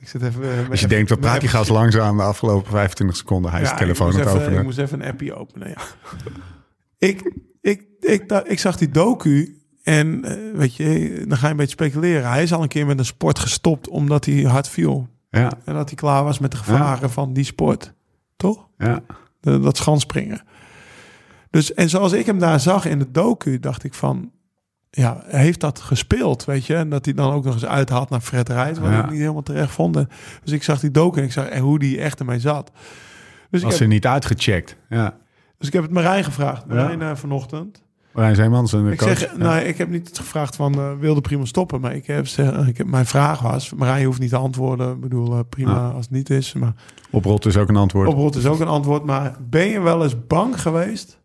ik 0.00 0.08
zit 0.08 0.22
even. 0.22 0.42
eh, 0.64 0.70
Als 0.70 0.80
je 0.80 0.86
denkt, 0.86 1.10
wat 1.10 1.20
praat 1.20 1.40
die 1.40 1.48
gast 1.48 1.70
langzaam 1.70 2.16
de 2.16 2.22
afgelopen 2.22 2.70
25 2.70 3.16
seconden? 3.16 3.50
Hij 3.50 3.62
is 3.62 3.70
de 3.70 3.76
telefoon 3.76 4.12
aan 4.12 4.18
het 4.18 4.28
even, 4.40 4.52
Ik 4.52 4.62
moest 4.62 4.78
even 4.78 5.00
een 5.02 5.08
appje 5.08 5.34
openen. 5.34 5.68
Ja. 5.68 5.76
ik, 7.08 7.32
ik, 7.60 7.82
ik, 8.00 8.42
ik 8.46 8.58
zag 8.58 8.76
die 8.76 8.88
docu 8.90 9.58
en 9.82 10.24
eh, 10.24 10.56
weet 10.58 10.74
je, 10.76 11.24
dan 11.28 11.38
ga 11.38 11.44
je 11.46 11.50
een 11.50 11.56
beetje 11.56 11.72
speculeren. 11.72 12.30
Hij 12.30 12.42
is 12.42 12.52
al 12.52 12.62
een 12.62 12.68
keer 12.68 12.86
met 12.86 12.98
een 12.98 13.04
sport 13.04 13.38
gestopt 13.38 13.88
omdat 13.88 14.24
hij 14.24 14.42
hard 14.42 14.68
viel. 14.68 15.08
Ja, 15.30 15.52
En 15.64 15.74
dat 15.74 15.86
hij 15.88 15.94
klaar 15.96 16.24
was 16.24 16.38
met 16.38 16.50
de 16.50 16.56
gevaren 16.56 17.10
van 17.10 17.32
die 17.32 17.44
sport. 17.44 17.92
Toch? 18.36 18.68
ja. 18.78 19.02
De- 19.40 19.60
dat 19.60 19.76
schanspringen. 19.76 20.40
Dus, 21.50 21.74
en 21.74 21.88
zoals 21.88 22.12
ik 22.12 22.26
hem 22.26 22.38
daar 22.38 22.60
zag 22.60 22.84
in 22.84 22.98
de 22.98 23.10
docu, 23.10 23.58
dacht 23.58 23.84
ik 23.84 23.94
van... 23.94 24.30
Ja, 24.90 25.22
heeft 25.26 25.60
dat 25.60 25.80
gespeeld, 25.80 26.44
weet 26.44 26.66
je? 26.66 26.74
En 26.74 26.88
dat 26.90 27.04
hij 27.04 27.14
dan 27.14 27.32
ook 27.32 27.44
nog 27.44 27.54
eens 27.54 27.66
uithaalt 27.66 28.10
naar 28.10 28.20
Fred 28.20 28.48
Rijt, 28.48 28.78
wat 28.78 28.90
Ja. 28.90 29.04
ik 29.04 29.10
niet 29.10 29.20
helemaal 29.20 29.42
terecht 29.42 29.72
vond. 29.72 29.94
Dus 30.44 30.52
ik 30.52 30.62
zag 30.62 30.80
die 30.80 30.90
docu 30.90 31.18
en 31.18 31.24
ik 31.24 31.32
zag 31.32 31.46
en 31.46 31.60
hoe 31.62 31.78
die 31.78 32.00
echt 32.00 32.18
ermee 32.18 32.40
zat. 32.40 32.70
Dus 33.50 33.60
ik, 33.60 33.66
Was 33.66 33.72
heb, 33.78 33.82
er 33.82 33.94
niet 33.94 34.06
uitgecheckt. 34.06 34.76
Ja. 34.88 35.16
dus 35.58 35.66
ik 35.66 35.72
heb 35.74 35.82
het 35.82 35.92
Marijn 35.92 36.24
gevraagd, 36.24 36.64
Ja. 36.68 36.74
Marijn 36.74 37.02
eh, 37.02 37.14
vanochtend. 37.14 37.82
Marijn 38.12 38.34
Zeemans, 38.36 38.72
een 38.72 38.86
Ik 38.92 38.98
coach. 38.98 39.18
zeg, 39.18 39.30
Ja. 39.30 39.36
nou, 39.36 39.58
ik 39.60 39.78
heb 39.78 39.88
niet 39.88 40.10
gevraagd 40.18 40.56
van, 40.56 40.74
eh, 40.74 40.92
wilde 41.00 41.20
prima 41.20 41.44
stoppen? 41.44 41.80
Maar 41.80 41.94
ik 41.94 42.06
heb, 42.06 42.26
zeg, 42.26 42.66
ik 42.66 42.76
heb, 42.78 42.86
mijn 42.86 43.06
vraag 43.06 43.40
was, 43.40 43.74
Marijn 43.74 44.04
hoeft 44.04 44.20
niet 44.20 44.30
te 44.30 44.36
antwoorden. 44.36 44.94
Ik 44.94 45.00
bedoel, 45.00 45.32
eh, 45.32 45.40
prima 45.48 45.72
Ja. 45.74 45.88
als 45.88 46.04
het 46.04 46.14
niet 46.14 46.30
is. 46.30 46.52
Maar 46.52 46.72
Oprot 47.10 47.46
is 47.46 47.56
ook 47.56 47.68
een 47.68 47.76
antwoord. 47.76 48.08
Oprot 48.08 48.36
is 48.36 48.46
ook 48.46 48.60
een 48.60 48.68
antwoord. 48.68 49.04
Maar 49.04 49.36
ben 49.50 49.66
je 49.66 49.80
wel 49.80 50.02
eens 50.02 50.26
bang 50.26 50.62
geweest 50.62 51.20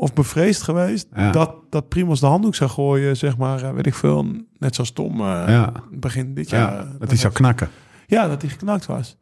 of 0.00 0.12
bevreesd 0.12 0.62
geweest 0.62 1.08
Ja. 1.14 1.30
dat, 1.30 1.54
dat 1.70 1.88
Primos 1.88 2.20
de 2.20 2.26
handdoek 2.26 2.54
zou 2.54 2.70
gooien, 2.70 3.16
zeg 3.16 3.36
maar, 3.36 3.62
eh, 3.62 3.72
weet 3.72 3.86
ik 3.86 3.94
veel, 3.94 4.26
net 4.58 4.74
zoals 4.74 4.90
Tom 4.92 5.12
eh, 5.20 5.44
Ja. 5.48 5.72
begin 5.90 6.34
dit 6.34 6.50
jaar. 6.50 6.72
ja, 6.72 6.78
eh, 6.84 6.90
dat 6.98 7.08
hij 7.08 7.18
zou 7.18 7.32
knakken. 7.32 7.68
Ja, 8.06 8.28
dat 8.28 8.40
hij 8.42 8.50
geknakt 8.50 8.86
was. 8.86 9.16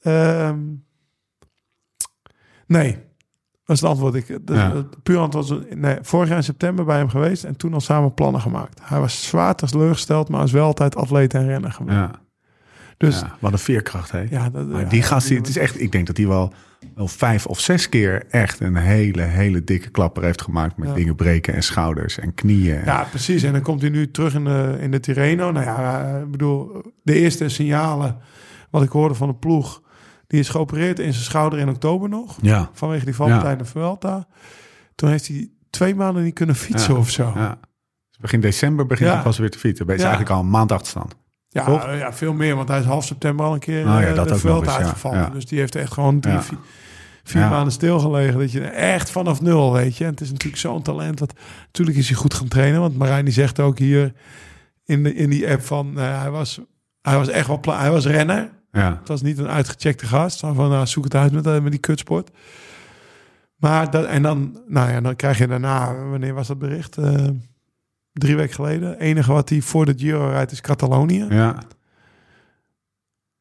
Ehm, 0.00 0.58
Nee. 2.66 2.92
Dat 3.64 3.76
is 3.76 3.80
het 3.82 3.90
antwoord. 3.90 4.14
Ik, 4.14 4.46
de, 4.46 4.54
Ja. 4.54 4.84
puur 5.02 5.18
antwoord 5.18 5.48
was... 5.48 5.58
Nee, 5.74 5.96
vorig 6.02 6.28
jaar 6.28 6.36
in 6.36 6.42
september 6.44 6.84
bij 6.84 6.96
hem 6.96 7.08
geweest... 7.08 7.44
en 7.44 7.56
toen 7.56 7.74
al 7.74 7.80
samen 7.80 8.14
plannen 8.14 8.40
gemaakt. 8.40 8.78
Hij 8.82 9.00
was 9.00 9.22
zwaar 9.26 9.54
teleurgesteld... 9.54 10.28
maar 10.28 10.44
is 10.44 10.52
wel 10.52 10.64
altijd 10.66 10.96
atleet 10.96 11.34
en 11.34 11.46
renner 11.46 11.72
geweest. 11.72 11.96
Ja, 11.96 12.10
Dus 12.96 13.22
wat 13.38 13.52
een 13.52 13.58
veerkracht, 13.58 14.10
hè? 14.10 14.20
ja, 14.30 14.50
dat, 14.50 14.66
Maar 14.66 14.88
die 14.88 15.02
gast, 15.02 15.28
het 15.28 15.48
is 15.48 15.56
echt, 15.56 15.80
ik 15.80 15.92
denk 15.92 16.06
dat 16.06 16.16
hij 16.16 16.26
wel, 16.26 16.52
wel 16.94 17.08
vijf 17.08 17.46
of 17.46 17.60
zes 17.60 17.88
keer 17.88 18.24
echt 18.30 18.60
een 18.60 18.76
hele, 18.76 19.22
hele 19.22 19.64
dikke 19.64 19.90
klapper 19.90 20.22
heeft 20.22 20.42
gemaakt 20.42 20.76
met 20.76 20.88
Ja. 20.88 20.94
dingen 20.94 21.16
breken 21.16 21.54
en 21.54 21.62
schouders 21.62 22.18
en 22.18 22.34
knieën. 22.34 22.84
Ja, 22.84 23.04
precies. 23.10 23.42
En 23.42 23.52
dan 23.52 23.62
komt 23.62 23.80
hij 23.80 23.90
nu 23.90 24.10
terug 24.10 24.34
in 24.34 24.44
de, 24.44 24.76
in 24.80 24.90
de 24.90 25.00
Tirreno. 25.00 25.50
Nou 25.52 25.64
ja, 25.66 26.04
eh, 26.14 26.20
ik 26.20 26.30
bedoel, 26.30 26.82
de 27.02 27.14
eerste 27.14 27.48
signalen 27.48 28.16
wat 28.70 28.82
ik 28.82 28.90
hoorde 28.90 29.14
van 29.14 29.28
de 29.28 29.34
ploeg... 29.34 29.82
die 30.26 30.40
is 30.40 30.48
geopereerd 30.48 30.98
in 30.98 31.12
zijn 31.12 31.24
schouder 31.24 31.58
in 31.58 31.68
oktober 31.68 32.08
nog. 32.08 32.36
ja. 32.40 32.70
Vanwege 32.72 33.04
die 33.04 33.14
valpartij 33.14 33.52
in 33.52 33.58
de 33.58 33.64
Vuelta. 33.64 34.26
Toen 34.94 35.08
heeft 35.10 35.28
hij 35.28 35.50
twee 35.70 35.94
maanden 35.94 36.22
niet 36.24 36.34
kunnen 36.34 36.54
fietsen 36.56 36.92
Ja, 36.94 36.98
of 37.00 37.10
zo. 37.10 37.32
Dus 38.10 38.20
begin 38.20 38.40
december 38.40 38.86
begint 38.86 39.10
hij 39.10 39.22
pas 39.22 39.38
weer 39.38 39.50
te 39.50 39.58
fietsen. 39.58 39.86
Ben 39.86 39.96
je 39.96 40.02
eigenlijk 40.02 40.32
al 40.32 40.40
een 40.40 40.50
maand 40.50 40.72
achterstand. 40.72 41.14
Ja, 41.52 41.64
Toch? 41.64 41.94
ja, 41.94 42.12
veel 42.12 42.32
meer. 42.32 42.56
Want 42.56 42.68
hij 42.68 42.78
is 42.78 42.84
half 42.84 43.04
september 43.04 43.46
al 43.46 43.52
een 43.52 43.58
keer 43.58 43.80
Oh 43.80 43.84
ja, 43.84 44.00
eh, 44.00 44.14
dat 44.14 44.28
de 44.28 44.48
ja. 44.48 44.76
uitgevallen. 44.76 45.18
Ja. 45.18 45.28
Dus 45.28 45.46
die 45.46 45.58
heeft 45.58 45.74
echt 45.74 45.92
gewoon 45.92 46.20
drie, 46.20 46.38
vier, 47.22 47.48
maanden 47.48 47.72
stilgelegen. 47.72 48.38
Dat 48.38 48.52
je 48.52 48.60
echt 48.64 49.10
vanaf 49.10 49.40
nul, 49.40 49.72
weet 49.72 49.96
je. 49.96 50.04
En 50.04 50.10
het 50.10 50.20
is 50.20 50.30
natuurlijk 50.30 50.60
zo'n 50.60 50.82
talent. 50.82 51.18
Dat, 51.18 51.32
natuurlijk 51.66 51.96
is 51.96 52.08
hij 52.08 52.16
goed 52.16 52.34
gaan 52.34 52.48
trainen. 52.48 52.80
Want 52.80 52.96
Marijn 52.96 53.24
die 53.24 53.34
zegt 53.34 53.60
ook 53.60 53.78
hier 53.78 54.12
in, 54.84 55.02
de, 55.02 55.14
in 55.14 55.30
die 55.30 55.50
app 55.50 55.62
van... 55.62 55.98
eh, 55.98 56.20
hij, 56.20 56.30
was, 56.30 56.60
hij 57.02 57.16
was 57.16 57.28
echt 57.28 57.46
wel... 57.46 57.60
Hij 57.62 57.90
was 57.90 58.06
renner. 58.06 58.50
Ja, 58.70 58.96
Het 58.98 59.08
was 59.08 59.22
niet 59.22 59.38
een 59.38 59.48
uitgecheckte 59.48 60.06
gast. 60.06 60.40
Van, 60.40 60.56
nou, 60.56 60.86
zoek 60.86 61.04
het 61.04 61.14
uit 61.14 61.32
met, 61.32 61.46
eh, 61.46 61.60
met 61.60 61.70
die 61.70 61.80
kutsport. 61.80 62.30
Maar 63.56 63.90
dat, 63.90 64.04
en 64.04 64.22
dan, 64.22 64.60
nou 64.66 64.90
ja, 64.90 65.00
dan 65.00 65.16
krijg 65.16 65.38
je 65.38 65.46
daarna, 65.46 65.94
wanneer 65.94 66.34
was 66.34 66.46
dat 66.46 66.58
bericht? 66.58 66.96
Drie 68.12 68.36
weken 68.36 68.54
geleden. 68.54 68.98
Enige 68.98 69.32
wat 69.32 69.48
hij 69.48 69.60
voor 69.60 69.84
de 69.86 69.94
Giro 69.96 70.28
rijdt 70.30 70.52
is 70.52 70.60
Catalonië. 70.60 71.26
ja, 71.30 71.58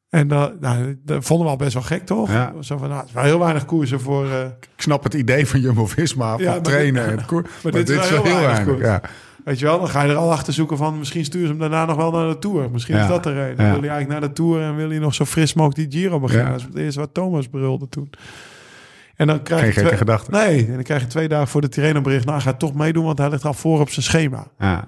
En 0.09 0.27
dat, 0.27 0.59
nou, 0.59 0.99
dat 1.05 1.25
vonden 1.25 1.45
we 1.45 1.51
al 1.51 1.57
best 1.57 1.73
wel 1.73 1.81
gek, 1.83 2.05
toch? 2.05 2.29
Ja. 2.31 2.53
Zo 2.59 2.77
van, 2.77 2.87
nou, 2.87 2.99
het 2.99 3.07
is 3.09 3.13
wel 3.15 3.23
heel 3.23 3.39
weinig 3.39 3.65
koersen 3.65 3.99
voor... 3.99 4.29
eh, 4.29 4.45
ik 4.45 4.81
snap 4.81 5.03
het 5.03 5.13
idee 5.13 5.47
van 5.47 5.59
Jumbo-Visma 5.59 6.31
van 6.31 6.41
Ja, 6.43 6.59
trainen. 6.61 7.09
dit- 7.09 7.19
en 7.19 7.25
koer, 7.31 7.41
maar, 7.63 7.71
dit 7.71 7.87
dit, 7.87 7.99
is 7.99 8.09
wel 8.09 8.23
heel 8.23 8.37
heel 8.37 8.45
weinig. 8.47 8.79
Ja. 8.79 9.01
weet 9.45 9.59
je 9.59 9.65
wel, 9.65 9.79
dan 9.79 9.87
ga 9.89 10.01
je 10.03 10.09
er 10.09 10.15
al 10.15 10.31
achter 10.31 10.53
zoeken 10.53 10.77
van... 10.77 10.97
misschien 10.97 11.25
sturen 11.25 11.47
ze 11.47 11.53
hem 11.53 11.61
daarna 11.61 11.85
nog 11.85 11.95
wel 11.95 12.11
naar 12.11 12.27
de 12.27 12.37
Tour. 12.39 12.71
Misschien 12.71 12.95
Ja. 12.95 13.01
is 13.01 13.07
dat 13.07 13.23
de 13.23 13.33
reden. 13.33 13.57
Dan 13.57 13.71
wil 13.71 13.79
hij 13.81 13.89
eigenlijk 13.89 14.19
naar 14.19 14.29
de 14.29 14.35
Tour... 14.35 14.61
en 14.61 14.75
wil 14.75 14.89
hij 14.89 14.99
nog 14.99 15.13
zo 15.13 15.25
fris 15.25 15.53
mogelijk 15.53 15.91
die 15.91 16.01
Giro 16.01 16.19
beginnen. 16.19 16.51
Dat 16.51 16.59
is 16.59 16.65
het 16.65 16.75
eerste 16.77 16.99
wat 16.99 17.13
Thomas 17.13 17.47
brulde 17.47 17.89
toen. 17.89 18.09
En 19.21 19.27
dan 19.27 19.43
krijg 19.43 19.61
Geen 19.61 19.73
je 19.73 19.79
twee- 19.87 19.97
gedachten. 19.97 20.33
Nee, 20.33 20.65
en 20.67 20.73
dan 20.73 20.83
krijg 20.83 21.01
je 21.01 21.07
twee 21.07 21.27
dagen 21.27 21.47
voor 21.47 21.61
de 21.61 21.69
Tirreno 21.69 22.01
bericht. 22.01 22.25
Nou, 22.25 22.37
hij 22.37 22.45
gaat 22.45 22.59
toch 22.59 22.73
meedoen, 22.73 23.05
want 23.05 23.17
hij 23.17 23.29
ligt 23.29 23.45
al 23.45 23.53
voor 23.53 23.79
op 23.79 23.89
zijn 23.89 24.05
schema. 24.05 24.47
Ja. 24.59 24.83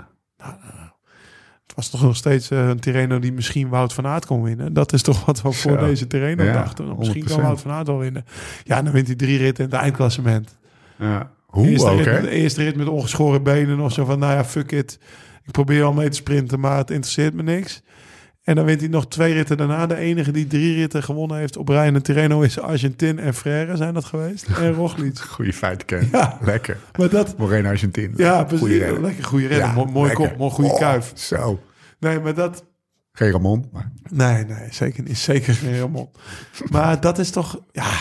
Het 1.66 1.76
was 1.76 1.90
toch 1.90 2.02
nog 2.02 2.16
steeds 2.16 2.50
eh, 2.52 2.68
een 2.68 2.80
Tirreno 2.80 3.20
die 3.20 3.34
misschien 3.34 3.70
Wout 3.70 3.94
van 3.94 4.08
Aert 4.08 4.26
kon 4.26 4.44
winnen. 4.44 4.74
Dat 4.74 4.94
is 4.94 5.02
toch 5.02 5.26
wat 5.26 5.42
we 5.42 5.52
voor 5.52 5.78
deze 5.78 6.08
Tirreno 6.08 6.44
Ja, 6.44 6.54
dachten. 6.54 6.96
Misschien 6.98 7.24
kan 7.24 7.40
100%. 7.40 7.42
Wout 7.42 7.62
van 7.62 7.72
Aert 7.72 7.88
wel 7.88 7.98
winnen. 7.98 8.26
Ja, 8.64 8.82
dan 8.82 8.94
wint 8.94 9.08
hij 9.08 9.16
drie 9.16 9.38
ritten 9.38 9.64
in 9.66 9.70
het 9.72 9.80
eindklassement. 9.80 10.58
Ja. 10.98 11.30
Hoe 11.46 11.68
eerste 11.68 11.90
ook, 11.90 12.02
rit, 12.02 12.26
eerste 12.26 12.64
rit 12.64 12.76
met 12.76 12.88
ongeschoren 12.88 13.44
benen. 13.44 13.80
Of 13.80 13.94
zo 13.94 14.06
van, 14.06 14.20
nou 14.20 14.34
ja, 14.34 14.46
fuck 14.46 14.72
it. 14.72 15.00
Ik 15.46 15.52
probeer 15.52 15.84
al 15.84 15.94
mee 15.94 16.10
te 16.10 16.16
sprinten, 16.16 16.60
maar 16.60 16.78
het 16.78 16.92
interesseert 16.92 17.34
me 17.34 17.44
niks. 17.44 17.82
En 18.44 18.56
dan 18.56 18.66
wint 18.66 18.80
hij 18.80 18.90
nog 18.90 19.08
twee 19.08 19.34
ritten 19.34 19.58
daarna. 19.58 19.88
De 19.88 19.96
enige 19.96 20.32
die 20.32 20.48
drie 20.48 20.76
ritten 20.76 21.04
gewonnen 21.04 21.38
heeft 21.38 21.58
op 21.58 21.70
rij 21.70 21.88
in 21.88 21.94
de 21.94 22.02
Tirreno 22.02 22.42
is 22.42 22.60
Argentin 22.60 23.20
en 23.20 23.34
Frère 23.34 23.78
zijn 23.78 23.94
dat 23.94 24.06
geweest. 24.06 24.48
En 24.48 24.72
Roglic. 24.82 25.20
Goeie 25.20 25.54
feiten 25.54 25.86
ken. 25.88 26.10
Ja. 26.12 26.38
Lekker. 26.42 26.78
Maar 26.98 27.10
dat, 27.10 27.38
Moreno 27.38 27.70
Argentin. 27.70 28.14
ja, 28.16 28.46
Goeie 28.50 28.80
precies. 28.80 29.00
Lekker 29.00 29.24
goede 29.24 29.48
rennen. 29.48 29.68
Ja, 29.68 29.74
mooi 29.74 29.92
mooi 29.92 30.08
lekker. 30.08 30.28
kop, 30.30 30.38
mooi 30.38 30.52
goede 30.52 30.70
Oh, 30.70 30.80
kuif. 30.80 31.12
Zo. 31.16 31.60
Nee, 32.00 32.20
maar 32.20 32.34
dat... 32.34 32.66
Geen 33.12 33.32
Ramon. 33.32 33.70
Maar, 33.72 33.92
Nee, 34.10 34.46
nee, 34.46 34.68
zeker 34.72 35.04
niet. 35.04 35.18
Zeker 35.18 35.54
geen 35.54 35.80
Ramon. 35.80 36.10
Maar 36.72 37.00
dat 37.02 37.20
is 37.20 37.30
toch... 37.30 37.60
Ja, 37.72 37.92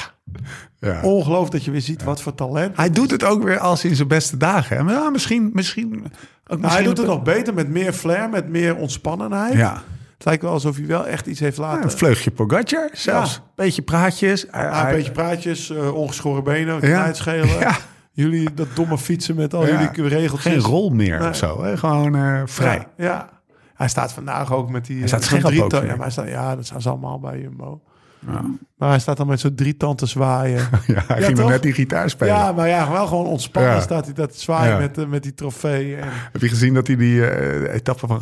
ja. 0.78 1.03
ongelooflijk 1.03 1.53
dat 1.53 1.64
je 1.64 1.70
weer 1.70 1.80
ziet 1.80 2.03
wat 2.03 2.22
voor 2.22 2.34
talent. 2.34 2.76
Hij 2.76 2.90
doet 2.90 3.11
het 3.11 3.24
ook 3.24 3.43
weer 3.43 3.59
als 3.59 3.84
in 3.84 3.97
zijn 3.97 4.09
beste 4.09 4.36
dagen. 4.36 4.76
hè. 4.76 4.82
Maar 4.82 4.95
ja, 4.95 5.11
misschien, 5.11 5.51
misschien, 5.53 5.86
ook 5.86 6.01
Nou, 6.01 6.11
hij 6.47 6.57
misschien 6.59 6.84
doet 6.84 6.99
het 6.99 7.07
nog 7.07 7.22
beter 7.22 7.55
met 7.55 7.68
meer 7.68 7.93
flair, 7.93 8.28
met 8.28 8.49
meer 8.49 8.76
ontspannenheid. 8.76 9.53
Ja. 9.55 9.82
Het 10.23 10.31
lijkt 10.31 10.43
wel 10.43 10.53
alsof 10.53 10.77
hij 10.77 10.87
wel 10.87 11.07
echt 11.07 11.27
iets 11.27 11.41
heeft 11.41 11.57
Ja, 11.57 11.62
laten... 11.62 11.83
een 11.85 11.91
vleugje 11.91 12.31
Pogacar 12.31 12.89
zelfs. 12.93 13.35
Ja. 13.35 13.41
Beetje 13.55 13.83
praatjes. 13.83 14.47
Ja, 14.53 14.66
een 14.68 14.75
hij- 14.85 14.95
beetje 14.95 15.11
praatjes, 15.12 15.70
eh, 15.70 15.95
ongeschoren 15.95 16.45
benen, 16.45 16.75
Ja. 16.75 17.01
knijtschelen. 17.01 17.59
Ja. 17.59 17.77
Jullie 18.12 18.55
dat 18.55 18.66
domme 18.75 18.99
fietsen 18.99 19.37
met 19.37 19.55
al 19.55 19.66
Ja. 19.66 19.91
jullie 19.95 20.09
regeltjes. 20.09 20.53
Geen 20.53 20.62
rol 20.62 20.91
meer 20.91 21.18
Nee. 21.18 21.29
of 21.29 21.37
zo. 21.37 21.62
Hè? 21.64 21.77
Gewoon 21.77 22.16
eh, 22.16 22.43
vrij. 22.45 22.87
Ja, 22.97 23.05
ja. 23.05 23.29
Hij 23.75 23.89
staat 23.89 24.12
vandaag 24.12 24.53
ook 24.53 24.70
met 24.70 24.85
die... 24.87 24.99
Hij 24.99 25.09
staat 25.09 25.20
eh, 25.20 25.27
scherp 25.27 25.41
zo'n 25.43 25.68
drie 25.68 25.81
ja, 25.83 25.87
maar 25.87 25.99
hij 26.01 26.11
staat, 26.11 26.29
ja, 26.29 26.57
dat 26.57 26.66
zijn 26.66 26.81
ze 26.81 26.89
allemaal 26.89 27.18
bij 27.20 27.41
Jumbo. 27.41 27.81
Ja. 28.27 28.45
Maar 28.77 28.89
hij 28.91 28.99
staat 28.99 29.16
dan 29.16 29.27
met 29.27 29.41
zo'n 29.41 29.55
drie 29.55 29.77
tanden 29.77 30.09
zwaaien. 30.09 30.59
Ja, 30.87 31.03
hij 31.07 31.18
Ja, 31.20 31.27
ging 31.27 31.39
toch? 31.39 31.49
net 31.49 31.62
die 31.62 31.73
gitaar 31.73 32.11
spelen. 32.11 32.35
ja, 32.35 32.53
maar 32.53 32.68
ja, 32.68 32.91
wel 32.91 33.07
gewoon 33.07 33.27
ontspannen 33.27 33.73
Ja. 33.73 33.81
staat 33.81 34.05
hij 34.05 34.14
dat 34.14 34.37
zwaaien 34.37 34.79
met, 34.79 34.99
eh, 34.99 35.07
met 35.07 35.23
die 35.23 35.35
trofee. 35.35 35.97
En, 35.97 36.09
Heb 36.33 36.41
je 36.41 36.49
gezien 36.49 36.75
dat 36.75 36.87
hij 36.87 36.97
die 36.97 37.27
eh, 37.27 37.75
etappe 37.75 38.07
van 38.07 38.20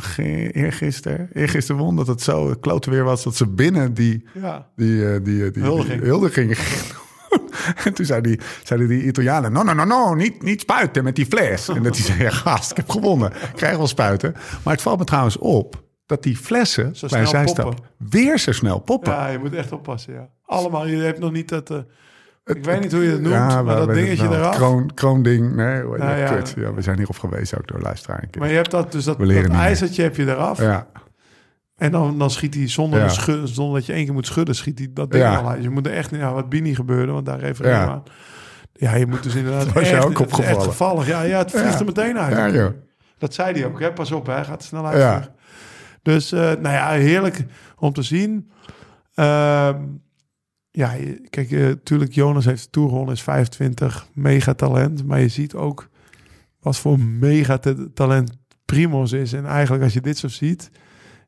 eergisteren, 0.53 1.28
eergisteren 1.32 1.80
won? 1.80 1.96
Dat 1.96 2.07
het 2.07 2.22
zo 2.22 2.55
klote 2.61 2.90
weer 2.90 3.05
was 3.05 3.22
dat 3.22 3.36
ze 3.36 3.46
binnen 3.46 3.94
die, 3.94 4.24
die, 4.76 5.07
eh, 5.07 5.12
die, 5.22 5.51
die, 5.51 5.62
Huldiging. 5.62 6.01
die 6.01 6.09
huldiging 6.11 6.59
En 7.84 7.94
toen 7.94 8.05
zei 8.07 8.20
die, 8.20 8.40
zeiden 8.64 8.88
die 8.88 9.03
Italianen, 9.03 9.53
no, 9.53 9.62
no, 9.62 9.72
no, 9.72 9.84
no, 9.84 10.14
niet, 10.14 10.42
niet 10.42 10.61
spuiten 10.61 11.05
met 11.05 11.16
die 11.16 11.26
fles. 11.26 11.68
En 11.68 11.82
dat 11.82 11.96
hij 11.96 12.05
zei, 12.07 12.22
ja 12.22 12.30
gast, 12.30 12.70
ik 12.70 12.76
heb 12.76 12.90
gewonnen. 12.90 13.30
Ik 13.32 13.53
krijg 13.55 13.76
wel 13.76 13.86
spuiten. 13.86 14.34
Maar 14.64 14.72
het 14.72 14.82
valt 14.82 14.98
me 14.98 15.05
trouwens 15.05 15.38
op 15.38 15.82
dat 16.11 16.22
die 16.22 16.36
flessen 16.36 16.96
Zo 16.96 17.06
bij 17.08 17.26
zijstap 17.26 17.74
weer 17.96 18.38
zo 18.38 18.52
snel 18.52 18.78
poppen. 18.78 19.12
ja, 19.12 19.26
je 19.28 19.38
moet 19.38 19.54
echt 19.54 19.72
oppassen, 19.72 20.12
ja. 20.12 20.28
Allemaal, 20.46 20.86
je 20.86 20.96
hebt 20.96 21.18
nog 21.18 21.32
niet 21.32 21.48
dat... 21.48 21.70
eh, 21.70 21.76
ik 22.44 22.64
weet 22.64 22.80
niet 22.80 22.92
hoe 22.92 23.02
je 23.04 23.11
het 23.11 23.20
noemt, 23.20 23.34
Ja, 23.34 23.62
maar 23.62 23.76
dat 23.76 23.94
dingetje 23.94 24.28
wel. 24.28 24.38
eraf. 24.38 24.56
Kroon, 24.56 24.90
kroonding, 24.94 25.54
nee, 25.54 25.82
Nou 25.82 25.98
ja. 26.18 26.34
Kut. 26.34 26.54
Ja, 26.56 26.74
we 26.74 26.82
zijn 26.82 26.96
hierop 26.96 27.18
geweest 27.18 27.56
ook 27.58 27.68
door 27.68 27.80
luisteraar 27.80 28.26
keer. 28.30 28.40
Maar 28.40 28.48
je 28.50 28.54
hebt 28.56 28.70
dat, 28.70 28.92
dus 28.92 29.04
dat, 29.04 29.18
dat 29.18 29.48
ijzertje 29.48 30.02
heb 30.02 30.16
je 30.16 30.26
eraf. 30.26 30.58
Ja, 30.61 30.86
En 31.76 31.90
dan, 31.90 32.18
dan 32.18 32.30
schiet 32.30 32.54
hij 32.54 32.68
zonder, 32.68 32.98
Ja. 32.98 33.04
een 33.04 33.11
schud- 33.11 33.48
zonder 33.48 33.74
dat 33.78 33.86
je 33.86 33.92
één 33.92 34.04
keer 34.04 34.14
moet 34.14 34.26
schudden, 34.26 34.54
schiet 34.54 34.78
hij 34.78 34.90
dat 34.92 35.11
ding 35.11 35.24
al 35.24 35.48
uit. 35.48 35.62
Je 35.62 35.70
moet 35.70 35.86
er 35.86 35.92
echt 35.92 36.11
ja, 36.11 36.32
wat 36.32 36.48
Bini 36.48 36.74
gebeurde, 36.74 37.12
want 37.12 37.26
daar 37.26 37.38
refereer 37.38 37.72
Ja. 37.72 37.82
je 37.82 37.88
aan. 37.90 38.02
Ja, 38.72 38.94
je 38.94 39.06
moet 39.06 39.22
dus 39.22 39.34
inderdaad 39.34 39.72
was 39.72 39.88
je 39.88 39.96
echt, 39.96 40.04
ook 40.04 40.18
opgevallen. 40.18 40.62
gevallig. 40.62 41.06
Ja, 41.06 41.22
ja, 41.22 41.38
het 41.38 41.50
vliegt 41.50 41.78
er 41.80 41.84
meteen 41.86 42.18
uit. 42.18 42.72
Dat 43.18 43.34
zei 43.34 43.52
hij 43.52 43.66
ook, 43.66 43.80
hè? 43.80 43.92
pas 43.92 44.12
op, 44.12 44.26
hij 44.26 44.44
gaat 44.44 44.62
snel 44.62 44.86
uit. 44.86 45.30
Dus, 46.03 46.32
eh, 46.32 46.40
nou 46.40 46.68
ja, 46.74 46.90
heerlijk 46.90 47.44
om 47.76 47.92
te 47.92 48.03
zien. 48.03 48.51
Ehm, 49.14 49.82
ja, 50.70 50.94
kijk, 51.30 51.51
natuurlijk, 51.51 52.12
Jonas 52.12 52.44
heeft 52.44 52.64
de 52.64 52.70
Tour 52.70 52.88
gewonnen, 52.88 53.14
is 53.14 53.22
25, 53.22 54.07
mega 54.14 54.55
talent. 54.55 55.05
Maar 55.07 55.20
je 55.20 55.28
ziet 55.28 55.55
ook 55.55 55.88
wat 56.61 56.76
voor 56.78 57.01
mega 57.01 57.59
te- 57.59 57.92
talent 57.94 58.30
Primos 58.64 59.12
is. 59.12 59.32
En 59.32 59.46
eigenlijk 59.46 59.84
als 59.84 59.92
je 59.92 60.01
dit 60.01 60.18
zo 60.18 60.28
ziet, 60.28 60.70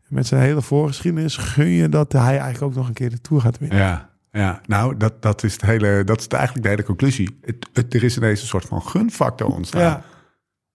met 0.08 0.26
zijn 0.26 0.42
hele 0.42 0.62
voorgeschiedenis, 0.62 1.36
gun 1.36 1.68
je 1.68 1.88
dat 1.88 2.12
hij 2.12 2.38
eigenlijk 2.38 2.62
ook 2.62 2.74
nog 2.74 2.88
een 2.88 2.94
keer 2.94 3.10
de 3.10 3.20
Tour 3.20 3.42
gaat 3.42 3.58
winnen. 3.58 3.78
Ja, 3.78 4.10
ja. 4.32 4.60
nou, 4.66 4.96
dat, 4.96 5.22
dat, 5.22 5.42
is 5.42 5.52
het 5.52 5.62
hele, 5.62 6.04
dat 6.04 6.20
is 6.20 6.26
eigenlijk 6.26 6.62
de 6.64 6.70
hele 6.70 6.84
conclusie. 6.84 7.38
Het, 7.40 7.68
het, 7.72 7.94
er 7.94 8.04
is 8.04 8.16
ineens 8.16 8.40
een 8.40 8.46
soort 8.46 8.64
van 8.64 8.82
gunfactor 8.82 9.46
ontstaan. 9.54 9.80
Ja, 9.80 10.04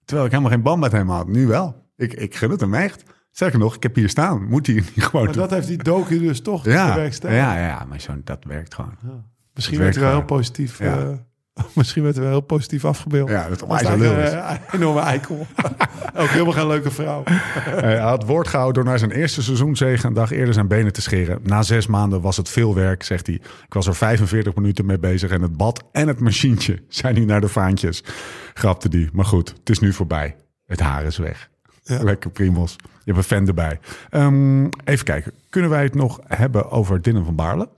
Terwijl 0.06 0.28
ik 0.28 0.34
helemaal 0.34 0.54
geen 0.54 0.64
band 0.64 0.80
met 0.80 0.92
hem 0.92 1.10
had. 1.10 1.28
Nu 1.28 1.48
wel. 1.48 1.86
Ik, 1.96 2.14
ik 2.14 2.36
gun 2.36 2.50
het 2.50 2.60
hem 2.62 2.74
echt. 2.74 3.04
Sterker 3.38 3.60
nog, 3.60 3.76
ik 3.76 3.84
heb 3.84 3.96
hier 3.96 4.10
staan. 4.10 4.48
Moet 4.48 4.66
hij 4.68 4.76
niet 4.76 5.04
gewoon 5.04 5.26
maar 5.26 5.34
dat 5.34 5.50
heeft 5.50 5.68
die 5.68 5.78
docu 5.78 6.20
dus 6.20 6.42
toch 6.42 6.66
ja, 6.66 7.10
ja, 7.22 7.58
ja, 7.58 7.86
maar 7.90 8.02
zo, 8.02 8.14
dat 8.24 8.44
werkt 8.44 8.74
gewoon. 8.74 8.98
Misschien 9.54 9.80
werd 9.80 9.96
hij 9.96 10.04
wel 10.04 10.14
heel 10.14 10.26
positief. 10.26 10.80
Ja. 10.80 10.98
eh, 11.54 11.64
misschien 11.76 12.04
werd 12.04 12.16
hij 12.16 12.24
wel 12.24 12.34
heel 12.34 12.42
positief 12.42 12.86
afgebeeld. 12.86 13.30
Ja, 13.30 13.50
dat 13.50 13.62
is 13.62 13.68
eigenlijk 13.68 14.18
een 14.18 14.40
eh, 14.40 14.56
enorme 14.72 15.00
eikel. 15.00 15.48
ook 16.22 16.28
helemaal 16.28 16.54
geen 16.54 16.68
leuke 16.68 16.92
vrouw. 16.92 17.24
Hij 17.88 17.98
had 17.98 18.26
woord 18.26 18.48
gehouden 18.48 18.76
door 18.76 18.92
naar 18.92 19.00
zijn 19.00 19.12
eerste 19.12 19.44
seizoenzege 19.44 20.08
een 20.08 20.14
dag 20.14 20.32
eerder 20.32 20.54
zijn 20.54 20.68
benen 20.68 20.94
te 20.94 21.02
scheren. 21.02 21.40
Na 21.44 21.62
zes 21.62 21.88
maanden 21.88 22.22
was 22.22 22.38
het 22.38 22.50
veel 22.50 22.76
werk, 22.76 23.04
zegt 23.04 23.28
hij. 23.28 23.36
Ik 23.36 23.74
was 23.74 23.88
er 23.88 23.96
45 23.96 24.56
minuten 24.56 24.86
mee 24.86 25.00
bezig 25.00 25.32
en 25.32 25.42
het 25.42 25.58
bad 25.58 25.84
en 25.92 26.08
het 26.08 26.20
machientje 26.20 26.84
zijn 26.88 27.16
nu 27.16 27.26
naar 27.26 27.42
de 27.42 27.48
vaantjes. 27.48 28.04
Grapte 28.54 28.90
die. 28.90 29.10
Maar 29.14 29.26
goed, 29.26 29.50
het 29.50 29.70
is 29.70 29.80
nu 29.80 29.94
voorbij. 29.94 30.36
Het 30.66 30.80
haar 30.80 31.04
is 31.04 31.18
weg. 31.18 31.50
Ja. 31.88 32.04
Lekker 32.04 32.30
primos. 32.30 32.76
Je 33.04 33.14
hebt 33.14 33.18
een 33.18 33.38
fan 33.38 33.48
erbij. 33.48 33.80
Ehm, 34.10 34.64
even 34.84 35.06
kijken. 35.06 35.32
Kunnen 35.50 35.70
wij 35.70 35.84
het 35.84 35.96
nog 35.96 36.20
hebben 36.28 36.72
over 36.72 37.02
Dylan 37.02 37.26
van 37.26 37.36
Baarle? 37.36 37.70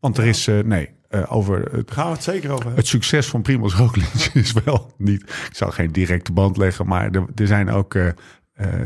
Want 0.00 0.18
er 0.18 0.24
is, 0.26 0.46
eh, 0.46 0.58
nee, 0.58 0.90
eh, 1.08 1.32
over 1.32 1.62
het 1.72 1.90
Gaan 1.90 2.06
we 2.06 2.12
het 2.12 2.22
zeker 2.22 2.48
over 2.50 2.58
hebben. 2.64 2.78
het 2.80 2.86
succes 2.86 3.28
van 3.28 3.42
Primoz 3.42 3.74
Roglic 3.74 4.30
is 4.34 4.52
wel 4.52 4.94
niet... 4.98 5.22
Ik 5.22 5.48
zal 5.52 5.70
geen 5.70 5.92
directe 5.92 6.32
band 6.32 6.56
leggen, 6.56 6.86
maar 6.86 7.10
er, 7.10 7.24
er 7.34 7.46
zijn 7.46 7.70
ook... 7.70 7.94
eh, 7.94 8.08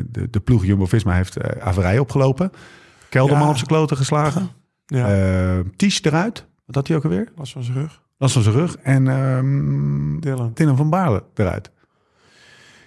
de, 0.07 0.31
de 0.31 0.41
ploeg 0.41 0.65
Jumbo-Visma 0.65 1.15
heeft 1.15 1.61
averij 1.61 1.99
opgelopen. 1.99 2.51
Kelderman 3.09 3.43
Ja. 3.45 3.49
op 3.51 3.57
zijn 3.57 3.69
kloten 3.69 3.97
geslagen. 3.97 4.49
Ja, 4.87 5.63
Ties 5.77 6.03
eruit. 6.03 6.47
Wat 6.67 6.75
had 6.75 6.87
hij 6.89 6.97
ook 6.97 7.05
alweer? 7.05 7.29
last 7.37 7.53
van 7.53 7.63
zijn 7.63 7.77
rug. 7.77 8.03
Last 8.19 8.33
van 8.33 8.43
zijn 8.43 8.55
rug. 8.55 8.77
En 8.77 9.05
Dylan. 10.21 10.51
Dylan 10.55 10.77
van 10.77 10.91
Baarle 10.91 11.25
eruit. 11.35 11.71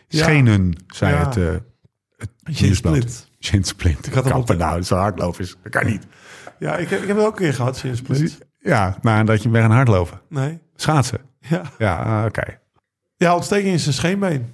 Schenen, 0.08 0.74
zei 0.88 1.14
Ja. 1.14 1.30
het 1.30 1.62
Nieuwsblad. 2.44 2.96
splint. 2.96 3.30
Shin 3.40 3.64
splint. 3.64 4.08
Ik 4.08 4.14
had 4.14 4.24
hem 4.24 4.34
op 4.34 4.48
de- 4.48 4.56
nou, 4.56 4.84
zo'n 4.84 4.98
hardlovers. 4.98 5.56
Dat 5.64 5.72
kan 5.72 5.86
niet. 5.86 6.04
Ja, 6.60 6.78
ik 6.78 6.90
heb, 6.90 7.02
ik 7.02 7.08
heb 7.08 7.18
het 7.18 7.26
ook 7.26 7.32
een 7.40 7.44
keer 7.46 7.54
gehad 7.54 7.78
sinds 7.78 8.00
split. 8.00 8.38
Ja, 8.60 8.98
maar 9.02 9.26
dat 9.26 9.44
je 9.44 9.50
weer 9.50 9.62
gaan 9.62 9.72
hardlopen. 9.72 10.22
Nee. 10.30 10.60
Schaatsen. 10.76 11.20
Ja. 11.40 11.62
Ja, 11.78 11.96
ah, 11.96 12.26
oké. 12.26 12.60
Ja, 13.18 13.36
ontsteking 13.36 13.72
in 13.72 13.80
zijn 13.80 13.94
scheenbeen. 13.96 14.54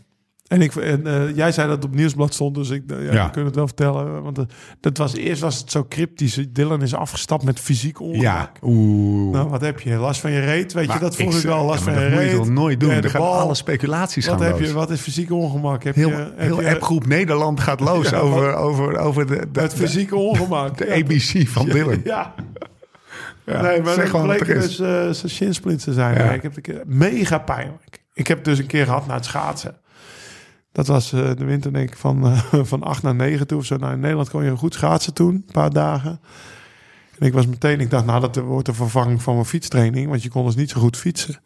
En, 0.49 0.61
ik, 0.61 0.75
en 0.75 1.07
eh, 1.07 1.35
jij 1.35 1.51
zei 1.51 1.67
dat 1.67 1.75
het 1.75 1.85
op 1.85 1.95
nieuwsblad 1.95 2.33
stond, 2.33 2.55
dus 2.55 2.69
ik, 2.69 2.83
eh, 2.91 3.13
ja, 3.13 3.25
kunnen 3.27 3.45
het 3.45 3.55
wel 3.55 3.67
vertellen. 3.67 4.23
Want 4.23 4.37
eh, 4.37 4.43
dat 4.79 4.97
was, 4.97 5.15
eerst 5.15 5.41
was 5.41 5.57
het 5.57 5.71
zo 5.71 5.85
cryptisch. 5.89 6.39
Dylan 6.49 6.81
is 6.81 6.93
afgestapt 6.93 7.43
met 7.43 7.59
fysiek 7.59 7.99
ongemak. 8.01 8.21
Ja, 8.21 8.51
oeh. 8.61 9.31
Nou, 9.33 9.49
wat 9.49 9.61
heb 9.61 9.79
je? 9.79 9.95
Last 9.95 10.21
van 10.21 10.31
je 10.31 10.39
reet? 10.39 10.73
Weet 10.73 10.93
je, 10.93 10.99
dat 10.99 11.15
vroeg 11.15 11.35
ik 11.37 11.43
wel. 11.43 11.65
Last 11.65 11.85
ja, 11.85 11.91
van 11.91 11.93
je 11.93 11.99
dat 11.99 12.09
moet 12.09 12.19
reet. 12.19 12.45
je 12.45 12.51
nooit 12.51 12.79
doen? 12.79 12.89
Ja, 12.89 13.01
Er 13.01 13.09
gaan 13.09 13.21
alle 13.21 13.55
speculaties 13.55 14.25
Wat 14.25 14.35
gaan 14.35 14.45
heb 14.45 14.59
los. 14.59 14.67
je? 14.67 14.73
Wat 14.73 14.89
is 14.89 14.99
fysiek 15.01 15.31
ongemak? 15.31 15.83
Heb 15.83 15.95
Heel, 15.95 16.09
je, 16.09 16.15
heb 16.15 16.33
heel 16.37 16.61
je 16.61 16.69
appgroep 16.69 17.05
Nederland 17.07 17.59
gaat 17.59 17.79
los 17.79 18.13
over, 18.23 18.53
over, 18.55 18.97
over 18.97 19.27
de, 19.27 19.47
de, 19.51 19.61
het 19.61 19.73
fysieke 19.73 20.15
ongemak. 20.15 20.77
de, 20.77 20.93
ABC 20.93 21.47
van 21.47 21.65
Dylan. 21.75 22.01
Ja. 22.03 22.33
Ja, 23.45 23.61
nee, 23.61 23.81
maar 23.81 23.93
zeg 23.93 24.11
dat 24.11 24.23
bleek 24.23 24.45
dus 24.45 24.79
uh, 24.79 24.87
zijn 25.09 25.29
shinsplints 25.29 25.83
te 25.83 25.93
zijn. 25.93 26.33
Ik 26.33 26.41
heb 26.41 26.55
het 26.55 26.55
een 26.55 26.73
keer, 26.73 26.83
mega 26.85 27.37
pijnlijk. 27.37 28.03
Ik 28.13 28.27
heb 28.27 28.43
dus 28.43 28.59
een 28.59 28.65
keer 28.65 28.85
gehad 28.85 29.07
naar 29.07 29.15
het 29.15 29.25
schaatsen. 29.25 29.75
Dat 30.71 30.87
was 30.87 31.11
eh, 31.11 31.35
de 31.35 31.45
winter 31.45 31.73
denk 31.73 31.89
ik 31.89 31.97
van, 31.97 32.25
eh, 32.25 32.43
van 32.63 32.83
8 32.83 33.03
naar 33.03 33.15
9 33.15 33.47
toe 33.47 33.57
of 33.57 33.65
zo. 33.65 33.77
Nou, 33.77 33.93
in 33.93 33.99
Nederland 33.99 34.29
kon 34.29 34.43
je 34.43 34.57
goed 34.57 34.73
schaatsen 34.73 35.13
toen, 35.13 35.33
een 35.33 35.51
paar 35.51 35.73
dagen. 35.73 36.19
En 37.19 37.27
ik 37.27 37.33
was 37.33 37.47
meteen, 37.47 37.79
ik 37.79 37.89
dacht, 37.89 38.05
nou 38.05 38.19
dat 38.19 38.35
wordt 38.35 38.65
de 38.65 38.73
vervanging 38.73 39.21
van 39.21 39.33
mijn 39.33 39.45
fietstraining. 39.45 40.09
Want 40.09 40.23
je 40.23 40.29
kon 40.29 40.45
dus 40.45 40.55
niet 40.55 40.69
zo 40.69 40.79
goed 40.79 40.97
fietsen. 40.97 41.41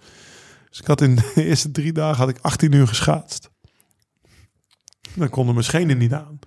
Dus 0.70 0.80
ik 0.80 0.88
had 0.88 1.02
in 1.02 1.16
de 1.36 1.46
eerste 1.46 1.72
drie 1.72 1.92
dagen 1.92 2.18
had 2.18 2.30
ik 2.30 2.38
18 2.42 2.72
uur 2.72 2.88
geschaatst. 2.88 3.52
Dan 5.14 5.30
konden 5.30 5.54
mijn 5.54 5.66
schenen 5.66 5.98
niet 5.98 6.14
aan. 6.14 6.40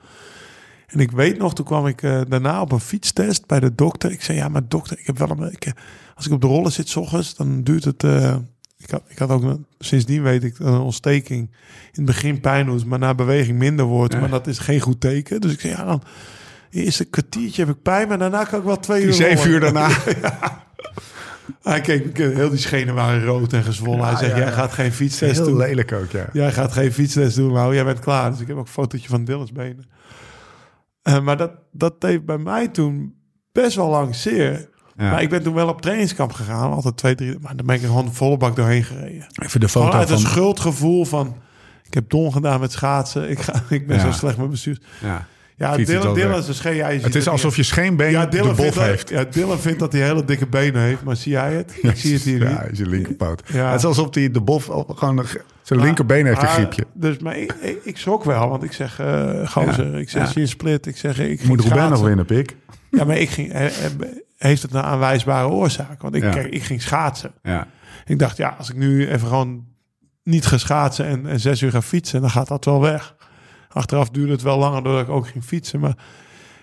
En 0.87 1.01
ik 1.01 1.11
weet 1.11 1.39
nog, 1.39 1.55
toen 1.55 1.65
kwam 1.65 1.87
ik 1.87 2.03
eh, 2.03 2.21
daarna 2.29 2.61
op 2.61 2.73
een 2.73 2.81
fietstest 2.81 3.47
bij 3.47 3.61
de 3.61 3.75
dokter. 3.75 4.11
Ik 4.11 4.23
zei, 4.23 4.39
ja, 4.39 4.49
maar 4.49 4.69
dokter, 4.69 4.99
ik 4.99 5.07
heb 5.07 5.19
wel 5.19 5.31
een... 5.31 5.59
Als 6.15 6.27
ik 6.27 6.33
op 6.33 6.41
de 6.41 6.47
rollen 6.47 6.73
zit 6.73 6.89
's 6.89 6.97
ochtends, 6.97 7.35
dan 7.35 7.63
duurt 7.63 7.85
het... 7.85 8.05
ik, 8.77 8.91
had, 8.91 9.03
ik 9.09 9.19
had 9.19 9.31
ook, 9.31 9.59
sindsdien 9.79 10.23
weet 10.23 10.45
ik, 10.45 10.59
dat 10.59 10.67
een 10.67 10.81
ontsteking 10.81 11.41
in 11.41 11.91
het 11.93 12.05
begin 12.05 12.41
pijn 12.41 12.67
doet, 12.67 12.85
maar 12.85 12.99
na 12.99 13.15
beweging 13.15 13.59
minder 13.59 13.85
wordt. 13.85 14.13
Ja. 14.13 14.21
Maar 14.21 14.29
dat 14.29 14.47
is 14.47 14.59
geen 14.59 14.81
goed 14.81 15.01
teken. 15.01 15.41
Dus 15.41 15.53
ik 15.53 15.61
zei, 15.61 15.73
ja, 15.73 15.85
dan... 15.85 16.03
Eerst 16.71 17.01
een 17.01 17.11
kwartiertje 17.11 17.65
heb 17.65 17.75
ik 17.75 17.83
pijn, 17.83 18.09
maar 18.09 18.19
daarna 18.19 18.45
kan 18.45 18.59
ik 18.59 18.65
wel 18.65 18.79
twee 18.79 19.05
uur 19.05 19.13
zeven 19.13 19.51
uur 19.51 19.61
daarna. 19.61 19.89
Hij 21.63 21.81
keek, 21.81 22.17
heel 22.17 22.51
die 22.51 22.59
schenen 22.59 22.95
waren 22.95 23.25
rood 23.25 23.53
en 23.53 23.63
gezwollen. 23.63 24.07
Hij 24.07 24.17
zegt, 24.17 24.31
ja, 24.31 24.39
jij 24.39 24.53
gaat 24.53 24.73
geen 24.73 24.93
fietstest 24.93 25.37
Heel 25.37 25.47
doen. 25.47 25.57
lelijk 25.57 25.93
ook, 25.93 26.11
ja. 26.11 26.29
Jij 26.33 26.53
gaat 26.53 26.73
geen 26.73 26.93
fietstest 26.93 27.37
doen, 27.37 27.53
nou, 27.53 27.75
jij 27.75 27.85
bent 27.85 27.99
klaar. 27.99 28.31
Dus 28.31 28.41
ik 28.41 28.47
heb 28.47 28.57
ook 28.57 28.67
een 28.67 28.73
fotootje 28.73 29.09
van 29.09 29.25
Dylan's 29.25 29.53
benen. 29.53 29.85
Eh, 31.03 31.21
maar 31.21 31.37
dat, 31.37 31.53
dat 31.73 32.01
deed 32.01 32.27
bij 32.27 32.39
mij 32.39 32.69
toen 32.69 33.15
best 33.53 33.77
wel 33.77 33.89
lang 33.89 34.15
zeer. 34.15 34.69
Ja. 34.99 35.11
Maar 35.11 35.23
ik 35.23 35.29
ben 35.29 35.43
toen 35.43 35.55
wel 35.55 35.69
op 35.69 35.81
trainingskamp 35.83 36.33
gegaan, 36.33 36.73
altijd 36.73 36.97
twee, 36.97 37.15
drie. 37.15 37.37
Maar 37.41 37.57
dan 37.57 37.67
ben 37.67 37.75
ik 37.77 37.83
er 37.83 37.89
gewoon 37.89 38.15
volle 38.15 38.37
bak 38.37 38.57
doorheen 38.57 38.85
gereden. 38.85 39.27
Even 39.43 39.61
de 39.61 39.69
foto 39.69 39.97
uit 39.97 40.11
een 40.11 40.19
van... 40.21 40.31
schuldgevoel 40.31 41.05
van... 41.05 41.37
Ik 41.87 41.95
heb 41.95 42.11
dom 42.11 42.33
gedaan 42.33 42.61
met 42.61 42.73
schaatsen. 42.73 43.31
Ik, 43.31 43.39
ga, 43.41 43.63
ik 43.69 43.87
ben 43.87 43.97
Ja. 43.97 44.03
zo 44.03 44.11
slecht 44.11 44.37
met 44.37 44.51
bestuur. 44.51 44.79
Ja. 45.03 45.27
Ja, 45.59 45.77
Dylan, 45.77 46.15
Dylan 46.15 46.39
is 46.39 46.49
een 46.49 46.55
scheen. 46.55 46.75
Ja, 46.75 46.89
Het 46.89 47.15
is 47.15 47.29
alsof 47.29 47.57
je 47.57 47.63
scheenbeen 47.63 48.11
ja, 48.11 48.25
de 48.25 48.31
Dylan 48.31 48.47
bof 48.49 48.57
vindt 48.57 48.75
dat, 48.75 48.85
heeft. 48.85 49.09
Ja, 49.09 49.25
Dylan 49.25 49.59
vindt 49.59 49.79
dat 49.79 49.93
hij 49.93 50.03
hele 50.03 50.25
dikke 50.25 50.47
benen 50.47 50.83
heeft. 50.83 51.03
Maar 51.05 51.17
zie 51.17 51.33
jij 51.33 51.55
het? 51.55 51.79
Ik 51.83 51.97
zie 51.97 52.13
het 52.15 52.23
hier 52.23 52.43
ja, 52.43 52.63
niet. 52.63 52.73
is 52.73 52.79
je 52.79 52.87
linkerpoot. 52.87 53.43
Ja. 53.53 53.71
Het 53.71 53.79
is 53.79 53.85
alsof 53.87 54.15
hij 54.15 54.31
de 54.31 54.41
bof 54.41 54.69
al- 54.71 54.95
gewoon 54.97 55.25
zijn 55.63 55.81
linkerbeen 55.81 56.27
heeft 56.27 56.43
een 56.43 56.49
griepje. 56.49 56.87
Dus, 56.95 57.19
maar 57.19 57.37
ik, 57.39 57.53
ik, 57.61 57.79
ik 57.85 57.99
schrok 57.99 58.25
wel, 58.25 58.49
want 58.49 58.63
ik 58.63 58.73
zeg, 58.73 58.99
eh 59.01 59.49
gozer, 59.49 59.95
ik 59.95 60.11
zeg, 60.11 60.23
Ja. 60.23 60.31
zie 60.31 60.41
je 60.41 60.47
split, 60.47 60.87
ik 60.87 60.97
zeg, 60.97 61.19
ik 61.19 61.45
Moet 61.45 61.61
Ruben 61.61 61.91
nog 61.91 62.01
winnen, 62.03 62.27
pik? 62.27 62.57
Ja, 62.91 63.05
maar 63.05 63.17
ik 63.19 63.29
ging, 63.31 63.53
eh, 63.53 63.67
eh, 63.67 63.91
heeft 64.37 64.63
het 64.63 64.75
een 64.75 64.83
aanwijsbare 64.83 65.49
oorzaak? 65.49 66.03
Want 66.03 66.15
ik, 66.15 66.23
Ja. 66.23 66.31
kijk, 66.31 66.47
ik 66.53 66.63
ging 66.63 66.83
schaatsen. 66.83 67.33
Ja. 67.43 67.67
Ik 68.05 68.19
dacht, 68.19 68.37
ja, 68.37 68.55
als 68.59 68.71
ik 68.71 68.77
nu 68.77 69.09
even 69.09 69.29
gewoon 69.29 69.65
niet 70.23 70.47
ga 70.47 70.59
schaatsen 70.59 71.07
en, 71.07 71.27
en 71.27 71.41
zes 71.41 71.61
uur 71.63 71.71
ga 71.71 71.83
fietsen, 71.83 72.21
dan 72.21 72.31
gaat 72.31 72.49
dat 72.49 72.65
wel 72.65 72.81
weg. 72.81 73.15
Achteraf 73.69 74.11
duurde 74.11 74.33
het 74.33 74.43
wel 74.43 74.59
langer 74.59 74.83
doordat 74.83 75.03
ik 75.03 75.09
ook 75.09 75.29
ging 75.29 75.45
fietsen. 75.45 75.81
Maar 75.81 75.97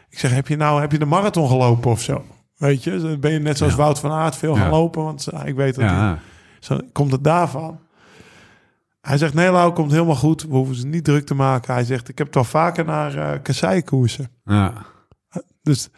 ik 0.10 0.20
zeg, 0.20 0.32
heb 0.34 0.48
je 0.48 0.56
nou 0.56 0.82
heb 0.82 0.92
je 0.92 1.00
de 1.00 1.06
marathon 1.06 1.48
gelopen 1.48 1.92
of 1.92 2.02
zo? 2.02 2.26
Weet 2.56 2.84
je, 2.84 2.98
dan 3.00 3.20
ben 3.20 3.32
je 3.32 3.40
net 3.40 3.58
zoals 3.58 3.74
Ja. 3.74 3.80
Wout 3.80 4.00
van 4.00 4.12
Aert 4.12 4.36
veel 4.36 4.56
gaan 4.56 4.70
lopen. 4.70 5.04
Want 5.04 5.28
ik 5.46 5.56
weet 5.56 5.76
dat 5.76 5.84
hij 5.84 5.94
Ja. 5.94 6.20
zo, 6.60 6.80
komt 6.92 7.12
het 7.12 7.24
daarvan? 7.24 7.80
Hij 9.02 9.18
zegt, 9.18 9.34
nee 9.34 9.52
Lau, 9.52 9.74
komt 9.74 9.92
helemaal 9.92 10.16
goed. 10.16 10.42
We 10.44 10.56
hoeven 10.56 10.76
ze 10.76 10.86
niet 10.88 11.04
druk 11.04 11.26
te 11.26 11.34
maken. 11.36 11.74
Hij 11.74 11.84
zegt, 11.84 12.10
ik 12.10 12.18
heb 12.18 12.34
wel 12.34 12.44
vaker 12.44 12.86
naar 12.86 13.16
eh 13.16 13.42
kasseikoersen. 13.42 14.30
ja. 14.46 14.74
Dus 15.62 15.90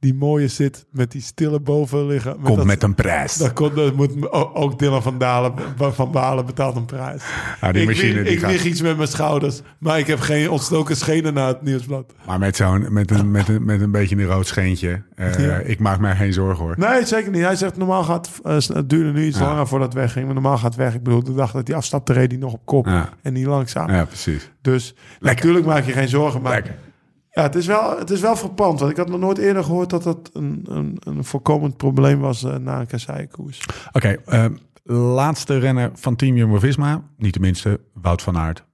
die 0.00 0.14
mooie 0.14 0.48
zit 0.48 0.86
met 0.92 1.12
die 1.12 1.20
stille 1.22 1.60
boven 1.60 2.06
liggen. 2.06 2.36
Komt 2.42 2.56
dat- 2.56 2.66
met 2.66 2.82
een 2.82 2.94
prijs. 2.94 3.36
Dat, 3.36 3.52
kon, 3.52 3.74
dat 3.74 3.94
moet 3.94 4.32
ook 4.54 4.78
Dylan 4.78 5.02
van, 5.02 5.18
Dalen, 5.18 5.52
van 5.76 6.10
Balen 6.12 6.46
betaalt 6.46 6.76
een 6.76 6.84
prijs. 6.84 7.22
Ja, 7.60 7.72
die 7.72 7.82
ik 7.82 7.88
machine 7.88 8.12
wieg, 8.14 8.22
die 8.22 8.32
ik 8.32 8.38
gaat... 8.40 8.50
wieg 8.50 8.64
iets 8.64 8.80
met 8.82 8.96
mijn 8.96 9.08
schouders, 9.08 9.60
maar 9.78 9.98
ik 9.98 10.06
heb 10.06 10.20
geen 10.20 10.50
ontstoken 10.50 10.96
schenen 10.96 11.34
na 11.34 11.46
het 11.46 11.62
nieuwsblad. 11.62 12.12
Maar 12.26 12.38
met, 12.38 12.56
zo'n, 12.56 12.92
met, 12.92 13.10
een, 13.10 13.30
met, 13.30 13.48
een, 13.48 13.64
met 13.64 13.80
een 13.80 13.90
beetje 13.90 14.16
een 14.16 14.24
rood 14.26 14.46
scheentje. 14.46 15.02
eh, 15.14 15.38
Ja. 15.46 15.56
Ik 15.58 15.78
maak 15.78 15.98
mij 16.00 16.16
geen 16.16 16.32
zorgen 16.32 16.64
hoor. 16.64 16.74
Nee, 16.78 17.06
zeker 17.06 17.30
niet. 17.30 17.42
Hij 17.42 17.56
zegt 17.56 17.76
normaal 17.76 18.02
gaat 18.04 18.30
eh, 18.44 18.52
het 18.54 18.88
duurde 18.90 19.12
nu 19.12 19.26
iets 19.26 19.38
Ja. 19.38 19.44
langer 19.44 19.66
voordat 19.66 19.92
het 19.92 19.96
wegging, 20.02 20.24
maar 20.24 20.34
normaal 20.34 20.56
gaat 20.56 20.64
het 20.74 20.76
weg. 20.76 20.94
Ik 20.94 21.02
bedoel, 21.02 21.22
de 21.24 21.34
dag 21.34 21.52
dat 21.52 21.66
hij 21.66 21.76
afstapte 21.76 22.12
reed 22.12 22.30
hij 22.30 22.40
nog 22.40 22.52
op 22.52 22.60
kop 22.64 22.86
en 23.22 23.32
niet 23.32 23.46
langzaam. 23.46 23.90
Ja, 23.90 24.04
precies. 24.04 24.50
Dus 24.60 24.94
natuurlijk 25.20 25.66
maak 25.66 25.84
je 25.84 25.92
geen 25.92 26.08
zorgen, 26.08 26.42
maar 26.42 26.52
Lekker. 26.52 26.74
Ja, 27.30 27.42
het 27.42 27.54
is 27.54 27.66
wel, 27.66 27.98
het 27.98 28.10
is 28.10 28.20
wel 28.20 28.36
verpand. 28.36 28.80
Want 28.80 28.90
ik 28.90 28.96
had 28.96 29.08
nog 29.08 29.20
nooit 29.20 29.38
eerder 29.38 29.64
gehoord 29.64 29.90
dat 29.90 30.02
dat 30.02 30.30
een, 30.32 30.64
een, 30.68 30.96
een 31.04 31.24
voorkomend 31.24 31.76
probleem 31.76 32.20
was 32.20 32.44
eh, 32.44 32.56
na 32.56 32.80
een 32.80 32.86
kasseikoers. 32.86 33.66
Oké, 33.92 34.08
eh, 34.08 34.44
laatste 34.92 35.58
renner 35.58 35.90
van 35.94 36.16
Team 36.16 36.36
Jumbo-Visma. 36.36 37.02
Niet 37.16 37.34
de 37.34 37.40
minste, 37.40 37.80
Wout 37.94 38.22
van 38.22 38.36
Aert. 38.36 38.64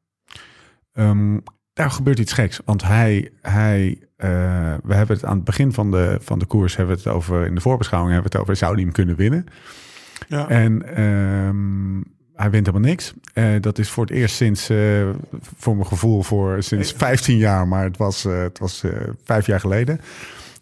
Ehm, 0.92 1.38
daar 1.72 1.90
gebeurt 1.90 2.18
iets 2.18 2.32
geks. 2.32 2.60
Want 2.64 2.82
hij, 2.82 3.32
hij 3.40 4.06
eh, 4.16 4.28
we 4.82 4.94
hebben 4.94 5.16
het 5.16 5.24
aan 5.24 5.36
het 5.36 5.44
begin 5.44 5.72
van 5.72 5.90
de, 5.90 6.18
van 6.20 6.38
de 6.38 6.46
koers... 6.46 6.76
hebben 6.76 6.96
we 6.96 7.02
het 7.02 7.12
over, 7.12 7.46
in 7.46 7.54
de 7.54 7.60
voorbeschouwing 7.60 8.12
hebben 8.12 8.30
we 8.30 8.38
het 8.38 8.46
over... 8.46 8.56
zou 8.56 8.74
hij 8.74 8.82
hem 8.82 8.92
kunnen 8.92 9.16
winnen? 9.16 9.46
Ja. 10.28 10.48
En 10.48 10.96
ehm, 10.96 12.00
hij 12.36 12.50
wint 12.50 12.66
helemaal 12.66 12.88
niks. 12.88 13.12
Eh, 13.32 13.44
dat 13.60 13.78
is 13.78 13.90
voor 13.90 14.04
het 14.04 14.14
eerst 14.14 14.36
sinds, 14.36 14.68
eh, 14.68 15.08
voor 15.56 15.74
mijn 15.76 15.86
gevoel, 15.86 16.22
voor 16.22 16.62
sinds 16.62 16.92
15 16.92 17.36
jaar, 17.36 17.68
maar 17.68 17.84
het 17.84 17.96
was, 17.96 18.24
eh, 18.24 18.38
het 18.38 18.58
was 18.58 18.82
vijf 19.24 19.46
jaar 19.46 19.60
geleden. 19.60 20.00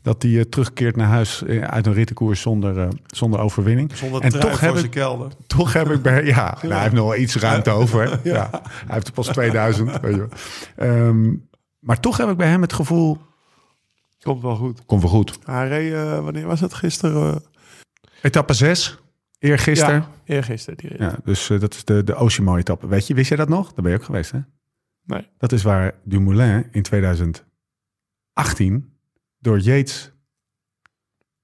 Dat 0.03 0.23
hij 0.23 0.45
terugkeert 0.45 0.97
naar 0.97 1.09
huis 1.09 1.45
uit 1.61 1.87
een 1.87 1.93
rittenkoers 1.93 2.41
zonder, 2.41 2.89
zonder 3.07 3.41
overwinning. 3.41 3.97
Zonder 3.97 4.23
en 4.23 4.41
toch 4.41 4.61
heb 4.61 4.77
ik, 4.77 4.91
kelder. 4.91 5.33
toch 5.47 5.73
heb 5.73 5.91
ik 5.91 6.03
bij, 6.03 6.25
ja, 6.25 6.59
nou, 6.63 6.73
hij 6.75 6.83
heeft 6.83 6.95
nog 6.95 7.05
wel 7.05 7.17
iets 7.17 7.37
ruimte 7.37 7.71
over. 7.71 8.19
Ja. 8.23 8.49
Hij 8.63 8.95
heeft 8.95 9.07
er 9.07 9.13
pas 9.13 9.27
2000. 9.27 10.01
weet 10.01 10.15
je 10.15 10.27
wel. 10.77 10.89
Ehm, 10.89 11.33
maar 11.79 12.01
toch 12.01 12.17
heb 12.17 12.29
ik 12.29 12.37
bij 12.37 12.49
hem 12.49 12.63
het 12.63 12.73
gevoel, 12.73 13.19
Komt 14.23 14.43
wel 14.43 14.57
goed. 14.57 14.85
komt 14.87 15.03
wel 15.03 15.11
goed. 15.11 15.39
Hij 15.45 15.69
reed, 15.69 15.93
wanneer 16.23 16.47
was 16.47 16.61
het? 16.61 16.75
Gisteren? 16.75 17.43
Etappe 18.23 18.53
6, 18.53 18.99
eergisteren. 19.45 19.95
Ja, 19.95 20.09
eergisteren. 20.35 20.79
Die. 20.79 20.95
Ja, 20.99 21.17
dus 21.25 21.51
eh, 21.51 21.61
dat 21.61 21.75
is 21.75 21.85
de, 21.85 22.05
de 22.05 22.17
Oshimo-etappe. 22.19 22.87
Weet 22.87 23.07
je, 23.07 23.15
wist 23.15 23.29
jij 23.29 23.37
dat 23.37 23.49
nog? 23.49 23.67
Daar 23.73 23.83
ben 23.83 23.91
je 23.93 23.99
ook 23.99 24.05
geweest, 24.05 24.31
hè? 24.31 24.39
Nee. 25.07 25.29
Dat 25.39 25.53
is 25.53 25.63
waar 25.63 25.93
Dumoulin 26.05 26.67
in 26.71 26.83
2018 26.83 28.93
door 29.39 29.59
Yates 29.59 30.13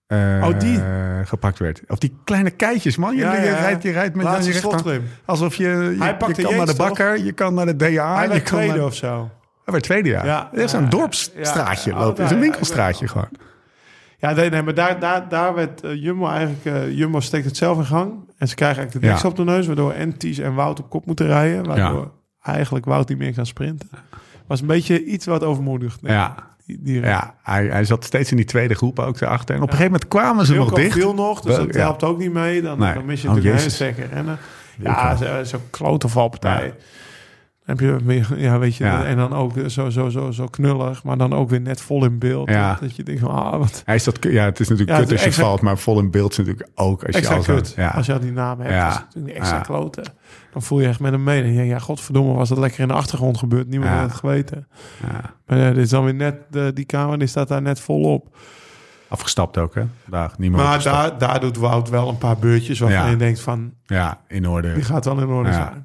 eh, 0.06 0.44
Oh, 0.48 0.58
die? 0.58 0.78
gepakt 1.24 1.58
werd. 1.58 1.82
Of 1.86 1.98
die 1.98 2.16
kleine 2.24 2.50
keitjes, 2.50 2.96
man. 2.96 3.14
Je, 3.14 3.20
Ja, 3.20 3.34
je 3.34 3.40
ja. 3.48 3.58
rijdt, 3.58 3.82
je 3.82 3.90
rijdt 3.90 4.14
met 4.14 4.24
je 4.24 4.30
Laatste 4.30 4.50
rechterhand. 4.52 4.82
slotrim. 4.82 5.06
Alsof 5.24 5.54
je, 5.54 5.68
je, 5.68 5.96
Hij 5.98 6.16
je 6.26 6.42
kan 6.42 6.56
naar 6.56 6.66
de 6.66 6.74
bakker, 6.74 7.18
je 7.24 7.32
kan 7.32 7.54
naar 7.54 7.66
de 7.66 7.76
DA. 7.76 8.14
Hij 8.14 8.22
je 8.22 8.28
werd 8.28 8.46
tweede 8.46 8.76
naar, 8.76 8.84
of 8.86 8.94
zo. 8.94 9.30
hij 9.64 9.72
werd 9.72 9.84
tweede, 9.84 10.08
ja. 10.08 10.24
Ja. 10.24 10.48
Het 10.50 10.60
is 10.60 10.72
een 10.72 10.88
dorpsstraatje 10.88 11.90
ja. 11.90 11.98
lopen. 11.98 12.22
Het 12.22 12.30
is 12.30 12.36
een 12.36 12.42
winkelstraatje 12.42 13.08
gewoon. 13.08 13.28
Ja, 14.20 14.32
nee, 14.32 14.50
nee 14.50 14.62
maar 14.62 14.74
daar, 14.74 15.00
daar, 15.00 15.28
daar 15.28 15.54
werd 15.54 15.80
eh, 15.80 16.02
Jumbo 16.02 16.26
eigenlijk... 16.28 16.64
eh, 16.64 16.96
Jumbo 16.96 17.20
steekt 17.20 17.44
het 17.44 17.56
zelf 17.56 17.78
in 17.78 17.84
gang. 17.84 18.12
En 18.38 18.48
ze 18.48 18.54
krijgen 18.54 18.78
eigenlijk 18.78 18.92
de 18.92 19.00
Ja. 19.06 19.08
deksel 19.12 19.30
op 19.30 19.36
de 19.36 19.44
neus... 19.44 19.66
waardoor 19.66 19.92
en 19.92 20.16
Ties 20.16 20.38
en 20.38 20.54
Wout 20.54 20.78
op 20.80 20.90
kop 20.90 21.06
moeten 21.06 21.26
rijden. 21.26 21.66
Waardoor 21.66 22.12
eigenlijk 22.42 22.84
Wout 22.84 23.08
niet 23.08 23.18
meer 23.18 23.34
kan 23.34 23.46
sprinten. 23.46 23.88
Was 24.46 24.60
een 24.60 24.66
beetje 24.66 25.04
iets 25.04 25.26
wat 25.26 25.44
overmoedigd. 25.44 25.98
Ja, 26.02 26.34
Die, 26.66 27.00
ja 27.00 27.34
hij, 27.42 27.66
hij 27.66 27.84
zat 27.84 28.04
steeds 28.04 28.30
in 28.30 28.36
die 28.36 28.46
tweede 28.46 28.74
groep 28.74 28.98
ook 28.98 29.18
daarachter. 29.18 29.54
En 29.54 29.62
op 29.62 29.68
een 29.70 29.76
gegeven 29.76 29.92
moment 29.92 30.10
kwamen 30.10 30.46
ze 30.46 30.54
nog 30.54 30.72
dicht. 30.72 30.92
viel 30.92 31.14
nog, 31.14 31.40
dus 31.40 31.56
dat 31.56 31.74
helpt 31.74 32.04
ook 32.04 32.18
niet 32.18 32.32
mee. 32.32 32.62
Dan, 32.62 32.78
Nee. 32.78 32.94
dan 32.94 33.04
mis 33.04 33.22
je 33.22 33.28
Oh, 33.28 33.34
natuurlijk 33.34 33.64
een 33.64 33.70
hele 33.70 33.74
sterke 33.94 34.14
rennen. 34.14 34.38
Ja, 34.82 35.16
zo- 35.16 35.44
zo'n 35.44 35.70
klote 35.70 36.08
valpartij. 36.08 36.74
Heb 37.76 37.80
je 37.80 37.96
meer, 38.04 38.28
ja, 38.36 38.58
weet 38.58 38.76
je, 38.76 38.84
Ja. 38.84 39.04
en 39.04 39.16
dan 39.16 39.32
ook 39.32 39.52
zo, 39.66 39.90
zo, 39.90 40.08
zo, 40.08 40.30
zo 40.30 40.46
knullig, 40.46 41.02
maar 41.04 41.18
dan 41.18 41.32
ook 41.32 41.50
weer 41.50 41.60
net 41.60 41.80
vol 41.80 42.04
in 42.04 42.18
beeld. 42.18 42.48
Ja. 42.50 42.78
Dat 42.80 42.96
je 42.96 43.02
denkt 43.02 43.22
ah, 43.22 43.58
wat 43.58 43.82
Hij 43.84 43.94
is 43.94 44.04
dat, 44.04 44.18
ja, 44.20 44.44
het 44.44 44.60
is 44.60 44.68
natuurlijk 44.68 44.98
Ja, 44.98 45.04
kut 45.04 45.12
als 45.12 45.24
je 45.24 45.32
valt, 45.32 45.60
maar 45.60 45.78
vol 45.78 45.98
in 45.98 46.10
beeld 46.10 46.30
is 46.30 46.36
natuurlijk 46.38 46.68
ook 46.74 47.04
als 47.04 47.16
je 47.18 47.28
al 47.28 47.42
kut. 47.42 47.72
Ja. 47.76 47.88
Als 47.88 48.06
je 48.06 48.12
al 48.12 48.20
die 48.20 48.32
naam 48.32 48.60
hebt, 48.60 48.72
Ja. 48.72 48.88
is 48.88 48.94
het 48.94 49.04
natuurlijk 49.04 49.36
extra 49.36 49.56
Ja. 49.56 49.62
kloten. 49.62 50.04
Dan 50.52 50.62
voel 50.62 50.80
je 50.80 50.86
echt 50.88 51.00
met 51.00 51.12
hem 51.12 51.22
mee. 51.24 51.52
Ja, 51.52 51.62
ja, 51.62 51.78
godverdomme, 51.78 52.32
was 52.34 52.48
dat 52.48 52.58
lekker 52.58 52.80
in 52.80 52.88
de 52.88 52.94
achtergrond 52.94 53.38
gebeurd. 53.38 53.68
Niemand 53.68 53.90
had 53.92 54.02
het 54.02 54.12
geweten. 54.14 54.68
Maar 55.46 55.58
ja, 55.58 55.68
dit 55.68 55.84
is 55.84 55.90
dan 55.90 56.04
weer 56.04 56.14
net, 56.14 56.36
de, 56.50 56.70
die 56.74 56.84
camera 56.86 57.16
die 57.16 57.28
staat 57.28 57.48
daar 57.48 57.62
net 57.62 57.80
volop. 57.80 58.36
Afgestapt 59.08 59.58
ook, 59.58 59.74
hè? 59.74 59.82
Daar, 60.06 60.32
niet 60.38 60.50
meer 60.50 60.60
Maar 60.60 60.82
daar, 60.82 61.18
daar 61.18 61.40
doet 61.40 61.56
Wout 61.56 61.88
wel 61.88 62.08
een 62.08 62.18
paar 62.18 62.36
beurtjes 62.38 62.78
waarvan 62.78 63.10
je 63.10 63.16
denkt 63.16 63.40
van, 63.40 63.72
Ja, 63.86 64.18
in 64.28 64.48
orde. 64.48 64.74
die 64.74 64.82
gaat 64.84 65.04
wel 65.04 65.20
in 65.20 65.28
orde 65.28 65.50
Ja. 65.50 65.84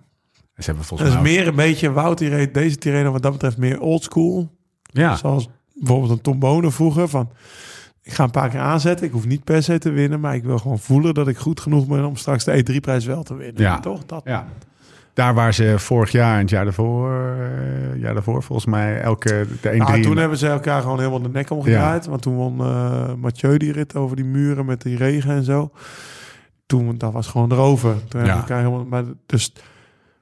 Zijn. 0.55 0.63
Ze 0.63 0.71
hebben 0.71 0.77
Dat 0.77 0.87
volgens 0.87 1.09
is 1.09 1.15
mij... 1.15 1.23
meer 1.23 1.47
een 1.47 1.55
beetje, 1.55 1.91
Wout 1.91 2.17
die 2.17 2.29
reed 2.29 2.53
deze 2.53 2.77
Tirreno 2.77 3.11
wat 3.11 3.21
dat 3.21 3.31
betreft 3.31 3.57
meer 3.57 3.79
oldschool. 3.79 4.49
Ja, 4.83 5.15
Zoals 5.15 5.49
bijvoorbeeld 5.73 6.11
een 6.11 6.21
Tom 6.21 6.39
Bonen 6.39 6.71
vroeger 6.71 7.07
van... 7.07 7.29
Ik 8.01 8.13
ga 8.13 8.23
een 8.23 8.31
paar 8.31 8.49
keer 8.49 8.59
aanzetten. 8.59 9.05
Ik 9.05 9.11
hoef 9.11 9.25
niet 9.25 9.43
per 9.43 9.63
se 9.63 9.77
te 9.77 9.91
winnen. 9.91 10.19
Maar 10.19 10.35
ik 10.35 10.43
wil 10.43 10.57
gewoon 10.57 10.79
voelen 10.79 11.13
dat 11.13 11.27
ik 11.27 11.37
goed 11.37 11.59
genoeg 11.59 11.87
ben 11.87 12.05
om 12.05 12.15
straks 12.15 12.43
de 12.43 12.63
E3-prijs 12.73 13.05
wel 13.05 13.23
te 13.23 13.35
winnen. 13.35 13.61
Ja. 13.61 13.79
Toch? 13.79 14.05
Dat. 14.05 14.21
ja. 14.25 14.47
Daar 15.13 15.33
waar 15.33 15.53
ze 15.53 15.73
vorig 15.77 16.11
jaar 16.11 16.33
en 16.33 16.39
het 16.41 16.49
jaar 16.49 16.63
daarvoor, 16.63 17.11
eh, 17.11 18.01
jaar 18.01 18.13
daarvoor 18.13 18.43
volgens 18.43 18.67
mij 18.67 19.01
elke 19.01 19.47
de 19.61 19.69
1 19.69 19.77
Nou, 19.77 20.01
toen 20.01 20.17
hebben 20.17 20.37
ze 20.37 20.47
elkaar 20.47 20.81
gewoon 20.81 20.97
helemaal 20.97 21.21
de 21.21 21.29
nek 21.29 21.49
omgedraaid. 21.49 22.03
Ja. 22.03 22.09
Want 22.09 22.21
toen 22.21 22.35
won 22.35 22.59
eh 22.59 23.13
Mathieu 23.13 23.57
die 23.57 23.71
rit 23.71 23.95
over 23.95 24.15
die 24.15 24.25
muren 24.25 24.65
met 24.65 24.81
die 24.81 24.97
regen 24.97 25.31
en 25.35 25.43
zo. 25.43 25.71
Toen, 26.65 26.97
dat 26.97 27.13
was 27.13 27.27
gewoon 27.27 27.51
erover. 27.51 27.93
Toen 27.93 28.19
hebben 28.19 28.27
Ja. 28.29 28.33
we 28.35 28.39
elkaar 28.39 28.57
helemaal... 28.57 28.85
Maar 28.85 29.03
dus 29.25 29.53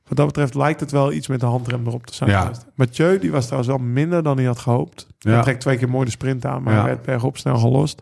wat 0.07 0.17
dat 0.17 0.25
betreft 0.27 0.53
lijkt 0.55 0.79
het 0.79 0.91
wel 0.91 1.11
iets 1.11 1.27
met 1.27 1.39
de 1.39 1.45
handrem 1.45 1.87
erop 1.87 2.05
te 2.05 2.13
zijn 2.15 2.29
Ja. 2.29 2.51
Mathieu 2.75 3.19
die 3.19 3.31
was 3.31 3.43
trouwens 3.45 3.69
wel 3.69 3.79
minder 3.87 4.23
dan 4.23 4.37
hij 4.37 4.45
had 4.45 4.59
gehoopt. 4.59 5.07
Hij 5.19 5.31
Ja. 5.33 5.41
trekt 5.41 5.61
twee 5.61 5.77
keer 5.77 5.89
mooi 5.89 6.05
de 6.05 6.11
sprint 6.11 6.45
aan, 6.45 6.63
maar 6.63 6.73
Ja. 6.73 6.79
hij 6.79 6.87
werd 6.89 7.01
bergop 7.01 7.37
snel 7.37 7.57
gelost. 7.57 8.01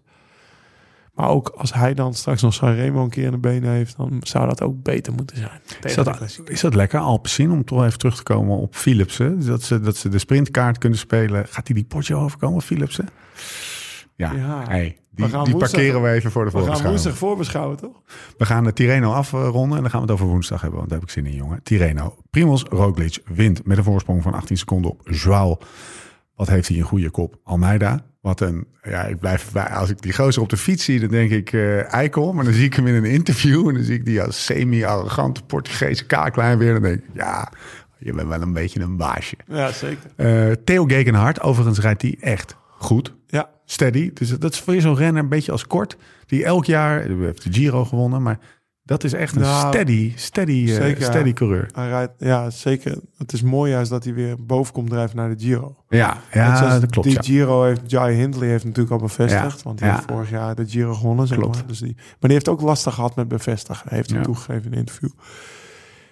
Maar 1.13 1.27
ook 1.29 1.49
als 1.57 1.73
hij 1.73 1.93
dan 1.93 2.13
straks 2.13 2.41
nog 2.41 2.53
Sanremo 2.53 3.03
een 3.03 3.09
keer 3.09 3.25
in 3.25 3.31
de 3.31 3.37
benen 3.37 3.69
heeft... 3.69 3.97
dan 3.97 4.17
zou 4.19 4.47
dat 4.47 4.61
ook 4.61 4.83
beter 4.83 5.13
moeten 5.13 5.37
zijn. 5.37 5.61
Is 5.81 5.95
dat, 5.95 6.39
is 6.45 6.61
dat 6.61 6.73
lekker, 6.75 6.99
Alpecin, 6.99 7.51
om 7.51 7.65
toch 7.65 7.85
even 7.85 7.97
terug 7.97 8.15
te 8.15 8.23
komen 8.23 8.57
op 8.57 8.75
Philipsen? 8.75 9.45
Dat 9.45 9.63
ze, 9.63 9.79
dat 9.79 9.95
ze 9.95 10.09
de 10.09 10.19
sprintkaart 10.19 10.77
kunnen 10.77 10.99
spelen. 10.99 11.47
Gaat 11.47 11.67
hij 11.67 11.75
die 11.75 11.83
potje 11.85 12.15
overkomen, 12.15 12.61
Philipsen? 12.61 13.07
Ja, 14.15 14.31
Ja. 14.31 14.63
Hey, 14.67 14.97
die, 15.11 15.25
die 15.27 15.35
woensdag- 15.35 15.59
parkeren 15.59 16.01
we 16.01 16.09
even 16.09 16.31
voor 16.31 16.45
de 16.45 16.51
We 16.51 16.71
gaan 16.73 16.83
woensdag 16.89 17.17
voorbeschouwen, 17.17 17.77
toch? 17.77 18.01
We 18.37 18.45
gaan 18.45 18.63
de 18.63 18.73
Tirreno 18.73 19.11
afronden 19.11 19.75
en 19.77 19.81
dan 19.81 19.91
gaan 19.91 20.01
we 20.01 20.05
het 20.05 20.15
over 20.15 20.25
woensdag 20.25 20.61
hebben, 20.61 20.79
want 20.79 20.89
daar 20.91 20.99
heb 20.99 21.07
ik 21.07 21.13
zin 21.13 21.25
in, 21.25 21.35
jongen. 21.35 21.63
Tirreno. 21.63 22.15
Primoz 22.29 22.63
Roglic 22.69 23.17
wint 23.25 23.65
met 23.65 23.77
een 23.77 23.83
voorsprong 23.83 24.23
van 24.23 24.33
18 24.33 24.57
seconden 24.57 24.91
op 24.91 25.01
Joao. 25.09 25.57
Wat 26.35 26.47
heeft 26.49 26.67
hij 26.67 26.77
een 26.77 26.83
goede 26.83 27.09
kop? 27.09 27.39
Almeida. 27.43 27.99
Wat 28.21 28.41
een, 28.41 28.67
ja, 28.81 29.03
ik 29.03 29.19
blijf. 29.19 29.55
Als 29.55 29.89
ik 29.89 30.01
die 30.01 30.13
gozer 30.13 30.41
op 30.41 30.49
de 30.49 30.57
fiets 30.57 30.83
zie, 30.83 30.99
dan 30.99 31.09
denk 31.09 31.31
ik 31.31 31.53
eh 31.53 31.93
eikel. 31.93 32.33
Maar 32.33 32.43
dan 32.43 32.53
zie 32.53 32.65
ik 32.65 32.73
hem 32.73 32.87
in 32.87 32.93
een 32.93 33.05
interview 33.05 33.67
en 33.67 33.73
dan 33.73 33.83
zie 33.83 33.95
ik 33.95 34.05
die 34.05 34.21
als 34.21 34.45
semi-arrogante 34.45 35.43
Portugese 35.43 36.05
kaaklijn 36.05 36.57
weer. 36.57 36.73
Dan 36.73 36.81
denk 36.81 36.99
ik, 36.99 37.05
ja, 37.13 37.51
je 37.97 38.13
bent 38.13 38.27
wel 38.27 38.41
een 38.41 38.53
beetje 38.53 38.79
een 38.81 38.97
baasje. 38.97 39.35
Ja, 39.47 39.71
zeker. 39.71 40.09
Eh, 40.15 40.51
Theo 40.63 40.85
Gegenhardt, 40.85 41.41
overigens 41.41 41.79
rijdt 41.79 42.01
hij 42.01 42.17
echt 42.19 42.55
goed 42.77 43.15
Ja, 43.31 43.49
steady. 43.65 44.11
Dus 44.13 44.29
dat 44.29 44.53
is 44.53 44.59
voor 44.59 44.73
je 44.73 44.81
zo'n 44.81 44.95
renner 44.95 45.23
een 45.23 45.29
beetje 45.29 45.51
als 45.51 45.67
kort. 45.67 45.97
Die 46.25 46.45
elk 46.45 46.65
jaar, 46.65 46.99
hij 47.03 47.15
heeft 47.15 47.43
de 47.43 47.53
Giro 47.53 47.85
gewonnen, 47.85 48.21
maar 48.21 48.39
dat 48.83 49.03
is 49.03 49.13
echt 49.13 49.35
een 49.35 49.41
Nou, 49.41 49.67
steady, 49.67 50.13
steady, 50.15 50.65
eh, 50.67 50.73
zeker. 50.75 51.03
steady 51.03 51.33
coureur. 51.33 51.69
hij 51.71 51.87
rijdt, 51.87 52.11
ja, 52.17 52.49
zeker. 52.49 52.97
Het 53.17 53.33
is 53.33 53.41
mooi 53.41 53.71
juist 53.71 53.89
dat 53.89 54.03
hij 54.03 54.13
weer 54.13 54.45
boven 54.45 54.73
komt 54.73 54.89
drijven 54.89 55.15
naar 55.17 55.29
de 55.37 55.43
Giro. 55.43 55.75
Ja, 55.89 56.17
ja 56.31 56.79
dat 56.79 56.89
klopt. 56.89 57.07
Die 57.07 57.15
Ja. 57.17 57.21
Giro 57.23 57.63
heeft 57.63 57.81
Jai 57.91 58.15
Hindley 58.15 58.47
heeft 58.47 58.63
natuurlijk 58.63 58.91
al 58.91 58.99
bevestigd. 58.99 59.57
Ja, 59.57 59.63
Want 59.63 59.79
ja. 59.79 59.91
heeft 59.95 60.05
vorig 60.07 60.29
jaar 60.29 60.55
de 60.55 60.67
Giro 60.67 60.93
gewonnen. 60.93 61.27
Zeg 61.27 61.37
Klopt. 61.37 61.55
maar. 61.55 61.67
Dus 61.67 61.79
die, 61.79 61.93
maar 61.95 62.15
die 62.19 62.31
heeft 62.31 62.49
ook 62.49 62.61
lastig 62.61 62.93
gehad 62.93 63.15
met 63.15 63.27
bevestigen. 63.27 63.85
Heeft 63.95 64.09
hij 64.09 64.19
Ja. 64.19 64.23
toegegeven 64.25 64.65
in 64.65 64.71
een 64.71 64.77
interview. 64.79 65.09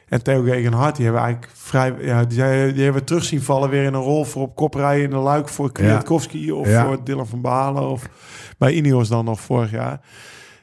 En 0.09 0.23
Theo 0.23 0.41
Gegenhardt, 0.43 0.95
die 0.95 1.05
hebben 1.05 1.23
eigenlijk 1.23 1.53
vrij... 1.55 1.93
Ja, 1.99 2.25
die, 2.25 2.37
die 2.73 2.83
hebben 2.83 2.93
we 2.93 3.03
terug 3.03 3.23
zien 3.23 3.41
vallen 3.41 3.69
weer 3.69 3.83
in 3.83 3.93
een 3.93 4.01
rol 4.01 4.25
voor 4.25 4.41
op 4.41 4.55
kop 4.55 4.73
rijden 4.73 5.03
in 5.03 5.09
de 5.09 5.15
luik 5.15 5.49
voor 5.49 5.71
Kwiatkowski 5.71 6.51
of 6.51 6.67
Ja. 6.67 6.85
voor 6.85 7.03
Dylan 7.03 7.27
van 7.27 7.41
Balen 7.41 7.89
of 7.89 8.09
bij 8.57 8.73
Ineos 8.73 9.07
dan 9.07 9.25
nog 9.25 9.39
vorig 9.41 9.71
jaar. 9.71 10.01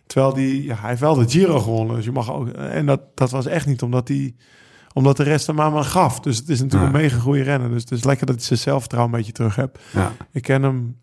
Terwijl 0.06 0.34
die, 0.34 0.64
ja, 0.64 0.74
hij 0.74 0.88
heeft 0.88 1.00
wel 1.00 1.14
de 1.14 1.28
Giro 1.28 1.58
gewonnen. 1.60 1.96
Dus 1.96 2.04
je 2.04 2.12
mag 2.12 2.32
ook... 2.32 2.48
En 2.48 2.86
dat, 2.86 3.00
dat 3.14 3.30
was 3.30 3.46
echt 3.46 3.66
niet 3.66 3.82
omdat 3.82 4.08
hij 4.08 4.34
omdat 4.92 5.16
de 5.16 5.22
rest 5.22 5.46
hem 5.46 5.56
maar 5.56 5.72
maar 5.72 5.84
gaf. 5.84 6.20
Dus 6.20 6.36
het 6.36 6.48
is 6.48 6.62
natuurlijk 6.62 6.92
een 6.94 7.00
mega 7.00 7.18
goede 7.18 7.42
renner. 7.42 7.70
Dus 7.70 7.82
het 7.82 7.90
is 7.90 8.04
lekker 8.04 8.26
dat 8.26 8.36
hij 8.36 8.44
zijn 8.44 8.58
zelfvertrouwen 8.58 9.12
een 9.12 9.18
beetje 9.18 9.34
terug 9.34 9.56
hebt. 9.56 9.78
Ja. 9.92 10.12
Ik 10.32 10.42
ken 10.42 10.62
hem 10.62 10.98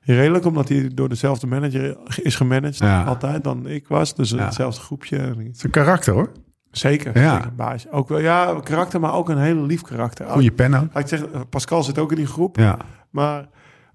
redelijk, 0.00 0.44
omdat 0.44 0.68
hij 0.68 0.90
door 0.94 1.08
dezelfde 1.08 1.46
manager 1.46 1.96
is 2.22 2.36
gemanaged 2.36 3.06
altijd 3.06 3.44
dan 3.44 3.66
ik 3.66 3.88
was. 3.88 4.14
Dus 4.14 4.30
hetzelfde 4.30 4.80
groepje. 4.80 5.16
Het 5.18 5.56
is 5.56 5.62
een 5.62 5.70
karakter 5.70 6.12
hoor. 6.14 6.32
Zeker. 6.78 7.18
Ja. 7.20 7.34
zeker 7.34 7.54
baas. 7.54 7.90
Ook 7.90 8.08
wel, 8.08 8.18
ja, 8.18 8.60
karakter, 8.62 9.00
maar 9.00 9.14
ook 9.14 9.28
een 9.28 9.38
hele 9.38 9.60
lief 9.62 9.82
karakter. 9.82 10.26
Goede 10.28 10.50
pen 10.52 10.74
ook. 10.74 10.86
Laat 10.92 11.02
ik 11.02 11.18
zeggen, 11.18 11.48
Pascal 11.48 11.82
zit 11.82 11.98
ook 11.98 12.10
in 12.10 12.16
die 12.16 12.26
groep. 12.26 12.56
Ja. 12.56 12.76
Maar 13.10 13.48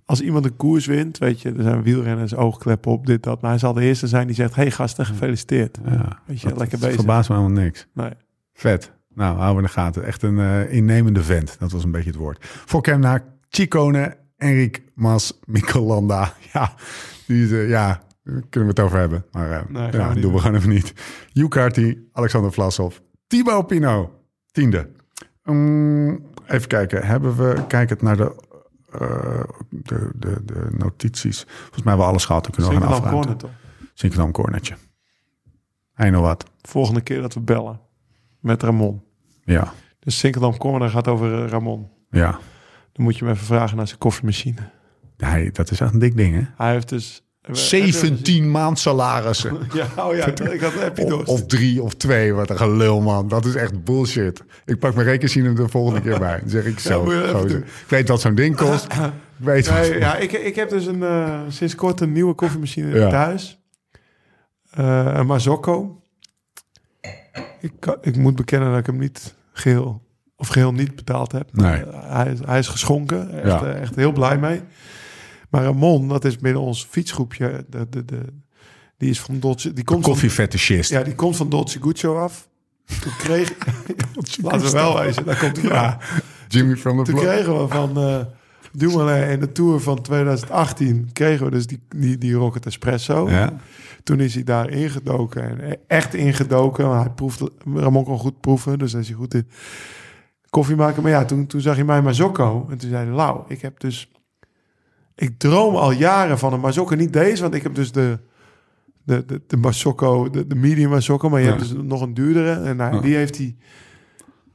als 0.06 0.22
iemand 0.22 0.45
een 0.45 0.56
koers 0.56 0.85
wint, 0.85 1.18
weet 1.18 1.41
je, 1.41 1.53
er 1.57 1.64
zijn 1.64 1.84
wielrenners, 1.84 2.35
oogkleppen 2.35 2.91
op, 2.91 3.06
dit, 3.06 3.23
dat. 3.23 3.41
Maar 3.41 3.49
hij 3.49 3.60
zal 3.60 3.73
de 3.73 3.81
eerste 3.81 4.07
zijn 4.07 4.27
die 4.27 4.35
zegt, 4.35 4.56
hey 4.56 4.72
gasten, 4.72 5.06
gefeliciteerd. 5.06 5.77
ja. 5.85 6.19
Weet 6.26 6.41
je, 6.41 6.47
Dat- 6.47 6.57
lekker 6.57 6.80
dat 6.80 6.88
bezig. 6.88 7.03
verbaast 7.03 7.30
me 7.30 7.35
helemaal 7.35 7.61
niks. 7.64 7.88
Nee. 7.93 8.11
Vet. 8.53 8.91
Nou, 9.14 9.35
houden 9.38 9.56
we 9.56 9.61
in 9.61 9.65
de 9.68 9.81
gaten. 9.81 10.03
Echt 10.03 10.23
een 10.23 10.39
eh, 10.39 10.73
innemende 10.73 11.23
vent. 11.23 11.56
Dat 11.60 11.72
was 11.72 11.84
een 11.84 11.91
beetje 11.91 12.10
het 12.10 12.19
woord. 12.19 12.38
Voor 12.65 12.81
Kemna, 12.81 13.23
Chicone, 13.49 14.18
Enric 14.38 14.84
Mas, 14.95 15.39
Michelanda. 15.45 16.34
Ja, 16.53 16.73
die 17.27 17.57
eh, 17.60 17.69
ja, 17.69 18.01
kunnen 18.49 18.69
we 18.76 18.76
het 18.76 18.80
over 18.80 18.99
hebben. 18.99 19.26
Maar 19.31 19.51
eh, 19.51 19.61
Nee, 19.69 19.91
ja, 19.91 20.14
we 20.14 20.19
doen 20.19 20.34
we 20.34 20.39
gewoon 20.39 20.56
even 20.56 20.69
niet. 20.69 20.93
Yukarty, 21.31 21.97
Alexander 22.11 22.51
Vlasov, 22.51 22.97
Thibaut 23.27 23.68
Pinot, 23.68 24.10
tiende. 24.51 24.89
Mm, 25.43 26.26
even 26.47 26.68
kijken. 26.68 27.06
Hebben 27.06 27.35
we, 27.35 27.64
kijk 27.68 27.89
het 27.89 28.01
naar 28.01 28.18
de, 28.18 28.35
eh, 28.91 29.43
de, 29.69 30.10
de, 30.15 30.41
de 30.45 30.68
notities. 30.77 31.45
Volgens 31.47 31.84
mij 31.84 31.84
hebben 31.84 32.06
we 32.06 32.11
alles 32.11 32.26
gehad. 32.26 32.43
Dan 32.43 32.51
kunnen 32.51 32.72
we 32.72 32.77
gaan 32.88 32.93
afruimen. 32.93 33.38
Sinkendam 33.93 34.31
Cornetje. 34.31 34.76
Hij 35.93 36.10
nog 36.10 36.22
wat? 36.22 36.45
Volgende 36.61 37.01
keer 37.01 37.22
dat 37.22 37.34
we 37.34 37.39
bellen 37.39 37.80
met 38.39 38.64
Ramon. 38.64 39.03
Ja, 39.43 39.73
Dus 39.99 40.18
Sinkeldam 40.19 40.57
Corner 40.57 40.89
gaat 40.89 41.07
over 41.07 41.43
eh, 41.43 41.49
Ramon. 41.49 41.89
ja. 42.10 42.39
Dan 42.91 43.07
moet 43.07 43.18
je 43.18 43.26
hem 43.26 43.34
even 43.34 43.45
vragen 43.45 43.77
naar 43.77 43.88
zijn 43.88 43.99
koffiemachine. 43.99 44.69
Dat 45.51 45.72
is 45.72 45.80
echt 45.80 45.93
een 45.93 45.99
dik 45.99 46.15
ding, 46.15 46.35
hè? 46.35 46.41
Hij 46.57 46.72
heeft 46.72 46.89
dus... 46.89 47.23
17 47.51 48.51
maand 48.51 48.80
salarissen. 48.80 49.57
Ja, 49.73 49.88
oh 50.07 50.15
ja, 50.15 50.26
ik 50.51 50.61
had 50.61 50.73
heb 50.73 50.97
je 50.97 51.03
Of, 51.03 51.09
door. 51.09 51.23
of 51.23 51.45
drie 51.45 51.81
of 51.84 51.93
twee. 51.95 52.34
Wat 52.34 52.49
een 52.49 52.57
gelul, 52.57 53.01
man. 53.01 53.27
Dat 53.27 53.45
is 53.45 53.55
echt 53.55 53.84
bullshit. 53.84 54.43
Ik 54.65 54.80
pak 54.80 54.93
mijn 54.95 55.07
rekening 55.07 55.55
de 55.55 55.67
volgende 55.67 56.01
keer 56.01 56.19
bij. 56.19 56.39
Dan 56.39 56.49
zeg 56.49 56.65
ik 56.65 56.80
zo. 56.89 57.11
Ik 57.11 57.63
weet 57.88 58.07
wat 58.07 58.21
zo'n 58.21 58.35
ding 58.35 58.55
kost. 58.55 58.85
Ik 58.93 58.99
weet 59.38 59.67
wat. 59.67 59.80
Nee, 59.80 59.99
ja, 59.99 60.15
ik, 60.15 60.31
ik 60.31 60.55
heb 60.55 60.69
dus 60.69 60.85
een, 60.85 61.03
eh, 61.03 61.39
sinds 61.47 61.76
kort 61.76 62.01
een 62.01 62.11
nieuwe 62.11 62.34
koffiemachine 62.34 62.95
Ja. 62.99 63.09
thuis. 63.09 63.59
Eh, 64.71 65.11
een 65.13 65.26
Mazzocco. 65.26 66.01
Ik, 67.61 67.71
kan- 67.80 67.97
ik 68.01 68.15
moet 68.17 68.35
bekennen 68.35 68.69
dat 68.69 68.80
ik 68.80 68.85
hem 68.85 68.97
niet 68.97 69.34
geheel 69.53 70.01
of 70.35 70.47
geheel 70.47 70.71
niet 70.73 70.95
betaald 70.95 71.31
heb. 71.31 71.49
Nee. 71.51 71.84
Eh, 71.84 72.13
hij, 72.15 72.31
is- 72.31 72.39
hij 72.45 72.59
is 72.59 72.67
geschonken. 72.67 73.31
Echt, 73.43 73.45
Ja. 73.61 73.65
echt 73.73 73.95
heel 73.95 74.11
blij 74.11 74.38
mee. 74.38 74.61
Maar 75.49 75.63
Ramon, 75.63 76.07
dat 76.07 76.26
is 76.26 76.38
binnen 76.38 76.61
ons 76.61 76.88
fietsgroepje. 76.89 77.65
De, 77.69 77.89
de, 77.89 78.05
de, 78.05 78.21
die 78.97 79.09
is 79.09 79.19
van 79.19 79.39
Dolce. 79.39 79.73
Die 79.73 79.84
komt 79.84 80.03
van, 80.03 80.11
Koffiefetischist. 80.13 80.89
ja, 80.89 81.03
die 81.03 81.15
komt 81.15 81.35
van 81.35 81.49
Dolce 81.49 81.81
Guccio 81.81 82.17
af. 82.17 82.49
Toen 83.01 83.11
kreeg... 83.17 83.53
Laten 84.43 84.61
we 84.61 84.71
wel 84.71 84.99
wezen, 84.99 85.26
daar 85.26 85.38
komt 85.39 85.61
hij 85.61 85.69
Ja. 85.69 85.97
Jimmy 86.47 86.76
from 86.76 86.97
the 86.97 87.03
toen 87.03 87.13
block. 87.13 87.27
kregen 87.27 87.61
we 87.61 87.67
van 87.67 87.97
eh 87.97 88.19
Dumoulin 88.73 89.30
in 89.30 89.39
de 89.39 89.51
Tour 89.51 89.80
van 89.80 90.01
2018... 90.01 91.09
kregen 91.13 91.45
we 91.45 91.51
dus 91.51 91.67
die, 91.67 91.80
die, 91.95 92.17
die 92.17 92.34
Rocket 92.34 92.65
Espresso. 92.65 93.30
Ja. 93.30 93.53
Toen 94.03 94.19
is 94.19 94.34
hij 94.34 94.43
daar 94.43 94.69
ingedoken. 94.69 95.61
En 95.61 95.77
echt 95.88 96.13
ingedoken. 96.13 96.88
Maar 96.88 96.99
hij 96.99 97.09
proefde, 97.09 97.51
Ramon 97.73 98.03
kon 98.03 98.19
goed 98.19 98.39
proeven. 98.39 98.80
Dus 98.80 98.91
hij 98.91 99.01
is 99.01 99.07
hij 99.07 99.17
goed 99.17 99.34
in 99.34 99.47
koffie 100.49 100.76
maken. 100.76 101.01
Maar 101.03 101.11
ja, 101.11 101.26
toen, 101.26 101.47
toen 101.47 101.61
zag 101.61 101.76
hij 101.76 101.84
mij 101.84 102.01
Mazzocco. 102.01 102.67
En 102.69 102.77
toen 102.77 102.89
zei 102.89 103.05
hij, 103.05 103.15
Lau, 103.15 103.41
ik 103.47 103.61
heb 103.61 103.80
dus... 103.80 104.11
Ik 105.19 105.37
droom 105.39 105.75
al 105.75 105.91
jaren 105.91 106.39
van 106.39 106.53
een 106.53 106.59
Mazzocco. 106.59 106.95
Niet 106.95 107.13
deze, 107.13 107.41
want 107.41 107.53
ik 107.53 107.63
heb 107.63 107.75
dus 107.75 107.91
de... 107.91 108.19
De, 109.03 109.25
de, 109.25 109.41
de 109.47 109.57
Mazzocco, 109.57 110.29
de, 110.29 110.47
de 110.47 110.55
medium 110.55 110.89
Mazzocco. 110.89 111.29
Maar 111.29 111.39
je 111.39 111.45
Ja. 111.45 111.51
hebt 111.55 111.69
dus 111.69 111.77
nog 111.83 112.01
een 112.01 112.13
duurdere. 112.13 112.51
En 112.51 112.79
hij, 112.79 112.91
Ja. 112.93 112.99
die 113.01 113.15
heeft 113.15 113.37
hij 113.37 113.55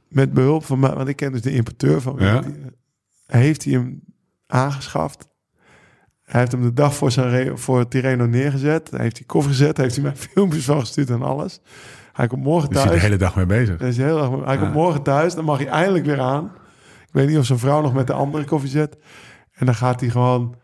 met 0.07 0.33
behulp 0.33 0.65
van 0.65 0.79
mij... 0.79 0.93
Want 0.93 1.07
ik 1.07 1.15
ken 1.15 1.31
dus 1.31 1.41
de 1.41 1.51
importeur 1.53 2.01
van... 2.01 2.15
Ja. 2.19 2.39
die, 2.41 2.53
eh, 3.25 3.39
heeft 3.39 3.63
hij 3.63 3.73
hem 3.73 4.01
aangeschaft. 4.47 5.27
Hij 6.23 6.39
heeft 6.39 6.51
hem 6.51 6.61
de 6.61 6.73
dag 6.73 6.95
voor, 6.95 7.11
zijn 7.11 7.57
voor 7.57 7.87
Tireno 7.87 8.25
neergezet. 8.25 8.91
Hij 8.91 9.01
heeft 9.01 9.15
die 9.15 9.25
koffer 9.25 9.51
gezet. 9.51 9.77
Heeft 9.77 9.95
hij 9.95 10.03
mij 10.03 10.15
filmpjes 10.31 10.65
van 10.65 10.79
gestuurd 10.79 11.09
en 11.09 11.21
alles. 11.21 11.61
Hij 12.13 12.27
komt 12.27 12.43
morgen 12.43 12.69
Dus 12.69 12.77
je 12.77 12.83
de 12.83 12.89
thuis. 12.89 13.01
hele 13.03 13.17
dag 13.17 13.35
mee 13.35 13.45
bezig. 13.45 13.79
Hij 13.79 13.89
is 13.89 13.97
heel 13.97 14.21
erg, 14.21 14.45
hij 14.45 14.57
komt 14.57 14.73
morgen 14.73 15.01
thuis. 15.01 15.35
Dan 15.35 15.45
mag 15.45 15.57
hij 15.57 15.67
eindelijk 15.67 16.05
weer 16.05 16.19
aan. 16.19 16.45
Ik 17.01 17.11
weet 17.11 17.27
niet 17.27 17.37
of 17.37 17.45
zijn 17.45 17.59
vrouw 17.59 17.81
nog 17.81 17.93
met 17.93 18.07
de 18.07 18.13
andere 18.13 18.43
koffie 18.45 18.69
zet. 18.69 18.97
En 19.55 19.65
dan 19.65 19.75
gaat 19.75 19.99
hij 19.99 20.09
gewoon 20.09 20.55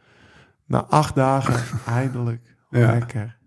na 0.65 0.83
acht 0.85 1.15
dagen 1.15 1.55
eindelijk 1.85 2.55
Ja. 2.69 2.91
lekker 2.91 3.37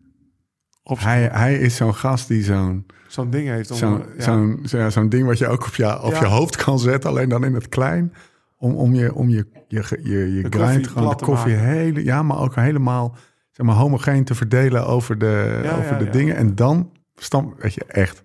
Hij, 0.83 1.29
hij 1.33 1.55
is 1.59 1.77
zo'n 1.77 1.95
gast 1.95 2.29
die 2.29 2.43
zo'n 2.45 2.87
zo'n 3.09 3.31
ding 3.31 3.49
heeft. 3.49 3.71
Om, 3.71 3.77
zo'n 3.77 4.05
ja. 4.17 4.23
zo'n 4.23 4.61
zo- 4.65 4.91
zo'n 4.91 5.09
ding 5.09 5.27
wat 5.27 5.39
je 5.39 5.47
ook 5.47 5.67
op 5.67 5.75
je, 5.75 6.03
op 6.03 6.13
Ja. 6.13 6.19
je 6.21 6.27
hoofd 6.27 6.57
kan 6.57 6.79
zetten, 6.79 7.11
alleen 7.11 7.29
dan 7.29 7.45
in 7.45 7.55
het 7.55 7.69
klein. 7.69 8.13
Om, 8.57 8.75
om 8.75 8.95
je, 8.95 9.15
om 9.15 9.29
je, 9.29 9.47
je, 9.69 9.99
je, 10.03 10.35
je 10.35 10.49
De 10.49 10.59
grind, 10.67 10.87
gewoon 10.89 11.17
de 11.17 11.25
koffie 11.25 11.55
hele, 11.55 12.05
ja, 12.05 12.23
maar 12.23 12.39
ook 12.39 12.55
helemaal 12.55 13.17
zeg 13.51 13.67
maar, 13.67 13.75
homogeen 13.75 14.25
te 14.25 14.35
verdelen 14.35 14.87
over 14.87 15.19
de, 15.19 15.61
Ja, 15.65 15.77
over 15.77 15.99
de 15.99 16.11
dingen. 16.11 16.37
En 16.37 16.55
dan 16.55 16.91
stam, 17.15 17.55
weet 17.59 17.75
je, 17.75 17.85
echt. 17.85 18.25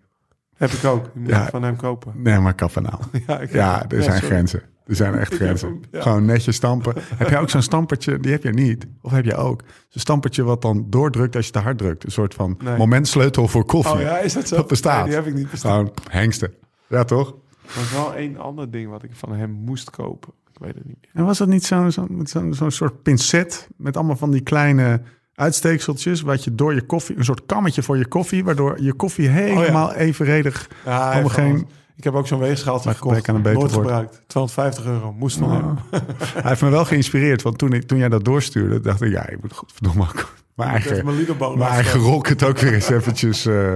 Heb 0.55 0.69
ik 0.71 0.83
ook. 0.85 1.09
Die 1.13 1.35
moet 1.35 1.49
van 1.49 1.63
hem 1.63 1.75
kopen. 1.75 2.13
Nee, 2.21 2.39
maar 2.39 2.53
kap 2.53 2.75
nou. 2.81 2.95
Ja, 3.27 3.39
ik- 3.39 3.51
Ja, 3.51 3.81
er 3.89 4.03
zijn 4.03 4.17
sorry. 4.19 4.27
grenzen. 4.35 4.61
Er 4.89 4.95
zijn 4.95 5.15
echt 5.15 5.33
grenzen. 5.33 5.81
ja. 5.91 6.01
Gewoon 6.01 6.25
netjes 6.25 6.55
stampen. 6.55 6.93
heb 7.15 7.29
je 7.29 7.37
ook 7.37 7.49
zo'n 7.49 7.61
stampertje? 7.61 8.19
Die 8.19 8.31
heb 8.31 8.43
je 8.43 8.51
niet. 8.51 8.87
Of 9.01 9.11
heb 9.11 9.25
je 9.25 9.35
ook? 9.35 9.61
Zo'n 9.89 10.01
stampertje 10.01 10.43
wat 10.43 10.61
dan 10.61 10.85
doordrukt 10.89 11.35
als 11.35 11.45
je 11.45 11.51
te 11.51 11.59
hard 11.59 11.77
drukt. 11.77 12.03
Een 12.03 12.11
soort 12.11 12.33
van 12.33 12.55
Nee. 12.63 12.77
momentsleutel 12.77 13.47
voor 13.47 13.65
koffie. 13.65 13.93
Oh 13.95 14.01
ja, 14.01 14.17
is 14.19 14.33
dat 14.33 14.47
zo? 14.47 14.55
Dat 14.55 14.67
bestaat. 14.67 14.97
Nee, 14.97 15.05
die 15.05 15.15
heb 15.15 15.25
ik 15.25 15.33
niet 15.33 15.51
bestaan. 15.51 15.71
Gewoon 15.77 15.91
hengsten. 16.09 16.53
Ja, 16.87 17.03
toch? 17.03 17.27
Er 17.29 17.75
was 17.75 17.91
wel 17.91 18.13
één 18.15 18.37
ander 18.37 18.71
ding 18.71 18.89
wat 18.89 19.03
ik 19.03 19.09
van 19.13 19.33
hem 19.33 19.51
moest 19.51 19.89
kopen. 19.89 20.33
Ik 20.53 20.59
weet 20.65 20.75
het 20.75 20.85
niet 20.85 20.97
meer. 21.01 21.11
En 21.13 21.25
was 21.25 21.37
dat 21.37 21.47
niet 21.47 21.65
zo'n 21.65 21.91
zo, 21.91 22.07
zo, 22.25 22.51
zo'n 22.51 22.71
soort 22.71 23.01
pincet 23.03 23.67
met 23.77 23.97
allemaal 23.97 24.15
van 24.15 24.31
die 24.31 24.41
kleine 24.41 25.01
uitsteekseltjes, 25.35 26.21
wat 26.21 26.43
je 26.43 26.55
door 26.55 26.73
je 26.73 26.81
koffie, 26.81 27.17
een 27.17 27.23
soort 27.23 27.45
kammetje 27.45 27.83
voor 27.83 27.97
je 27.97 28.07
koffie, 28.07 28.43
waardoor 28.43 28.81
je 28.81 28.93
koffie 28.93 29.27
helemaal 29.27 29.93
evenredig 29.93 30.69
Ja, 30.85 31.23
geen- 31.27 31.67
Ik 31.99 32.05
heb 32.05 32.13
ook 32.13 32.27
zo'n 32.27 32.39
weegschaaltje 32.39 32.85
Maar 32.85 32.97
gekocht. 32.97 33.29
aan 33.29 33.35
een 33.35 33.41
beter 33.41 33.59
Nooit 33.59 33.73
gebruikt. 33.73 34.21
250 34.27 34.85
euro. 34.85 35.13
Moest 35.13 35.37
van 35.37 35.51
hem. 35.51 35.77
Hij 36.33 36.49
heeft 36.49 36.61
me 36.61 36.69
wel 36.69 36.85
geïnspireerd, 36.85 37.41
want 37.41 37.57
toen, 37.57 37.73
ik, 37.73 37.83
toen 37.83 37.97
jij 37.97 38.09
dat 38.09 38.25
doorstuurde, 38.25 38.79
dacht 38.79 39.01
ik, 39.01 39.11
ja, 39.11 39.29
ik 39.29 39.41
moet 39.41 39.53
godverdomme 39.53 40.01
ook 40.01 40.37
mijn 40.59 40.71
heb 40.71 40.87
eigen, 40.87 41.05
mijn 41.37 41.61
eigen 41.61 41.77
afgekocht. 41.77 42.05
rocket 42.13 42.43
ook 42.43 42.57
weer 42.57 42.73
eens 42.73 42.89
eventjes. 42.89 43.45
eh. 43.45 43.73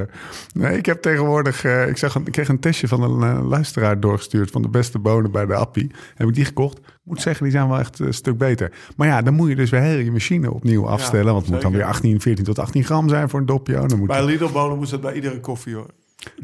nee, 0.53 0.77
ik 0.77 0.85
heb 0.85 1.01
tegenwoordig, 1.01 1.63
eh, 1.63 1.87
ik, 1.87 1.97
zag 1.97 2.15
ik 2.15 2.31
kreeg 2.31 2.47
een 2.47 2.59
testje 2.59 2.87
van 2.87 3.01
een 3.01 3.37
eh, 3.37 3.47
luisteraar 3.47 3.99
doorgestuurd 3.99 4.51
van 4.51 4.61
de 4.61 4.69
beste 4.69 4.99
bonen 4.99 5.31
bij 5.31 5.45
de 5.45 5.55
Appie. 5.55 5.91
Heb 6.15 6.27
ik 6.27 6.33
die 6.33 6.45
gekocht. 6.45 6.79
Moet 7.03 7.21
zeggen, 7.21 7.43
die 7.43 7.51
zijn 7.51 7.67
wel 7.67 7.79
echt 7.79 7.99
een 7.99 8.13
stuk 8.13 8.37
beter. 8.37 8.71
Maar 8.95 9.07
ja, 9.07 9.21
dan 9.21 9.33
moet 9.33 9.49
je 9.49 9.55
dus 9.55 9.69
weer 9.69 9.81
heel 9.81 9.97
je 9.97 10.11
machine 10.11 10.53
opnieuw 10.53 10.87
afstellen, 10.87 11.33
want 11.33 11.41
het 11.43 11.53
moet 11.53 11.61
dan 11.61 11.71
weer 11.71 11.83
18, 11.83 12.21
14 12.21 12.45
tot 12.45 12.59
18 12.59 12.83
gram 12.83 13.09
zijn 13.09 13.29
voor 13.29 13.39
een 13.39 13.45
dopje. 13.45 13.87
Dan 13.87 13.97
moet 13.97 14.07
Bij 14.07 14.25
Lidl-bonen 14.25 14.77
moest 14.77 14.91
dat 14.91 15.01
bij 15.01 15.13
iedere 15.13 15.39
koffie 15.39 15.75
hoor. 15.75 15.87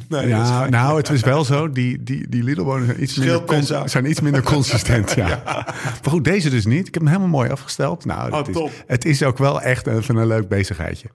Nee, 0.10 0.24
is 0.24 0.30
Ja, 0.30 0.70
nou, 0.70 0.98
het 0.98 1.10
is 1.10 1.22
wel 1.22 1.44
zo. 1.44 1.72
Die, 1.72 2.04
die, 2.04 2.30
die 2.30 2.44
Lidl-bonen 2.44 2.86
zijn 2.86 3.04
iets, 3.04 3.18
minder 3.18 3.44
con- 3.44 3.90
zijn 3.90 4.06
iets 4.10 4.20
minder 4.22 4.44
consistent. 4.44 5.12
ja. 5.24 5.42
Maar 5.46 5.76
goed, 6.10 6.24
deze 6.24 6.50
dus 6.50 6.66
niet. 6.66 6.88
Ik 6.88 6.94
heb 6.94 7.04
hem 7.04 7.08
helemaal 7.12 7.30
mooi 7.40 7.50
afgesteld. 7.50 8.06
Nou, 8.06 8.32
Oh, 8.32 8.38
het, 8.38 8.48
is, 8.48 8.54
top. 8.54 8.72
het 8.88 9.06
is 9.06 9.24
ook 9.24 9.38
wel 9.38 9.62
echt 9.62 9.88
even 9.88 10.16
een 10.16 10.28
leuk 10.28 10.48
bezigheidje. 10.48 11.08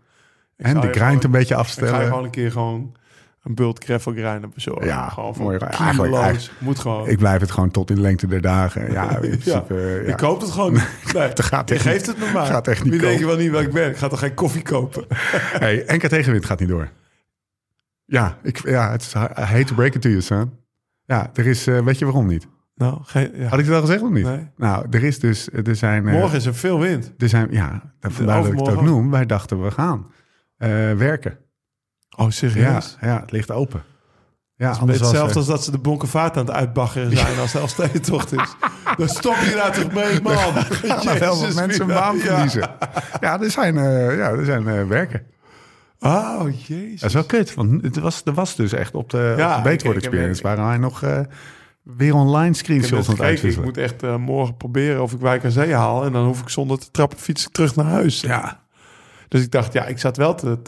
En 0.57 0.75
de 0.75 0.81
grind 0.81 0.97
gewoon- 0.99 1.25
een 1.25 1.31
beetje 1.31 1.41
Ik 1.41 1.47
ga 1.49 1.55
je 1.55 1.61
afstellen. 1.61 2.07
gewoon 2.07 2.25
een 2.25 2.31
keer 2.31 2.51
gewoon 2.53 2.93
een 3.43 3.55
bult 3.55 3.85
gravel 3.85 4.13
grinder 4.13 4.49
bezorgen. 4.55 4.87
Ja, 4.87 5.09
gewoon 5.09 5.35
mooi. 5.39 5.59
Eigenlijk- 5.59 6.15
eigenlijk- 6.15 6.53
Moet 6.61 6.79
gewoon. 6.79 7.09
Ik 7.09 7.19
blijf 7.19 7.41
het 7.41 7.51
gewoon 7.51 7.71
tot 7.71 7.91
in 7.91 7.97
de 7.97 8.03
lengte 8.03 8.27
der 8.27 8.41
dagen. 8.41 8.93
Ja, 8.93 9.03
in 9.03 9.13
ja. 9.13 9.19
principe, 9.19 10.03
ja. 10.07 10.11
Ik 10.13 10.17
koop 10.17 10.41
het 10.41 10.51
gewoon. 10.51 10.73
Nee, 11.15 11.29
Dat 11.29 11.43
gaat 11.45 11.69
je 11.69 11.79
geeft 11.79 12.07
niet. 12.07 12.17
het 12.17 12.27
me 12.27 12.33
maar. 12.33 12.47
Gaat 12.47 12.69
echt 12.69 12.85
niet 12.85 13.01
denk 13.01 13.19
je 13.19 13.27
wel 13.27 13.37
niet 13.37 13.51
waar 13.51 13.63
ik 13.63 13.73
ben? 13.73 13.91
Ik 13.91 13.97
ga 13.97 14.09
toch 14.09 14.19
geen 14.19 14.35
koffie 14.35 14.63
kopen? 14.63 15.05
Hey, 15.59 15.99
tegenwind 15.99 16.45
gaat 16.47 16.61
niet 16.61 16.69
door. 16.69 16.89
Ja, 18.05 18.39
ik, 18.43 18.69
ja 18.69 18.91
het 18.91 19.03
is, 19.03 19.15
I 19.15 19.19
hate 19.41 19.65
to 19.65 19.75
break 19.75 19.95
it 19.95 20.03
to 20.03 20.09
you, 20.09 20.21
son. 20.21 20.53
Ja, 21.05 21.31
er 21.35 21.47
is, 21.47 21.67
eh, 21.67 21.79
weet 21.81 21.99
je 21.99 22.05
waarom 22.05 22.27
niet? 22.27 22.47
Nou, 22.75 22.99
geen, 23.03 23.31
ja. 23.35 23.49
Had 23.49 23.59
ik 23.59 23.65
het 23.65 23.75
al 23.75 23.81
gezegd 23.81 24.03
of 24.03 24.11
niet? 24.11 24.25
Nee. 24.25 24.51
Nou, 24.57 24.87
er 24.91 25.05
is 25.05 25.19
dus, 25.19 25.49
er 25.53 25.77
zijn... 25.77 26.09
eh, 26.09 26.15
Morgen 26.15 26.37
is 26.37 26.47
er 26.47 26.55
veel 26.55 26.79
wind. 26.81 27.13
Er 27.19 27.29
zijn, 27.29 27.47
ja, 27.51 27.83
vandaar 28.01 28.43
dat 28.43 28.53
ik 28.53 28.59
het 28.59 28.69
ook 28.69 28.83
noem. 28.83 29.11
Wij 29.11 29.27
dachten, 29.27 29.63
we 29.63 29.71
gaan 29.71 30.07
eh, 30.57 30.69
werken. 30.93 31.39
Oh, 32.17 32.25
Ja, 32.25 32.31
serieus? 32.31 32.97
ja, 33.01 33.21
het 33.21 33.31
ligt 33.33 33.51
open. 33.51 33.83
Ja, 34.57 34.79
Het 34.81 34.89
is 34.89 35.01
hetzelfde 35.01 35.31
er- 35.31 35.37
als 35.37 35.47
dat 35.47 35.65
ze 35.65 35.71
de 35.71 35.79
bonkenvaart 35.79 36.37
aan 36.37 36.47
het 36.47 36.55
uitbaggeren 36.55 37.17
zijn 37.17 37.39
als 37.39 37.53
de 37.53 37.59
Elfstedentocht 37.59 38.33
is. 38.33 38.55
Dan 38.99 39.09
stop 39.09 39.37
je 39.37 39.53
daar 39.55 39.73
toch 39.73 39.93
mee, 39.93 40.23
man. 40.23 40.35
er 41.13 41.19
wel 41.19 41.41
wat 41.41 41.55
mensen 41.55 41.81
een 41.81 41.95
baan 41.95 42.17
Ja. 42.17 42.23
verliezen. 42.23 42.71
Ja, 43.21 43.41
er 43.41 43.51
zijn, 43.51 43.77
eh, 43.77 44.17
ja, 44.17 44.31
er 44.31 44.45
zijn 44.45 44.69
eh, 44.69 44.87
werken. 44.87 45.23
Oh, 46.05 46.47
jezus. 46.67 47.01
Dat 47.01 47.09
is 47.09 47.15
wel 47.15 47.25
kut, 47.25 47.55
want 47.55 47.83
het 47.83 47.99
was, 47.99 48.23
er 48.25 48.33
was 48.35 48.57
dus 48.57 48.73
echt 48.73 48.95
op 48.95 49.11
de, 49.11 49.35
Ja, 49.37 49.49
op 49.49 49.53
de 49.53 49.57
ik- 49.59 49.63
Beetwoord 49.77 49.97
ik 49.97 50.03
heb- 50.03 50.13
Experience... 50.13 50.41
ik- 50.41 50.47
waren 50.47 50.65
wij 50.67 50.79
nog 50.79 51.03
eh, 51.03 51.21
weer 51.83 52.15
online 52.15 52.55
screenshots 52.55 53.09
aan 53.09 53.27
het 53.27 53.43
ik 53.43 53.63
moet 53.65 53.77
echt 53.77 54.03
eh, 54.03 54.17
morgen 54.17 54.57
proberen 54.57 55.03
of 55.03 55.13
ik 55.13 55.21
Wijk 55.21 55.45
aan 55.45 55.51
Zee 55.51 55.75
haal. 55.75 56.05
En 56.05 56.13
dan 56.13 56.27
hoef 56.27 56.41
ik 56.41 56.49
zonder 56.49 56.79
te 56.79 56.91
trappen 56.91 57.19
fiets 57.19 57.47
ik 57.47 57.53
terug 57.53 57.77
naar 57.77 57.87
huis. 57.87 58.21
Ja, 58.21 58.61
Dus 59.29 59.43
ik 59.43 59.51
dacht, 59.51 59.73
ja, 59.73 59.85
ik 59.87 59.99
zat 59.99 60.17
wel 60.17 60.35
te- 60.35 60.59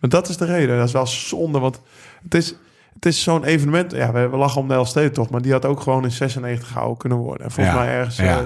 Maar 0.00 0.10
dat 0.10 0.28
is 0.28 0.36
de 0.36 0.44
reden. 0.44 0.76
Dat 0.76 0.86
is 0.86 0.92
wel 0.92 1.06
zonde, 1.06 1.58
want 1.58 1.80
het 2.22 2.34
is, 2.34 2.54
het 2.96 3.06
is 3.06 3.22
zo'n 3.22 3.44
evenement. 3.44 3.92
Ja, 3.92 4.12
we, 4.12 4.28
we 4.28 4.36
lachen 4.36 4.60
om 4.60 4.68
de 4.68 4.74
Elfstedentocht, 4.74 5.30
maar 5.30 5.42
die 5.42 5.52
had 5.52 5.64
ook 5.64 5.80
gewoon 5.80 6.04
in 6.04 6.10
96 6.10 6.68
gehouden 6.68 6.96
kunnen 6.98 7.18
worden. 7.18 7.44
En 7.46 7.50
volgens 7.52 7.76
Ja, 7.76 7.82
mij 7.82 7.92
ergens 7.92 8.16
ja. 8.16 8.38
eh, 8.40 8.44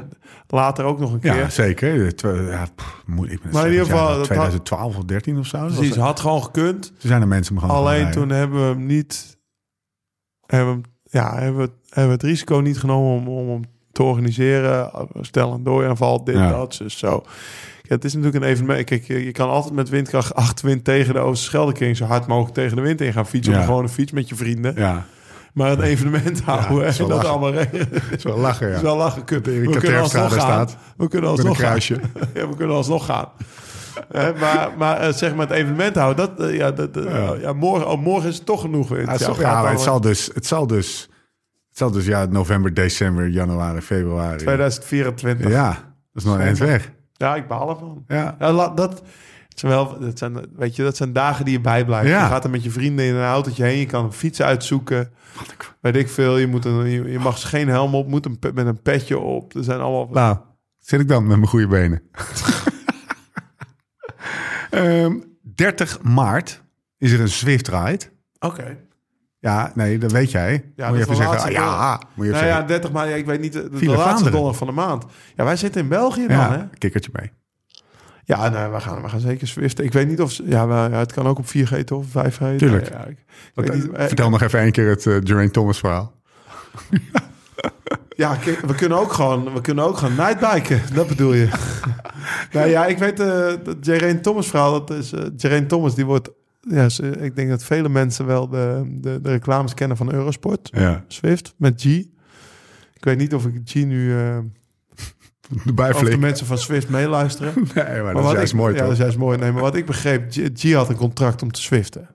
later 0.49 0.85
ook 0.85 0.99
nog 0.99 1.13
een 1.13 1.21
keer. 1.21 1.37
ja 1.37 1.49
zeker. 1.51 2.07
Eh, 2.25 2.49
Ja, 2.51 2.67
pff, 2.75 3.03
moet 3.07 3.31
ik 3.33 3.53
Maar 3.53 3.65
in 3.67 3.71
ieder 3.71 3.87
geval, 3.87 4.07
dat 4.07 4.17
had- 4.17 4.25
2012 4.25 4.97
of 4.97 5.05
13 5.05 5.39
of 5.39 5.47
zo. 5.47 5.59
was 5.59 5.73
Precies, 5.73 5.95
het. 5.95 6.05
had 6.05 6.21
gewoon 6.21 6.43
gekund. 6.45 6.83
Toen 6.87 6.95
zijn 7.11 7.21
er 7.21 7.29
mensen 7.29 7.59
Alleen 7.59 7.95
rijden. 7.95 8.13
toen 8.13 8.29
hebben 8.31 8.59
we 8.61 8.67
hem 8.67 8.87
niet... 8.87 9.39
Hebben 10.47 10.73
hem- 10.73 10.83
ja, 11.03 11.35
hebben 11.39 11.63
we, 11.65 11.71
hebben 11.89 12.07
we 12.07 12.13
het 12.13 12.23
risico 12.23 12.57
niet 12.59 12.79
genomen 12.79 13.11
om, 13.21 13.29
om 13.29 13.49
hem 13.49 13.63
te 13.93 14.03
organiseren. 14.03 14.91
Stel 15.21 15.53
een 15.53 15.63
dooraanval, 15.63 16.25
dit, 16.25 16.35
dat, 16.35 16.75
dus 16.79 16.99
zo. 16.99 17.23
Ja, 17.91 17.97
het 17.97 18.05
is 18.05 18.15
natuurlijk 18.15 18.45
een 18.45 18.51
evenement. 18.51 18.85
Kijk, 18.85 19.05
je, 19.05 19.25
je 19.25 19.33
kan 19.33 19.49
altijd 19.49 19.75
met 19.75 19.89
windkracht 19.89 20.35
8 20.45 20.61
wind 20.61 20.85
tegen 20.85 21.15
de 21.15 21.21
Oosterscheldekring... 21.21 21.97
zo 21.97 22.05
hard 22.05 22.27
mogelijk 22.27 22.55
tegen 22.55 22.77
de 22.77 22.83
wind 22.83 23.01
in 23.01 23.13
gaan 23.13 23.27
fietsen... 23.27 23.53
Ja. 23.53 23.59
op 23.59 23.65
een 23.65 23.71
gewone 23.71 23.89
fiets 23.89 24.13
met 24.13 24.29
je 24.29 24.35
vrienden. 24.35 24.75
Ja, 24.77 25.07
Maar 25.53 25.71
een 25.71 25.83
evenement 25.83 26.43
houden 26.43 26.87
en 26.87 26.99
wel 26.99 27.09
dat 27.09 27.17
lachen. 27.17 27.31
allemaal 27.31 27.53
regelen... 27.53 27.89
is 28.17 28.23
wel 28.23 28.39
lachen, 28.39 28.69
ja. 28.69 28.75
is 28.75 28.83
wel 28.83 28.97
lachen. 28.97 29.23
Erik 29.27 29.45
we 29.45 29.79
kunnen 29.79 30.01
alsnog 30.01 30.33
gaan. 30.33 30.41
staat 30.41 30.77
We 30.97 31.09
kunnen 31.09 31.31
een 31.31 31.37
alsnog 31.37 31.61
gaan. 31.61 31.79
Ja, 32.35 32.49
we 32.49 32.57
kunnen 32.57 32.77
alsnog 32.77 33.05
gaan. 33.05 33.29
Hè, 34.09 34.33
maar 34.35 34.71
maar 34.79 35.01
eh, 35.01 35.13
zeg 35.13 35.35
maar 35.35 35.47
het 35.47 35.57
evenement 35.57 35.97
houden, 35.97 36.29
dat, 36.37 36.49
eh, 36.49 36.57
ja, 36.57 36.71
dat, 36.71 36.97
eh, 36.97 37.05
Ja. 37.05 37.35
ja. 37.41 37.53
morgen, 37.53 37.89
oh, 37.89 38.03
morgen 38.03 38.29
is 38.29 38.37
het 38.37 38.47
toch 38.47 38.61
genoeg. 38.61 38.89
Ja, 38.89 38.97
het, 38.97 39.21
zal, 39.21 39.35
gaat 39.35 39.65
ja, 39.65 39.71
het 39.71 39.81
zal 39.81 40.01
dus, 40.01 40.31
het 40.35 40.47
zal 40.47 40.67
dus, 40.67 41.09
het 41.69 41.79
zal 41.79 41.91
dus 41.91 42.07
ja, 42.07 42.25
november, 42.25 42.75
december, 42.75 43.29
januari, 43.29 43.81
februari. 43.81 44.37
2024. 44.37 45.47
Ja, 45.47 45.53
Ja, 45.53 45.69
dat 45.69 46.23
is 46.23 46.25
nog 46.25 46.35
een 46.35 46.41
eind 46.41 46.59
weg. 46.59 46.91
Ik 47.29 47.49
baal 47.49 47.71
ervan. 47.71 48.05
Ja, 48.09 48.37
Ja, 48.39 48.69
dat, 48.69 49.03
wel, 49.61 49.99
dat 50.01 50.19
zijn, 50.19 50.47
weet 50.57 50.77
je, 50.77 50.83
dat 50.83 50.97
zijn 50.97 51.13
dagen 51.13 51.45
die 51.45 51.55
je 51.55 51.61
bijblijft. 51.61 52.09
Ja. 52.09 52.23
Je 52.23 52.31
gaat 52.31 52.45
er 52.45 52.51
met 52.51 52.65
je 52.65 52.71
vrienden 52.71 53.05
in 53.05 53.15
een 53.15 53.25
autootje 53.25 53.65
heen. 53.65 53.79
Je 53.79 53.87
kan 53.87 54.05
een 54.05 54.13
fiets 54.13 54.43
uitzoeken. 54.43 55.13
Weet 55.81 55.97
ik 55.97 56.09
veel. 56.09 56.37
Je, 56.37 56.47
moet 56.47 56.65
een, 56.65 56.89
je, 56.89 57.11
je 57.11 57.19
mag 57.19 57.49
geen 57.49 57.69
helm 57.69 57.95
op. 57.95 58.09
Moet 58.09 58.27
een, 58.27 58.39
met 58.55 58.67
een 58.67 58.83
petje 58.83 59.19
op. 59.19 59.55
Er 59.55 59.65
zijn 59.65 59.81
allemaal... 59.81 60.09
nou, 60.13 60.37
zit 60.79 61.01
ik 61.01 61.09
dan 61.09 61.27
met 61.27 61.37
mijn 61.37 61.49
goede 61.49 61.67
benen. 61.67 62.03
Ehm 64.71 65.15
30 65.55 66.03
maart 66.03 66.63
is 66.99 67.13
er 67.13 67.21
een 67.21 67.29
Swift 67.29 67.69
Ride. 67.69 68.05
Oké. 68.39 68.79
Ja, 69.41 69.73
nee, 69.75 69.99
dat 69.99 70.13
weet 70.13 70.31
jij. 70.31 70.65
Ja, 70.77 70.89
moet 70.89 70.97
je 70.97 71.03
even 71.03 71.17
zeggen, 71.17 71.39
ah, 71.41 71.51
ja, 71.51 72.01
moet 72.15 72.27
je 72.27 72.33
even 72.33 72.33
Nou 72.33 72.45
ja, 72.45 72.51
zeggen. 72.51 72.67
30 72.67 72.93
maart. 72.93 73.09
ja, 73.09 73.15
Ik 73.15 73.27
weet 73.27 73.41
niet. 73.41 73.53
De, 73.53 73.87
laatste 73.87 74.31
donderdag 74.31 74.57
van 74.57 74.67
de 74.67 74.73
maand. 74.73 75.05
Ja, 75.37 75.45
wij 75.45 75.57
zitten 75.57 75.81
in 75.81 75.89
België 75.89 76.27
dan, 76.27 76.53
hè? 76.53 76.59
Kikkertje 76.79 77.11
mee. 77.13 77.31
Ja, 78.25 78.49
nee, 78.49 78.69
we 78.69 78.81
gaan, 78.81 79.03
we 79.03 79.09
gaan 79.09 79.21
zeker 79.21 79.49
Swift. 79.49 79.81
Ik 79.81 79.93
weet 79.93 80.09
niet 80.09 80.21
of... 80.21 80.33
Ja, 80.45 80.67
we- 80.67 80.75
ja, 80.75 80.99
het 80.99 81.13
kan 81.13 81.27
ook 81.27 81.39
op 81.39 81.47
4G 81.47 81.91
of 81.93 82.07
5G. 82.07 82.57
Tuurlijk. 82.57 82.89
Ja, 82.89 83.05
ik, 83.05 83.25
Wat, 83.55 83.75
niet, 83.75 83.91
eh, 83.91 84.01
eh, 84.03 84.07
vertel 84.07 84.31
nog 84.31 84.43
even 84.43 84.59
één 84.61 84.73
keer 84.73 84.89
het 84.89 85.05
uh, 85.05 85.17
Geraint 85.25 85.53
Thomas 85.53 85.79
verhaal. 85.79 86.13
Ja, 88.17 88.35
kijk, 88.37 88.61
we 88.61 88.75
kunnen 88.75 88.99
ook 88.99 89.13
gewoon, 89.13 89.53
we 89.53 89.61
kunnen 89.61 89.85
ook 89.85 89.97
gaan 89.97 90.15
nightbiken. 90.17 90.81
Dat 90.95 91.09
bedoel 91.09 91.33
je. 91.33 91.49
nou 92.53 92.69
ja, 92.69 92.87
ik 92.87 92.99
weet 92.99 93.21
uh, 93.21 93.27
dat 93.65 93.77
Geraint 93.81 94.23
Thomas 94.23 94.47
verhaal. 94.47 94.85
Dat 94.85 94.91
is 94.99 95.13
uh, 95.13 95.21
Geraint 95.37 95.69
Thomas. 95.69 95.95
Die 95.95 96.07
wordt. 96.07 96.31
Ja, 96.61 96.89
ze- 96.89 97.11
ik 97.21 97.37
denk 97.37 97.49
dat 97.49 97.65
vele 97.65 97.89
mensen 97.89 98.27
wel 98.27 98.49
de, 98.49 98.83
de, 99.01 99.21
de 99.21 99.31
reclames 99.31 99.75
kennen 99.75 99.97
van 99.97 100.13
Eurosport. 100.13 100.69
Ja, 100.73 101.05
Swift 101.09 101.55
met 101.57 101.81
G. 101.81 101.85
Ik 101.85 103.05
weet 103.07 103.19
niet 103.19 103.35
of 103.35 103.47
ik 103.47 103.61
G 103.65 103.75
nu. 103.75 104.13
erbij 105.67 105.93
of 105.95 106.01
de 106.03 106.17
mensen 106.19 106.47
van 106.47 106.59
Swift 106.59 106.89
meeluisteren. 106.89 107.53
Nee, 107.75 108.03
maar, 108.03 108.15
dat 108.15 108.25
is 108.25 108.33
juist 108.33 108.53
ik, 108.53 108.59
mooi 108.59 108.73
ja, 108.73 108.79
toch? 108.79 108.87
dat 108.89 108.97
is 108.97 109.03
juist 109.03 109.19
mooi. 109.19 109.39
Nee, 109.39 109.53
maar 109.53 109.63
wat 109.63 109.75
ik 109.75 109.87
begreep, 109.87 110.33
G, 110.33 110.49
G 110.55 110.73
had 110.73 110.89
een 110.89 110.97
contract 110.97 111.43
om 111.43 111.53
te 111.53 111.61
swiften. 111.63 112.09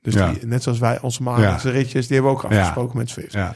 Dus 0.00 0.14
Ja. 0.14 0.32
die, 0.32 0.46
net 0.46 0.62
zoals 0.62 0.78
wij, 0.78 1.00
onze 1.00 1.22
maandelijkse 1.22 1.70
ritjes, 1.70 2.06
die 2.06 2.16
hebben 2.16 2.34
we 2.36 2.42
ook 2.44 2.50
Ja. 2.52 2.58
afgesproken 2.58 2.98
met 2.98 3.10
Zwift. 3.10 3.32
Ja. 3.32 3.54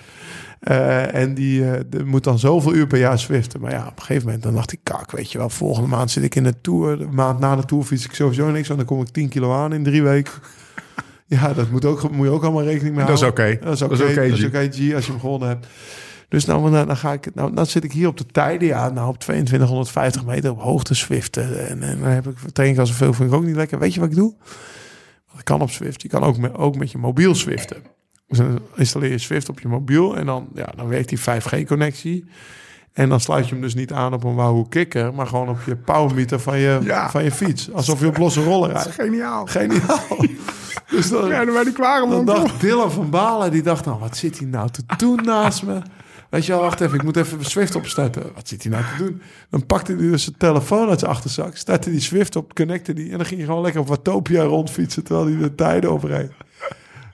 Eh, 0.65 1.15
en 1.15 1.35
die 1.35 1.71
eh, 1.71 2.05
moet 2.05 2.25
dan 2.25 2.39
zoveel 2.39 2.75
uur 2.75 2.87
per 2.87 2.99
jaar 2.99 3.19
Zwiften. 3.19 3.61
Maar 3.61 3.71
ja, 3.71 3.87
op 3.87 3.97
een 3.97 4.03
gegeven 4.03 4.25
moment 4.25 4.43
dan 4.43 4.55
dacht 4.55 4.73
ik, 4.73 4.79
kak, 4.83 5.11
weet 5.11 5.33
je 5.33 5.39
wel, 5.39 5.51
volgende 5.51 5.89
maand 5.89 6.11
zit 6.11 6.25
ik 6.25 6.35
in 6.35 6.45
de 6.45 6.61
Tour. 6.61 6.99
De 6.99 7.07
maand 7.07 7.39
na 7.39 7.57
de 7.57 7.65
Tour 7.65 7.85
fiets 7.85 8.05
ik 8.05 8.15
sowieso 8.15 8.51
niks, 8.51 8.69
want 8.69 8.79
dan 8.79 8.89
kom 8.89 9.01
ik 9.01 9.09
10 9.09 9.29
kilo 9.29 9.53
aan 9.53 9.73
in 9.73 9.85
drie 9.85 10.03
weken. 10.03 10.33
ja, 11.27 11.53
dat 11.53 11.71
moet, 11.71 11.85
ook, 11.85 12.11
moet 12.11 12.27
je 12.27 12.33
ook 12.33 12.43
allemaal 12.43 12.63
rekening 12.63 12.97
mee 12.97 13.05
Dat 13.05 13.15
is 13.15 13.21
houden. 13.21 13.61
Dat 13.61 13.73
is 13.73 13.83
oké, 13.83 13.93
Dat 13.93 14.01
is 14.01 14.03
oké, 14.03 14.29
dat 14.29 14.39
is 14.39 14.45
G. 14.45 14.47
oké, 14.47 14.59
G, 14.59 14.95
als 14.95 15.07
je 15.07 15.11
hem 15.11 15.21
gewonnen 15.21 15.49
hebt. 15.49 15.67
Dus 16.29 16.45
nou, 16.45 16.71
dan, 16.71 16.87
dan 16.87 16.97
ga 16.97 17.13
ik, 17.13 17.35
nou, 17.35 17.55
dan 17.55 17.67
zit 17.67 17.85
ik 17.85 17.93
hier 17.93 18.09
op 18.09 18.17
de 18.17 18.27
tijden, 18.27 18.69
ja, 18.69 18.89
nou 18.89 19.09
op 19.09 19.19
2250 19.19 20.25
meter 20.25 20.51
op 20.51 20.61
hoogte 20.61 20.95
Zwiften. 20.95 21.69
En, 21.69 21.83
en 21.83 21.99
dan 22.01 22.09
heb 22.09 22.27
ik 22.27 22.37
train 22.53 22.73
ik 22.73 22.79
al 22.79 22.87
zoveel, 22.87 23.13
vind 23.13 23.31
ik 23.31 23.37
ook 23.37 23.45
niet 23.45 23.57
lekker. 23.57 23.79
Weet 23.79 23.95
je 23.95 24.01
wat 24.01 24.09
ik 24.09 24.17
doe? 24.17 24.35
Dat 25.35 25.43
kan 25.43 25.61
op 25.61 25.71
Zwift. 25.71 26.03
Je 26.03 26.09
kan 26.09 26.23
ook 26.23 26.39
met, 26.39 26.55
ook 26.55 26.77
met 26.77 26.91
je 26.91 26.99
mobiel 26.99 27.35
Zwiften. 27.35 27.83
Dus 28.37 28.47
dan 28.47 28.59
installeer 28.75 29.11
je 29.11 29.19
Swift 29.19 29.49
op 29.49 29.61
je 29.61 29.69
mobiel 29.69 30.17
en 30.17 30.27
dan, 30.27 30.49
ja, 30.55 30.73
dan 30.77 30.89
werkt 30.89 31.09
die 31.09 31.19
5G-connectie. 31.21 32.25
En 32.93 33.09
dan 33.09 33.21
sluit 33.21 33.45
je 33.47 33.53
hem 33.53 33.61
dus 33.63 33.75
niet 33.75 33.93
aan 33.93 34.13
op 34.13 34.25
een 34.25 34.35
Wahoo 34.35 34.65
Kicker, 34.65 35.15
maar 35.15 35.27
gewoon 35.27 35.49
op 35.49 35.59
je 35.67 35.77
powermeter 35.77 36.41
van 36.41 36.59
je, 36.59 36.79
Ja. 36.83 37.11
van 37.11 37.25
je 37.25 37.31
fiets. 37.31 37.73
Alsof 37.73 38.01
je 38.01 38.07
op 38.07 38.17
losse 38.17 38.43
rollen 38.45 38.69
Dat 38.75 38.79
is 38.79 38.85
rijdt. 38.97 39.01
geniaal. 39.13 39.47
Geniaal. 39.47 39.99
dus 40.91 41.11
dan, 41.11 41.29
Ja, 41.29 41.45
dan 41.45 41.55
ben 41.55 41.67
ik 41.67 41.75
klaar 41.75 42.01
dan 42.01 42.15
om. 42.15 42.25
dacht 42.25 42.61
Dylan 42.61 42.93
van 42.93 43.11
Balen, 43.11 43.51
die 43.51 43.63
dacht 43.63 43.85
nou, 43.85 43.99
wat 43.99 44.17
zit 44.17 44.39
hij 44.39 44.47
nou 44.49 44.71
te 44.71 44.83
doen 44.97 45.21
naast 45.25 45.63
me? 45.63 45.81
Weet 46.31 46.47
je 46.47 46.53
wel, 46.53 46.61
wacht 46.61 46.81
even, 46.81 46.95
ik 46.99 47.03
moet 47.03 47.17
even 47.17 47.45
Swift 47.45 47.75
opstarten. 47.75 48.23
Wat 48.35 48.49
zit 48.49 48.63
hij 48.63 48.73
nou 48.73 48.85
te 48.85 49.05
doen? 49.05 49.23
Dan 49.51 49.67
pakte 49.67 49.93
hij 49.95 50.01
dus 50.11 50.23
zijn 50.25 50.37
telefoon 50.39 50.89
uit 50.89 50.99
zijn 50.99 51.11
achterzak, 51.11 51.57
startte 51.57 51.91
die 51.91 52.01
Swift 52.01 52.37
op, 52.37 52.55
connecte 52.55 52.93
die 52.93 53.11
en 53.11 53.17
dan 53.17 53.27
ging 53.27 53.39
hij 53.39 53.49
gewoon 53.49 53.63
lekker 53.63 53.81
op 53.81 53.89
Watopia 53.89 54.43
rondfietsen 54.43 55.05
terwijl 55.05 55.27
hij 55.27 55.37
de 55.39 55.55
tijden 55.55 55.93
opreed. 55.93 56.31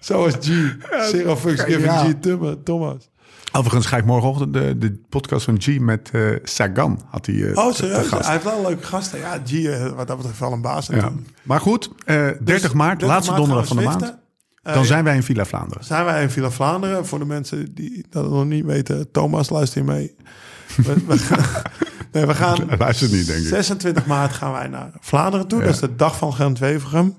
Zo 0.00 0.24
is 0.24 0.34
G. 0.40 0.76
Zero 1.10 1.36
fucks 1.36 1.62
giving. 1.62 1.92
G 1.92 2.54
Thomas. 2.64 3.08
Overigens 3.52 3.86
ga 3.86 3.96
ik 3.96 4.04
morgenochtend 4.04 4.52
de, 4.52 4.78
de 4.78 5.00
podcast 5.08 5.44
van 5.44 5.60
G 5.60 5.78
met 5.78 6.10
eh, 6.12 6.22
Sagan. 6.42 7.00
Had 7.10 7.26
hij, 7.26 7.50
eh, 7.50 7.56
Oh, 7.56 7.72
serieus? 7.74 8.06
gast. 8.06 8.22
Hij 8.24 8.32
heeft 8.32 8.44
wel 8.44 8.56
een 8.56 8.66
leuke 8.66 8.82
gasten. 8.86 9.18
Ja, 9.18 9.38
G, 9.46 9.52
eh, 9.52 9.86
wat 9.92 10.06
dat 10.06 10.16
betreft 10.16 10.38
wel 10.38 10.52
een 10.52 10.60
baas 10.62 10.86
Ja. 10.86 11.12
Maar 11.42 11.60
goed, 11.60 11.90
eh, 12.04 12.16
30 12.16 12.44
Dus 12.44 12.72
maart, 12.72 12.98
30 13.00 13.08
laatste 13.08 13.30
maart 13.30 13.42
donderdag 13.42 13.66
van 13.66 13.76
de 13.76 13.82
maand. 13.82 14.18
Dan 14.62 14.84
zijn 14.84 15.04
wij 15.04 15.14
in 15.14 15.22
Villa 15.22 15.44
Vlaanderen. 15.44 15.84
zijn 15.84 16.04
wij 16.04 16.22
in 16.22 16.30
Villa 16.30 16.50
Vlaanderen. 16.50 17.06
Voor 17.06 17.18
de 17.18 17.24
mensen 17.24 17.74
die 17.74 18.06
dat 18.10 18.30
nog 18.30 18.44
niet 18.44 18.64
weten, 18.64 19.10
Thomas, 19.10 19.50
luister 19.50 19.80
je 19.80 19.86
mee. 19.86 20.16
We, 20.76 20.94
we 21.06 21.18
gaan, 21.28 21.44
nee, 22.12 22.26
we 22.26 22.34
gaan 22.34 22.58
niet, 23.00 23.26
denk 23.26 23.38
ik. 23.38 23.46
26 23.46 24.06
maart 24.06 24.32
gaan 24.32 24.52
wij 24.52 24.68
naar 24.68 24.90
Vlaanderen 25.00 25.46
toe. 25.48 25.58
Ja. 25.58 25.64
Dat 25.64 25.74
is 25.74 25.80
de 25.80 25.96
dag 25.96 26.16
van 26.16 26.32
Gent-Wevergem. 26.34 27.14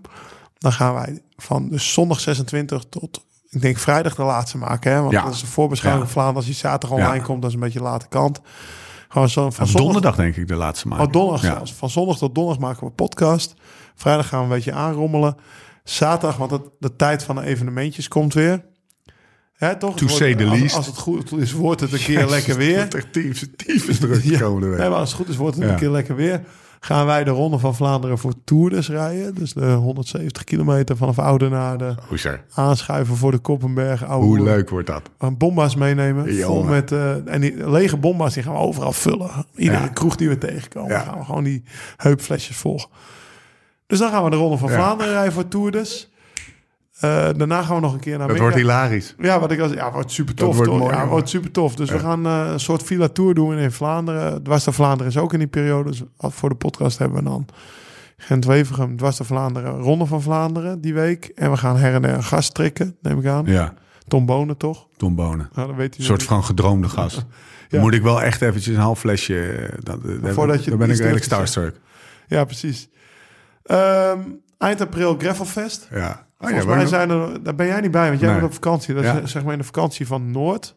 Dan 0.62 0.72
gaan 0.74 0.94
wij 0.94 1.22
van 1.38 1.70
dus 1.70 1.94
zondag 1.94 2.20
26 2.20 2.84
tot, 2.90 3.26
ik 3.50 3.62
denk 3.62 3.78
vrijdag 3.78 4.16
de 4.16 4.24
laatste 4.24 4.58
maken. 4.58 4.92
Hè? 4.92 5.00
Want 5.02 5.12
Ja. 5.12 5.24
dat 5.24 5.34
is 5.34 5.40
de 5.42 5.48
voorbeschouwing 5.48 6.06
Ja. 6.06 6.12
Vlaanderen. 6.12 6.38
Als 6.40 6.46
die 6.46 6.56
zaterdag 6.56 6.98
online 6.98 7.16
Ja. 7.16 7.24
komt, 7.24 7.42
dat 7.42 7.50
is 7.50 7.56
een 7.56 7.62
beetje 7.64 7.80
de 7.80 7.86
late 7.86 8.08
kant. 8.08 8.42
Gewoon 9.10 9.30
zo 9.30 9.50
van 9.50 9.68
zondag 9.68 9.84
donderdag 9.84 10.16
denk 10.16 10.36
ik 10.36 10.48
de 10.48 10.56
laatste 10.56 10.88
maand. 10.88 11.02
Oh, 11.02 11.12
donderdag 11.12 11.42
zelfs. 11.42 11.74
Van 11.74 11.90
zondag 11.90 12.18
tot 12.18 12.36
donderdag 12.36 12.64
maken 12.64 12.88
we 12.88 12.92
podcast. 12.94 13.54
Vrijdag 13.96 14.28
gaan 14.28 14.38
we 14.40 14.44
een 14.46 14.52
beetje 14.52 14.74
aanrommelen. 14.74 15.36
Zaterdag, 15.84 16.38
want 16.38 16.52
het, 16.52 16.62
de 16.80 16.96
tijd 16.96 17.24
van 17.24 17.36
de 17.36 17.42
evenementjes 17.46 18.08
komt 18.08 18.34
weer. 18.34 18.64
Hè, 19.54 19.76
toch? 19.78 19.90
Het 19.90 20.00
To 20.00 20.08
say 20.08 20.36
the 20.36 20.46
least. 20.46 20.76
Als 20.76 20.86
het 20.86 20.98
goed 20.98 21.38
is, 21.38 21.52
wordt 21.52 21.82
het 21.82 21.94
een 21.94 22.00
keer 22.00 22.26
lekker 22.30 22.58
weer. 22.58 22.80
Het 22.80 22.94
echt 22.96 23.14
tyfus 23.14 24.00
druk 24.00 24.24
Ja. 24.32 24.40
komende 24.40 24.68
week. 24.68 24.80
Nee, 24.80 24.90
maar 24.90 25.00
als 25.00 25.10
het 25.10 25.18
goed 25.18 25.30
is, 25.30 25.36
wordt 25.36 25.56
het 25.56 25.70
een 25.70 25.76
keer 25.76 25.90
lekker 25.90 26.16
weer. 26.16 26.44
Gaan 26.84 27.06
wij 27.06 27.24
de 27.24 27.30
Ronde 27.32 27.58
van 27.60 27.76
Vlaanderen 27.76 28.18
voor 28.18 28.34
Tours 28.44 28.90
rijden. 28.90 29.36
Dus 29.36 29.54
de 29.54 29.72
170 29.72 30.44
kilometer 30.44 30.98
vanaf 30.98 31.20
Oudenaarde. 31.20 31.96
Aanschuiven 32.54 33.16
voor 33.16 33.32
de 33.32 33.38
Koppenberg. 33.40 34.06
Oude 34.06 34.26
Hoe 34.28 34.40
leuk 34.42 34.70
wordt 34.70 34.88
dat? 34.88 35.02
Een 35.18 35.38
bomba's 35.38 35.76
meenemen. 35.76 36.36
Vol 36.36 36.64
met, 36.64 36.92
eh, 36.92 37.34
en 37.34 37.42
die 37.42 37.70
lege 37.70 37.98
bomba's 37.98 38.34
die 38.34 38.44
gaan 38.44 38.54
we 38.54 38.60
overal 38.60 38.92
vullen. 38.94 39.30
Iedere 39.56 39.80
Ja. 39.84 39.88
kroeg 39.88 40.16
die 40.16 40.30
we 40.30 40.38
tegenkomen, 40.38 40.92
Ja. 40.92 41.00
gaan 41.00 41.18
we 41.18 41.26
gewoon 41.26 41.44
die 41.44 41.64
heupflesjes 41.98 42.58
vol. 42.58 42.80
Dus 43.88 44.00
dan 44.00 44.10
gaan 44.12 44.24
we 44.24 44.30
de 44.30 44.36
Ronde 44.36 44.58
van. 44.58 44.70
Vlaanderen 44.70 45.14
rijden 45.14 45.34
voor 45.34 45.48
Tours. 45.48 46.11
Eh, 47.02 47.30
daarna 47.38 47.62
gaan 47.62 47.76
we 47.76 47.82
nog 47.82 47.94
een 47.94 48.00
keer 48.00 48.18
naar 48.18 48.28
Dat 48.28 48.28
Mekka. 48.28 48.42
wordt 48.42 48.58
hilarisch. 48.58 49.16
Ja, 49.20 49.40
wat 49.40 49.52
ik 49.52 49.60
als 49.60 49.72
ja, 49.72 49.92
wordt 49.92 50.12
super 50.12 50.36
tof. 50.36 50.56
wordt 50.56 50.72
toch? 50.72 50.80
mooi, 50.80 50.94
ja, 50.96 51.08
wordt 51.08 51.30
super 51.30 51.52
tof. 51.52 51.76
Dus 51.76 51.90
we 51.90 52.00
gaan 52.00 52.26
eh, 52.26 52.50
een 52.52 52.60
soort 52.60 52.84
villa 52.84 53.08
tour 53.08 53.34
doen 53.34 53.58
in 53.58 53.72
Vlaanderen. 53.72 54.44
Dwars 54.44 54.64
door 54.64 54.74
Vlaanderen 54.74 55.12
is 55.12 55.18
ook 55.18 55.34
in 55.34 55.40
die 55.40 55.48
periode. 55.48 55.90
Dus 55.90 56.04
voor 56.18 56.50
de 56.50 56.56
podcast 56.56 56.98
hebben 56.98 57.18
we 57.18 57.30
dan 57.30 57.46
Gent-Wevergem, 58.18 58.98
Dwars 58.98 59.18
door 59.18 59.26
Vlaanderen, 59.26 59.80
Ronde 59.80 60.06
van 60.06 60.22
Vlaanderen 60.22 60.82
die 60.82 60.94
week. 60.94 61.32
En 61.36 61.52
we 61.52 61.58
gaan 61.58 61.78
her 61.78 61.94
en 61.94 62.04
een 62.04 62.24
gast 62.24 62.54
trekken, 62.54 62.96
neem 63.02 63.20
ik 63.20 63.26
aan. 63.26 63.46
Ja, 63.46 63.74
Tom 64.08 64.26
Bonen 64.26 64.58
toch? 64.58 64.88
Tom 64.98 65.16
Bonen. 65.16 65.50
Nou, 65.54 65.68
dan 65.68 65.76
weet 65.78 65.98
Een 65.98 66.04
soort 66.04 66.24
van 66.24 66.44
gedroomde 66.44 66.90
gas. 66.90 67.14
Dan 67.70 67.80
Ja. 67.80 67.86
moet 67.86 67.94
ik 67.94 68.02
wel 68.02 68.22
echt 68.22 68.42
eventjes 68.42 68.76
een 68.76 68.82
half 68.82 69.00
flesje... 69.00 69.42
eh, 69.42 69.78
dat, 69.80 70.00
Voordat 70.34 70.64
je 70.64 70.70
dan 70.70 70.80
ben 70.80 70.90
ik 70.90 70.98
redelijk 70.98 71.24
starstruck. 71.24 71.76
Ja, 72.28 72.44
precies. 72.46 72.90
Ehm, 73.64 74.20
eind 74.58 74.82
april 74.82 75.16
Gravelfest. 75.18 75.88
Ja. 75.92 76.26
Oh, 76.42 76.48
Volgens 76.48 76.66
mij 76.66 76.86
zijn 76.86 77.10
er, 77.10 77.44
daar 77.44 77.56
ben 77.56 77.66
jij 77.68 77.82
niet 77.82 77.92
bij, 77.92 78.08
want 78.08 78.20
jij 78.20 78.30
Nee. 78.30 78.40
bent 78.40 78.50
op 78.50 78.64
vakantie. 78.64 78.94
Dat 78.94 79.24
is 79.24 79.32
zeg 79.32 79.44
maar 79.44 79.52
in 79.54 79.60
de 79.60 79.66
vakantie 79.66 80.08
van 80.08 80.32
Noord. 80.32 80.76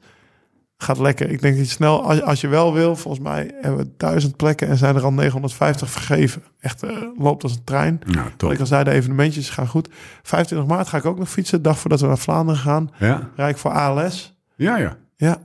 Gaat 0.77 0.99
lekker. 0.99 1.31
Ik 1.31 1.41
denk 1.41 1.57
dat 1.57 1.65
je 1.67 1.71
snel, 1.71 2.03
als, 2.05 2.23
als 2.23 2.41
je 2.41 2.49
wel 2.49 2.73
wil, 2.73 2.97
volgens 2.97 3.25
mij 3.25 3.51
hebben 3.61 3.81
we 3.81 3.91
duizend 3.97 4.37
plekken 4.37 4.69
en 4.69 4.77
zijn 4.77 4.97
er 4.97 5.03
al 5.05 5.13
950 5.13 5.91
vergeven. 5.91 6.43
Echt 6.61 6.83
eh, 6.83 6.97
loopt 7.19 7.43
als 7.43 7.53
een 7.55 7.65
trein. 7.65 8.01
Nou, 8.07 8.29
top. 8.37 8.53
ik 8.53 8.61
al 8.61 8.67
zei, 8.67 8.85
de 8.85 8.91
evenementjes 8.91 9.51
gaan 9.51 9.67
goed. 9.69 9.89
25 10.23 10.69
maart 10.69 10.89
ga 10.89 10.97
ik 10.97 11.05
ook 11.05 11.19
nog 11.19 11.31
fietsen. 11.31 11.63
De 11.63 11.69
dag 11.69 11.79
voordat 11.79 12.01
we 12.01 12.07
naar 12.07 12.19
Vlaanderen 12.19 12.61
gaan. 12.61 12.91
Ja? 12.99 13.31
Rijd 13.37 13.51
ik 13.55 13.57
voor 13.61 13.71
ALS. 13.71 14.35
Ja, 14.57 14.77
ja. 14.77 14.97
Ja, 15.17 15.39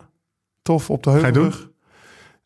tof 0.61 0.89
op 0.89 1.03
de 1.03 1.09
Heuvelrug. 1.09 1.69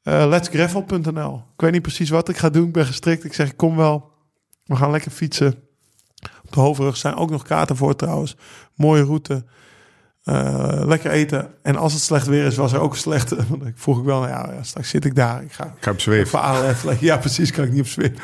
Eh 0.04 0.26
letsgravel.nl. 0.28 1.36
Ik 1.54 1.62
weet 1.62 1.72
niet 1.72 1.82
precies 1.82 2.10
wat 2.10 2.30
ik 2.30 2.38
ga 2.38 2.50
doen. 2.50 2.68
Ik 2.68 2.74
ben 2.74 2.86
gestrikt. 2.86 3.24
Ik 3.24 3.34
zeg, 3.34 3.50
ik 3.50 3.58
kom 3.58 3.76
wel. 3.76 4.12
We 4.64 4.76
gaan 4.76 4.92
lekker 4.92 5.12
fietsen. 5.12 5.56
Hoofdrug 6.56 6.98
zijn 6.98 7.16
ook 7.16 7.30
nog 7.30 7.44
kaarten 7.44 7.76
voor 7.76 7.96
trouwens. 7.96 8.36
Mooie 8.76 9.04
route. 9.04 9.44
Eh, 10.24 10.82
lekker 10.86 11.12
eten. 11.12 11.48
En 11.62 11.76
als 11.76 11.94
het 11.94 12.02
slecht 12.02 12.28
weer 12.28 12.46
is, 12.46 12.56
was 12.56 12.74
er 12.74 12.80
ook 12.80 12.96
slecht. 12.96 13.30
Want 13.50 13.66
ik 13.66 13.74
vroeg 13.76 14.00
ik 14.00 14.06
wel, 14.06 14.20
nou 14.20 14.32
ja, 14.54 14.64
straks 14.64 14.90
zit 14.90 15.06
ik 15.06 15.16
daar. 15.16 15.44
Ik 15.44 15.52
ga 15.54 15.64
Ik 15.66 15.72
ga 15.82 15.92
op. 15.92 16.28
Ja, 17.00 17.18
precies. 17.18 17.52
Kan 17.52 17.64
ik 17.64 17.72
niet 17.72 17.82
op 17.82 17.88
Zwift. 17.88 18.20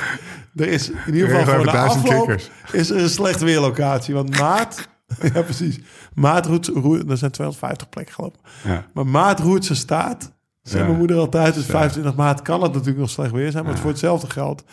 Er 0.56 0.68
is 0.68 0.90
in 0.90 1.14
ieder 1.14 1.30
geval 1.30 1.56
voor 1.56 1.64
de 1.64 1.72
afloop 1.78 2.36
is 2.72 2.90
er 2.90 2.98
een 3.02 3.10
slecht 3.10 3.42
weerlocatie. 3.42 4.14
Want 4.14 4.38
maart... 4.40 4.88
ja, 5.34 5.42
precies. 5.42 5.80
Roet, 6.74 7.10
er 7.10 7.18
zijn 7.18 7.32
250 7.32 7.90
plekken 7.90 8.14
geloof 8.16 8.34
ik. 8.34 8.40
Ja. 8.64 8.86
Maar 8.94 9.06
roert 9.40 9.66
zijn 9.66 9.78
staat. 9.78 10.32
Zei 10.62 10.80
Ja. 10.80 10.86
mijn 10.88 10.98
moeder 11.00 11.18
altijd. 11.18 11.54
Dus 11.54 11.66
Ja. 11.66 11.72
25 11.72 12.16
maart 12.16 12.42
kan 12.42 12.62
het 12.62 12.72
natuurlijk 12.72 13.00
nog 13.00 13.10
slecht 13.10 13.32
weer 13.32 13.52
zijn. 13.52 13.64
Maar 13.64 13.72
het 13.74 13.82
voor 13.82 13.92
hetzelfde 13.92 14.30
geld 14.30 14.64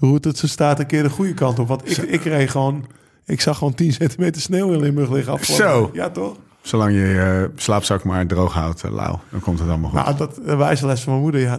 roert 0.00 0.24
het 0.24 0.38
zijn 0.38 0.50
staat 0.50 0.78
een 0.78 0.86
keer 0.86 1.02
de 1.02 1.10
goede 1.10 1.34
kant 1.34 1.58
op. 1.58 1.68
Want 1.68 1.90
ik, 1.90 1.96
ik 1.96 2.24
reed 2.24 2.50
gewoon... 2.50 2.86
Ik 3.24 3.40
zag 3.40 3.58
gewoon 3.58 3.74
10 3.74 3.92
centimeter 3.92 4.42
sneeuw 4.42 4.72
in 4.72 4.80
Limburg 4.80 5.10
liggen 5.10 5.32
afgelopen. 5.32 5.66
Zo. 5.66 5.90
Ja, 5.92 6.10
toch? 6.10 6.36
Zolang 6.60 6.92
je 6.92 6.98
je 6.98 7.50
slaapzak 7.56 8.04
maar 8.04 8.26
droog 8.26 8.52
houdt, 8.52 8.82
eh, 8.82 8.90
Lau, 8.90 9.16
dan 9.30 9.40
komt 9.40 9.58
het 9.58 9.68
allemaal 9.68 9.90
goed. 9.90 10.04
Nou, 10.04 10.16
dat 10.16 10.56
wijze 10.56 10.86
les 10.86 11.00
van 11.00 11.12
mijn 11.12 11.24
moeder. 11.24 11.40
Ja, 11.40 11.58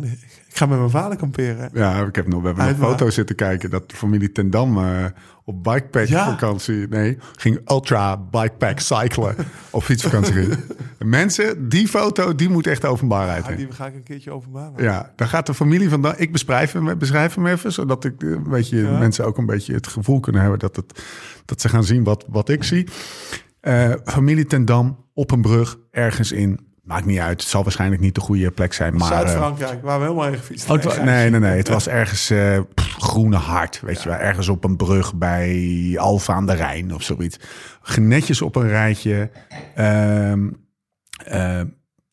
ik 0.50 0.58
ga 0.58 0.66
met 0.66 0.78
mijn 0.78 0.90
vader 0.90 1.18
kamperen. 1.18 1.70
Ja, 1.74 2.06
ik 2.06 2.16
heb 2.16 2.28
nog, 2.28 2.42
we 2.42 2.48
hebben 2.48 2.66
nog 2.68 2.78
waar? 2.78 2.90
foto's 2.90 3.14
zitten 3.14 3.36
kijken 3.36 3.70
dat 3.70 3.90
de 3.90 3.96
familie 3.96 4.32
Ten 4.32 4.50
Dam 4.50 4.78
eh, 4.78 5.06
op 5.44 5.64
bikepack 5.64 6.06
Ja. 6.08 6.26
vakantie, 6.30 6.88
nee, 6.88 7.18
ging 7.36 7.70
ultra 7.70 8.18
bikepack 8.18 8.80
cyclen 8.80 9.36
op 9.70 9.84
fietsvakantie. 9.84 10.48
Mensen, 11.00 11.70
die 11.70 11.88
foto, 11.88 12.36
die 12.36 12.50
moet 12.50 12.68
echt 12.68 12.86
openbaarheid 12.86 13.46
Ja, 13.46 13.52
in. 13.52 13.58
die 13.58 13.72
ga 13.72 13.86
ik 13.88 13.96
een 13.96 14.04
keertje 14.04 14.32
openbaren. 14.32 14.84
Ja, 14.84 15.12
dan 15.16 15.28
gaat 15.28 15.46
de 15.46 15.54
familie 15.54 15.90
van... 15.90 16.14
Ik 16.18 16.32
beschrijf 16.32 16.72
hem, 16.72 16.98
beschrijf 16.98 17.36
hem 17.36 17.46
even, 17.48 17.72
zodat 17.72 18.06
ik 18.06 18.24
eh, 18.24 18.30
een 18.30 18.50
beetje, 18.50 18.78
Ja. 18.78 18.98
mensen 18.98 19.26
ook 19.26 19.38
een 19.38 19.46
beetje 19.46 19.74
het 19.74 19.88
gevoel 19.88 20.20
kunnen 20.20 20.42
hebben... 20.42 20.60
dat, 20.60 20.76
het, 20.76 21.04
dat 21.46 21.62
ze 21.62 21.70
gaan 21.70 21.84
zien 21.84 22.04
wat, 22.04 22.26
wat 22.28 22.50
ik 22.50 22.64
zie. 22.64 22.88
Eh, 23.62 23.92
familie 24.06 24.46
Ten 24.46 24.66
Dam, 24.66 25.06
op 25.14 25.32
een 25.32 25.42
brug, 25.42 25.78
ergens 25.92 26.32
in. 26.32 26.68
Maakt 26.90 27.06
niet 27.06 27.20
uit, 27.20 27.42
het 27.42 27.50
zal 27.50 27.64
waarschijnlijk 27.64 28.02
niet 28.02 28.16
de 28.16 28.22
goede 28.22 28.52
plek 28.52 28.74
zijn. 28.74 28.96
Maar, 28.96 29.12
eh, 29.12 29.18
Zuid-Frankrijk, 29.18 29.82
waar 29.82 29.98
we 29.98 30.04
helemaal 30.04 30.26
heen 30.26 30.38
gefietst 30.38 30.70
Oh, 30.70 31.04
nee, 31.04 31.30
nee, 31.30 31.40
nee. 31.40 31.58
Het 31.58 31.68
was 31.68 31.88
ergens 31.88 32.30
eh, 32.30 32.60
pff, 32.74 32.96
Groene 32.98 33.36
Hart, 33.36 33.80
weet 33.82 34.04
je 34.04 34.10
wel. 34.10 34.18
Ergens 34.18 34.48
op 34.48 34.64
een 34.64 34.76
brug 34.76 35.16
bij 35.16 35.96
Alfa 36.00 36.34
aan 36.34 36.46
de 36.46 36.54
Rijn 36.54 36.94
of 36.94 37.04
zoiets. 37.04 37.40
Netjes 38.00 38.42
op 38.42 38.56
een 38.56 38.68
rijtje. 38.68 39.30
Ehm, 39.76 40.50
eh, 41.26 41.62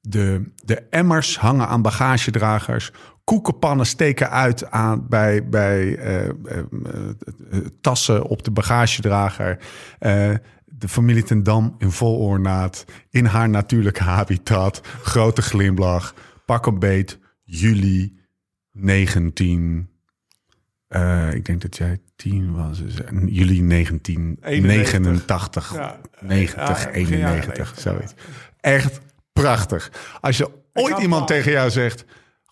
de, 0.01 0.53
de 0.65 0.82
emmers 0.90 1.39
hangen 1.39 1.69
aan 1.69 1.82
bagagedragers. 1.82 2.93
Koekenpannen 3.24 3.86
steken 3.86 4.31
uit 4.31 4.70
aan, 4.70 5.07
bij, 5.09 5.48
bij 5.48 5.98
tassen 7.81 8.24
op 8.24 8.44
de 8.44 8.51
bagagedrager. 8.51 9.59
De 10.78 10.89
familie 10.89 11.23
Ten 11.23 11.43
Dam 11.43 11.74
in 11.78 11.90
vol 11.90 12.19
ornaat. 12.19 12.85
In 13.11 13.24
haar 13.24 13.48
natuurlijke 13.48 14.03
habitat. 14.03 14.81
Grote 15.03 15.43
glimlach. 15.43 16.15
Pak 16.47 16.66
een 16.66 16.78
beet. 16.78 17.19
Juli 17.43 18.19
19... 18.73 19.89
Eh, 20.89 21.35
ik 21.35 21.44
denk 21.44 21.62
dat 21.62 21.77
jij 21.77 22.01
tien 22.16 22.55
was. 22.55 22.82
Dus, 22.82 23.01
eh, 23.01 23.11
juli 23.27 23.66
1989. 23.66 25.74
Ja. 25.74 26.01
90, 26.20 26.59
Ja, 26.59 26.66
begin 26.66 27.19
jaren 27.19 27.35
91, 27.36 27.57
90, 27.57 27.81
zoiets. 27.81 28.15
Echt 28.61 29.01
prachtig. 29.32 29.93
Als 30.20 30.36
je 30.36 30.51
ooit 30.73 30.98
iemand 30.98 31.27
tegen 31.27 31.53
jou 31.53 31.70
zegt... 31.70 32.05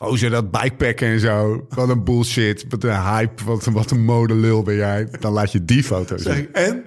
Oh, 0.07 0.17
zo 0.17 0.29
dat 0.29 0.51
bikepacken 0.51 1.09
en 1.09 1.21
zo. 1.21 1.67
Wat 1.69 1.89
een 1.89 2.05
bullshit. 2.05 2.65
Wat 2.69 2.85
een 2.85 3.03
hype. 3.03 3.45
Wat, 3.45 3.65
wat 3.65 3.91
een 3.91 4.05
modelul 4.05 4.63
ben 4.63 4.75
jij. 4.75 5.09
Dan 5.21 5.33
laat 5.33 5.53
je 5.53 5.65
die 5.65 5.85
foto 5.85 6.17
zien. 6.17 6.49
en? 6.53 6.85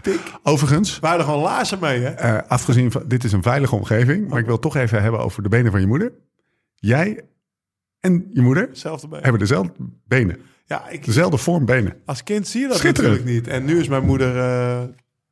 Tik. 0.00 0.20
Overigens, 0.42 0.98
Waren 0.98 1.18
er 1.18 1.24
gewoon 1.24 1.42
laarzen 1.42 1.78
mee, 1.80 2.00
hè? 2.00 2.08
eh, 2.10 2.38
afgezien 2.48 2.90
van... 2.90 3.02
Dit 3.06 3.24
is 3.24 3.32
een 3.32 3.42
veilige 3.42 3.74
omgeving. 3.74 4.28
Maar 4.28 4.38
ik 4.38 4.46
wil 4.46 4.58
toch 4.58 4.76
even 4.76 5.02
hebben 5.02 5.20
over 5.20 5.42
de 5.42 5.48
benen 5.48 5.70
van 5.70 5.80
je 5.80 5.86
moeder. 5.86 6.12
Jij 6.74 7.20
en 8.00 8.26
je 8.32 8.40
moeder 8.42 8.68
hebben 9.10 9.38
dezelfde 9.40 9.72
benen. 10.08 10.36
Ja, 10.64 10.88
ik, 10.88 11.04
Dezelfde 11.04 11.36
vorm 11.36 11.64
benen. 11.64 11.94
als 12.04 12.22
kind 12.22 12.48
zie 12.48 12.60
je 12.60 12.68
dat 12.68 12.82
natuurlijk 12.82 13.24
niet. 13.24 13.48
En 13.48 13.64
nu 13.64 13.78
is 13.80 13.88
mijn 13.88 14.04
moeder 14.04 14.36
eh 14.38 14.82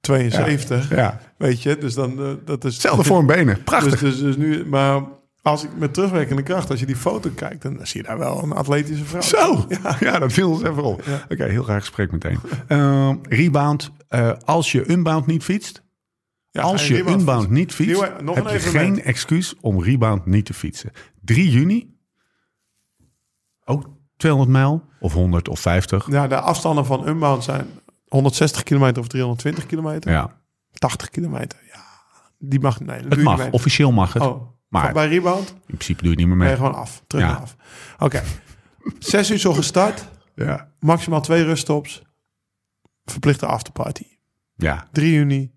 72, 0.01 0.91
Ja. 0.91 1.21
weet 1.39 1.63
je. 1.63 1.79
Dus 1.79 1.95
dan, 1.95 2.19
eh, 2.19 2.31
dat 2.45 2.65
is... 2.65 2.75
Dezelfde 2.75 3.05
vorm 3.05 3.27
benen. 3.27 3.55
Dus, 3.55 3.65
Prachtig. 3.65 4.01
dus, 4.01 4.19
dus 4.19 4.37
nu, 4.37 4.65
maar 4.67 5.03
als 5.45 5.65
ik 5.65 5.71
met 5.77 5.95
terugwerkende 5.95 6.43
kracht, 6.43 6.71
als 6.71 6.81
je 6.81 6.87
die 6.87 6.97
foto 6.97 7.31
kijkt, 7.35 7.63
dan 7.63 7.79
zie 7.87 8.01
je 8.01 8.07
daar 8.07 8.19
wel 8.19 8.43
een 8.43 8.53
atletische 8.53 9.05
vrouw. 9.05 9.21
Zo, 9.21 9.65
ja, 10.01 10.19
dat 10.19 10.33
viel 10.33 10.51
ons 10.51 10.63
even 10.63 10.83
op. 10.85 11.03
Oké, 11.29 11.45
heel 11.45 11.63
graag 11.63 11.81
gesprek 11.81 12.13
meteen. 12.13 12.39
Ehm, 12.67 13.17
rebound, 13.23 13.91
eh, 14.09 14.33
als 14.45 14.73
je 14.73 14.91
unbound 14.91 15.27
niet 15.27 15.43
fietst, 15.45 15.83
Ja, 16.51 16.63
als 16.63 16.89
je 16.89 16.95
rebound 16.95 17.19
unbound 17.21 17.39
fietsen. 17.41 17.59
niet 17.59 17.73
fietst, 17.75 18.01
Nieuwe- 18.21 18.35
heb 18.41 18.49
je 18.49 18.59
geen 18.59 19.03
excuus 19.03 19.55
om 19.61 19.83
rebound 19.83 20.27
niet 20.27 20.45
te 20.47 20.55
fietsen. 20.55 20.91
3 21.21 21.51
juni, 21.51 21.97
ook 23.65 23.87
200 24.17 24.53
mijl 24.53 24.83
of 25.01 25.13
100 25.13 25.49
of 25.49 25.61
50. 25.61 26.11
Ja, 26.11 26.27
de 26.27 26.41
afstanden 26.41 26.87
van 26.87 27.09
Unbound 27.09 27.45
zijn 27.45 27.67
160 28.09 28.63
kilometer 28.63 29.03
of 29.03 29.09
320 29.09 29.67
kilometer. 29.67 30.11
Ja, 30.11 30.41
80 30.73 31.09
kilometer. 31.11 31.59
Ja, 31.73 31.81
die 32.39 32.61
mag... 32.61 32.81
Nee, 32.81 33.01
het 33.09 33.23
mag, 33.23 33.51
officieel 33.51 33.93
mag 33.93 34.13
het. 34.13 34.23
Oh, 34.23 34.54
maar 34.83 34.93
bij 34.93 35.09
Rebound 35.09 35.49
in 35.51 35.65
principe 35.67 36.03
doe 36.03 36.11
je 36.11 36.17
het 36.17 36.19
niet 36.19 36.29
meer 36.29 36.37
ben 36.39 36.47
je 36.47 36.53
mee. 36.53 36.63
gewoon 36.67 36.81
af. 36.83 37.03
Terug 37.07 37.25
Ja. 37.25 37.31
naar 37.31 37.41
af. 37.41 37.57
Oké. 37.99 38.23
Zes 38.99 39.31
uur 39.31 39.39
zo 39.39 39.53
gestart. 39.53 40.05
Ja. 40.35 40.69
Maximaal 40.81 41.21
twee 41.21 41.45
ruststops. 41.45 42.03
Verplichte 43.05 43.47
afterparty. 43.47 44.07
ja, 44.57 44.89
3 44.93 45.13
juni. 45.13 45.53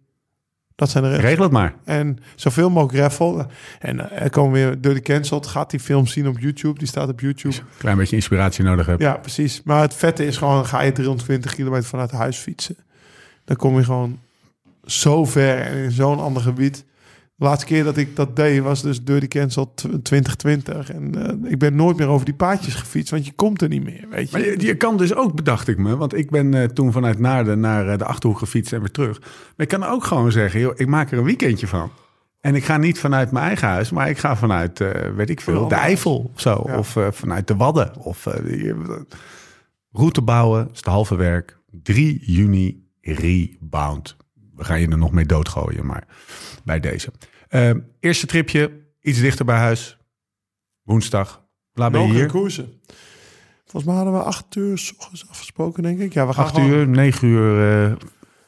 Dat 0.75 0.89
zijn 0.89 1.03
de 1.03 1.09
regels. 1.09 1.27
regel 1.27 1.43
het 1.43 1.51
maar. 1.51 1.75
En 1.83 2.17
zoveel 2.35 2.69
mogelijk 2.69 2.97
raffle. 2.99 3.47
En 3.79 4.09
eh, 4.11 4.21
er 4.21 4.29
komen 4.29 4.51
weer 4.51 4.81
Dirty 4.81 5.01
Cancelled. 5.01 5.47
Gaat 5.47 5.69
die 5.69 5.79
film 5.79 6.07
zien 6.07 6.27
op 6.27 6.39
YouTube. 6.39 6.79
Die 6.79 6.87
staat 6.87 7.09
op 7.09 7.19
YouTube. 7.19 7.55
Klein 7.77 7.97
beetje 7.97 8.15
inspiratie 8.15 8.63
nodig 8.63 8.85
heb. 8.85 8.99
Ja, 8.99 9.13
precies. 9.17 9.61
Maar 9.63 9.81
het 9.81 9.93
vette 9.93 10.25
is 10.25 10.37
gewoon... 10.37 10.65
ga 10.65 10.81
je 10.81 10.91
320 10.91 11.53
kilometer 11.55 11.85
vanuit 11.87 12.11
huis 12.11 12.37
fietsen. 12.37 12.77
Dan 13.45 13.55
kom 13.55 13.77
je 13.77 13.83
gewoon 13.83 14.19
zo 14.85 15.25
ver 15.25 15.59
en 15.61 15.77
in 15.77 15.91
zo'n 15.91 16.19
ander 16.19 16.41
gebied. 16.41 16.85
De 17.37 17.45
laatste 17.45 17.65
keer 17.65 17.83
dat 17.83 17.97
ik 17.97 18.15
dat 18.15 18.35
deed 18.35 18.61
was 18.61 18.81
dus 18.81 19.03
Dirty 19.03 19.27
Cancelled 19.27 19.75
tw- 19.75 19.95
2020. 20.01 20.91
En 20.91 21.27
eh, 21.43 21.51
ik 21.51 21.59
ben 21.59 21.75
nooit 21.75 21.97
meer 21.97 22.07
over 22.07 22.25
die 22.25 22.33
paadjes 22.33 22.75
gefietst. 22.75 23.11
Want 23.11 23.25
je 23.25 23.31
komt 23.31 23.61
er 23.61 23.67
niet 23.67 23.83
meer, 23.83 24.05
weet 24.09 24.31
je. 24.31 24.37
Maar 24.37 24.47
je, 24.47 24.59
je 24.59 24.75
kan 24.75 24.97
dus 24.97 25.15
ook, 25.15 25.35
bedacht 25.35 25.67
ik 25.67 25.77
me, 25.77 25.97
want 25.97 26.13
ik 26.13 26.29
ben 26.29 26.53
eh, 26.53 26.63
toen 26.63 26.91
vanuit 26.91 27.19
Naarden 27.19 27.59
naar 27.59 27.87
eh, 27.89 27.97
de 27.97 28.05
Achterhoek 28.05 28.37
gefietst 28.37 28.73
en 28.73 28.79
weer 28.79 28.91
terug. 28.91 29.19
Maar 29.19 29.31
ik 29.55 29.67
kan 29.67 29.83
ook 29.83 30.03
gewoon 30.03 30.31
zeggen, 30.31 30.59
joh, 30.59 30.73
ik 30.75 30.87
maak 30.87 31.11
er 31.11 31.17
een 31.17 31.23
weekendje 31.23 31.67
van. 31.67 31.91
En 32.41 32.55
ik 32.55 32.65
ga 32.65 32.77
niet 32.77 32.99
vanuit 32.99 33.31
mijn 33.31 33.45
eigen 33.45 33.67
huis, 33.67 33.89
maar 33.91 34.09
ik 34.09 34.17
ga 34.17 34.35
vanuit, 34.35 34.83
weet 35.15 35.29
ik 35.29 35.41
veel, 35.41 35.67
de 35.67 35.75
Eifel 35.75 36.31
of 36.33 36.41
zo. 36.41 36.63
Ja. 36.65 36.77
Of 36.77 36.97
vanuit 37.11 37.47
de 37.47 37.55
Wadden. 37.55 37.95
Of 37.97 38.27
route 39.91 40.21
bouwen, 40.21 40.69
is 40.71 40.77
het 40.77 40.85
halve 40.85 41.15
werk. 41.15 41.57
3 41.83 42.19
juni, 42.25 42.83
rebound. 43.01 44.15
We 44.55 44.63
gaan 44.63 44.79
je 44.79 44.87
er 44.87 44.97
nog 44.97 45.11
mee 45.11 45.25
doodgooien, 45.25 45.85
maar 45.85 46.07
bij 46.67 46.79
deze. 46.79 47.11
Eh, 47.47 47.71
eerste 47.99 48.25
tripje, 48.25 48.71
iets 49.01 49.19
dichter 49.19 49.45
bij 49.45 49.57
huis. 49.57 49.97
Woensdag. 50.83 51.43
Laat 51.73 51.91
ben 51.91 52.01
je 52.07 52.13
hier. 52.13 52.27
koersen. 52.27 52.81
Volgens 53.65 53.83
mij 53.85 53.95
hadden 53.95 54.13
we 54.13 54.23
acht 54.23 54.55
uur 54.55 54.77
's 54.77 54.93
ochtends 54.97 55.29
afgesproken, 55.29 55.83
denk 55.83 55.99
ik. 55.99 56.13
Ja, 56.13 56.27
we 56.27 56.33
gaan 56.33 56.43
8 56.45 56.55
gewoon- 56.55 56.69
uur, 56.69 56.87
9 56.87 57.27
uur 57.27 57.85
eh 57.89 57.91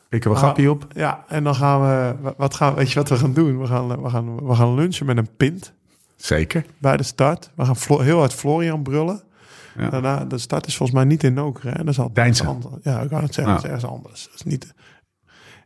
pikken 0.09 0.29
we 0.29 0.35
Ah. 0.35 0.41
grappie 0.43 0.69
op. 0.71 0.87
Ja, 0.95 1.23
en 1.27 1.43
dan 1.43 1.55
gaan 1.55 1.81
we... 1.81 2.21
wa- 2.21 2.33
Wat 2.37 2.55
gaan, 2.55 2.75
weet 2.75 2.89
je 2.91 2.95
wat 2.99 3.09
we 3.09 3.15
gaan 3.17 3.33
doen? 3.33 3.59
We 3.59 3.67
gaan, 3.67 4.01
we 4.01 4.09
gaan, 4.09 4.47
we 4.47 4.55
gaan 4.55 4.75
lunchen 4.75 5.05
met 5.05 5.17
een 5.17 5.35
pint 5.37 5.73
Zeker. 6.15 6.65
bij 6.77 6.97
de 6.97 7.03
start. 7.03 7.51
We 7.55 7.65
gaan 7.65 8.01
heel 8.03 8.17
hard 8.17 8.33
Florian 8.33 8.83
brullen. 8.83 9.21
Ja. 9.77 9.89
Daarna, 9.89 10.25
de 10.25 10.37
start 10.37 10.67
is 10.67 10.75
volgens 10.77 10.97
mij 10.97 11.07
niet 11.07 11.23
in 11.23 11.33
Nokeren. 11.33 11.85
Dat 11.85 11.93
is 11.93 11.99
anders. 11.99 12.73
Ja, 12.83 12.99
ik 13.01 13.09
kan 13.09 13.21
het 13.21 13.33
zeggen. 13.33 13.53
Ja. 13.53 13.59
Dat 13.59 13.63
is 13.63 13.71
ergens 13.71 13.91
anders. 13.91 14.23
Dat 14.25 14.33
is 14.35 14.43
niet... 14.43 14.73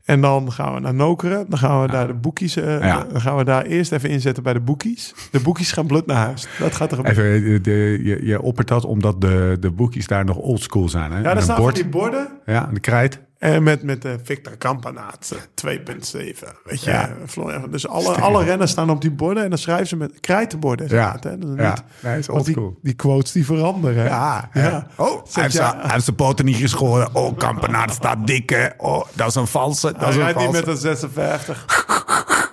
En 0.06 0.22
dan 0.22 0.52
gaan 0.52 0.74
we 0.74 0.80
naar 0.80 0.94
Nokeren. 0.94 1.46
Dan 1.50 1.60
gaan 1.60 1.82
we 1.82 1.88
daar 1.88 2.08
de 2.08 2.14
boekies... 2.14 2.56
eh, 2.56 2.80
Ja. 2.82 3.04
Dan 3.12 3.22
gaan 3.22 3.38
we 3.38 3.44
daar 3.44 3.66
eerst 3.66 3.92
even 3.92 4.10
inzetten 4.10 4.44
bij 4.44 4.54
de 4.54 4.60
boekies. 4.60 5.14
De 5.32 5.40
boekies 5.40 5.72
gaan 5.72 5.88
blut 5.88 6.06
naar 6.06 6.18
huis. 6.18 6.48
Dat 6.60 6.76
gaat 6.76 6.92
er 6.92 6.98
gebeuren. 6.98 7.34
Even, 7.34 7.54
eh, 7.54 7.64
de, 7.64 8.00
je, 8.04 8.26
je 8.26 8.42
oppert 8.42 8.68
dat 8.68 8.86
omdat 8.86 9.22
de, 9.22 9.58
de 9.60 9.72
boekjes 9.72 10.08
daar 10.08 10.26
nog 10.26 10.38
oldschool 10.38 10.90
zijn. 10.90 11.12
Hè? 11.12 11.18
Ja, 11.18 11.24
daar 11.24 11.36
een 11.36 11.42
staan 11.42 11.58
bord. 11.58 11.74
van 11.74 11.82
die 11.82 11.92
borden. 11.92 12.28
Ja, 12.46 12.70
de 12.74 12.80
krijt. 12.80 13.20
En 13.44 13.64
met, 13.64 13.84
met 13.84 14.02
de 14.02 14.20
Victor 14.24 14.58
Campanaat 14.58 15.34
eh, 15.64 15.76
2.7. 15.78 16.48
Weet 16.64 16.84
je, 16.84 16.90
Ja. 16.92 17.08
eh, 17.10 17.16
Florian. 17.28 17.72
Dus 17.72 17.88
alle, 17.88 18.14
alle 18.16 18.44
renners 18.44 18.72
staan 18.72 18.90
op 18.90 19.02
die 19.02 19.12
borden. 19.12 19.44
En 19.44 19.50
dan 19.50 19.58
schrijven 19.58 19.88
ze 19.88 19.96
met 19.96 20.20
krijtenborden. 20.20 20.88
Ja, 20.90 21.18
hè? 21.20 21.38
Dat 21.38 21.50
is 21.50 21.56
ja. 21.58 21.70
niet- 21.70 21.84
Nee, 22.02 22.18
is 22.18 22.28
want 22.28 22.46
die, 22.82 22.94
quotes 22.94 23.32
die 23.32 23.46
veranderen. 23.46 24.04
Ja, 24.04 24.50
ja. 24.54 24.62
ja. 24.64 24.88
Oh, 24.96 25.08
hij 25.34 25.44
heeft, 25.44 25.56
ja. 25.56 25.70
zijn- 25.70 25.82
hij 25.82 25.92
heeft 25.92 26.04
zijn 26.04 26.16
poten 26.16 26.46
niet 26.46 26.56
geschoren. 26.56 27.16
Oh, 27.16 27.38
Kampenaar 27.38 27.90
staat 27.90 28.28
dikke. 28.28 28.74
Oh, 28.78 29.06
dat 29.14 29.28
is 29.28 29.36
een 29.36 29.48
valse. 29.48 29.92
Dat 29.92 30.00
Hij 30.02 30.10
is 30.10 30.16
een 30.16 30.22
rijdt 30.22 30.40
niet 30.40 30.52
met 30.52 30.68
een 30.68 30.78
56. 30.78 31.66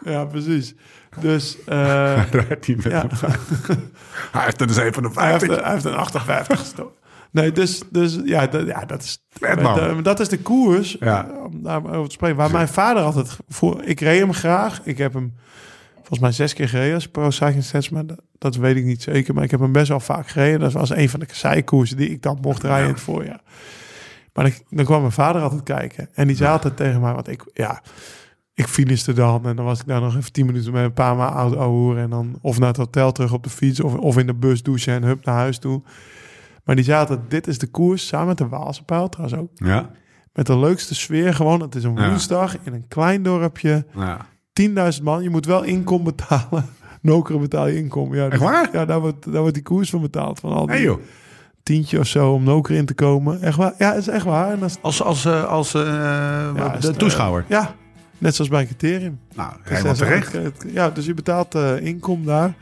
ja, 0.05 0.25
precies. 0.25 0.75
Dus 1.21 1.57
eh, 1.67 1.77
Hij 2.17 2.27
rijdt 2.31 2.67
niet 2.69 2.85
met 2.85 2.93
Hij 2.93 3.01
heeft 3.01 3.23
er 3.23 3.71
een 3.71 3.91
hij, 4.33 4.43
heeft, 4.45 4.59
57. 4.75 5.63
hij 5.63 5.73
heeft 5.73 5.85
een 5.85 5.95
58 5.97 6.59
gestoken. 6.59 6.99
Nee, 7.31 7.53
dus, 7.53 7.83
dus 7.91 8.19
ja, 8.25 8.47
dat, 8.47 8.67
ja, 8.67 8.85
dat 8.85 9.03
is, 9.03 9.25
Vet, 9.29 9.63
man. 9.63 10.03
dat, 10.03 10.21
is 10.21 10.29
de 10.29 10.39
koers. 10.39 10.97
Ja. 11.01 11.29
Om 11.47 11.63
daarover 11.63 12.09
te 12.09 12.15
spreken. 12.15 12.37
Waar 12.37 12.51
mijn 12.51 12.69
vader 12.69 13.03
altijd 13.03 13.37
voor. 13.49 13.83
Ik 13.85 14.01
reed 14.01 14.21
hem 14.21 14.33
graag. 14.33 14.81
Ik 14.85 14.99
heb 14.99 15.13
hem 15.13 15.35
volgens 15.95 16.21
mij 16.21 16.33
zes 16.33 16.55
keer 16.55 16.69
gereden 16.69 16.95
als 16.95 17.09
Pro 17.09 17.31
Cycling 17.31 17.65
Stats, 17.65 17.89
maar 17.89 18.07
dat, 18.07 18.21
dat 18.39 18.57
weet 18.57 18.77
ik 18.77 18.85
niet 18.85 19.03
zeker. 19.03 19.35
Maar 19.35 19.45
ik 19.45 19.51
heb 19.51 19.61
hem 19.61 19.73
best 19.73 19.89
wel 19.89 20.01
vaak 20.01 20.29
gereden. 20.29 20.61
Dat 20.61 20.73
was 20.73 20.91
een 20.91 21.09
van 21.09 21.21
de 21.21 21.27
zijkoersen 21.33 21.97
die 21.97 22.11
ik 22.11 22.23
dan 22.23 22.39
mocht 22.41 22.63
rijden 22.63 22.87
in 22.87 22.93
het 22.93 23.03
voorjaar. 23.03 23.41
Maar 24.33 24.45
dan, 24.45 24.53
dan 24.69 24.85
kwam 24.85 25.01
mijn 25.01 25.13
vader 25.13 25.43
altijd 25.43 25.63
kijken. 25.63 26.09
En 26.15 26.27
die 26.27 26.37
zei 26.37 26.51
altijd 26.51 26.77
tegen 26.77 27.01
mij, 27.01 27.13
want 27.13 27.29
ik, 27.29 27.45
ja, 27.55 27.83
ik 28.55 28.67
finiste 28.67 29.13
dan. 29.13 29.47
En 29.47 29.57
dan 29.57 29.65
was 29.65 29.81
ik 29.81 29.87
daar 29.87 30.01
nog 30.01 30.17
even 30.17 30.33
tien 30.33 30.47
minuten 30.47 30.73
met 30.73 30.85
een 30.85 30.93
paar 30.93 31.17
maal 31.17 31.31
oud 31.31 31.57
ouwe 31.57 31.99
En 31.99 32.11
dan 32.11 32.39
of 32.41 32.59
naar 32.59 32.69
het 32.69 32.77
hotel 32.77 33.13
terug 33.13 33.33
op 33.33 33.43
de 33.43 33.51
fiets. 33.51 33.81
Of, 33.81 33.95
of 33.95 34.19
in 34.19 34.27
de 34.27 34.35
bus 34.35 34.63
douchen 34.63 34.95
en 34.95 35.03
hup 35.03 35.25
naar 35.25 35.35
huis 35.35 35.59
toe. 35.59 35.83
Maar 36.65 36.77
die 36.77 36.95
altijd, 36.97 37.21
dit 37.29 37.47
is 37.47 37.59
de 37.59 37.67
koers, 37.67 38.07
samen 38.07 38.27
met 38.27 38.39
de 38.39 38.49
Waalse 38.49 38.85
pijl 38.85 39.09
trouwens 39.09 39.41
ook. 39.41 39.51
Ja, 39.55 39.91
Met 40.33 40.47
de 40.47 40.59
leukste 40.59 40.95
sfeer 40.95 41.35
gewoon. 41.35 41.61
Het 41.61 41.75
is 41.75 41.85
een 41.85 41.97
woensdag 42.09 42.57
in 42.63 42.73
een 42.73 42.89
klein 42.89 43.23
dorpje. 43.23 43.87
ja. 43.97 44.27
10.000 44.99 45.03
man. 45.03 45.23
Je 45.23 45.31
moet 45.31 45.47
wel 45.47 45.63
inkom 45.63 46.05
betalen. 46.05 46.65
Nokeren 47.03 47.41
betaal 47.41 47.67
je 47.67 47.77
inkom. 47.77 48.15
Ja, 48.15 48.29
Echt 48.29 48.41
waar? 48.43 48.69
Ja, 48.73 48.85
daar 48.85 49.01
wordt, 49.01 49.33
daar 49.33 49.41
wordt 49.41 49.55
die 49.55 49.63
koers 49.63 49.91
van 49.91 50.01
betaald. 50.01 50.41
Van 50.41 50.53
al 50.53 50.67
die 50.67 50.75
Hey 50.75 50.85
joh. 50.85 51.01
tientje 51.63 51.99
of 51.99 52.07
zo 52.07 52.33
om 52.33 52.43
Nokeren 52.45 52.79
in 52.79 52.87
te 52.87 52.95
komen. 52.95 53.43
Echt 53.43 53.57
waar? 53.57 53.75
Ja, 53.79 53.93
is 53.93 54.09
echt 54.09 54.25
waar. 54.25 54.51
En 54.53 54.59
Als, 54.81 55.03
als, 55.03 55.25
eh, 55.25 55.45
als 55.45 55.75
eh, 55.75 55.83
ja, 56.57 56.75
is 56.75 56.81
de 56.81 56.87
het, 56.89 56.99
toeschouwer. 56.99 57.43
eh, 57.43 57.49
ja, 57.49 57.75
net 58.19 58.35
zoals 58.35 58.51
bij 58.51 58.61
een 58.61 58.67
criterium. 58.67 59.21
nou, 59.35 59.53
Dus 59.63 59.71
helemaal 59.73 59.95
terecht. 59.95 60.39
Ja, 60.67 60.91
dus 60.91 61.07
je 61.07 61.15
betaalt 61.15 61.55
eh 61.55 61.81
inkom 61.81 62.25
daar. 62.25 62.55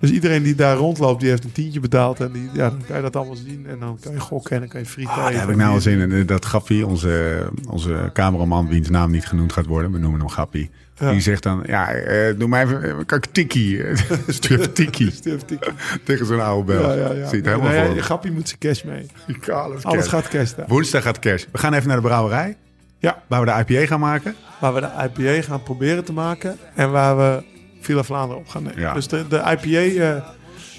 Dus 0.00 0.10
iedereen 0.10 0.42
die 0.42 0.54
daar 0.54 0.76
rondloopt, 0.76 1.20
die 1.20 1.28
heeft 1.30 1.44
een 1.44 1.52
tientje 1.52 1.80
betaald. 1.80 2.20
En 2.20 2.32
die, 2.32 2.48
ja, 2.52 2.70
dan 2.70 2.82
kan 2.86 2.96
je 2.96 3.02
dat 3.02 3.16
allemaal 3.16 3.36
zien. 3.36 3.66
En 3.68 3.78
dan 3.78 3.98
kan 4.02 4.12
je 4.12 4.20
gokken 4.20 4.52
en 4.54 4.60
dan 4.60 4.68
kan 4.68 4.80
je 4.80 4.86
frieten 4.86 5.14
Ah, 5.14 5.22
daar 5.24 5.40
heb 5.40 5.48
ik 5.48 5.56
nou 5.56 5.72
al 5.72 5.80
zin 5.80 5.98
in. 6.00 6.12
Eh, 6.12 6.26
Dat 6.26 6.46
Gappie, 6.46 6.86
onze, 6.86 7.46
onze 7.68 8.10
cameraman, 8.12 8.68
wiens 8.68 8.88
naam 8.88 9.10
niet 9.10 9.26
genoemd 9.26 9.52
gaat 9.52 9.66
worden. 9.66 9.92
We 9.92 9.98
noemen 9.98 10.20
hem 10.20 10.28
Gappie. 10.28 10.70
Ja. 10.98 11.10
Die 11.10 11.20
zegt 11.20 11.42
dan, 11.42 11.62
ja, 11.66 11.90
eh, 11.92 12.38
doe 12.38 12.48
mij 12.48 12.62
even, 12.64 12.82
eh, 12.84 12.94
kan 13.06 13.18
ik 13.18 13.24
tikkie? 13.32 13.80
Stuur 14.28 14.58
even 14.58 14.72
tikkie 14.72 15.12
tegen 16.04 16.26
zo'n 16.26 16.40
oude 16.40 16.72
bel. 16.72 16.96
Ja, 16.98 17.12
ja. 17.12 17.28
Ziet 17.28 17.44
helemaal 17.44 17.68
Nee, 17.70 17.86
voor. 17.86 17.94
je 17.94 18.02
grappie 18.02 18.30
moet 18.32 18.48
zijn 18.48 18.60
cash 18.60 18.82
mee. 18.82 19.06
me. 19.46 19.52
Alles 19.52 19.84
Alles 19.84 20.06
gaat 20.06 20.28
cash 20.28 20.52
daar. 20.54 20.66
Woensdag 20.68 21.02
gaat 21.02 21.18
kerst. 21.18 21.48
We 21.52 21.58
gaan 21.58 21.74
even 21.74 21.86
naar 21.88 21.96
de 21.96 22.02
brouwerij. 22.02 22.56
Ja. 22.98 23.22
Waar 23.26 23.40
we 23.40 23.46
de 23.46 23.74
IPA 23.74 23.86
gaan 23.86 24.00
maken. 24.00 24.34
Waar 24.60 24.74
we 24.74 24.80
de 24.80 25.10
IPA 25.22 25.42
gaan 25.42 25.62
proberen 25.62 26.04
te 26.04 26.12
maken. 26.12 26.56
En 26.74 26.90
waar 26.90 27.16
we 27.16 27.42
Villa 27.80 28.02
Vlaanderen 28.02 28.36
op 28.42 28.48
gaan 28.48 28.62
nemen. 28.62 28.80
Ja. 28.80 28.92
Dus 28.94 29.08
de, 29.08 29.24
de 29.28 29.56
IPA 29.62 30.24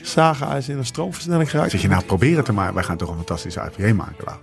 saga 0.01 0.55
is 0.55 0.69
in 0.69 0.77
een 0.77 0.85
stroomversnelling 0.85 1.49
geraakt. 1.49 1.71
Zeg 1.71 1.81
je 1.81 1.87
nou 1.87 2.03
proberen 2.03 2.43
te 2.43 2.53
maken? 2.53 2.73
Wij 2.73 2.83
gaan 2.83 2.97
toch 2.97 3.09
een 3.09 3.15
fantastische 3.15 3.71
IPA 3.77 3.93
maken, 3.93 4.23
Lau. 4.25 4.37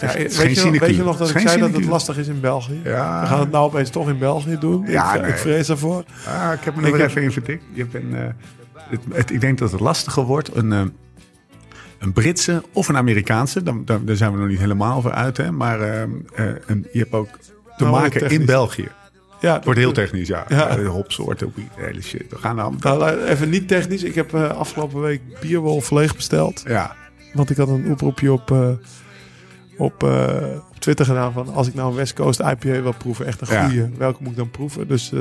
Ja, 0.00 0.06
het 0.06 0.16
is 0.30 0.36
weet, 0.36 0.48
je, 0.48 0.54
nog- 0.54 0.58
sinecure. 0.58 0.86
weet 0.86 0.96
je 0.96 1.02
nog 1.02 1.16
dat 1.16 1.30
ik 1.30 1.38
zei 1.38 1.60
dat 1.60 1.72
het 1.72 1.84
lastig 1.84 2.18
is 2.18 2.28
in 2.28 2.40
België? 2.40 2.80
Ja. 2.84 3.20
We 3.20 3.26
gaan 3.26 3.40
het 3.40 3.50
nou 3.50 3.64
opeens 3.64 3.90
toch 3.90 4.08
in 4.08 4.18
België 4.18 4.58
doen. 4.58 4.84
Ja, 4.86 5.14
ik, 5.14 5.20
nee. 5.22 5.30
ik 5.30 5.36
vrees 5.36 5.66
daarvoor. 5.66 6.04
Ah, 6.26 6.52
ik 6.52 6.60
heb 6.64 6.74
me 6.76 6.82
er 6.82 6.88
Ik 6.88 6.94
heb- 7.00 7.08
even 7.08 7.22
in 7.22 7.32
verdikt. 7.32 7.62
Je 7.72 7.80
hebt 7.82 7.94
een, 7.94 8.14
eh, 8.16 8.22
het, 8.88 9.00
het- 9.12 9.30
ik 9.30 9.40
denk 9.40 9.58
dat 9.58 9.70
het 9.72 9.80
lastiger 9.80 10.22
wordt. 10.22 10.56
Een, 10.56 10.72
eh, 10.72 10.80
een 11.98 12.12
Britse 12.12 12.62
of 12.72 12.88
een 12.88 12.96
Amerikaanse. 12.96 13.62
Dan, 13.62 13.84
dan, 13.84 14.04
daar 14.04 14.16
zijn 14.16 14.32
we 14.32 14.38
nog 14.38 14.48
niet 14.48 14.58
helemaal 14.58 14.96
over 14.96 15.12
uit. 15.12 15.36
Hè? 15.36 15.50
Maar 15.52 15.80
eh, 15.80 16.00
een, 16.66 16.86
je 16.92 16.98
hebt 16.98 17.12
ook 17.12 17.28
te 17.76 17.84
Nou, 17.84 17.90
maken 18.00 18.30
in. 18.30 18.44
België. 18.44 18.88
Ja, 19.40 19.54
Het 19.54 19.64
wordt 19.64 19.78
heel 19.78 19.92
technisch, 19.92 20.28
ja. 20.28 20.44
Ja. 20.48 20.68
Eh, 20.76 20.88
Hopsoorten, 20.88 21.52
hele 21.76 22.02
shit. 22.02 22.24
We 22.30 22.36
gaan 22.38 22.56
dan... 22.56 22.76
Nou, 22.80 23.24
even 23.24 23.48
niet 23.50 23.68
technisch. 23.68 24.02
Ik 24.02 24.14
heb 24.14 24.34
eh, 24.34 24.50
afgelopen 24.50 25.00
week 25.00 25.20
Bierwolf 25.40 25.90
leeg 25.90 26.16
besteld. 26.16 26.62
Ja, 26.66 26.96
Want 27.32 27.50
ik 27.50 27.56
had 27.56 27.68
een 27.68 27.90
oproepje 27.90 28.32
op, 28.32 28.50
eh, 28.50 28.68
op, 29.76 30.02
op 30.02 30.78
Twitter 30.78 31.04
gedaan 31.06 31.32
van... 31.32 31.54
als 31.54 31.66
ik 31.68 31.74
nou 31.74 31.90
een 31.90 31.96
West 31.96 32.12
Coast 32.14 32.40
IPA 32.40 32.82
wil 32.82 32.94
proeven, 32.98 33.26
echt 33.26 33.40
een 33.40 33.46
Ja. 33.50 33.64
goede. 33.68 33.90
Welke 33.98 34.18
moet 34.22 34.30
ik 34.30 34.36
dan 34.36 34.50
proeven? 34.50 34.88
Dus 34.88 35.12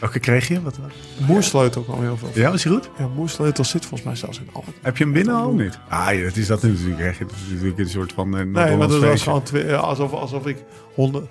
welke 0.00 0.18
kreeg 0.18 0.48
je? 0.48 0.62
Wat, 0.62 0.78
moersleutel 1.26 1.82
kwam 1.82 2.00
heel 2.02 2.16
veel. 2.16 2.30
Ja, 2.34 2.50
was 2.50 2.62
die 2.62 2.72
goed? 2.72 2.90
Ja, 2.98 3.06
moersleutel 3.08 3.64
zit 3.64 3.80
volgens 3.86 4.02
mij 4.02 4.16
zelfs 4.16 4.38
in 4.38 4.48
Albert. 4.52 4.76
Heb 4.82 4.96
je 4.96 5.04
hem 5.04 5.12
binnen 5.12 5.34
al 5.34 5.52
niet? 5.52 5.78
Ah, 5.88 6.14
ja, 6.14 6.22
dat 6.22 6.36
is 6.36 6.46
dat 6.46 6.62
natuurlijk. 6.62 7.18
Je, 7.18 7.24
dat 7.24 7.36
is 7.36 7.50
natuurlijk 7.52 7.78
een 7.78 7.88
soort 7.88 8.12
van... 8.12 8.30
Nee, 8.30 8.44
maar 8.44 8.78
dat 8.78 9.00
was 9.00 9.22
gewoon 9.22 9.78
alsof, 9.80 10.12
alsof 10.12 10.46
ik 10.46 10.56
honderd... 10.94 11.26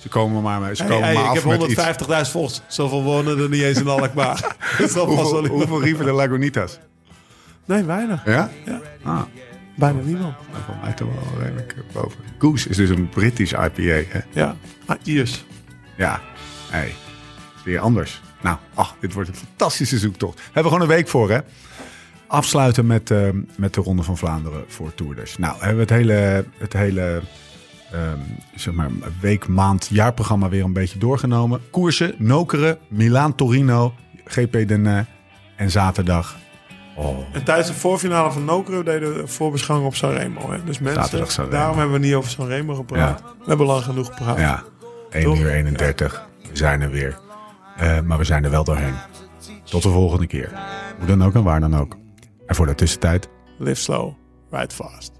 Ze 0.00 0.08
komen 0.08 0.42
maar, 0.42 0.60
mee- 0.60 0.74
ze 0.76 0.82
Hey, 0.82 0.90
komen 0.92 1.06
hey, 1.06 1.14
maar 1.14 1.24
ik 1.24 1.28
af 1.30 1.44
met 1.44 1.62
iets. 1.70 1.84
heb 1.84 2.00
150.000 2.26 2.30
volgers. 2.30 2.60
Zoveel 2.66 3.02
wonen 3.02 3.38
er 3.38 3.48
niet 3.48 3.62
eens 3.62 3.78
in 3.78 3.88
Alkmaar. 3.88 4.56
Hoeveel, 4.78 5.46
hoeveel 5.46 5.82
rieven 5.82 6.04
de 6.04 6.12
Lagunitas? 6.12 6.78
Nee, 7.64 7.82
weinig. 7.82 8.24
Ja? 8.24 8.50
Ja. 8.64 8.80
Ah, 9.02 9.22
Bijna 9.76 10.00
niemand. 10.00 10.34
dat 10.52 10.60
valt 10.66 10.82
mij 10.82 10.92
toch 10.92 11.08
wel 11.08 11.42
redelijk 11.42 11.72
eh, 11.72 11.94
boven. 12.02 12.18
Goose 12.38 12.68
is 12.68 12.76
dus 12.76 12.88
een 12.90 13.08
British 13.08 13.52
IPA, 13.52 13.82
hè? 14.08 14.20
Ja, 14.32 14.56
ah, 14.86 14.96
Iers. 15.02 15.44
Ja, 15.96 16.20
hey, 16.70 16.86
is 17.56 17.62
weer 17.64 17.78
anders. 17.80 18.20
Nou, 18.42 18.56
ach, 18.74 18.94
dit 19.00 19.12
wordt 19.12 19.28
een 19.28 19.34
fantastische 19.34 19.98
zoektocht. 19.98 20.34
We 20.36 20.42
hebben 20.44 20.72
gewoon 20.72 20.88
een 20.88 20.94
week 20.94 21.08
voor, 21.08 21.30
hè? 21.30 21.38
Afsluiten 22.26 22.86
met, 22.86 23.10
eh, 23.10 23.28
met 23.56 23.74
de 23.74 23.80
Ronde 23.80 24.02
van 24.02 24.16
Vlaanderen 24.18 24.64
voor 24.68 24.94
Tourders. 24.94 25.38
Nou, 25.38 25.52
hebben 25.58 25.74
we 25.76 25.80
het 25.80 25.90
hele, 25.90 26.44
het 26.58 26.72
hele 26.72 27.22
ehm, 27.92 28.18
zeg 28.54 28.74
maar, 28.74 28.90
week, 29.20 29.48
maand, 29.48 29.88
jaarprogramma 29.90 30.48
weer 30.48 30.64
een 30.64 30.72
beetje 30.72 30.98
doorgenomen. 30.98 31.60
Koersen, 31.70 32.14
Nokeren, 32.18 32.78
Milaan, 32.88 33.34
Torino, 33.34 33.94
GP 34.24 34.52
Den 34.68 35.06
en 35.56 35.70
zaterdag. 35.70 36.36
Oh, 36.96 37.18
En 37.32 37.44
tijdens 37.44 37.68
de 37.68 37.74
voorfinale 37.74 38.30
van 38.32 38.44
Nokere 38.44 38.82
deden 38.82 39.14
we 39.14 39.26
voorbeschouwing 39.26 39.88
op 39.90 39.96
Sanremo. 39.96 40.50
Hè? 40.52 40.64
Dus 40.64 40.78
mensen, 40.78 41.30
Sanremo. 41.30 41.56
daarom 41.56 41.78
hebben 41.78 42.00
we 42.00 42.06
niet 42.06 42.14
over 42.14 42.30
Sanremo 42.30 42.74
gepraat. 42.74 43.20
We 43.22 43.44
hebben 43.48 43.66
lang 43.66 43.82
genoeg 43.82 44.06
gepraat. 44.06 44.38
ja, 44.38 44.62
1 45.10 45.24
Toch? 45.24 45.38
uur 45.38 45.50
31. 45.50 46.28
We 46.50 46.56
zijn 46.56 46.80
er 46.80 46.90
weer. 46.90 47.18
Eh, 47.76 48.00
maar 48.00 48.18
we 48.18 48.24
zijn 48.24 48.44
er 48.44 48.50
wel 48.50 48.64
doorheen. 48.64 48.94
Tot 49.64 49.82
de 49.82 49.88
volgende 49.88 50.26
keer. 50.26 50.52
Hoe 50.98 51.06
dan 51.06 51.24
ook 51.24 51.34
en 51.34 51.42
waar 51.42 51.60
dan 51.60 51.76
ook. 51.76 51.96
En 52.46 52.54
voor 52.54 52.66
de 52.66 52.74
tussentijd, 52.74 53.28
Live 53.58 53.80
slow, 53.80 54.12
ride 54.50 54.74
fast. 54.74 55.12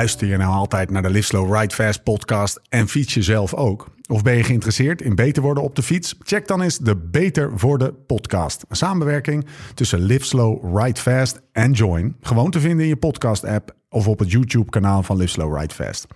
Luister 0.00 0.28
je 0.28 0.36
nou 0.36 0.52
altijd 0.52 0.90
naar 0.90 1.02
de 1.02 1.10
Live 1.10 1.26
Slow 1.26 1.56
Ride 1.56 1.74
Fast 1.74 2.02
podcast 2.02 2.60
en 2.68 2.88
fiets 2.88 3.14
je 3.14 3.22
zelf 3.22 3.54
ook? 3.54 3.88
Of 4.08 4.22
ben 4.22 4.36
je 4.36 4.42
geïnteresseerd 4.42 5.02
in 5.02 5.14
beter 5.14 5.42
worden 5.42 5.62
op 5.62 5.76
de 5.76 5.82
fiets? 5.82 6.14
Check 6.18 6.46
dan 6.46 6.62
eens 6.62 6.78
de 6.78 6.96
Beter 6.96 7.58
Worden 7.58 8.06
podcast. 8.06 8.64
Een 8.68 8.76
samenwerking 8.76 9.46
tussen 9.74 10.02
Live 10.02 10.24
Slow 10.24 10.78
Ride 10.78 11.00
Fast 11.00 11.40
en 11.52 11.72
Join. 11.72 12.16
Gewoon 12.20 12.50
te 12.50 12.60
vinden 12.60 12.80
in 12.80 12.88
je 12.88 12.96
podcast 12.96 13.44
app 13.44 13.76
of 13.88 14.08
op 14.08 14.18
het 14.18 14.30
YouTube 14.30 14.70
kanaal 14.70 15.02
van 15.02 15.16
Live 15.16 15.30
Slow 15.30 15.58
Ride 15.60 15.74
Fast. 15.74 16.06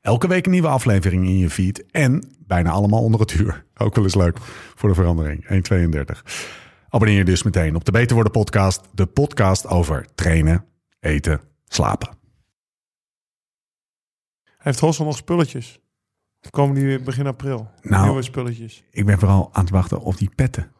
Elke 0.00 0.28
week 0.28 0.44
een 0.44 0.52
nieuwe 0.52 0.68
aflevering 0.68 1.26
in 1.26 1.38
je 1.38 1.50
feed 1.50 1.84
en 1.90 2.24
bijna 2.46 2.70
allemaal 2.70 3.02
onder 3.02 3.20
het 3.20 3.32
uur. 3.32 3.64
Ook 3.84 3.94
wel 3.94 4.04
eens 4.04 4.14
leuk 4.14 4.38
voor 4.74 4.88
de 4.88 4.94
verandering. 4.94 5.64
1,32. 6.14 6.22
Abonneer 6.88 7.18
je 7.18 7.24
dus 7.24 7.42
meteen 7.42 7.74
op 7.74 7.84
de 7.84 7.92
Beter 7.92 8.14
Worden 8.14 8.32
podcast. 8.32 8.80
De 8.94 9.06
podcast 9.06 9.66
over 9.66 10.06
trainen, 10.14 10.64
eten, 11.00 11.40
slapen. 11.64 12.21
Heeft 14.62 14.80
Hossel 14.80 15.04
nog 15.04 15.16
spulletjes? 15.16 15.80
Of 16.40 16.50
komen 16.50 16.74
die 16.74 16.84
weer 16.84 17.02
begin 17.02 17.26
april? 17.26 17.70
Nou, 17.82 18.04
Nieuwe 18.04 18.22
spulletjes. 18.22 18.84
Ik 18.90 19.06
ben 19.06 19.18
vooral 19.18 19.48
aan 19.52 19.62
het 19.62 19.72
wachten 19.72 20.00
op 20.00 20.16
die 20.16 20.30
petten. 20.34 20.72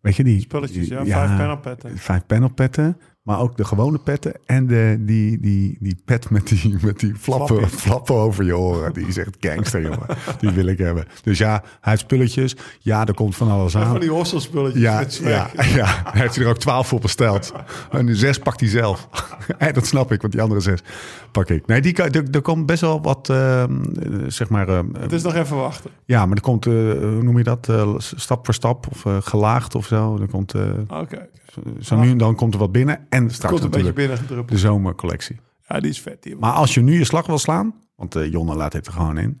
Weet 0.00 0.16
je 0.16 0.24
die? 0.24 0.40
Spulletjes, 0.40 0.88
ja. 0.88 1.04
Vijf 1.04 1.36
panelpetten. 1.36 1.98
Vijf 1.98 2.26
panelpetten. 2.26 3.00
Maar 3.30 3.40
ook 3.40 3.56
de 3.56 3.64
gewone 3.64 3.98
petten. 3.98 4.32
En 4.46 4.66
de, 4.66 4.96
die, 5.00 5.40
die, 5.40 5.76
die 5.80 5.96
pet 6.04 6.30
met 6.30 6.48
die, 6.48 6.76
met 6.82 7.00
die 7.00 7.14
flappen, 7.14 7.56
Flappie. 7.56 7.78
flappen 7.78 8.14
over 8.14 8.44
je 8.44 8.58
oren. 8.58 8.92
Die 8.92 9.06
is 9.06 9.16
echt 9.16 9.36
gangster, 9.40 9.82
jongen. 9.82 10.06
Die 10.40 10.50
wil 10.50 10.66
ik 10.66 10.78
hebben. 10.78 11.04
Dus 11.22 11.38
ja, 11.38 11.50
hij 11.80 11.90
heeft 11.90 12.00
spulletjes. 12.02 12.56
Ja, 12.78 13.06
er 13.06 13.14
komt 13.14 13.36
van 13.36 13.50
alles 13.50 13.76
aan. 13.76 13.86
Van 13.90 14.00
die 14.00 14.10
Hossel 14.10 14.40
spulletjes 14.40 14.82
Ja, 14.82 15.04
ja, 15.20 15.50
ja, 15.74 16.02
hij 16.04 16.20
heeft 16.20 16.36
er 16.36 16.48
ook 16.48 16.58
twaalf 16.58 16.88
voor 16.88 17.00
besteld. 17.00 17.52
En 17.90 18.06
de 18.06 18.14
zes 18.14 18.38
pakt 18.38 18.60
hij 18.60 18.68
zelf. 18.68 19.08
En 19.58 19.72
dat 19.74 19.86
snap 19.86 20.12
ik, 20.12 20.20
want 20.20 20.32
die 20.32 20.42
andere 20.42 20.60
zes 20.60 20.80
pak 21.32 21.48
ik. 21.48 21.66
Nee, 21.66 21.80
die, 21.80 21.94
er, 22.02 22.24
er 22.30 22.42
komt 22.42 22.66
best 22.66 22.80
wel 22.80 23.02
wat, 23.02 23.28
ehm, 23.28 23.82
eh, 23.82 24.08
zeg 24.26 24.48
maar... 24.48 24.68
ehm, 24.68 24.86
Het 24.98 25.12
is 25.12 25.22
nog 25.22 25.34
even 25.34 25.56
wachten. 25.56 25.90
ja, 26.04 26.26
maar 26.26 26.36
er 26.36 26.42
komt, 26.42 26.66
eh, 26.66 26.72
hoe 26.72 27.22
noem 27.22 27.38
je 27.38 27.44
dat, 27.44 27.68
Eh, 27.68 27.94
stap 27.98 28.44
voor 28.44 28.54
stap 28.54 28.86
of 28.90 29.04
eh, 29.06 29.16
gelaagd 29.20 29.74
of 29.74 29.86
zo. 29.86 30.18
Er 30.20 30.28
komt, 30.28 30.54
Oké. 30.88 31.28
Zo 31.80 31.96
nu 31.96 32.10
en 32.10 32.18
dan 32.18 32.34
komt 32.34 32.54
er 32.54 32.60
wat 32.60 32.72
binnen. 32.72 33.06
En 33.08 33.30
straks 33.30 33.40
Komt 33.40 33.52
een 33.64 33.70
beetje 33.70 33.70
natuurlijk 33.70 33.96
binnengedruppeld. 33.96 34.48
de 34.48 34.58
zomercollectie. 34.58 35.40
Ja, 35.68 35.80
die 35.80 35.90
is 35.90 36.00
vet. 36.00 36.22
Die 36.22 36.36
Maar 36.36 36.52
als 36.52 36.74
je 36.74 36.80
nu 36.80 36.98
je 36.98 37.04
slag 37.04 37.26
wil 37.26 37.38
slaan, 37.38 37.74
want 37.96 38.16
eh 38.16 38.30
Jonne 38.30 38.54
laat 38.54 38.72
het 38.72 38.86
er 38.86 38.92
gewoon 38.92 39.18
in. 39.18 39.40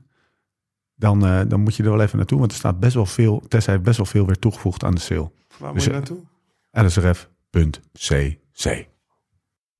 Dan, 0.94 1.26
eh, 1.26 1.40
dan 1.48 1.60
moet 1.60 1.76
je 1.76 1.82
er 1.82 1.90
wel 1.90 2.00
even 2.00 2.16
naartoe, 2.16 2.38
want 2.38 2.50
er 2.50 2.56
staat 2.58 2.80
best 2.80 2.94
wel 2.94 3.06
veel, 3.06 3.42
Tessa 3.48 3.70
heeft 3.70 3.82
best 3.84 3.96
wel 3.96 4.06
veel 4.06 4.26
weer 4.26 4.38
toegevoegd 4.38 4.84
aan 4.84 4.94
de 4.94 5.00
sale. 5.00 5.30
Waar 5.58 5.72
moet 5.72 5.74
dus, 5.74 5.84
je 5.84 5.90
eh, 5.90 5.96
naartoe? 5.96 6.18
lsrf.cc 6.70 8.88